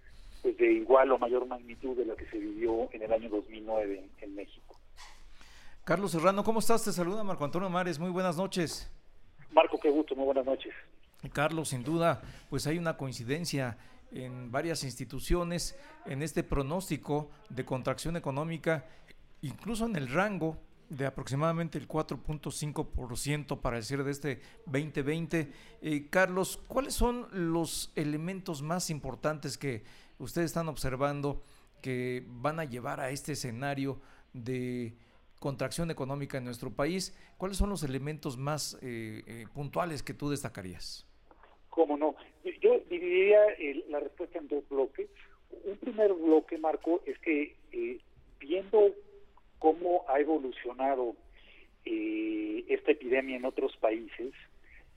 pues, 0.41 0.57
de 0.57 0.71
igual 0.71 1.11
o 1.11 1.17
mayor 1.17 1.45
magnitud 1.45 1.97
de 1.97 2.05
la 2.05 2.15
que 2.15 2.25
se 2.25 2.37
vivió 2.37 2.89
en 2.91 3.01
el 3.01 3.11
año 3.11 3.29
2009 3.29 4.03
en, 4.21 4.35
México. 4.35 4.75
Carlos 5.83 6.02
Serrano, 6.13 6.43
¿cómo 6.43 6.59
estás? 6.59 6.83
Te 6.83 6.93
saluda 6.93 7.23
Marco 7.23 7.43
Antonio 7.43 7.71
Mares, 7.71 7.97
muy 7.97 8.11
buenas 8.11 8.37
noches. 8.37 8.87
Marco, 9.51 9.79
qué 9.79 9.89
gusto, 9.89 10.15
muy 10.15 10.25
buenas 10.25 10.45
noches. 10.45 10.71
Carlos, 11.31 11.69
sin 11.69 11.83
duda, 11.83 12.21
pues 12.51 12.67
hay 12.67 12.77
una 12.77 12.97
coincidencia 12.97 13.79
en 14.11 14.51
varias 14.51 14.83
instituciones 14.83 15.75
en 16.05 16.21
este 16.21 16.43
pronóstico 16.43 17.31
de 17.49 17.65
contracción 17.65 18.15
económica, 18.15 18.85
incluso 19.41 19.87
en 19.87 19.95
el 19.95 20.07
rango 20.07 20.59
de 20.87 21.07
aproximadamente 21.07 21.79
el 21.79 21.87
4.5% 21.87 23.59
para 23.59 23.77
el 23.77 23.83
cierre 23.83 24.03
de 24.03 24.11
este 24.11 24.41
2020. 24.67 25.51
Eh, 25.81 26.07
Carlos, 26.11 26.59
¿cuáles 26.67 26.93
son 26.93 27.27
los 27.31 27.91
elementos 27.95 28.61
más 28.61 28.91
importantes 28.91 29.57
que 29.57 29.83
ustedes 30.19 30.51
están 30.51 30.69
observando 30.69 31.41
que 31.81 32.23
van 32.27 32.59
a 32.59 32.65
llevar 32.65 32.99
a 32.99 33.09
este 33.09 33.31
escenario 33.31 33.99
de 34.31 34.93
contracción 35.43 35.91
económica 35.91 36.37
en 36.37 36.45
nuestro 36.45 36.71
país. 36.71 37.13
¿Cuáles 37.37 37.57
son 37.57 37.69
los 37.69 37.83
elementos 37.83 38.37
más 38.37 38.79
eh, 38.81 39.23
eh, 39.27 39.45
puntuales 39.53 40.01
que 40.01 40.13
tú 40.13 40.29
destacarías? 40.29 41.05
Cómo 41.69 41.97
no. 41.97 42.15
Yo 42.61 42.79
dividiría 42.89 43.41
la 43.89 43.99
respuesta 43.99 44.39
en 44.39 44.47
dos 44.47 44.63
bloques. 44.69 45.09
Un 45.65 45.75
primer 45.79 46.13
bloque, 46.13 46.57
Marco, 46.57 47.01
es 47.05 47.19
que 47.19 47.57
eh, 47.73 47.99
viendo 48.39 48.93
cómo 49.59 50.05
ha 50.07 50.17
evolucionado 50.21 51.13
esta 51.83 52.91
epidemia 52.91 53.35
en 53.35 53.43
otros 53.43 53.75
países, 53.75 54.31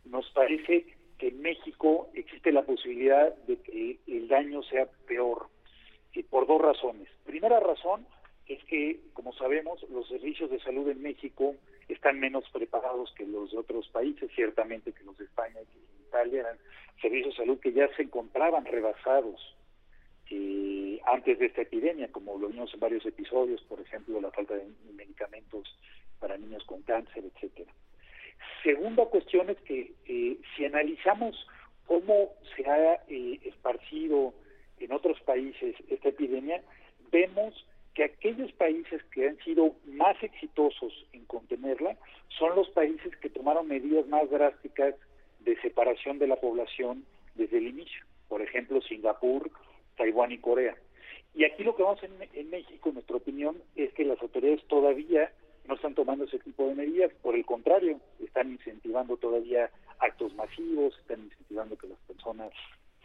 nos 0.05 0.31
parece 0.31 0.87
que 1.19 1.29
en 1.29 1.43
México 1.43 2.09
existe 2.15 2.53
la 2.53 2.63
posibilidad 2.63 3.35
de 3.49 3.57
que 3.57 3.99
el 4.07 4.29
daño 4.29 4.63
sea 4.63 4.87
peor, 5.09 5.49
por 6.31 6.47
dos 6.47 6.63
razones. 6.63 7.09
Primera 7.25 7.59
razón, 7.59 8.07
es 8.49 8.63
que, 8.65 9.01
como 9.13 9.33
sabemos, 9.33 9.83
los 9.91 10.09
servicios 10.09 10.51
de 10.51 10.61
salud 10.61 10.89
en 10.89 11.03
México 11.03 11.55
están 11.89 12.21
menos 12.21 12.49
preparados 12.51 13.13
que 13.17 13.27
los 13.27 13.51
de 13.51 13.59
otros 13.59 13.89
países, 13.89 14.31
ciertamente 14.35 14.93
que 14.93 15.05
los 15.05 15.17
de 15.19 15.25
España 15.25 15.61
y 15.61 15.65
de 15.65 16.09
Italia 16.09 16.41
eran 16.41 16.59
servicios 17.01 17.35
de 17.35 17.45
salud 17.45 17.61
que 17.61 17.73
ya 17.73 17.89
se 17.97 18.03
encontraban 18.03 18.65
rebasados 18.65 19.57
eh, 20.31 21.01
antes 21.07 21.39
de 21.39 21.47
esta 21.47 21.63
epidemia, 21.63 22.11
como 22.11 22.39
lo 22.39 22.49
vimos 22.49 22.73
en 22.75 22.81
varios 22.81 23.05
episodios, 23.07 23.63
por 23.63 23.81
ejemplo, 23.81 24.21
la 24.21 24.31
falta 24.31 24.55
de 24.55 24.67
medicamentos 24.95 25.79
para 26.19 26.37
niños 26.37 26.65
con 26.65 26.83
cáncer, 26.83 27.25
etcétera. 27.25 27.73
Segunda 28.63 29.07
cuestión 29.07 29.51
es 29.51 29.59
que 29.59 29.93
eh, 30.07 30.39
si 30.57 30.65
analizamos 30.65 31.47
cómo 31.87 32.33
se 32.57 32.69
ha 32.69 32.95
eh, 33.09 33.39
esparcido 33.45 34.35
en 34.79 34.93
otros 34.93 35.21
países 35.21 35.77
esta 35.89 36.09
epidemia, 36.09 36.63
vemos 37.11 37.67
que 37.97 38.05
aquellos 38.05 38.53
países 38.53 39.03
que 39.05 39.27
han 39.27 39.39
sido 39.39 39.75
más 39.87 40.23
exitosos 40.23 40.93
en 41.15 41.25
contenerla 41.25 41.97
son 42.29 42.55
los 42.55 42.69
países 42.69 43.17
que 43.17 43.31
tomaron 43.31 43.69
medidas 43.69 44.07
más 44.07 44.29
drásticas 44.29 44.95
de 45.41 45.59
separación 45.63 46.19
de 46.19 46.27
la 46.27 46.37
población 46.37 47.07
desde 47.37 47.57
el 47.57 47.69
inicio. 47.69 48.05
Por 48.29 48.43
ejemplo, 48.43 48.83
Singapur, 48.83 49.51
Taiwán 49.97 50.31
y 50.31 50.37
Corea. 50.37 50.77
Y 51.35 51.45
aquí 51.45 51.65
lo 51.65 51.75
que 51.75 51.85
vamos 51.85 52.03
en, 52.03 52.13
en 52.35 52.51
México, 52.51 52.91
en 52.91 52.97
nuestra 52.97 53.17
opinión, 53.17 53.57
es 53.77 53.91
que 53.95 54.05
las 54.05 54.21
autoridades 54.21 54.63
todavía 54.69 55.33
no 55.67 55.75
están 55.75 55.95
tomando 55.95 56.25
ese 56.25 56.39
tipo 56.41 56.69
de 56.69 56.75
medidas, 56.75 57.11
por 57.23 57.35
el 57.35 57.47
contrario, 57.47 57.99
están 58.23 58.51
incentivando 58.53 59.17
todavía 59.17 59.71
actos 60.01 60.35
masivos, 60.35 60.95
están 60.99 61.23
incentivando 61.25 61.79
que 61.79 61.89
las 61.89 61.99
personas 62.01 62.53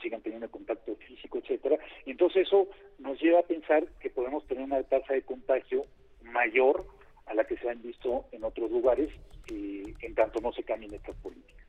sigan 0.02 0.22
teniendo 0.22 0.50
contacto 0.50 0.96
físico, 0.96 1.38
etcétera. 1.38 1.78
Entonces 2.06 2.48
eso 2.48 2.68
nos 3.00 3.20
lleva 3.22 3.40
a 3.40 3.44
pensar 3.44 3.86
que 4.00 4.10
podemos 4.10 4.46
tener 4.48 4.64
una 4.64 4.84
tasa 4.84 5.14
de 5.14 5.22
contagio 5.22 5.86
mayor 6.24 6.86
a 7.26 7.34
la 7.34 7.46
que 7.46 7.58
se 7.58 7.70
han 7.70 7.82
visto 7.82 8.26
en 8.32 8.44
otros 8.44 8.72
lugares 8.72 9.10
eh, 9.52 9.94
en 10.02 10.16
tanto 10.16 10.40
no 10.42 10.52
se 10.54 10.64
cambien 10.64 10.94
estas 10.94 11.16
políticas. 11.18 11.66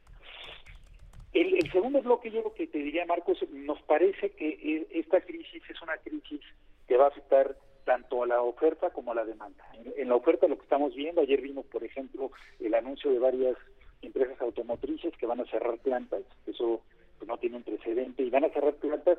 El, 1.33 1.55
el, 1.55 1.73
segundo 1.73 2.03
bloque, 2.03 2.31
yo 2.31 2.43
lo 2.43 2.53
que 2.53 2.67
te 2.67 2.79
diría, 2.79 3.07
Marcos, 3.07 3.39
nos 3.51 3.81
parece 3.83 4.31
que 4.31 4.49
e, 4.49 4.99
esta 4.99 5.21
crisis 5.23 5.63
es 5.69 5.81
una 5.81 5.97
crisis 5.97 6.41
que 6.87 6.97
va 6.97 7.07
a 7.07 7.09
afectar 7.09 7.57
tanto 7.85 8.23
a 8.23 8.27
la 8.27 8.43
oferta 8.43 8.91
como 8.91 9.13
a 9.13 9.15
la 9.15 9.25
demanda. 9.25 9.65
En, 9.75 9.95
en 9.97 10.09
la 10.09 10.17
oferta 10.17 10.47
lo 10.47 10.57
que 10.57 10.65
estamos 10.65 10.95
viendo, 10.95 11.23
ayer 11.23 11.41
vimos, 11.41 11.65
por 11.67 11.83
ejemplo, 11.85 12.31
el 12.61 12.75
anuncio 12.75 13.11
de 13.11 13.19
varias 13.19 13.57
empresas 14.03 14.41
automotrices 14.41 15.17
que 15.17 15.27
van 15.27 15.41
a 15.41 15.47
cerrar 15.47 15.79
plantas, 15.79 16.23
eso 16.47 16.83
no 17.27 17.39
tienen 17.39 17.63
precedente 17.63 18.23
y 18.23 18.31
van 18.31 18.45
a 18.45 18.51
cerrar 18.51 18.75
plantas 18.75 19.19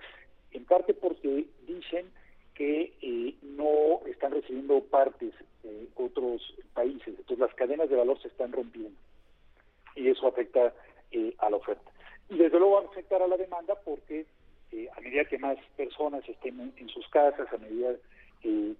en 0.51 0.65
parte 0.65 0.93
porque 0.93 1.45
dicen 1.67 2.05
que 2.53 2.93
eh, 3.01 3.35
no 3.41 4.01
están 4.07 4.31
recibiendo 4.31 4.81
partes 4.83 5.33
de 5.63 5.87
otros 5.95 6.41
países, 6.73 7.07
entonces 7.07 7.39
las 7.39 7.53
cadenas 7.55 7.89
de 7.89 7.95
valor 7.95 8.21
se 8.21 8.27
están 8.27 8.51
rompiendo 8.51 8.97
y 9.95 10.09
eso 10.09 10.27
afecta 10.27 10.73
eh, 11.11 11.33
a 11.39 11.49
la 11.49 11.57
oferta. 11.57 11.91
Y 12.29 12.37
desde 12.37 12.59
luego 12.59 12.75
va 12.75 12.81
a 12.81 12.91
afectar 12.91 13.21
a 13.21 13.27
la 13.27 13.37
demanda 13.37 13.75
porque 13.83 14.25
eh, 14.71 14.87
a 14.95 15.01
medida 15.01 15.25
que 15.25 15.37
más 15.37 15.57
personas 15.77 16.27
estén 16.27 16.73
en, 16.77 16.89
sus 16.89 17.07
casas, 17.09 17.51
a 17.51 17.57
medida 17.57 17.95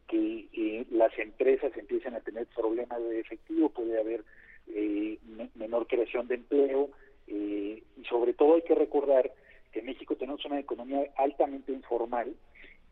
que 0.08 0.86
las 0.92 1.18
empresas 1.18 1.76
empiecen 1.78 2.14
a 2.16 2.20
tener 2.20 2.46
problemas 2.48 3.02
de 3.02 3.20
efectivo, 3.20 3.70
puede 3.70 4.00
haber 4.00 4.24
menor 5.56 5.88
creación 5.88 6.28
de 6.28 6.36
empleo, 6.36 6.90
eh, 7.34 7.84
y 8.00 8.06
sobre 8.06 8.34
todo 8.34 8.56
hay 8.56 8.62
que 8.62 8.76
recordar 8.76 9.32
que 9.72 9.80
en 9.80 9.88
México 9.88 10.16
tenemos 10.16 10.46
una 10.46 10.60
economía 10.60 11.10
altamente 11.18 11.72
informal 11.72 12.34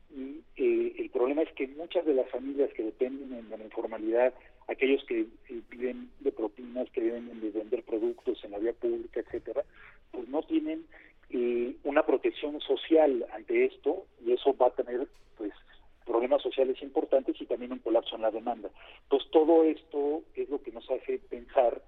y 0.10 0.42
eh, 0.58 0.96
el 0.98 1.10
problema 1.12 1.44
es 1.44 1.52
que 1.54 1.68
muchas 1.68 2.06
de 2.06 2.16
las 2.16 2.30
familias 2.30 2.74
que 2.74 2.84
dependen 2.84 3.50
de 3.50 3.58
la 3.58 3.64
informalidad, 3.64 4.34
aquellos 4.68 5.04
que 5.06 5.22
eh, 5.22 5.62
viven 5.70 6.10
de 6.20 6.32
propinas, 6.32 6.90
que 6.90 7.02
viven 7.02 7.40
de 7.40 7.52
vender 7.52 7.84
productos 7.84 8.44
en 8.44 8.52
la 8.52 8.58
vía 8.58 8.74
pública, 8.74 9.20
etcétera, 9.20 9.64
pues 10.12 10.28
no 10.28 10.42
tienen 10.44 10.86
una 11.84 12.06
protección 12.06 12.60
social 12.60 13.26
ante 13.32 13.64
esto 13.64 14.06
y 14.26 14.34
eso 14.34 14.54
va 14.58 14.68
a 14.68 14.76
tener 14.76 15.08
pues 15.38 15.54
problemas 16.06 16.42
sociales 16.42 16.82
importantes 16.82 17.40
y 17.40 17.46
también 17.46 17.72
un 17.72 17.80
colapso 17.80 18.18
en 18.18 18.24
la 18.24 18.32
demanda. 18.32 18.70
Entonces 19.04 19.32
todo 19.32 19.64
esto 19.64 20.24
es 20.36 20.50
lo 20.50 20.62
que 20.62 20.72
nos 20.72 20.90
hace 20.92 21.20
pensar 21.30 21.82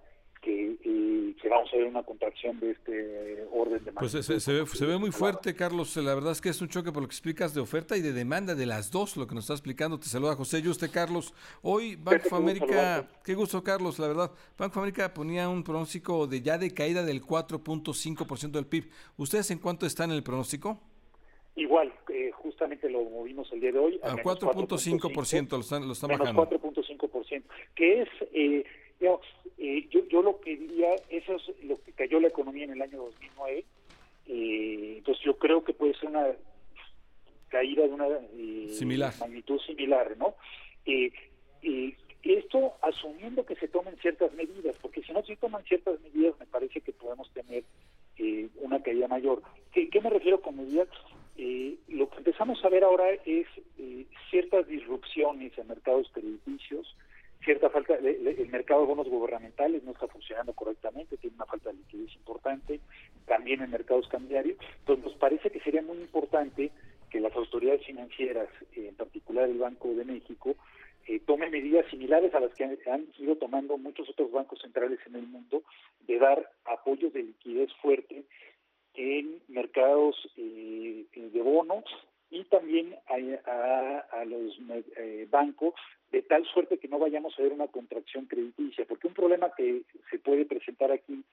que, 0.43 1.49
vamos 1.49 1.69
a 1.73 1.77
ver 1.77 1.87
una 1.87 2.03
contracción 2.03 2.59
de 2.59 2.71
este 2.71 3.45
orden 3.51 3.83
de 3.83 3.91
Pues 3.93 4.11
se, 4.11 4.85
ve, 4.85 4.97
muy 4.97 5.11
fuerte, 5.11 5.55
Carlos. 5.55 5.95
La 5.97 6.13
verdad 6.13 6.33
es 6.33 6.41
que 6.41 6.49
es 6.49 6.61
un 6.61 6.67
choque 6.67 6.91
por 6.91 7.01
lo 7.01 7.07
que 7.07 7.13
explicas 7.13 7.53
de 7.53 7.61
oferta 7.61 7.95
y 7.97 8.01
de 8.01 8.13
demanda 8.13 8.53
de 8.55 8.65
las 8.65 8.91
dos, 8.91 9.17
lo 9.17 9.27
que 9.27 9.35
nos 9.35 9.45
está 9.45 9.53
explicando. 9.53 9.99
Te 9.99 10.07
saluda 10.07 10.35
José 10.35 10.61
Yuste, 10.61 10.89
Carlos. 10.89 11.33
Hoy 11.61 11.95
Banco 11.95 12.27
of 12.27 12.33
América, 12.33 13.07
qué 13.23 13.33
gusto, 13.33 13.63
Carlos, 13.63 13.99
la 13.99 14.07
verdad. 14.07 14.31
Banco 14.57 14.73
of 14.73 14.77
América 14.77 15.13
ponía 15.13 15.47
un 15.49 15.63
pronóstico 15.63 16.27
de 16.27 16.41
ya 16.41 16.57
de 16.57 16.73
caída 16.73 17.03
del 17.03 17.21
4.5% 17.21 18.51
del 18.51 18.65
PIB. 18.65 18.89
¿Ustedes 19.17 19.49
en 19.51 19.59
cuánto 19.59 19.85
están 19.85 20.11
en 20.11 20.17
el 20.17 20.23
pronóstico? 20.23 20.79
Igual, 21.55 21.93
eh, 22.09 22.31
justamente 22.33 22.89
lo 22.89 23.03
movimos 23.03 23.51
el 23.53 23.61
día 23.61 23.71
de 23.71 23.79
hoy. 23.79 23.99
A, 24.03 24.15
4.5% 24.15 25.51
lo 25.51 25.59
están, 25.59 25.87
lo 25.87 25.93
están 25.93 26.09
bajando. 26.09 26.49
4.5%, 26.49 27.43
que 27.75 28.01
es... 28.01 28.09
Eh, 28.33 28.63
eh, 29.57 29.87
yo, 29.89 30.07
yo 30.07 30.21
lo 30.21 30.39
que 30.39 30.55
diría, 30.55 30.95
eso 31.09 31.35
es 31.35 31.63
lo 31.63 31.81
que 31.83 31.91
cayó 31.93 32.19
la 32.19 32.27
economía 32.27 32.65
en 32.65 32.71
el 32.71 32.81
año 32.81 32.97
2009, 33.03 33.65
eh, 34.27 34.95
entonces 34.97 35.23
yo 35.23 35.37
creo 35.37 35.63
que 35.63 35.73
puede 35.73 35.93
ser 35.95 36.09
una 36.09 36.27
caída 37.49 37.83
de 37.83 37.93
una 37.93 38.07
eh, 38.07 39.11
magnitud 39.19 39.59
similar, 39.61 40.15
¿no? 40.17 40.35
Eh, 40.85 41.11
esto 42.23 42.73
asumiendo 42.81 43.45
que 43.45 43.55
se 43.55 43.67
tomen 43.67 43.97
ciertas 43.97 44.33
medidas, 44.33 44.77
porque 44.81 45.03
si 45.03 45.11
no 45.11 45.23
se 45.23 45.35
toman 45.35 45.63
ciertas 45.65 45.99
medidas 46.01 46.39
me 46.39 46.45
parece 46.45 46.79
que 46.79 46.93
podemos 46.93 47.29
tener 47.31 47.63
una 48.61 48.81
caída 48.81 49.07
mayor. 49.09 49.41
¿Qué, 49.73 49.89
¿Qué, 49.89 49.99
me 49.99 50.09
refiero 50.09 50.41
con 50.41 50.55
medidas? 50.55 50.87
lo 51.87 52.09
que 52.09 52.17
empezamos 52.17 52.63
a 52.63 52.69
ver 52.69 52.83
ahora 52.83 53.05
es 53.25 53.47
ciertas 54.29 54.67
disrupciones 54.67 55.57
en 55.57 55.67
mercados 55.67 56.09
crediticios, 56.13 56.95
cierta 57.43 57.69
falta, 57.69 57.95
el 57.95 58.49
mercado 58.49 58.81
de 58.81 58.87
bonos 58.87 59.07
gubernamentales 59.07 59.83
no 59.83 59.91
está 59.91 60.07
funcionando 60.07 60.53
correctamente, 60.53 61.17
tiene 61.17 61.35
una 61.35 61.45
falta 61.45 61.69
de 61.69 61.77
liquidez 61.77 62.15
importante, 62.15 62.79
también 63.25 63.61
en 63.61 63.71
mercados 63.71 64.07
cambiarios. 64.07 64.57
Entonces 64.79 65.05
nos 65.05 65.15
parece 65.15 65.49
que 65.49 65.59
sería 65.59 65.81
muy 65.81 65.97
importante 65.97 66.71
que 67.09 67.19
las 67.19 67.35
autoridades 67.35 67.85
financieras, 67.85 68.49
en 68.75 68.95
particular 68.95 69.49
el 69.49 69.59
Banco 69.59 69.93
de 69.93 70.05
México, 70.05 70.55
eh, 71.05 71.19
tome 71.19 71.49
medidas 71.49 71.85
similares 71.89 72.33
a 72.33 72.39
las 72.39 72.53
que 72.53 72.63
han, 72.63 73.07
ido 73.19 73.35
tomando 73.35 73.77
muchos 73.77 74.09
otros 74.09 74.31
bancos 74.31 74.59
centrales 74.61 74.99
en 75.05 75.15
el 75.15 75.27
mundo, 75.27 75.63
de 76.07 76.17
dar 76.17 76.49
apoyos 76.65 77.11
de 77.13 77.23
liquidez 77.23 77.69
fuerte 77.81 78.23
en 78.93 79.41
mercados 79.49 80.15
eh, 80.37 81.05
de 81.13 81.41
bonos 81.41 81.83
y 82.29 82.45
también 82.45 82.95
a, 83.07 84.25
los 84.25 84.57
eh, 84.97 85.27
bancos 85.29 85.75
de 86.13 86.21
tal 86.21 86.45
suerte 86.45 86.77
que 86.77 86.87
no 86.87 86.99
vayamos 86.99 87.37
a 87.37 87.41
ver 87.41 87.51
una 87.51 87.67
contracción 87.67 88.27
crediticia, 88.27 88.85
porque 88.85 89.07
un 89.07 89.13
problema 89.13 89.51
que 89.57 89.81
se 90.09 90.19
puede 90.19 90.45
presentar 90.45 90.91
aquí 90.91 91.23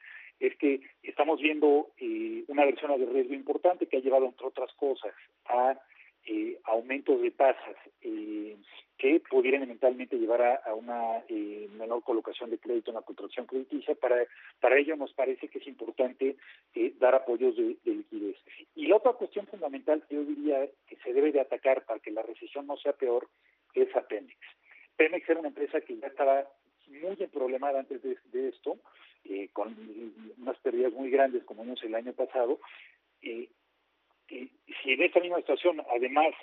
es 0.41 0.57
que 0.57 0.81
estamos 1.03 1.41
viendo 1.41 1.91
eh, 1.99 2.45
una 2.49 2.65
versión 2.65 2.99
de 2.99 3.07
riesgo 3.07 3.35
importante 3.35 3.87
que 3.87 3.99
ha 3.99 4.01
llevado, 4.01 4.27
entre 4.27 4.47
otras 4.47 4.73
cosas, 4.75 5.13
a 5.45 5.79
eh, 6.27 6.59
aumentos 6.65 7.21
de 7.21 7.31
tasas 7.31 7.77
eh, 8.01 8.57
que 9.01 9.19
pudieran 9.31 9.63
eventualmente 9.63 10.19
llevar 10.19 10.61
a, 10.63 10.75
una 10.75 11.25
eh, 11.27 11.69
menor 11.73 12.03
colocación 12.03 12.51
de 12.51 12.59
crédito 12.59 12.91
en 12.91 12.97
la 12.97 13.01
contracción 13.01 13.47
crediticia. 13.47 13.95
Para, 13.95 14.27
para 14.61 14.79
ello 14.79 14.95
nos 14.95 15.15
parece 15.15 15.49
que 15.49 15.59
es 15.59 15.67
importante 15.67 16.37
eh, 16.75 16.93
dar 16.99 17.15
apoyos 17.15 17.57
de, 17.57 17.79
liquidez. 17.85 18.37
Y 18.75 18.89
la 18.89 18.97
otra 18.97 19.15
cuestión 19.15 19.47
fundamental 19.47 20.05
que 20.07 20.17
yo 20.17 20.25
diría 20.25 20.69
que 20.87 20.97
se 20.97 21.15
debe 21.15 21.33
de 21.33 21.41
atacar 21.41 21.87
para 21.87 21.99
que 22.01 22.11
la 22.11 22.23
recesión 22.23 22.67
no 22.67 22.77
sea 22.77 22.93
peor 22.93 23.27
es 23.73 23.89
a 23.97 24.07
Pemex. 25.01 25.27
Era 25.31 25.41
una 25.41 25.49
empresa 25.49 25.81
que 25.81 25.97
ya 25.97 26.09
estaba 26.09 26.47
muy 26.89 27.17
problemada 27.29 27.81
antes 27.81 28.03
de, 28.03 28.49
esto, 28.49 28.79
con 29.55 29.75
unas 30.37 30.59
pérdidas 30.59 30.93
muy 30.93 31.09
grandes 31.09 31.43
como 31.45 31.63
vimos 31.63 31.83
el 31.85 31.95
año 31.95 32.13
pasado, 32.13 32.61
y 33.23 33.49
si 34.29 34.93
en 34.93 35.03
esta 35.03 35.21
misma 35.21 35.39
situación 35.39 35.81
además 35.91 36.35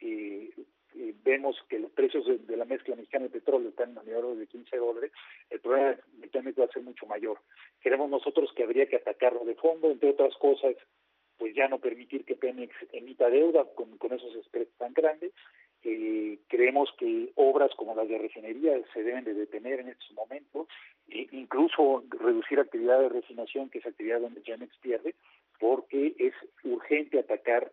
eh, 0.00 0.50
eh, 0.94 1.14
vemos 1.22 1.56
que 1.68 1.78
los 1.80 1.90
precios 1.90 2.24
de, 2.46 2.56
la 2.56 2.64
mezcla 2.64 2.96
mexicana 2.96 3.24
de 3.24 3.30
petróleo 3.30 3.68
están 3.68 3.90
en 3.90 3.98
alrededor 3.98 4.36
de 4.36 4.46
15 4.46 4.76
dólares, 4.76 5.12
el 5.50 5.60
problema 5.60 5.98
de 6.12 6.28
Pemex 6.28 6.58
va 6.58 6.64
a 6.64 6.72
ser 6.72 6.82
mucho 6.82 7.04
mayor. 7.06 7.40
Queremos 7.80 8.08
nosotros 8.08 8.50
que 8.56 8.62
habría 8.62 8.88
que 8.88 8.96
atacarlo 8.96 9.44
de 9.44 9.54
fondo, 9.54 9.90
entre 9.90 10.10
otras 10.10 10.34
cosas, 10.36 10.76
pues 11.36 11.54
ya 11.54 11.68
no 11.68 11.78
permitir 11.78 12.24
que 12.24 12.36
Pemex 12.36 12.74
emita 12.92 13.28
deuda 13.28 13.66
con, 13.74 13.98
con 13.98 14.12
esos 14.12 14.32
spreads 14.46 14.76
tan 14.78 14.94
grandes. 14.94 15.32
Eh, 15.84 16.38
creemos 16.48 16.90
que 16.98 17.30
obras 17.36 17.70
como 17.76 17.94
las 17.94 18.08
de 18.08 18.18
refinería 18.18 18.80
se 18.92 19.02
deben 19.02 19.24
de 19.24 19.34
detener 19.34 19.80
en 19.80 19.88
estos 19.88 20.12
momentos, 20.12 20.66
e 21.08 21.28
incluso 21.32 22.04
reducir 22.10 22.58
actividad 22.58 23.00
de 23.00 23.08
refinación, 23.08 23.70
que 23.70 23.78
es 23.78 23.86
actividad 23.86 24.20
donde 24.20 24.40
Pemex 24.40 24.76
pierde, 24.78 25.14
porque 25.58 26.14
es 26.18 26.34
urgente 26.64 27.18
atacar 27.18 27.70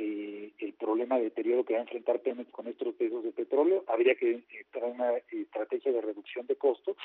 eh, 0.00 0.52
el 0.58 0.72
problema 0.74 1.16
de 1.16 1.24
deterioro 1.24 1.64
que 1.64 1.74
va 1.74 1.80
a 1.80 1.82
enfrentar 1.82 2.20
Pemex 2.20 2.50
con 2.52 2.68
estos 2.68 2.94
pesos 2.94 3.24
de 3.24 3.32
petróleo. 3.32 3.84
Habría 3.88 4.14
que 4.14 4.44
traer 4.70 4.92
una 4.94 5.16
estrategia 5.30 5.92
de 5.92 6.00
reducción 6.00 6.46
de 6.46 6.54
costos 6.56 6.96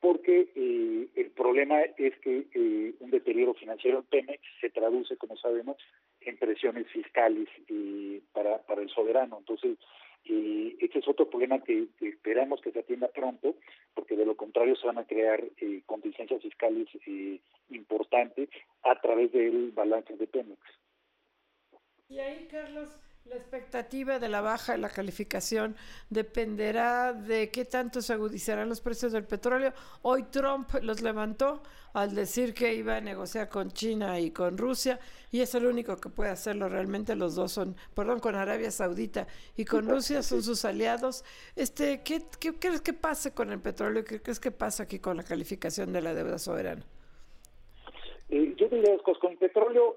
porque 0.00 0.48
eh, 0.54 1.08
el 1.14 1.30
problema 1.32 1.82
es 1.82 2.16
que 2.20 2.46
eh, 2.54 2.94
un 3.00 3.10
deterioro 3.10 3.54
financiero 3.54 3.98
en 3.98 4.04
Pemex 4.04 4.40
se 4.60 4.70
traduce, 4.70 5.16
como 5.16 5.36
sabemos, 5.36 5.76
en 6.20 6.36
presiones 6.38 6.86
fiscales 6.88 7.48
eh, 7.68 8.20
para, 8.32 8.58
para 8.62 8.82
el 8.82 8.88
soberano. 8.88 9.38
Entonces, 9.38 9.76
eh, 10.24 10.76
este 10.80 11.00
es 11.00 11.08
otro 11.08 11.28
problema 11.28 11.58
que, 11.62 11.88
esperamos 12.00 12.60
que 12.60 12.70
se 12.70 12.80
atienda 12.80 13.08
pronto, 13.08 13.56
porque 13.94 14.16
de 14.16 14.26
lo 14.26 14.36
contrario 14.36 14.76
se 14.76 14.86
van 14.86 14.98
a 14.98 15.06
crear 15.06 15.42
eh, 15.58 15.82
contingencias 15.86 16.42
fiscales 16.42 16.88
importantes 17.70 18.48
a 18.82 19.00
través 19.00 19.32
del 19.32 19.72
balance 19.72 20.16
de 20.16 20.26
Pemex. 20.26 20.60
Y 22.10 22.18
ahí, 22.20 22.48
Carlos, 22.50 22.88
la 23.26 23.36
expectativa 23.36 24.18
de 24.18 24.30
la 24.30 24.40
baja 24.40 24.72
de 24.72 24.78
la 24.78 24.88
calificación 24.88 25.76
dependerá 26.08 27.12
de 27.12 27.50
qué 27.50 27.66
tanto 27.66 28.00
se 28.00 28.14
agudizarán 28.14 28.70
los 28.70 28.80
precios 28.80 29.12
del 29.12 29.24
petróleo. 29.24 29.74
Hoy 30.00 30.22
Trump 30.30 30.70
los 30.80 31.02
levantó 31.02 31.62
al 31.92 32.14
decir 32.14 32.54
que 32.54 32.72
iba 32.72 32.96
a 32.96 33.00
negociar 33.02 33.50
con 33.50 33.70
China 33.72 34.18
y 34.18 34.30
con 34.30 34.56
Rusia 34.56 34.98
y 35.30 35.40
es 35.42 35.54
el 35.54 35.66
único 35.66 35.98
que 35.98 36.08
puede 36.08 36.30
hacerlo 36.30 36.70
realmente. 36.70 37.14
Los 37.14 37.34
dos 37.34 37.52
son, 37.52 37.76
perdón, 37.94 38.20
con 38.20 38.34
Arabia 38.34 38.70
Saudita 38.70 39.26
y 39.54 39.66
con 39.66 39.86
Rusia 39.90 40.22
son 40.22 40.42
sus 40.42 40.64
aliados. 40.64 41.26
Este, 41.56 42.02
¿qué, 42.02 42.22
qué 42.40 42.54
crees 42.54 42.80
que 42.80 42.94
pase 42.94 43.34
con 43.34 43.52
el 43.52 43.60
petróleo? 43.60 44.02
¿Qué 44.02 44.22
crees 44.22 44.40
que 44.40 44.50
pasa 44.50 44.84
aquí 44.84 44.98
con 44.98 45.18
la 45.18 45.24
calificación 45.24 45.92
de 45.92 46.00
la 46.00 46.14
deuda 46.14 46.38
soberana? 46.38 46.86
Eh, 48.30 48.54
yo 48.56 48.66
diría 48.68 48.96
con 49.20 49.32
el 49.32 49.36
petróleo. 49.36 49.96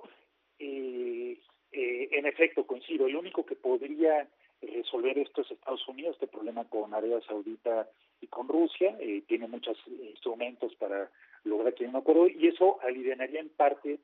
Eh, 0.59 1.39
eh, 1.71 2.09
en 2.11 2.25
efecto, 2.25 2.65
coincido, 2.65 3.07
el 3.07 3.15
único 3.15 3.45
que 3.45 3.55
podría 3.55 4.27
resolver 4.61 5.17
esto 5.17 5.41
es 5.41 5.51
Estados 5.51 5.87
Unidos, 5.87 6.13
este 6.15 6.27
problema 6.27 6.65
con 6.65 6.93
Arabia 6.93 7.21
Saudita 7.21 7.89
y 8.19 8.27
con 8.27 8.47
Rusia, 8.47 8.95
eh, 8.99 9.23
tiene 9.27 9.47
muchos 9.47 9.77
instrumentos 9.87 10.75
para 10.75 11.09
lograr 11.43 11.73
que 11.73 11.83
haya 11.83 11.91
un 11.91 12.01
acuerdo 12.01 12.27
y 12.27 12.47
eso 12.47 12.79
aliviaría 12.81 13.39
en 13.39 13.49
parte 13.49 13.99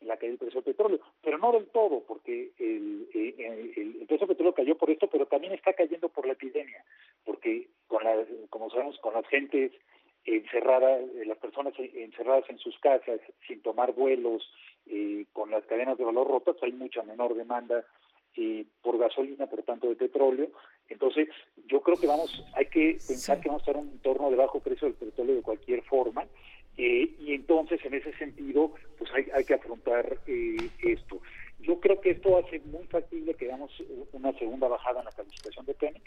la 0.00 0.16
caída 0.16 0.30
del 0.30 0.38
precio 0.38 0.62
del 0.62 0.74
petróleo, 0.74 1.00
pero 1.22 1.38
no 1.38 1.52
del 1.52 1.66
todo, 1.66 2.04
porque 2.06 2.52
el, 2.58 3.08
eh, 3.12 3.34
el, 3.76 3.96
el, 4.00 4.06
precio 4.06 4.26
del 4.26 4.36
petróleo 4.36 4.54
cayó 4.54 4.78
por 4.78 4.90
esto, 4.90 5.08
pero 5.08 5.26
también 5.26 5.52
está 5.52 5.72
cayendo 5.72 6.08
por 6.08 6.24
la 6.24 6.34
epidemia, 6.34 6.84
porque 7.24 7.68
con 7.88 8.04
la, 8.04 8.24
como 8.48 8.70
sabemos, 8.70 8.96
con 9.00 9.14
las 9.14 9.26
gentes 9.26 9.72
encerradas, 10.24 11.02
las 11.26 11.38
personas 11.38 11.74
encerradas 11.78 12.48
en 12.48 12.58
sus 12.58 12.78
casas, 12.78 13.20
sin 13.46 13.60
tomar 13.62 13.92
vuelos, 13.92 14.48
eh, 14.90 15.26
con 15.32 15.50
las 15.50 15.64
cadenas 15.66 15.98
de 15.98 16.04
valor 16.04 16.28
rotas 16.28 16.56
hay 16.62 16.72
mucha 16.72 17.02
menor 17.02 17.34
demanda 17.34 17.84
eh, 18.36 18.64
por 18.82 18.98
gasolina, 18.98 19.46
por 19.46 19.62
tanto 19.62 19.88
de 19.88 19.96
petróleo. 19.96 20.48
Entonces, 20.88 21.28
yo 21.66 21.80
creo 21.80 21.96
que 21.96 22.06
vamos, 22.06 22.44
hay 22.54 22.66
que 22.66 22.98
pensar 23.06 23.40
que 23.40 23.48
vamos 23.48 23.62
a 23.62 23.70
estar 23.70 23.76
en 23.76 23.88
un 23.88 23.94
entorno 23.94 24.30
de 24.30 24.36
bajo 24.36 24.60
precio 24.60 24.86
del 24.88 24.96
petróleo 24.96 25.36
de 25.36 25.42
cualquier 25.42 25.82
forma. 25.82 26.24
Eh, 26.76 27.16
y 27.18 27.34
entonces, 27.34 27.84
en 27.84 27.94
ese 27.94 28.12
sentido, 28.16 28.72
pues 28.96 29.10
hay, 29.12 29.26
hay 29.34 29.44
que 29.44 29.54
afrontar 29.54 30.18
esto. 30.26 31.20
Yo 31.60 31.80
creo 31.80 32.00
que 32.00 32.10
esto 32.10 32.38
hace 32.38 32.60
muy 32.60 32.86
factible 32.86 33.34
que 33.34 33.46
hagamos 33.46 33.70
una 34.12 34.32
segunda 34.38 34.68
bajada 34.68 35.00
en 35.00 35.06
la 35.06 35.12
calificación 35.12 35.66
de 35.66 35.74
Pemex. 35.74 36.04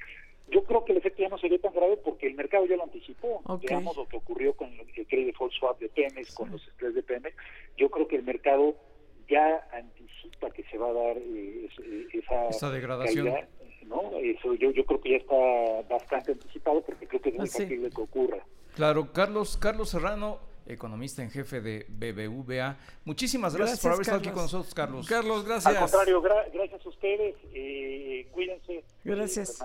Yo 0.49 0.63
creo 0.63 0.83
que 0.83 0.91
el 0.91 0.97
efecto 0.97 1.21
ya 1.21 1.29
no 1.29 1.37
sería 1.37 1.59
tan 1.59 1.73
grave 1.73 1.97
porque 1.97 2.27
el 2.27 2.35
mercado 2.35 2.65
ya 2.65 2.77
lo 2.77 2.83
anticipó. 2.83 3.41
Veamos 3.61 3.95
lo 3.95 4.07
que 4.07 4.17
ocurrió 4.17 4.53
con 4.53 4.69
el 4.69 5.07
credit 5.07 5.27
default 5.27 5.53
swap 5.53 5.79
de 5.79 5.89
Pemex, 5.89 6.33
con 6.33 6.51
los 6.51 6.65
estrés 6.67 6.95
de 6.95 7.03
Pemex. 7.03 7.35
Yo 7.77 7.89
creo 7.89 8.07
que 8.07 8.17
el 8.17 8.23
mercado 8.23 8.75
ya 9.29 9.65
anticipa 9.71 10.49
que 10.51 10.63
se 10.63 10.77
va 10.77 10.89
a 10.89 10.93
dar 10.93 11.17
eh, 11.17 11.69
eh, 11.83 12.07
esa, 12.49 12.69
degradación. 12.69 13.33
¿no? 13.85 14.17
Eso 14.17 14.53
yo, 14.55 14.71
yo 14.71 14.85
creo 14.85 15.01
que 15.01 15.11
ya 15.11 15.17
está 15.17 15.35
bastante 15.89 16.33
anticipado 16.33 16.81
porque 16.81 17.07
creo 17.07 17.21
que 17.21 17.29
es 17.29 17.35
muy 17.35 17.47
ah, 17.47 17.51
factible 17.51 17.89
que 17.89 18.01
ocurra. 18.01 18.45
Claro, 18.75 19.11
Carlos, 19.11 19.57
Carlos 19.57 19.89
Serrano, 19.89 20.39
economista 20.65 21.23
en 21.23 21.31
jefe 21.31 21.61
de 21.61 21.85
BBVA. 21.89 22.77
Muchísimas 23.05 23.55
gracias, 23.55 23.79
por 23.81 23.91
haber 23.91 24.01
estado 24.01 24.19
aquí 24.19 24.29
con 24.29 24.43
nosotros, 24.43 24.73
Carlos. 24.73 25.07
Carlos, 25.07 25.45
gracias. 25.45 25.73
Al 25.73 25.81
contrario, 25.81 26.21
gracias 26.21 26.85
a 26.85 26.89
ustedes. 26.89 27.35
Eh, 27.53 28.27
cuídense. 28.31 28.83
Gracias. 29.03 29.59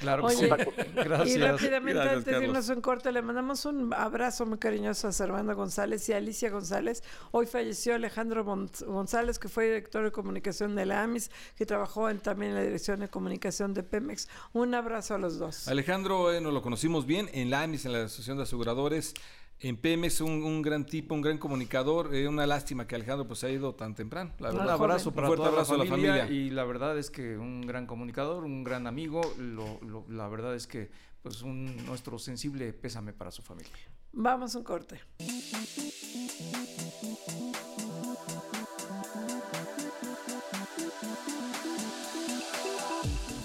Claro 0.00 0.28
sí. 0.30 0.46
Gracias. 0.94 1.36
Y 1.36 1.38
rápidamente, 1.38 2.00
antes 2.00 2.24
de 2.24 2.44
irnos 2.44 2.70
en 2.70 2.80
corte, 2.80 3.12
le 3.12 3.20
mandamos 3.20 3.66
un 3.66 3.92
abrazo 3.92 4.46
muy 4.46 4.58
cariñoso 4.58 5.08
a 5.08 5.12
Servando 5.12 5.54
González 5.54 6.08
y 6.08 6.14
a 6.14 6.16
Alicia 6.16 6.48
González. 6.48 7.04
Hoy 7.32 7.46
falleció 7.46 7.94
Alejandro 7.94 8.42
González, 8.44 9.38
que 9.38 9.48
fue 9.48 9.66
director 9.66 10.02
de 10.02 10.10
comunicación 10.10 10.74
de 10.74 10.86
la 10.86 11.02
AMIS, 11.02 11.30
que 11.54 11.66
trabajó 11.66 12.08
en, 12.08 12.18
también 12.18 12.52
en 12.52 12.56
la 12.56 12.62
dirección 12.62 13.00
de 13.00 13.08
comunicación 13.08 13.74
de 13.74 13.82
Pemex. 13.82 14.28
Un 14.54 14.74
abrazo 14.74 15.16
a 15.16 15.18
los 15.18 15.38
dos. 15.38 15.68
Alejandro, 15.68 16.32
eh, 16.32 16.40
nos 16.40 16.54
lo 16.54 16.62
conocimos 16.62 17.04
bien 17.04 17.28
en 17.34 17.50
la 17.50 17.62
AMIS, 17.62 17.84
en 17.84 17.92
la 17.92 18.04
Asociación 18.04 18.38
de 18.38 18.44
Aseguradores 18.44 19.14
en 19.60 19.76
Pemex 19.76 20.20
un, 20.20 20.42
un, 20.42 20.62
gran 20.62 20.86
tipo, 20.86 21.14
un 21.14 21.20
gran 21.20 21.38
comunicador. 21.38 22.14
Eh, 22.14 22.26
una 22.26 22.46
lástima 22.46 22.86
que 22.86 22.94
Alejandro 22.94 23.26
pues 23.26 23.44
ha 23.44 23.50
ido 23.50 23.74
tan 23.74 23.94
temprano. 23.94 24.32
La 24.38 24.48
verdad, 24.48 24.64
un 24.64 24.70
abrazo 24.70 25.12
para 25.12 25.28
toda 25.28 25.48
abrazo 25.48 25.76
la 25.76 25.84
familia, 25.84 26.12
a 26.12 26.16
la 26.16 26.22
familia. 26.24 26.46
Y 26.46 26.50
la 26.50 26.64
verdad 26.64 26.98
es 26.98 27.10
que 27.10 27.36
un 27.36 27.66
gran 27.66 27.86
comunicador, 27.86 28.44
un 28.44 28.64
gran 28.64 28.86
amigo. 28.86 29.20
Lo, 29.38 29.78
la 30.08 30.28
verdad 30.28 30.54
es 30.54 30.66
que 30.66 30.90
pues 31.22 31.42
un, 31.42 31.76
nuestro 31.86 32.18
sensible 32.18 32.72
pésame 32.72 33.12
para 33.12 33.30
su 33.30 33.42
familia. 33.42 33.72
Vamos 34.12 34.54
a 34.54 34.58
un 34.58 34.64
corte. 34.64 35.00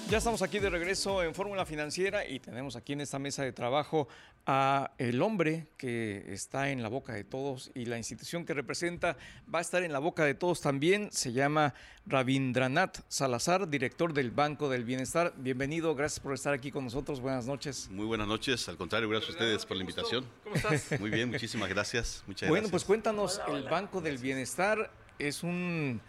Ya 0.07 0.19
estamos 0.19 0.43
aquí 0.43 0.59
de 0.59 0.69
regreso 0.69 1.23
en 1.23 1.33
Fórmula 1.33 1.65
Financiera 1.65 2.27
y 2.27 2.39
tenemos 2.39 2.75
aquí 2.75 2.93
en 2.93 3.01
esta 3.01 3.17
mesa 3.17 3.41
de 3.43 3.51
trabajo 3.51 4.07
a 4.45 4.91
el 4.99 5.19
hombre 5.23 5.65
que 5.77 6.31
está 6.31 6.69
en 6.69 6.83
la 6.83 6.89
boca 6.89 7.13
de 7.13 7.23
todos 7.23 7.71
y 7.73 7.85
la 7.85 7.97
institución 7.97 8.45
que 8.45 8.53
representa 8.53 9.17
va 9.53 9.59
a 9.59 9.61
estar 9.63 9.81
en 9.81 9.91
la 9.91 9.97
boca 9.97 10.23
de 10.23 10.35
todos 10.35 10.61
también. 10.61 11.09
Se 11.11 11.33
llama 11.33 11.73
Rabindranath 12.05 12.99
Salazar, 13.07 13.67
director 13.67 14.13
del 14.13 14.29
Banco 14.29 14.69
del 14.69 14.83
Bienestar. 14.83 15.33
Bienvenido, 15.37 15.95
gracias 15.95 16.19
por 16.19 16.35
estar 16.35 16.53
aquí 16.53 16.69
con 16.69 16.83
nosotros. 16.83 17.19
Buenas 17.19 17.47
noches. 17.47 17.89
Muy 17.89 18.05
buenas 18.05 18.27
noches, 18.27 18.69
al 18.69 18.77
contrario, 18.77 19.09
gracias 19.09 19.31
a 19.31 19.33
ustedes 19.33 19.65
por 19.65 19.75
la 19.75 19.81
invitación. 19.81 20.23
¿Cómo 20.43 20.55
estás? 20.55 20.99
Muy 20.99 21.09
bien, 21.09 21.31
muchísimas 21.31 21.67
gracias. 21.67 22.23
Muchas 22.27 22.47
bueno, 22.47 22.69
pues 22.69 22.83
cuéntanos, 22.83 23.41
el 23.47 23.63
Banco 23.63 24.01
del 24.01 24.19
Bienestar 24.19 24.91
es 25.17 25.41
un, 25.41 25.99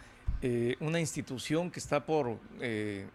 eh, 0.43 0.75
una 0.81 0.99
institución 0.99 1.71
que 1.71 1.79
está 1.79 2.05
por... 2.05 2.39
Eh, 2.61 3.07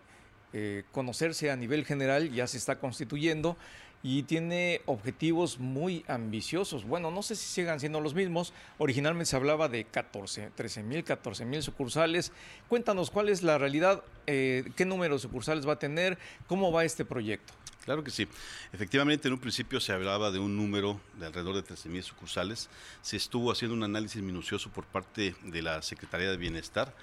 eh, 0.53 0.85
conocerse 0.93 1.51
a 1.51 1.57
nivel 1.57 1.85
general, 1.85 2.31
ya 2.31 2.47
se 2.47 2.59
está 2.59 2.79
constituyendo 2.79 3.57
y 4.03 4.25
tiene 4.25 4.83
objetivos 4.87 5.59
muy 5.59 6.05
ambiciosos. 6.09 6.85
Bueno, 6.85 7.11
no 7.11 7.23
sé 7.23 7.37
si 7.37 7.47
sigan 7.47 7.79
siendo 7.79 8.01
los 8.01 8.15
mismos. 8.15 8.53
Originalmente 8.79 9.27
se 9.27 9.37
hablaba 9.37 9.69
de 9.69 9.85
14, 9.85 10.51
13 10.55 10.83
mil, 10.83 11.05
14 11.05 11.45
mil 11.45 11.63
sucursales. 11.63 12.33
Cuéntanos 12.69 13.11
cuál 13.11 13.29
es 13.29 13.43
la 13.43 13.59
realidad, 13.59 14.03
eh, 14.27 14.65
qué 14.77 14.85
número 14.85 15.15
de 15.15 15.21
sucursales 15.21 15.67
va 15.67 15.75
a 15.75 15.79
tener, 15.79 16.19
cómo 16.49 16.73
va 16.73 16.85
este 16.85 17.05
proyecto. 17.05 17.53
Claro 17.85 18.05
que 18.05 18.11
sí. 18.11 18.29
Efectivamente, 18.73 19.29
en 19.29 19.35
un 19.35 19.41
principio 19.41 19.81
se 19.81 19.93
hablaba 19.93 20.31
de 20.31 20.39
un 20.39 20.57
número 20.57 21.01
de 21.19 21.27
alrededor 21.27 21.57
de 21.57 21.63
13 21.63 21.89
mil 21.89 22.03
sucursales. 22.03 22.69
Se 23.03 23.17
estuvo 23.17 23.51
haciendo 23.51 23.77
un 23.77 23.83
análisis 23.83 24.23
minucioso 24.23 24.71
por 24.71 24.85
parte 24.85 25.35
de 25.43 25.63
la 25.63 25.83
Secretaría 25.83 26.31
de 26.31 26.37
Bienestar 26.37 26.95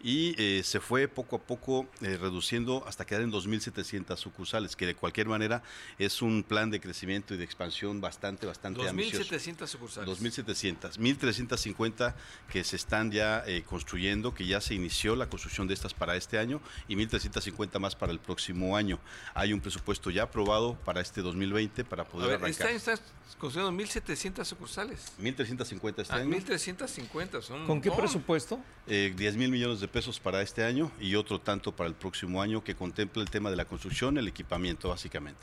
y 0.00 0.34
eh, 0.40 0.62
se 0.64 0.80
fue 0.80 1.08
poco 1.08 1.36
a 1.36 1.38
poco 1.40 1.86
eh, 2.00 2.16
reduciendo 2.16 2.84
hasta 2.86 3.04
quedar 3.04 3.22
en 3.22 3.32
2.700 3.32 4.16
sucursales, 4.16 4.76
que 4.76 4.86
de 4.86 4.94
cualquier 4.94 5.28
manera 5.28 5.62
es 5.98 6.22
un 6.22 6.42
plan 6.42 6.70
de 6.70 6.80
crecimiento 6.80 7.34
y 7.34 7.36
de 7.36 7.44
expansión 7.44 8.00
bastante, 8.00 8.46
bastante 8.46 8.88
ambicioso. 8.88 9.24
2.700 9.34 9.66
sucursales. 9.66 10.20
2.700, 10.20 10.98
1.350 10.98 12.14
que 12.50 12.64
se 12.64 12.76
están 12.76 13.12
ya 13.12 13.44
eh, 13.46 13.62
construyendo, 13.62 14.34
que 14.34 14.46
ya 14.46 14.60
se 14.60 14.74
inició 14.74 15.16
la 15.16 15.28
construcción 15.28 15.68
de 15.68 15.74
estas 15.74 15.94
para 15.94 16.16
este 16.16 16.38
año 16.38 16.60
y 16.88 16.96
1.350 16.96 17.78
más 17.78 17.94
para 17.94 18.12
el 18.12 18.18
próximo 18.18 18.76
año. 18.76 18.98
Hay 19.34 19.52
un 19.52 19.60
presupuesto 19.60 20.10
ya 20.10 20.24
aprobado 20.24 20.74
para 20.84 21.00
este 21.00 21.22
2020 21.22 21.84
para 21.84 22.04
poder 22.04 22.36
arrancar. 22.36 22.70
Está, 22.70 22.92
está 22.92 23.04
construyendo 23.38 23.72
1.700 23.82 24.44
sucursales. 24.44 25.12
1.350 25.20 26.02
este 26.02 26.14
ah, 26.14 26.24
1.350 26.24 27.42
son... 27.42 27.66
¿Con 27.66 27.80
qué 27.80 27.90
presupuesto? 27.90 28.60
Eh, 28.86 29.12
10 29.16 29.36
mil 29.36 29.50
millones 29.50 29.80
de 29.80 29.81
de 29.82 29.88
pesos 29.88 30.18
para 30.18 30.40
este 30.40 30.64
año 30.64 30.90
y 30.98 31.16
otro 31.16 31.40
tanto 31.40 31.76
para 31.76 31.88
el 31.88 31.94
próximo 31.94 32.40
año 32.40 32.64
que 32.64 32.74
contempla 32.74 33.22
el 33.22 33.28
tema 33.28 33.50
de 33.50 33.56
la 33.56 33.66
construcción, 33.66 34.16
el 34.16 34.28
equipamiento 34.28 34.88
básicamente. 34.88 35.42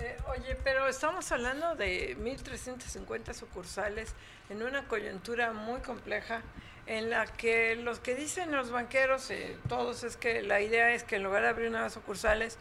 Eh, 0.00 0.16
oye, 0.28 0.58
pero 0.62 0.86
estamos 0.88 1.30
hablando 1.32 1.76
de 1.76 2.18
1.350 2.18 3.32
sucursales 3.32 4.14
en 4.50 4.62
una 4.62 4.86
coyuntura 4.88 5.52
muy 5.52 5.80
compleja 5.80 6.42
en 6.86 7.08
la 7.08 7.26
que 7.26 7.76
los 7.76 8.00
que 8.00 8.14
dicen 8.14 8.50
los 8.52 8.70
banqueros, 8.70 9.30
eh, 9.30 9.56
todos, 9.68 10.04
es 10.04 10.16
que 10.16 10.42
la 10.42 10.60
idea 10.60 10.92
es 10.92 11.04
que 11.04 11.16
en 11.16 11.22
lugar 11.22 11.42
de 11.42 11.48
abrir 11.48 11.70
nuevas 11.70 11.94
sucursales, 11.94 12.58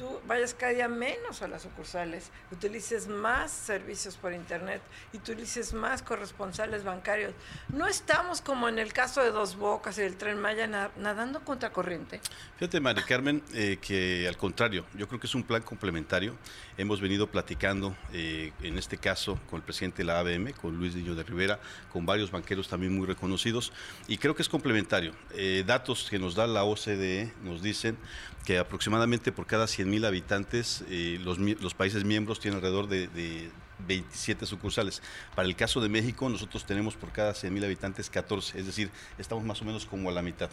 tú 0.00 0.18
vayas 0.26 0.54
cada 0.54 0.72
día 0.72 0.88
menos 0.88 1.42
a 1.42 1.48
las 1.48 1.60
sucursales, 1.60 2.30
utilices 2.50 3.06
más 3.06 3.50
servicios 3.50 4.16
por 4.16 4.32
internet 4.32 4.80
utilices 5.12 5.74
más 5.74 6.02
corresponsales 6.02 6.84
bancarios. 6.84 7.34
No 7.68 7.86
estamos 7.86 8.40
como 8.40 8.66
en 8.70 8.78
el 8.78 8.94
caso 8.94 9.22
de 9.22 9.30
Dos 9.30 9.56
Bocas 9.56 9.98
y 9.98 10.02
el 10.02 10.16
Tren 10.16 10.40
Maya 10.40 10.66
nadando 10.96 11.40
contra 11.44 11.70
corriente. 11.70 12.20
Fíjate, 12.56 12.80
Mari 12.80 13.02
Carmen, 13.02 13.42
eh, 13.52 13.78
que 13.78 14.26
al 14.26 14.38
contrario, 14.38 14.86
yo 14.94 15.06
creo 15.06 15.20
que 15.20 15.26
es 15.26 15.34
un 15.34 15.42
plan 15.42 15.60
complementario. 15.60 16.34
Hemos 16.78 17.00
venido 17.02 17.26
platicando, 17.26 17.94
eh, 18.14 18.52
en 18.62 18.78
este 18.78 18.96
caso, 18.96 19.38
con 19.50 19.58
el 19.58 19.64
presidente 19.64 19.98
de 19.98 20.04
la 20.04 20.20
ABM, 20.20 20.54
con 20.54 20.78
Luis 20.78 20.94
Niño 20.94 21.14
de 21.14 21.24
Rivera, 21.24 21.60
con 21.92 22.06
varios 22.06 22.30
banqueros 22.30 22.68
también 22.68 22.96
muy 22.96 23.06
reconocidos, 23.06 23.70
y 24.08 24.16
creo 24.16 24.34
que 24.34 24.40
es 24.40 24.48
complementario. 24.48 25.12
Eh, 25.32 25.62
datos 25.66 26.08
que 26.08 26.18
nos 26.18 26.34
da 26.34 26.46
la 26.46 26.64
OCDE 26.64 27.34
nos 27.42 27.60
dicen 27.60 27.98
que 28.44 28.58
aproximadamente 28.58 29.32
por 29.32 29.46
cada 29.46 29.66
100.000 29.66 30.06
habitantes 30.06 30.84
eh, 30.88 31.18
los, 31.22 31.38
los, 31.38 31.74
países 31.74 32.04
miembros 32.04 32.40
tienen 32.40 32.56
alrededor 32.56 32.88
de, 32.88 33.08
de 33.08 33.50
27 33.86 34.46
sucursales. 34.46 35.02
Para 35.34 35.48
el 35.48 35.56
caso 35.56 35.80
de 35.80 35.88
México, 35.88 36.28
nosotros 36.28 36.64
tenemos 36.64 36.94
por 36.94 37.12
cada 37.12 37.32
100.000 37.32 37.64
habitantes 37.64 38.10
14, 38.10 38.58
es 38.58 38.66
decir, 38.66 38.90
estamos 39.18 39.44
más 39.44 39.60
o 39.62 39.64
menos 39.64 39.86
como 39.86 40.08
a 40.08 40.12
la 40.12 40.22
mitad. 40.22 40.50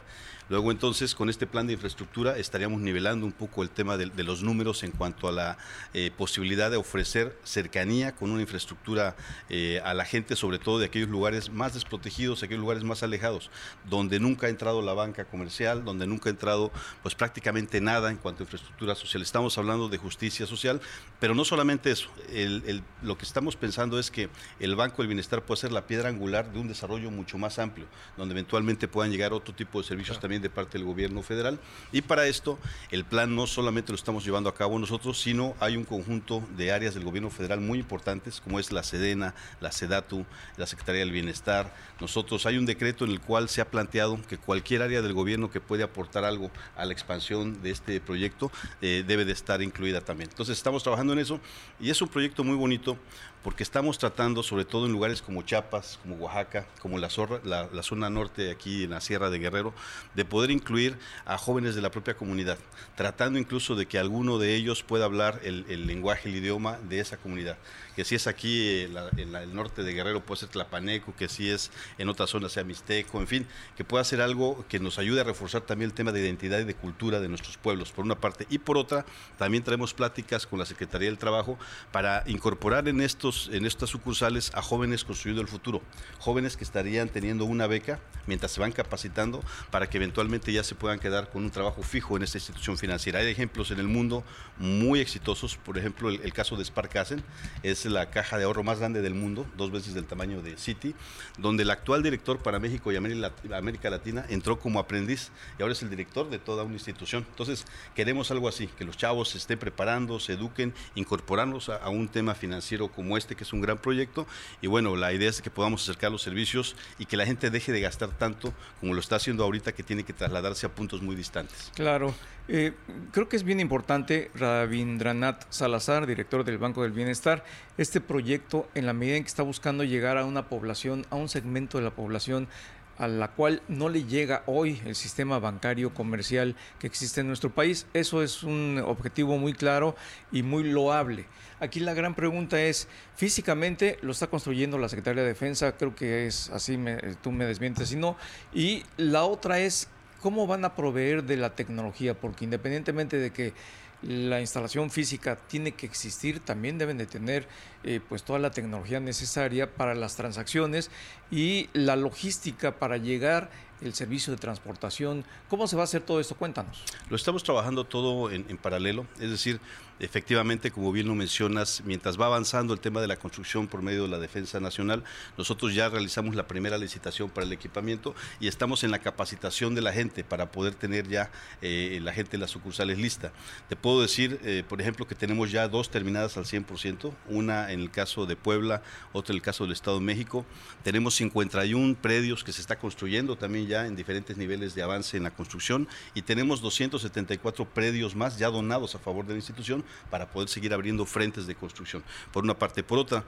Luego 0.49 0.71
entonces, 0.71 1.13
con 1.13 1.29
este 1.29 1.47
plan 1.47 1.67
de 1.67 1.73
infraestructura 1.73 2.37
estaríamos 2.37 2.81
nivelando 2.81 3.25
un 3.25 3.33
poco 3.33 3.63
el 3.63 3.69
tema 3.69 3.97
de, 3.97 4.07
los 4.23 4.43
números 4.43 4.83
en 4.83 4.91
cuanto 4.91 5.27
a 5.27 5.31
la 5.31 5.57
eh, 5.93 6.11
posibilidad 6.15 6.71
de 6.71 6.77
ofrecer 6.77 7.37
cercanía 7.43 8.15
con 8.15 8.31
una 8.31 8.41
infraestructura 8.41 9.15
eh, 9.49 9.81
a 9.83 9.93
la 9.93 10.05
gente, 10.05 10.35
sobre 10.35 10.59
todo 10.59 10.79
de 10.79 10.85
aquellos 10.85 11.09
lugares 11.09 11.49
más 11.49 11.73
desprotegidos, 11.73 12.43
aquellos 12.43 12.61
lugares 12.61 12.83
más 12.83 13.03
alejados, 13.03 13.51
donde 13.89 14.19
nunca 14.19 14.47
ha 14.47 14.49
entrado 14.49 14.81
la 14.81 14.93
banca 14.93 15.25
comercial, 15.25 15.83
donde 15.83 16.07
nunca 16.07 16.29
ha 16.29 16.31
entrado 16.31 16.71
pues 17.03 17.15
prácticamente 17.15 17.81
nada 17.81 18.09
en 18.09 18.17
cuanto 18.17 18.43
a 18.43 18.45
infraestructura 18.45 18.95
social. 18.95 19.21
Estamos 19.21 19.57
hablando 19.57 19.89
de 19.89 19.97
justicia 19.97 20.45
social, 20.45 20.81
pero 21.19 21.35
no 21.35 21.45
solamente 21.45 21.91
eso, 21.91 22.09
el, 22.31 22.83
lo 23.01 23.16
que 23.18 23.26
estamos 23.26 23.56
pensando 23.56 23.99
es 23.99 24.11
que 24.11 24.30
el 24.60 24.76
Banco 24.76 24.98
del 24.98 25.07
Bienestar 25.07 25.44
puede 25.44 25.61
ser 25.61 25.72
la 25.72 25.88
piedra 25.88 26.10
angular 26.10 26.52
de 26.52 26.60
un 26.60 26.68
desarrollo 26.68 27.11
mucho 27.11 27.38
más 27.38 27.60
amplio, 27.60 27.85
donde 28.15 28.34
eventualmente 28.34 28.88
puedan 28.88 29.11
llegar 29.11 29.34
otro 29.34 29.53
tipo 29.53 29.81
de 29.81 29.88
servicios 29.88 30.19
también 30.19 30.41
de 30.41 30.49
parte 30.49 30.77
del 30.77 30.85
gobierno 30.85 31.22
federal. 31.22 31.60
Y 31.91 32.02
para 32.02 32.27
esto, 32.27 32.60
el 32.91 33.06
plan 33.06 33.35
no 33.35 33.48
solamente 33.48 33.91
lo 33.91 33.95
estamos 33.95 34.23
llevando 34.23 34.49
a 34.49 34.56
cabo 34.56 34.80
nosotros, 34.80 35.19
sino 35.19 35.56
hay 35.60 35.76
un 35.76 35.84
conjunto 35.84 36.44
de 36.56 36.72
áreas 36.72 36.94
del 36.94 37.03
gobierno 37.03 37.30
federal 37.30 37.60
muy 37.60 37.80
importantes, 37.80 38.39
como 38.41 38.60
es 38.60 38.72
la 38.72 38.84
SEDENA, 38.84 39.34
la 39.60 39.72
SEDATU, 39.72 40.26
la 40.57 40.68
Secretaría 40.68 41.02
del 41.02 41.11
Bienestar. 41.11 41.73
Nosotros 41.99 42.45
hay 42.45 42.57
un 42.57 42.65
decreto 42.65 43.06
en 43.06 43.11
el 43.11 43.19
cual 43.19 43.49
se 43.49 43.61
ha 43.61 43.69
planteado 43.69 44.19
que 44.27 44.38
cualquier 44.38 44.81
área 44.81 45.02
del 45.02 45.14
gobierno 45.14 45.49
que 45.49 45.60
puede 45.60 45.84
aportar 45.84 46.23
algo 46.23 46.52
a 46.76 46.85
la 46.85 46.94
expansión 46.94 47.61
de 47.61 47.72
este 47.72 47.99
proyecto 47.99 48.52
eh, 48.81 49.03
debe 49.07 49.26
de 49.26 49.34
estar 49.34 49.61
incluida 49.61 50.02
también. 50.02 50.30
Entonces 50.30 50.57
estamos 50.57 50.84
trabajando 50.84 51.14
en 51.14 51.19
eso 51.19 51.39
y 51.80 51.89
es 51.89 52.02
un 52.02 52.07
proyecto 52.07 52.44
muy 52.44 52.56
bonito 52.56 52.98
porque 53.43 53.64
estamos 53.64 53.97
tratando, 53.97 54.43
sobre 54.43 54.65
todo 54.65 54.85
en 54.85 54.91
lugares 54.91 55.22
como 55.22 55.41
Chiapas, 55.41 55.99
como 56.01 56.15
Oaxaca, 56.15 56.65
como 56.81 56.97
la, 56.97 57.09
la, 57.43 57.84
zona 57.84 58.09
norte 58.09 58.51
aquí 58.51 58.84
en 58.84 58.91
la 58.91 59.01
Sierra 59.01 59.30
de 59.30 59.39
Guerrero, 59.39 59.73
de 60.15 60.26
poder 60.26 60.51
incluir 60.51 60.97
a 61.26 61.38
jóvenes 61.38 61.76
de 61.76 61.81
la 61.81 61.91
propia 61.91 62.15
comunidad, 62.15 62.57
tratando 62.95 63.39
incluso 63.39 63.76
de 63.76 63.85
que 63.85 63.99
alguno 63.99 64.38
de 64.38 64.55
ellos 64.55 64.84
pueda 64.84 65.05
hablar 65.05 65.39
el, 65.43 65.65
el 65.69 65.88
lenguaje, 65.88 66.30
el 66.30 66.35
idioma 66.35 66.77
de 66.89 66.99
esa 66.99 67.18
comunidad 67.18 67.57
que 67.97 68.05
si 68.05 68.14
es 68.14 68.27
aquí 68.27 68.61
eh, 68.61 68.89
en, 69.18 69.35
el 69.35 69.55
norte 69.55 69.81
de 69.81 69.91
Guerrero 69.91 70.23
puede 70.23 70.41
ser 70.41 70.49
Tlapaneco, 70.49 71.15
que 71.15 71.27
si 71.27 71.49
es 71.49 71.72
en 71.97 72.09
otra 72.09 72.27
zona 72.27 72.47
sea 72.47 72.64
Mixteco, 72.64 73.19
en 73.19 73.26
fin, 73.26 73.47
que 73.76 73.84
pueda 73.84 74.03
ser 74.03 74.22
algo 74.22 74.64
que 74.69 74.80
nos 74.80 74.99
ayude 74.99 75.22
a 75.22 75.23
reforzar 75.23 75.61
también 75.61 75.89
el 75.89 75.95
tema 75.95 76.11
de 76.11 76.22
identidad 76.22 76.59
y 76.59 76.64
de 76.64 76.76
cultura 76.76 77.19
de 77.19 77.27
nuestros 77.27 77.57
pueblos, 77.57 77.91
por 77.91 78.05
una 78.05 78.14
parte. 78.14 78.45
Y 78.51 78.59
por 78.59 78.77
otra, 78.77 79.03
también 79.39 79.64
traemos 79.64 79.95
pláticas 79.95 80.45
con 80.45 80.59
la 80.59 80.68
Secretaría 80.68 81.07
del 81.09 81.18
Trabajo 81.18 81.57
para 81.91 82.23
incorporar 82.27 82.88
en, 82.88 83.01
estos, 83.29 83.49
en 83.53 83.65
estas 83.65 83.89
sucursales 83.89 84.51
a 84.53 84.61
jóvenes 84.61 85.03
construyendo 85.03 85.41
el 85.41 85.47
futuro, 85.47 85.81
jóvenes 86.19 86.57
que 86.57 86.63
estarían 86.63 87.09
teniendo 87.09 87.45
una 87.45 87.67
beca 87.67 87.99
mientras 88.25 88.51
se 88.51 88.59
van 88.59 88.71
capacitando 88.71 89.43
para 89.71 89.89
que 89.89 89.97
eventualmente 89.97 90.51
ya 90.51 90.63
se 90.63 90.75
puedan 90.75 90.99
quedar 90.99 91.29
con 91.29 91.43
un 91.43 91.51
trabajo 91.51 91.81
fijo 91.83 92.17
en 92.17 92.23
esta 92.23 92.37
institución 92.37 92.77
financiera. 92.77 93.19
Hay 93.19 93.27
ejemplos 93.27 93.71
en 93.71 93.79
el 93.79 93.87
mundo 93.87 94.23
muy 94.57 94.99
exitosos, 94.99 95.57
por 95.57 95.77
ejemplo, 95.77 96.09
el, 96.09 96.21
el 96.21 96.33
caso 96.33 96.55
de 96.55 96.65
Sparkassen, 96.65 97.23
es 97.63 97.85
la 97.85 98.09
caja 98.09 98.37
de 98.37 98.43
ahorro 98.43 98.63
más 98.63 98.79
grande 98.79 99.01
del 99.01 99.13
mundo, 99.13 99.45
dos 99.57 99.71
veces 99.71 99.93
del 99.93 100.05
tamaño 100.05 100.41
de 100.41 100.57
Citi, 100.57 100.95
donde 101.37 101.63
el 101.63 101.69
actual 101.69 102.03
director 102.03 102.39
para 102.39 102.59
México 102.59 102.91
y 102.91 102.95
América 102.95 103.89
Latina 103.89 104.25
entró 104.29 104.59
como 104.59 104.79
aprendiz 104.79 105.31
y 105.57 105.61
ahora 105.61 105.73
es 105.73 105.81
el 105.81 105.89
director 105.89 106.29
de 106.29 106.39
toda 106.39 106.63
una 106.63 106.73
institución. 106.73 107.25
Entonces, 107.29 107.65
queremos 107.95 108.31
algo 108.31 108.47
así, 108.47 108.67
que 108.67 108.85
los 108.85 108.97
chavos 108.97 109.29
se 109.29 109.37
estén 109.37 109.59
preparando, 109.59 110.19
se 110.19 110.33
eduquen, 110.33 110.73
incorporarnos 110.95 111.69
a, 111.69 111.89
un 111.89 112.07
tema 112.07 112.35
financiero 112.35 112.89
como 112.89 113.16
este, 113.18 113.35
que 113.35 113.44
es 113.44 113.53
un 113.53 113.61
gran 113.61 113.77
proyecto. 113.77 114.27
Y 114.61 114.68
bueno, 114.68 114.95
la 114.95 115.14
idea 115.14 115.30
es 115.30 115.41
que 115.41 115.49
podamos 115.49 115.84
acercar 115.84 116.11
los 116.11 116.22
servicios 116.22 116.76
y 116.99 117.06
que 117.06 117.18
la 117.18 117.26
gente 117.26 117.49
deje 117.49 117.72
de 117.72 117.81
gastar 117.81 118.10
tanto 118.10 118.53
como 118.80 118.94
lo 118.94 118.99
está 118.99 119.18
haciendo 119.18 119.44
ahorita, 119.44 119.73
que 119.73 119.84
tiene 119.84 120.03
que 120.03 120.14
trasladarse 120.14 120.65
a 120.65 120.69
puntos 120.69 121.02
muy 121.02 121.15
distantes. 121.15 121.72
Claro. 121.76 122.14
Eh, 122.49 122.73
creo 123.11 123.27
que 123.27 123.35
es 123.35 123.44
bien 123.44 123.60
importante, 123.60 124.31
Rabindranath 124.34 125.45
Salazar, 125.49 126.07
director 126.07 126.45
del 126.45 126.57
Banco 126.57 126.84
del 126.84 126.94
Bienestar, 126.94 127.44
este 127.77 127.99
proyecto 127.99 128.69
en 128.73 128.85
la 128.85 128.94
medida 128.94 129.18
en 129.18 129.23
que 129.23 129.27
está 129.27 129.44
buscando 129.44 129.84
llegar 129.84 130.18
a 130.18 130.26
una 130.26 130.48
población, 130.48 131.06
a 131.10 131.15
un 131.15 131.27
segmento 131.27 131.77
de 131.77 131.84
la 131.84 131.91
población 131.91 132.48
a 132.97 133.07
la 133.07 133.29
cual 133.29 133.61
no 133.67 133.89
le 133.89 134.03
llega 134.03 134.43
hoy 134.45 134.81
el 134.85 134.95
sistema 134.95 135.39
bancario 135.39 135.93
comercial 135.93 136.55
que 136.79 136.87
existe 136.87 137.21
en 137.21 137.27
nuestro 137.27 137.49
país. 137.49 137.85
Eso 137.93 138.23
es 138.23 138.43
un 138.43 138.81
objetivo 138.85 139.37
muy 139.37 139.53
claro 139.53 139.95
y 140.31 140.43
muy 140.43 140.63
loable. 140.63 141.25
Aquí 141.59 141.79
la 141.79 141.93
gran 141.93 142.15
pregunta 142.15 142.61
es, 142.61 142.87
físicamente 143.15 143.97
lo 144.01 144.11
está 144.11 144.27
construyendo 144.27 144.77
la 144.77 144.89
Secretaría 144.89 145.23
de 145.23 145.29
Defensa, 145.29 145.75
creo 145.75 145.95
que 145.95 146.27
es 146.27 146.49
así, 146.51 146.77
tú 147.21 147.31
me 147.31 147.45
desmientes 147.45 147.89
si 147.89 147.95
no, 147.95 148.15
y 148.53 148.83
la 148.97 149.23
otra 149.23 149.59
es 149.59 149.89
¿Cómo 150.21 150.47
van 150.47 150.65
a 150.65 150.73
proveer 150.75 151.23
de 151.23 151.37
la 151.37 151.51
tecnología? 151.51 152.15
Porque 152.15 152.45
independientemente 152.45 153.17
de 153.17 153.31
que 153.31 153.53
la 154.01 154.39
instalación 154.39 154.91
física 154.91 155.37
tiene 155.47 155.71
que 155.71 155.85
existir, 155.85 156.39
también 156.39 156.77
deben 156.77 156.97
de 156.97 157.07
tener 157.07 157.47
eh, 157.83 157.99
pues 158.07 158.23
toda 158.23 158.39
la 158.39 158.51
tecnología 158.51 158.99
necesaria 158.99 159.73
para 159.73 159.95
las 159.95 160.15
transacciones 160.15 160.91
y 161.31 161.69
la 161.73 161.95
logística 161.95 162.77
para 162.77 162.97
llegar 162.97 163.49
el 163.81 163.93
servicio 163.93 164.31
de 164.33 164.37
transportación. 164.37 165.23
¿Cómo 165.49 165.67
se 165.67 165.75
va 165.75 165.83
a 165.83 165.85
hacer 165.85 166.01
todo 166.01 166.19
esto? 166.19 166.35
Cuéntanos. 166.35 166.83
Lo 167.09 167.15
estamos 167.15 167.43
trabajando 167.43 167.85
todo 167.85 168.31
en, 168.31 168.45
en 168.49 168.57
paralelo, 168.57 169.05
es 169.19 169.29
decir, 169.29 169.59
Efectivamente, 169.99 170.69
como 170.69 170.91
bien 170.91 171.07
lo 171.07 171.15
mencionas, 171.15 171.81
mientras 171.83 172.21
va 172.21 172.27
avanzando 172.27 172.73
el 172.73 172.79
tema 172.79 173.01
de 173.01 173.07
la 173.07 173.17
construcción 173.17 173.67
por 173.67 173.81
medio 173.81 174.03
de 174.03 174.09
la 174.09 174.19
Defensa 174.19 174.59
Nacional, 174.59 175.03
nosotros 175.37 175.73
ya 175.73 175.89
realizamos 175.89 176.35
la 176.35 176.47
primera 176.47 176.77
licitación 176.77 177.29
para 177.29 177.47
el 177.47 177.53
equipamiento 177.53 178.13
y 178.39 178.47
estamos 178.47 178.83
en 178.83 178.91
la 178.91 178.99
capacitación 178.99 179.73
de 179.73 179.81
la 179.81 179.91
gente 179.91 180.23
para 180.23 180.51
poder 180.51 180.75
tener 180.75 181.07
ya 181.07 181.31
eh, 181.63 181.99
la 182.03 182.13
gente 182.13 182.31
de 182.31 182.37
las 182.37 182.51
sucursales 182.51 182.99
lista. 182.99 183.31
Te 183.69 183.75
puedo 183.75 184.01
decir, 184.01 184.39
eh, 184.43 184.63
por 184.67 184.81
ejemplo, 184.81 185.07
que 185.07 185.15
tenemos 185.15 185.51
ya 185.51 185.67
dos 185.67 185.89
terminadas 185.89 186.37
al 186.37 186.45
100%, 186.45 187.11
una 187.29 187.71
en 187.71 187.79
el 187.79 187.89
caso 187.89 188.27
de 188.27 188.35
Puebla, 188.35 188.83
otra 189.13 189.33
en 189.33 189.37
el 189.37 189.41
caso 189.41 189.63
del 189.63 189.73
Estado 189.73 189.97
de 189.97 190.05
México. 190.05 190.45
Tenemos 190.83 191.15
51 191.15 191.95
predios 191.99 192.43
que 192.43 192.53
se 192.53 192.61
está 192.61 192.77
construyendo 192.77 193.35
también 193.35 193.65
ya 193.65 193.87
en 193.87 193.95
diferentes 193.95 194.37
niveles 194.37 194.75
de 194.75 194.83
avance 194.83 195.17
en 195.17 195.23
la 195.23 195.31
construcción 195.31 195.87
y 196.13 196.21
tenemos 196.21 196.61
274 196.61 197.65
predios 197.65 198.15
más 198.15 198.37
ya 198.37 198.49
donados 198.49 198.93
a 198.93 198.99
favor 198.99 199.25
de 199.25 199.33
la 199.33 199.39
institución 199.39 199.86
para 200.09 200.27
poder 200.30 200.49
seguir 200.49 200.73
abriendo 200.73 201.05
frentes 201.05 201.47
de 201.47 201.55
construcción. 201.55 202.03
Por 202.31 202.43
una 202.43 202.57
parte. 202.57 202.84
Por 202.84 202.99
otra, 202.99 203.23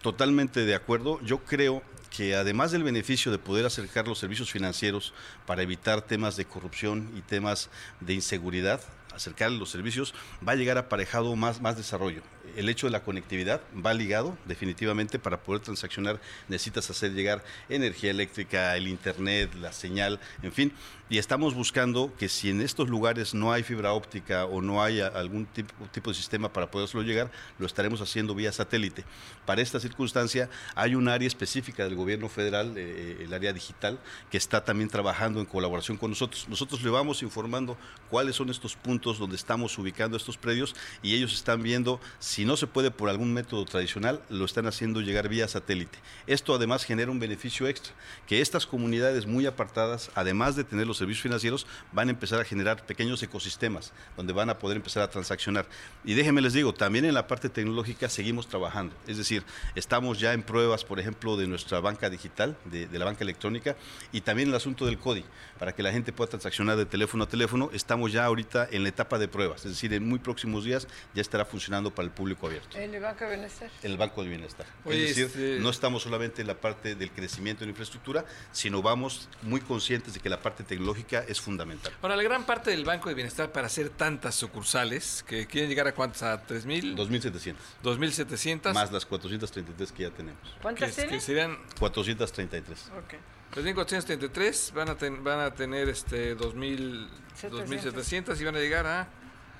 totalmente 0.00 0.64
de 0.64 0.74
acuerdo. 0.74 1.20
Yo 1.22 1.38
creo 1.38 1.82
que 2.14 2.34
además 2.34 2.72
del 2.72 2.82
beneficio 2.82 3.32
de 3.32 3.38
poder 3.38 3.64
acercar 3.64 4.06
los 4.06 4.18
servicios 4.18 4.50
financieros 4.50 5.14
para 5.46 5.62
evitar 5.62 6.02
temas 6.02 6.36
de 6.36 6.44
corrupción 6.44 7.10
y 7.16 7.22
temas 7.22 7.70
de 8.00 8.12
inseguridad, 8.12 8.80
acercar 9.14 9.50
los 9.50 9.70
servicios, 9.70 10.14
va 10.46 10.52
a 10.52 10.56
llegar 10.56 10.78
aparejado 10.78 11.34
más, 11.36 11.60
más 11.60 11.76
desarrollo. 11.76 12.22
El 12.56 12.68
hecho 12.68 12.86
de 12.86 12.90
la 12.90 13.02
conectividad 13.02 13.62
va 13.74 13.94
ligado 13.94 14.36
definitivamente 14.44 15.18
para 15.18 15.42
poder 15.42 15.62
transaccionar 15.62 16.20
necesitas 16.48 16.90
hacer 16.90 17.12
llegar 17.12 17.42
energía 17.68 18.10
eléctrica, 18.10 18.76
el 18.76 18.88
internet, 18.88 19.54
la 19.54 19.72
señal, 19.72 20.20
en 20.42 20.52
fin, 20.52 20.72
y 21.12 21.18
estamos 21.18 21.52
buscando 21.52 22.10
que 22.18 22.26
si 22.26 22.48
en 22.48 22.62
estos 22.62 22.88
lugares 22.88 23.34
no 23.34 23.52
hay 23.52 23.62
fibra 23.62 23.92
óptica 23.92 24.46
o 24.46 24.62
no 24.62 24.82
hay 24.82 25.02
algún 25.02 25.44
tipo, 25.44 26.10
de 26.10 26.16
sistema 26.16 26.50
para 26.50 26.70
poderlo 26.70 27.02
llegar, 27.02 27.30
lo 27.58 27.66
estaremos 27.66 28.00
haciendo 28.00 28.34
vía 28.34 28.50
satélite. 28.50 29.04
Para 29.44 29.60
esta 29.60 29.78
circunstancia 29.78 30.48
hay 30.74 30.94
un 30.94 31.08
área 31.08 31.28
específica 31.28 31.84
del 31.84 31.96
gobierno 31.96 32.30
federal, 32.30 32.72
eh, 32.78 33.18
el 33.20 33.34
área 33.34 33.52
digital, 33.52 34.00
que 34.30 34.38
está 34.38 34.64
también 34.64 34.88
trabajando 34.88 35.38
en 35.40 35.44
colaboración 35.44 35.98
con 35.98 36.12
nosotros. 36.12 36.48
Nosotros 36.48 36.80
le 36.82 36.88
vamos 36.88 37.22
informando 37.22 37.76
cuáles 38.08 38.36
son 38.36 38.48
estos 38.48 38.74
puntos 38.74 39.18
donde 39.18 39.36
estamos 39.36 39.76
ubicando 39.76 40.16
estos 40.16 40.38
predios 40.38 40.74
y 41.02 41.14
ellos 41.14 41.34
están 41.34 41.62
viendo 41.62 42.00
si 42.20 42.46
no 42.46 42.56
se 42.56 42.66
puede 42.66 42.90
por 42.90 43.10
algún 43.10 43.34
método 43.34 43.66
tradicional, 43.66 44.22
lo 44.30 44.46
están 44.46 44.66
haciendo 44.66 45.02
llegar 45.02 45.28
vía 45.28 45.46
satélite. 45.46 45.98
Esto 46.26 46.54
además 46.54 46.84
genera 46.84 47.10
un 47.10 47.20
beneficio 47.20 47.68
extra, 47.68 47.92
que 48.26 48.40
estas 48.40 48.64
comunidades 48.64 49.26
muy 49.26 49.44
apartadas, 49.44 50.10
además 50.14 50.56
de 50.56 50.64
tener 50.64 50.86
los 50.86 51.01
servicios 51.02 51.22
financieros 51.22 51.66
van 51.92 52.08
a 52.08 52.10
empezar 52.12 52.40
a 52.40 52.44
generar 52.44 52.84
pequeños 52.86 53.22
ecosistemas 53.22 53.92
donde 54.16 54.32
van 54.32 54.50
a 54.50 54.58
poder 54.58 54.76
empezar 54.76 55.02
a 55.02 55.10
transaccionar. 55.10 55.66
Y 56.04 56.14
déjenme 56.14 56.40
les 56.40 56.52
digo, 56.52 56.72
también 56.72 57.04
en 57.04 57.14
la 57.14 57.26
parte 57.26 57.48
tecnológica 57.48 58.08
seguimos 58.08 58.48
trabajando. 58.48 58.94
Es 59.06 59.18
decir, 59.18 59.42
estamos 59.74 60.18
ya 60.20 60.32
en 60.32 60.42
pruebas, 60.42 60.84
por 60.84 61.00
ejemplo, 61.00 61.36
de 61.36 61.46
nuestra 61.46 61.80
banca 61.80 62.08
digital, 62.10 62.56
de, 62.66 62.88
la 62.98 63.04
banca 63.04 63.24
electrónica, 63.24 63.76
y 64.12 64.20
también 64.20 64.48
el 64.48 64.54
asunto 64.54 64.86
del 64.86 64.98
CODI, 64.98 65.24
para 65.58 65.74
que 65.74 65.82
la 65.82 65.92
gente 65.92 66.12
pueda 66.12 66.30
transaccionar 66.30 66.76
de 66.76 66.86
teléfono 66.86 67.24
a 67.24 67.28
teléfono. 67.28 67.70
Estamos 67.72 68.12
ya 68.12 68.24
ahorita 68.24 68.68
en 68.70 68.82
la 68.82 68.88
etapa 68.88 69.18
de 69.18 69.28
pruebas, 69.28 69.64
es 69.64 69.72
decir, 69.72 69.92
en 69.92 70.08
muy 70.08 70.18
próximos 70.18 70.64
días 70.64 70.86
ya 71.14 71.20
estará 71.20 71.44
funcionando 71.44 71.94
para 71.94 72.06
el 72.06 72.12
público 72.12 72.46
abierto. 72.46 72.78
¿En 72.78 72.94
el 72.94 73.02
Banco 73.02 73.24
de 73.24 73.30
Bienestar? 73.30 73.70
En 73.82 73.90
el 73.90 73.96
Banco 73.96 74.22
de 74.22 74.28
Bienestar. 74.28 74.66
es 74.86 74.98
decir, 75.08 75.26
este 75.26 75.58
no 75.60 75.70
estamos 75.70 76.02
solamente 76.02 76.42
en 76.42 76.48
la 76.48 76.60
parte 76.60 76.94
del 76.94 77.10
crecimiento 77.10 77.60
de 77.60 77.66
la 77.66 77.70
infraestructura, 77.70 78.24
sino 78.52 78.82
vamos 78.82 79.28
muy 79.42 79.60
conscientes 79.60 80.14
de 80.14 80.20
que 80.20 80.28
la 80.28 80.40
parte 80.40 80.64
tecnológica 80.64 80.91
es 81.28 81.40
fundamental. 81.40 81.92
Ahora, 82.02 82.16
la 82.16 82.22
gran 82.22 82.44
parte 82.44 82.70
del 82.70 82.84
Banco 82.84 83.08
de 83.08 83.14
Bienestar 83.14 83.50
para 83.52 83.66
hacer 83.66 83.90
tantas 83.90 84.34
sucursales, 84.34 85.24
que 85.26 85.46
quieren 85.46 85.68
llegar 85.68 85.86
a 85.88 85.94
cuántas, 85.94 86.22
a 86.22 86.46
3.000? 86.46 86.96
2.700. 86.96 87.54
2.700. 87.82 88.74
Más 88.74 88.92
las 88.92 89.06
433 89.06 89.92
que 89.92 90.02
ya 90.02 90.10
tenemos. 90.10 90.40
¿Cuántas 90.60 90.94
tienen? 90.94 91.20
serían 91.20 91.58
433. 91.78 92.90
Ok. 92.98 93.14
Pues 93.52 93.74
433 93.74 94.72
van 94.74 94.88
a, 94.88 94.96
van 95.20 95.40
a 95.40 95.52
tener 95.52 95.90
este 95.90 96.34
2.700 96.36 98.40
y 98.40 98.44
van 98.44 98.56
a 98.56 98.58
llegar 98.58 98.86
a... 98.86 99.08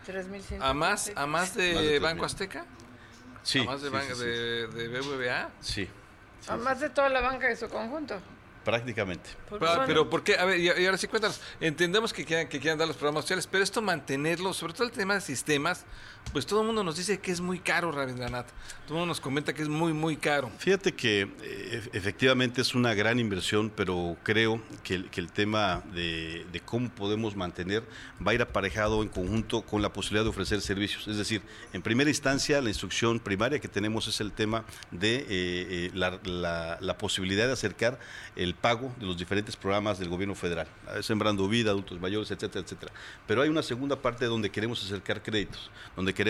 3.100. 0.07 0.59
¿A 0.61 0.73
más, 0.73 1.13
a 1.15 1.27
más 1.27 1.55
de, 1.55 1.99
Banco 2.01 2.25
Azteca? 2.25 2.65
Sí. 3.43 3.59
¿A 3.61 3.65
más 3.65 3.83
de, 3.83 3.91
de, 3.91 4.67
de 4.69 5.01
BBVA? 5.01 5.51
Sí. 5.61 5.87
¿A 6.49 6.57
más 6.57 6.81
de 6.81 6.91
toda 6.91 7.09
la 7.09 7.21
banca 7.21 7.47
de 7.49 7.57
su 7.57 7.69
conjunto? 7.69 8.21
Prácticamente. 8.65 9.31
Pero, 9.87 10.09
¿por 10.09 10.23
qué? 10.23 10.37
A 10.37 10.45
ver, 10.45 10.59
y, 10.61 10.69
ahora 10.69 10.97
sí 10.97 11.09
cuéntanos. 11.09 11.41
Entendemos 11.61 12.13
que 12.13 12.25
quieran, 12.25 12.49
que 12.49 12.61
quieran 12.61 12.79
dar 12.79 12.87
los 12.87 12.97
programas 12.97 13.25
sociales, 13.25 13.49
pero 13.51 13.65
esto 13.65 13.83
mantenerlo, 13.83 14.53
sobre 14.53 14.73
todo 14.73 14.85
el 14.85 14.93
tema 14.93 15.15
de 15.15 15.21
sistemas, 15.21 15.85
pues 16.33 16.47
todo 16.47 16.61
el 16.61 16.67
mundo 16.67 16.83
nos 16.83 16.97
dice 16.97 17.21
que 17.21 17.31
es 17.31 17.41
muy 17.41 17.59
caro, 17.59 17.93
Rabindranath. 17.93 18.47
Todo 18.87 18.95
el 18.95 19.01
mundo 19.01 19.07
nos 19.07 19.21
comenta 19.21 19.53
que 19.53 19.63
es 19.63 19.69
muy, 19.69 19.93
muy 19.93 20.17
caro. 20.17 20.51
Fíjate 20.59 20.93
que 20.93 21.29
eh, 21.43 21.89
efectivamente 21.93 22.63
es 22.63 22.75
una 22.75 22.95
gran 22.95 23.19
inversión, 23.19 23.71
pero 23.75 24.17
creo 24.23 24.63
que 24.83 24.95
el, 24.95 25.33
tema 25.33 25.83
de, 25.93 26.47
cómo 26.65 26.89
podemos 26.89 27.37
mantener 27.37 27.85
va 28.27 28.33
a 28.33 28.35
ir 28.35 28.43
aparejado 28.43 29.03
en 29.03 29.09
conjunto 29.09 29.63
con 29.63 29.83
la 29.83 29.93
posibilidad 29.93 30.25
de 30.25 30.31
ofrecer 30.31 30.63
servicios. 30.63 31.07
Es 31.07 31.19
decir, 31.19 31.43
en 31.75 31.83
primera 31.83 32.09
instancia, 32.09 32.63
la 32.63 32.71
instrucción 32.71 33.21
primaria 33.21 33.59
que 33.59 33.69
tenemos 33.69 34.09
es 34.09 34.21
el 34.21 34.33
tema 34.33 34.65
de 34.91 35.17
eh, 35.17 35.27
eh, 35.29 35.91
la, 35.93 36.19
la, 36.25 36.79
la 36.81 36.99
posibilidad 36.99 37.47
de 37.47 37.53
acercar 37.53 38.01
el 38.37 38.55
pago 38.55 38.95
de 38.99 39.05
los 39.05 39.19
diferentes 39.19 39.55
programas 39.57 39.99
del 39.99 40.09
gobierno 40.09 40.35
federal, 40.35 40.67
Sembrando 41.03 41.47
Vida, 41.47 41.71
Adultos 41.71 42.01
Mayores, 42.01 42.31
etcétera, 42.31 42.65
etcétera. 42.65 42.93
Pero 43.27 43.43
hay 43.43 43.51
una 43.51 43.63
segunda 43.63 43.97
parte 44.01 44.25
donde 44.25 44.51
queremos 44.51 44.83
acercar 44.83 45.23
créditos, 45.23 45.71
donde 45.95 46.15
queremos 46.15 46.22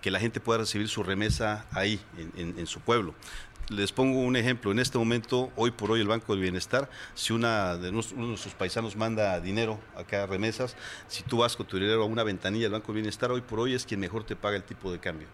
que 0.00 0.10
la 0.10 0.20
gente 0.20 0.40
pueda 0.40 0.60
recibir 0.60 0.88
su 0.88 1.02
remesa 1.02 1.66
ahí, 1.72 2.00
en 2.36 2.66
su 2.66 2.80
pueblo. 2.80 3.14
Les 3.70 3.92
pongo 3.92 4.20
un 4.20 4.36
ejemplo. 4.36 4.72
En 4.72 4.78
este 4.78 4.98
momento, 4.98 5.50
hoy 5.56 5.70
por 5.70 5.90
hoy, 5.90 6.02
el 6.02 6.06
Banco 6.06 6.34
del 6.34 6.42
Bienestar, 6.42 6.90
si 7.14 7.32
una 7.32 7.78
de 7.78 7.92
nuestros, 7.92 8.14
uno 8.14 8.24
de 8.24 8.28
nuestros 8.32 8.52
paisanos 8.52 8.94
manda 8.94 9.40
dinero 9.40 9.80
acá, 9.96 10.26
remesas, 10.26 10.76
si 11.08 11.22
tú 11.22 11.38
vas 11.38 11.56
con 11.56 11.66
tu 11.66 11.78
dinero 11.78 12.02
a 12.02 12.04
una 12.04 12.24
ventanilla 12.24 12.64
del 12.64 12.72
Banco 12.72 12.88
del 12.88 12.96
Bienestar, 12.96 13.30
hoy 13.30 13.40
por 13.40 13.60
hoy 13.60 13.72
es 13.72 13.86
quien 13.86 14.00
mejor 14.00 14.24
te 14.24 14.36
paga 14.36 14.56
el 14.56 14.64
tipo 14.64 14.92
de 14.92 14.98
cambio. 14.98 15.28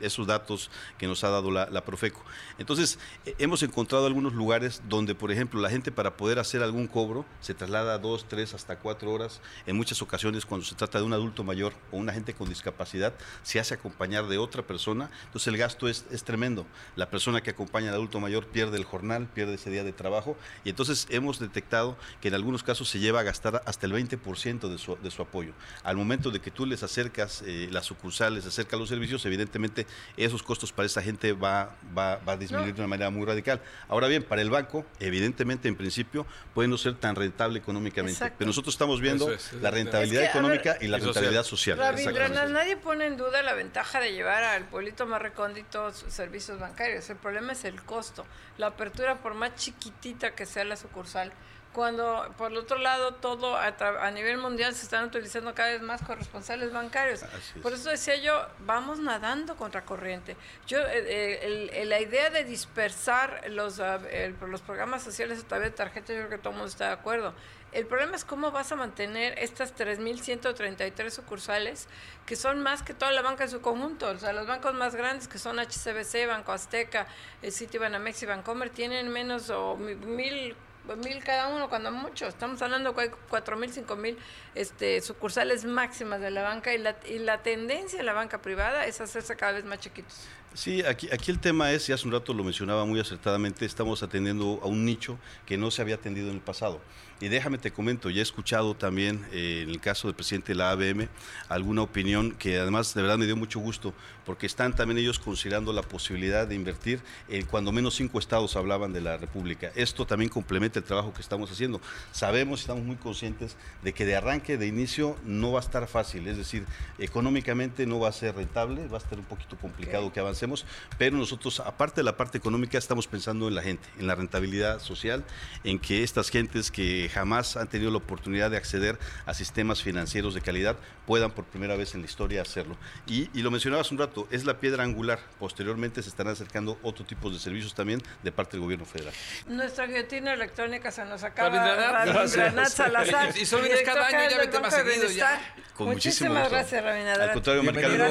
Esos 0.00 0.26
datos 0.26 0.68
que 0.98 1.06
nos 1.06 1.22
ha 1.22 1.30
dado 1.30 1.52
la, 1.52 1.84
Profeco. 1.84 2.24
Entonces, 2.58 2.98
eh, 3.24 3.34
hemos 3.38 3.62
encontrado 3.62 4.06
algunos 4.06 4.32
lugares 4.32 4.82
donde, 4.88 5.14
por 5.14 5.30
ejemplo, 5.30 5.60
la 5.60 5.70
gente 5.70 5.92
para 5.92 6.16
poder 6.16 6.40
hacer 6.40 6.62
algún 6.62 6.88
cobro 6.88 7.24
se 7.40 7.54
traslada 7.54 7.98
dos, 7.98 8.26
tres, 8.28 8.52
hasta 8.52 8.80
cuatro 8.80 9.12
horas. 9.12 9.40
En 9.66 9.76
muchas 9.76 10.02
ocasiones, 10.02 10.44
cuando 10.44 10.66
se 10.66 10.74
trata 10.74 10.98
de 10.98 11.04
un 11.04 11.12
adulto 11.12 11.44
mayor 11.44 11.72
o 11.92 11.98
una 11.98 12.12
gente 12.12 12.34
con 12.34 12.48
discapacidad, 12.48 13.14
se 13.44 13.60
hace 13.60 13.74
acompañar 13.74 14.26
de 14.26 14.38
otra 14.38 14.66
persona. 14.66 15.08
Entonces, 15.26 15.46
el 15.46 15.56
gasto 15.56 15.88
es, 15.88 16.04
es 16.10 16.24
tremendo. 16.24 16.66
La 16.96 17.08
persona 17.08 17.40
que 17.40 17.50
acompaña 17.60 17.90
al 17.90 17.96
adulto 17.96 18.20
mayor 18.20 18.46
pierde 18.46 18.78
el 18.78 18.84
jornal, 18.84 19.26
pierde 19.26 19.54
ese 19.54 19.68
día 19.68 19.84
de 19.84 19.92
trabajo 19.92 20.34
y 20.64 20.70
entonces 20.70 21.06
hemos 21.10 21.38
detectado 21.38 21.96
que 22.22 22.28
en 22.28 22.34
algunos 22.34 22.62
casos 22.62 22.88
se 22.88 22.98
lleva 22.98 23.20
a 23.20 23.22
gastar 23.22 23.62
hasta 23.66 23.86
el 23.86 23.92
20% 23.92 24.68
de 24.68 24.78
su, 24.78 24.96
de 24.96 25.10
su 25.10 25.20
apoyo. 25.20 25.52
Al 25.84 25.96
momento 25.96 26.30
de 26.30 26.40
que 26.40 26.50
tú 26.50 26.64
les 26.64 26.82
acercas 26.82 27.42
eh, 27.46 27.68
las 27.70 27.84
sucursales, 27.84 28.46
acercas 28.46 28.80
los 28.80 28.88
servicios, 28.88 29.26
evidentemente 29.26 29.86
esos 30.16 30.42
costos 30.42 30.72
para 30.72 30.86
esa 30.86 31.02
gente 31.02 31.34
va, 31.34 31.76
va, 31.96 32.18
a 32.26 32.36
disminuir 32.38 32.74
de 32.74 32.80
una 32.80 32.88
manera 32.88 33.10
muy 33.10 33.26
radical. 33.26 33.60
Ahora 33.88 34.08
bien, 34.08 34.22
para 34.22 34.40
el 34.40 34.48
banco, 34.48 34.86
evidentemente 34.98 35.68
en 35.68 35.76
principio 35.76 36.26
puede 36.54 36.68
no 36.68 36.78
ser 36.78 36.94
tan 36.94 37.14
rentable 37.14 37.58
económicamente, 37.58 38.32
pero 38.38 38.48
nosotros 38.48 38.74
estamos 38.74 39.02
viendo 39.02 39.30
la 39.60 39.70
rentabilidad 39.70 40.24
económica 40.24 40.78
y 40.80 40.88
la 40.88 40.96
rentabilidad 40.96 41.44
social. 41.44 41.78
nadie 41.78 42.78
pone 42.78 43.04
en 43.04 43.18
duda 43.18 43.42
la 43.42 43.52
ventaja 43.52 44.00
de 44.00 44.12
llevar 44.12 44.44
al 44.44 44.64
pueblito 44.64 45.06
más 45.06 45.20
recóndito 45.20 45.92
servicios 45.92 46.58
bancarios. 46.58 47.10
El 47.10 47.16
problema 47.16 47.49
es 47.50 47.64
el 47.64 47.82
costo. 47.82 48.24
La 48.58 48.68
apertura, 48.68 49.16
por 49.16 49.34
más 49.34 49.54
chiquitita 49.56 50.34
que 50.34 50.46
sea 50.46 50.64
la 50.64 50.76
sucursal, 50.76 51.32
cuando 51.72 52.34
por 52.36 52.50
el 52.50 52.58
otro 52.58 52.78
lado 52.78 53.14
todo 53.14 53.56
a, 53.56 54.10
nivel 54.10 54.38
mundial 54.38 54.74
se 54.74 54.82
están 54.82 55.04
utilizando 55.04 55.54
cada 55.54 55.70
vez 55.70 55.82
más 55.82 56.02
corresponsales 56.02 56.72
bancarios. 56.72 57.24
Por 57.62 57.72
eso 57.72 57.90
decía 57.90 58.16
yo, 58.16 58.44
vamos 58.60 58.98
nadando 58.98 59.56
contra 59.56 59.84
corriente. 59.84 60.36
Yo, 60.66 60.80
eh, 60.80 61.70
eh, 61.72 61.84
la 61.84 62.00
idea 62.00 62.30
de 62.30 62.42
dispersar 62.44 63.48
los, 63.50 63.78
ah, 63.78 64.00
los 64.48 64.62
programas 64.62 65.02
sociales 65.02 65.40
a 65.40 65.46
través 65.46 65.70
de 65.70 65.76
tarjetas, 65.76 66.08
yo 66.10 66.26
creo 66.26 66.30
que 66.30 66.38
todo 66.38 66.50
el 66.50 66.56
mundo 66.56 66.70
está 66.70 66.86
de 66.86 66.92
acuerdo. 66.92 67.34
El 67.72 67.86
problema 67.86 68.16
es 68.16 68.24
cómo 68.24 68.50
vas 68.50 68.72
a 68.72 68.76
mantener 68.76 69.38
estas 69.38 69.76
3.133 69.76 71.10
sucursales, 71.10 71.86
que 72.26 72.34
son 72.34 72.60
más 72.60 72.82
que 72.82 72.94
toda 72.94 73.12
la 73.12 73.22
banca 73.22 73.44
en 73.44 73.50
su 73.50 73.60
conjunto. 73.60 74.08
O 74.08 74.18
sea, 74.18 74.32
los 74.32 74.46
bancos 74.46 74.74
más 74.74 74.96
grandes, 74.96 75.28
que 75.28 75.38
son 75.38 75.58
HCBC, 75.58 76.26
Banco 76.26 76.52
Azteca, 76.52 77.06
el 77.42 77.52
Citibanamex 77.52 78.22
y 78.24 78.26
Bancomer, 78.26 78.70
tienen 78.70 79.08
menos 79.08 79.50
o 79.50 79.76
mil 79.76 80.56
mil 80.96 81.22
cada 81.22 81.48
uno, 81.48 81.68
cuando 81.68 81.92
mucho. 81.92 82.26
Estamos 82.26 82.60
hablando 82.62 82.92
de 82.92 83.10
cuatro 83.28 83.56
mil, 83.56 83.72
cinco 83.72 83.96
mil 83.96 84.16
este, 84.54 85.00
sucursales 85.00 85.64
máximas 85.64 86.20
de 86.20 86.30
la 86.30 86.42
banca 86.42 86.74
y 86.74 86.78
la, 86.78 86.96
y 87.08 87.18
la 87.18 87.42
tendencia 87.42 87.98
de 87.98 88.04
la 88.04 88.12
banca 88.12 88.40
privada 88.40 88.86
es 88.86 89.00
hacerse 89.00 89.36
cada 89.36 89.52
vez 89.52 89.64
más 89.64 89.78
chiquitos. 89.78 90.26
Sí, 90.54 90.82
aquí, 90.82 91.08
aquí 91.12 91.30
el 91.30 91.38
tema 91.38 91.70
es, 91.70 91.88
y 91.88 91.92
hace 91.92 92.06
un 92.06 92.12
rato 92.12 92.34
lo 92.34 92.42
mencionaba 92.42 92.84
muy 92.84 92.98
acertadamente, 92.98 93.64
estamos 93.64 94.02
atendiendo 94.02 94.58
a 94.62 94.66
un 94.66 94.84
nicho 94.84 95.16
que 95.46 95.56
no 95.56 95.70
se 95.70 95.80
había 95.80 95.94
atendido 95.94 96.28
en 96.28 96.36
el 96.36 96.40
pasado. 96.40 96.80
Y 97.20 97.28
déjame 97.28 97.58
te 97.58 97.70
comento, 97.70 98.10
ya 98.10 98.20
he 98.20 98.22
escuchado 98.22 98.74
también 98.74 99.26
eh, 99.32 99.60
en 99.62 99.70
el 99.70 99.80
caso 99.80 100.08
del 100.08 100.14
presidente 100.14 100.52
de 100.52 100.56
la 100.56 100.70
ABM 100.70 101.08
alguna 101.48 101.82
opinión 101.82 102.32
que 102.32 102.58
además 102.58 102.94
de 102.94 103.02
verdad 103.02 103.18
me 103.18 103.26
dio 103.26 103.36
mucho 103.36 103.60
gusto, 103.60 103.92
porque 104.24 104.46
están 104.46 104.74
también 104.74 104.98
ellos 104.98 105.18
considerando 105.18 105.72
la 105.72 105.82
posibilidad 105.82 106.46
de 106.46 106.54
invertir 106.54 107.00
en 107.28 107.44
cuando 107.44 107.72
menos 107.72 107.94
cinco 107.94 108.18
estados 108.18 108.56
hablaban 108.56 108.92
de 108.92 109.02
la 109.02 109.18
República. 109.18 109.70
Esto 109.74 110.06
también 110.06 110.30
complementa 110.30 110.78
el 110.78 110.84
trabajo 110.84 111.12
que 111.12 111.20
estamos 111.20 111.50
haciendo. 111.50 111.80
Sabemos 112.10 112.60
estamos 112.60 112.84
muy 112.84 112.96
conscientes 112.96 113.56
de 113.82 113.92
que 113.92 114.06
de 114.06 114.16
arranque, 114.16 114.56
de 114.56 114.66
inicio, 114.66 115.16
no 115.24 115.52
va 115.52 115.60
a 115.60 115.62
estar 115.62 115.86
fácil, 115.88 116.26
es 116.26 116.38
decir, 116.38 116.64
económicamente 116.98 117.86
no 117.86 118.00
va 118.00 118.08
a 118.08 118.12
ser 118.12 118.34
rentable, 118.34 118.88
va 118.88 118.96
a 118.96 119.00
estar 119.00 119.18
un 119.18 119.26
poquito 119.26 119.56
complicado 119.56 120.12
que 120.12 120.20
avance 120.20 120.40
hacemos, 120.40 120.64
pero 120.96 121.18
nosotros, 121.18 121.60
aparte 121.60 121.96
de 121.96 122.04
la 122.04 122.16
parte 122.16 122.38
económica, 122.38 122.78
estamos 122.78 123.06
pensando 123.06 123.48
en 123.48 123.54
la 123.54 123.62
gente, 123.62 123.86
en 123.98 124.06
la 124.06 124.14
rentabilidad 124.14 124.80
social, 124.80 125.22
en 125.64 125.78
que 125.78 126.02
estas 126.02 126.30
gentes 126.30 126.70
que 126.70 127.09
jamás 127.10 127.56
han 127.56 127.68
tenido 127.68 127.90
la 127.90 127.98
oportunidad 127.98 128.50
de 128.50 128.56
acceder 128.56 128.98
a 129.26 129.34
sistemas 129.34 129.82
financieros 129.82 130.34
de 130.34 130.40
calidad 130.40 130.76
puedan 131.10 131.32
por 131.32 131.44
primera 131.44 131.74
vez 131.74 131.96
en 131.96 132.02
la 132.02 132.06
historia 132.06 132.40
hacerlo. 132.40 132.76
Y, 133.04 133.26
lo 133.42 133.50
mencionabas 133.50 133.90
un 133.90 133.98
rato, 133.98 134.28
es 134.30 134.44
la 134.44 134.60
piedra 134.60 134.84
angular. 134.84 135.18
Posteriormente 135.40 136.04
se 136.04 136.08
estarán 136.08 136.34
acercando 136.34 136.78
otro 136.84 137.04
tipo 137.04 137.28
de 137.30 137.40
servicios 137.40 137.74
también 137.74 138.00
de 138.22 138.30
parte 138.30 138.52
del 138.52 138.60
gobierno 138.60 138.84
federal. 138.84 139.12
Nuestra 139.48 139.86
guillotina 139.86 140.34
electrónica 140.34 140.92
se 140.92 141.04
nos 141.04 141.24
acaba. 141.24 141.48
Rabindranath 141.48 142.68
Salazar. 142.68 143.36
Y 143.36 143.44
solo 143.44 143.64
vienes 143.64 143.82
cada 143.82 144.06
año, 144.06 144.30
ya 144.30 144.38
vete 144.38 144.60
más 144.60 144.72
seguido 144.72 145.08
ya. 145.08 145.40
Con 145.74 145.88
Muchísimas 145.88 146.48
gracias, 146.48 146.84
Rabindranath. 146.84 147.28
Al 147.28 147.32
contrario, 147.32 147.62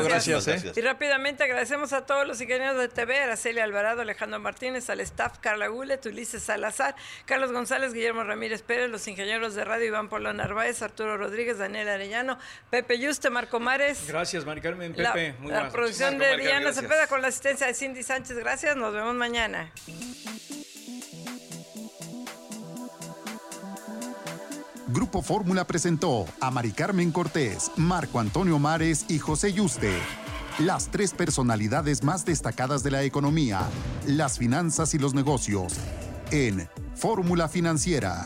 gracias. 0.03 0.45
gracias. 0.45 0.77
Y 0.77 0.81
rápidamente 0.81 1.45
agradecemos 1.45 1.93
a 1.93 2.05
todos 2.05 2.27
los 2.27 2.41
ingenieros 2.41 2.77
de 2.79 2.89
TV, 2.89 3.17
Araceli 3.21 3.61
Alvarado, 3.61 4.01
Alejandro 4.01 4.41
Martínez, 4.41 4.89
al 4.89 4.99
staff 4.99 5.37
Carla 5.39 5.67
Gulet, 5.67 6.05
Ulises 6.05 6.43
Salazar, 6.43 6.95
Carlos 7.25 7.53
González, 7.53 7.93
Guillermo 7.93 8.25
Ramírez 8.25 8.61
Pérez, 8.61 8.88
los 8.91 9.07
ingenieros 9.07 9.55
de 9.55 9.63
radio 9.63 9.87
Iván 9.87 10.09
Polo 10.09 10.33
Narváez, 10.33 10.81
Arturo 10.81 11.17
Rodríguez, 11.17 11.57
Daniel 11.57 11.89
Arellano, 11.89 12.37
Pepe 12.69 12.99
Yuste, 12.99 13.29
Marco 13.29 13.59
Mares. 13.59 14.05
Gracias, 14.07 14.45
Mari 14.45 14.61
Carmen, 14.61 14.93
Pepe. 14.93 15.33
La, 15.33 15.39
Muy 15.39 15.51
la 15.51 15.69
producción 15.69 16.17
de 16.17 16.37
Diana 16.37 16.73
Cepeda 16.73 17.07
con 17.07 17.21
la 17.21 17.29
asistencia 17.29 17.67
de 17.67 17.73
Cindy 17.73 18.03
Sánchez. 18.03 18.37
Gracias, 18.37 18.75
nos 18.75 18.93
vemos 18.93 19.15
mañana. 19.15 19.71
Grupo 24.91 25.21
Fórmula 25.21 25.65
presentó 25.67 26.25
a 26.41 26.49
Mari 26.49 26.71
Carmen 26.71 27.11
Cortés, 27.11 27.71
Marco 27.75 28.19
Antonio 28.19 28.57
Mares 28.57 29.05
y 29.07 29.19
José 29.19 29.53
Yuste. 29.53 29.93
Las 30.57 30.89
tres 30.89 31.13
personalidades 31.13 32.03
más 32.03 32.25
destacadas 32.25 32.81
de 32.81 32.91
la 32.91 33.03
economía, 33.03 33.61
las 34.07 34.39
finanzas 34.39 34.95
y 34.95 34.97
los 34.97 35.13
negocios. 35.13 35.73
En 36.31 36.67
Fórmula 36.95 37.47
Financiera. 37.47 38.25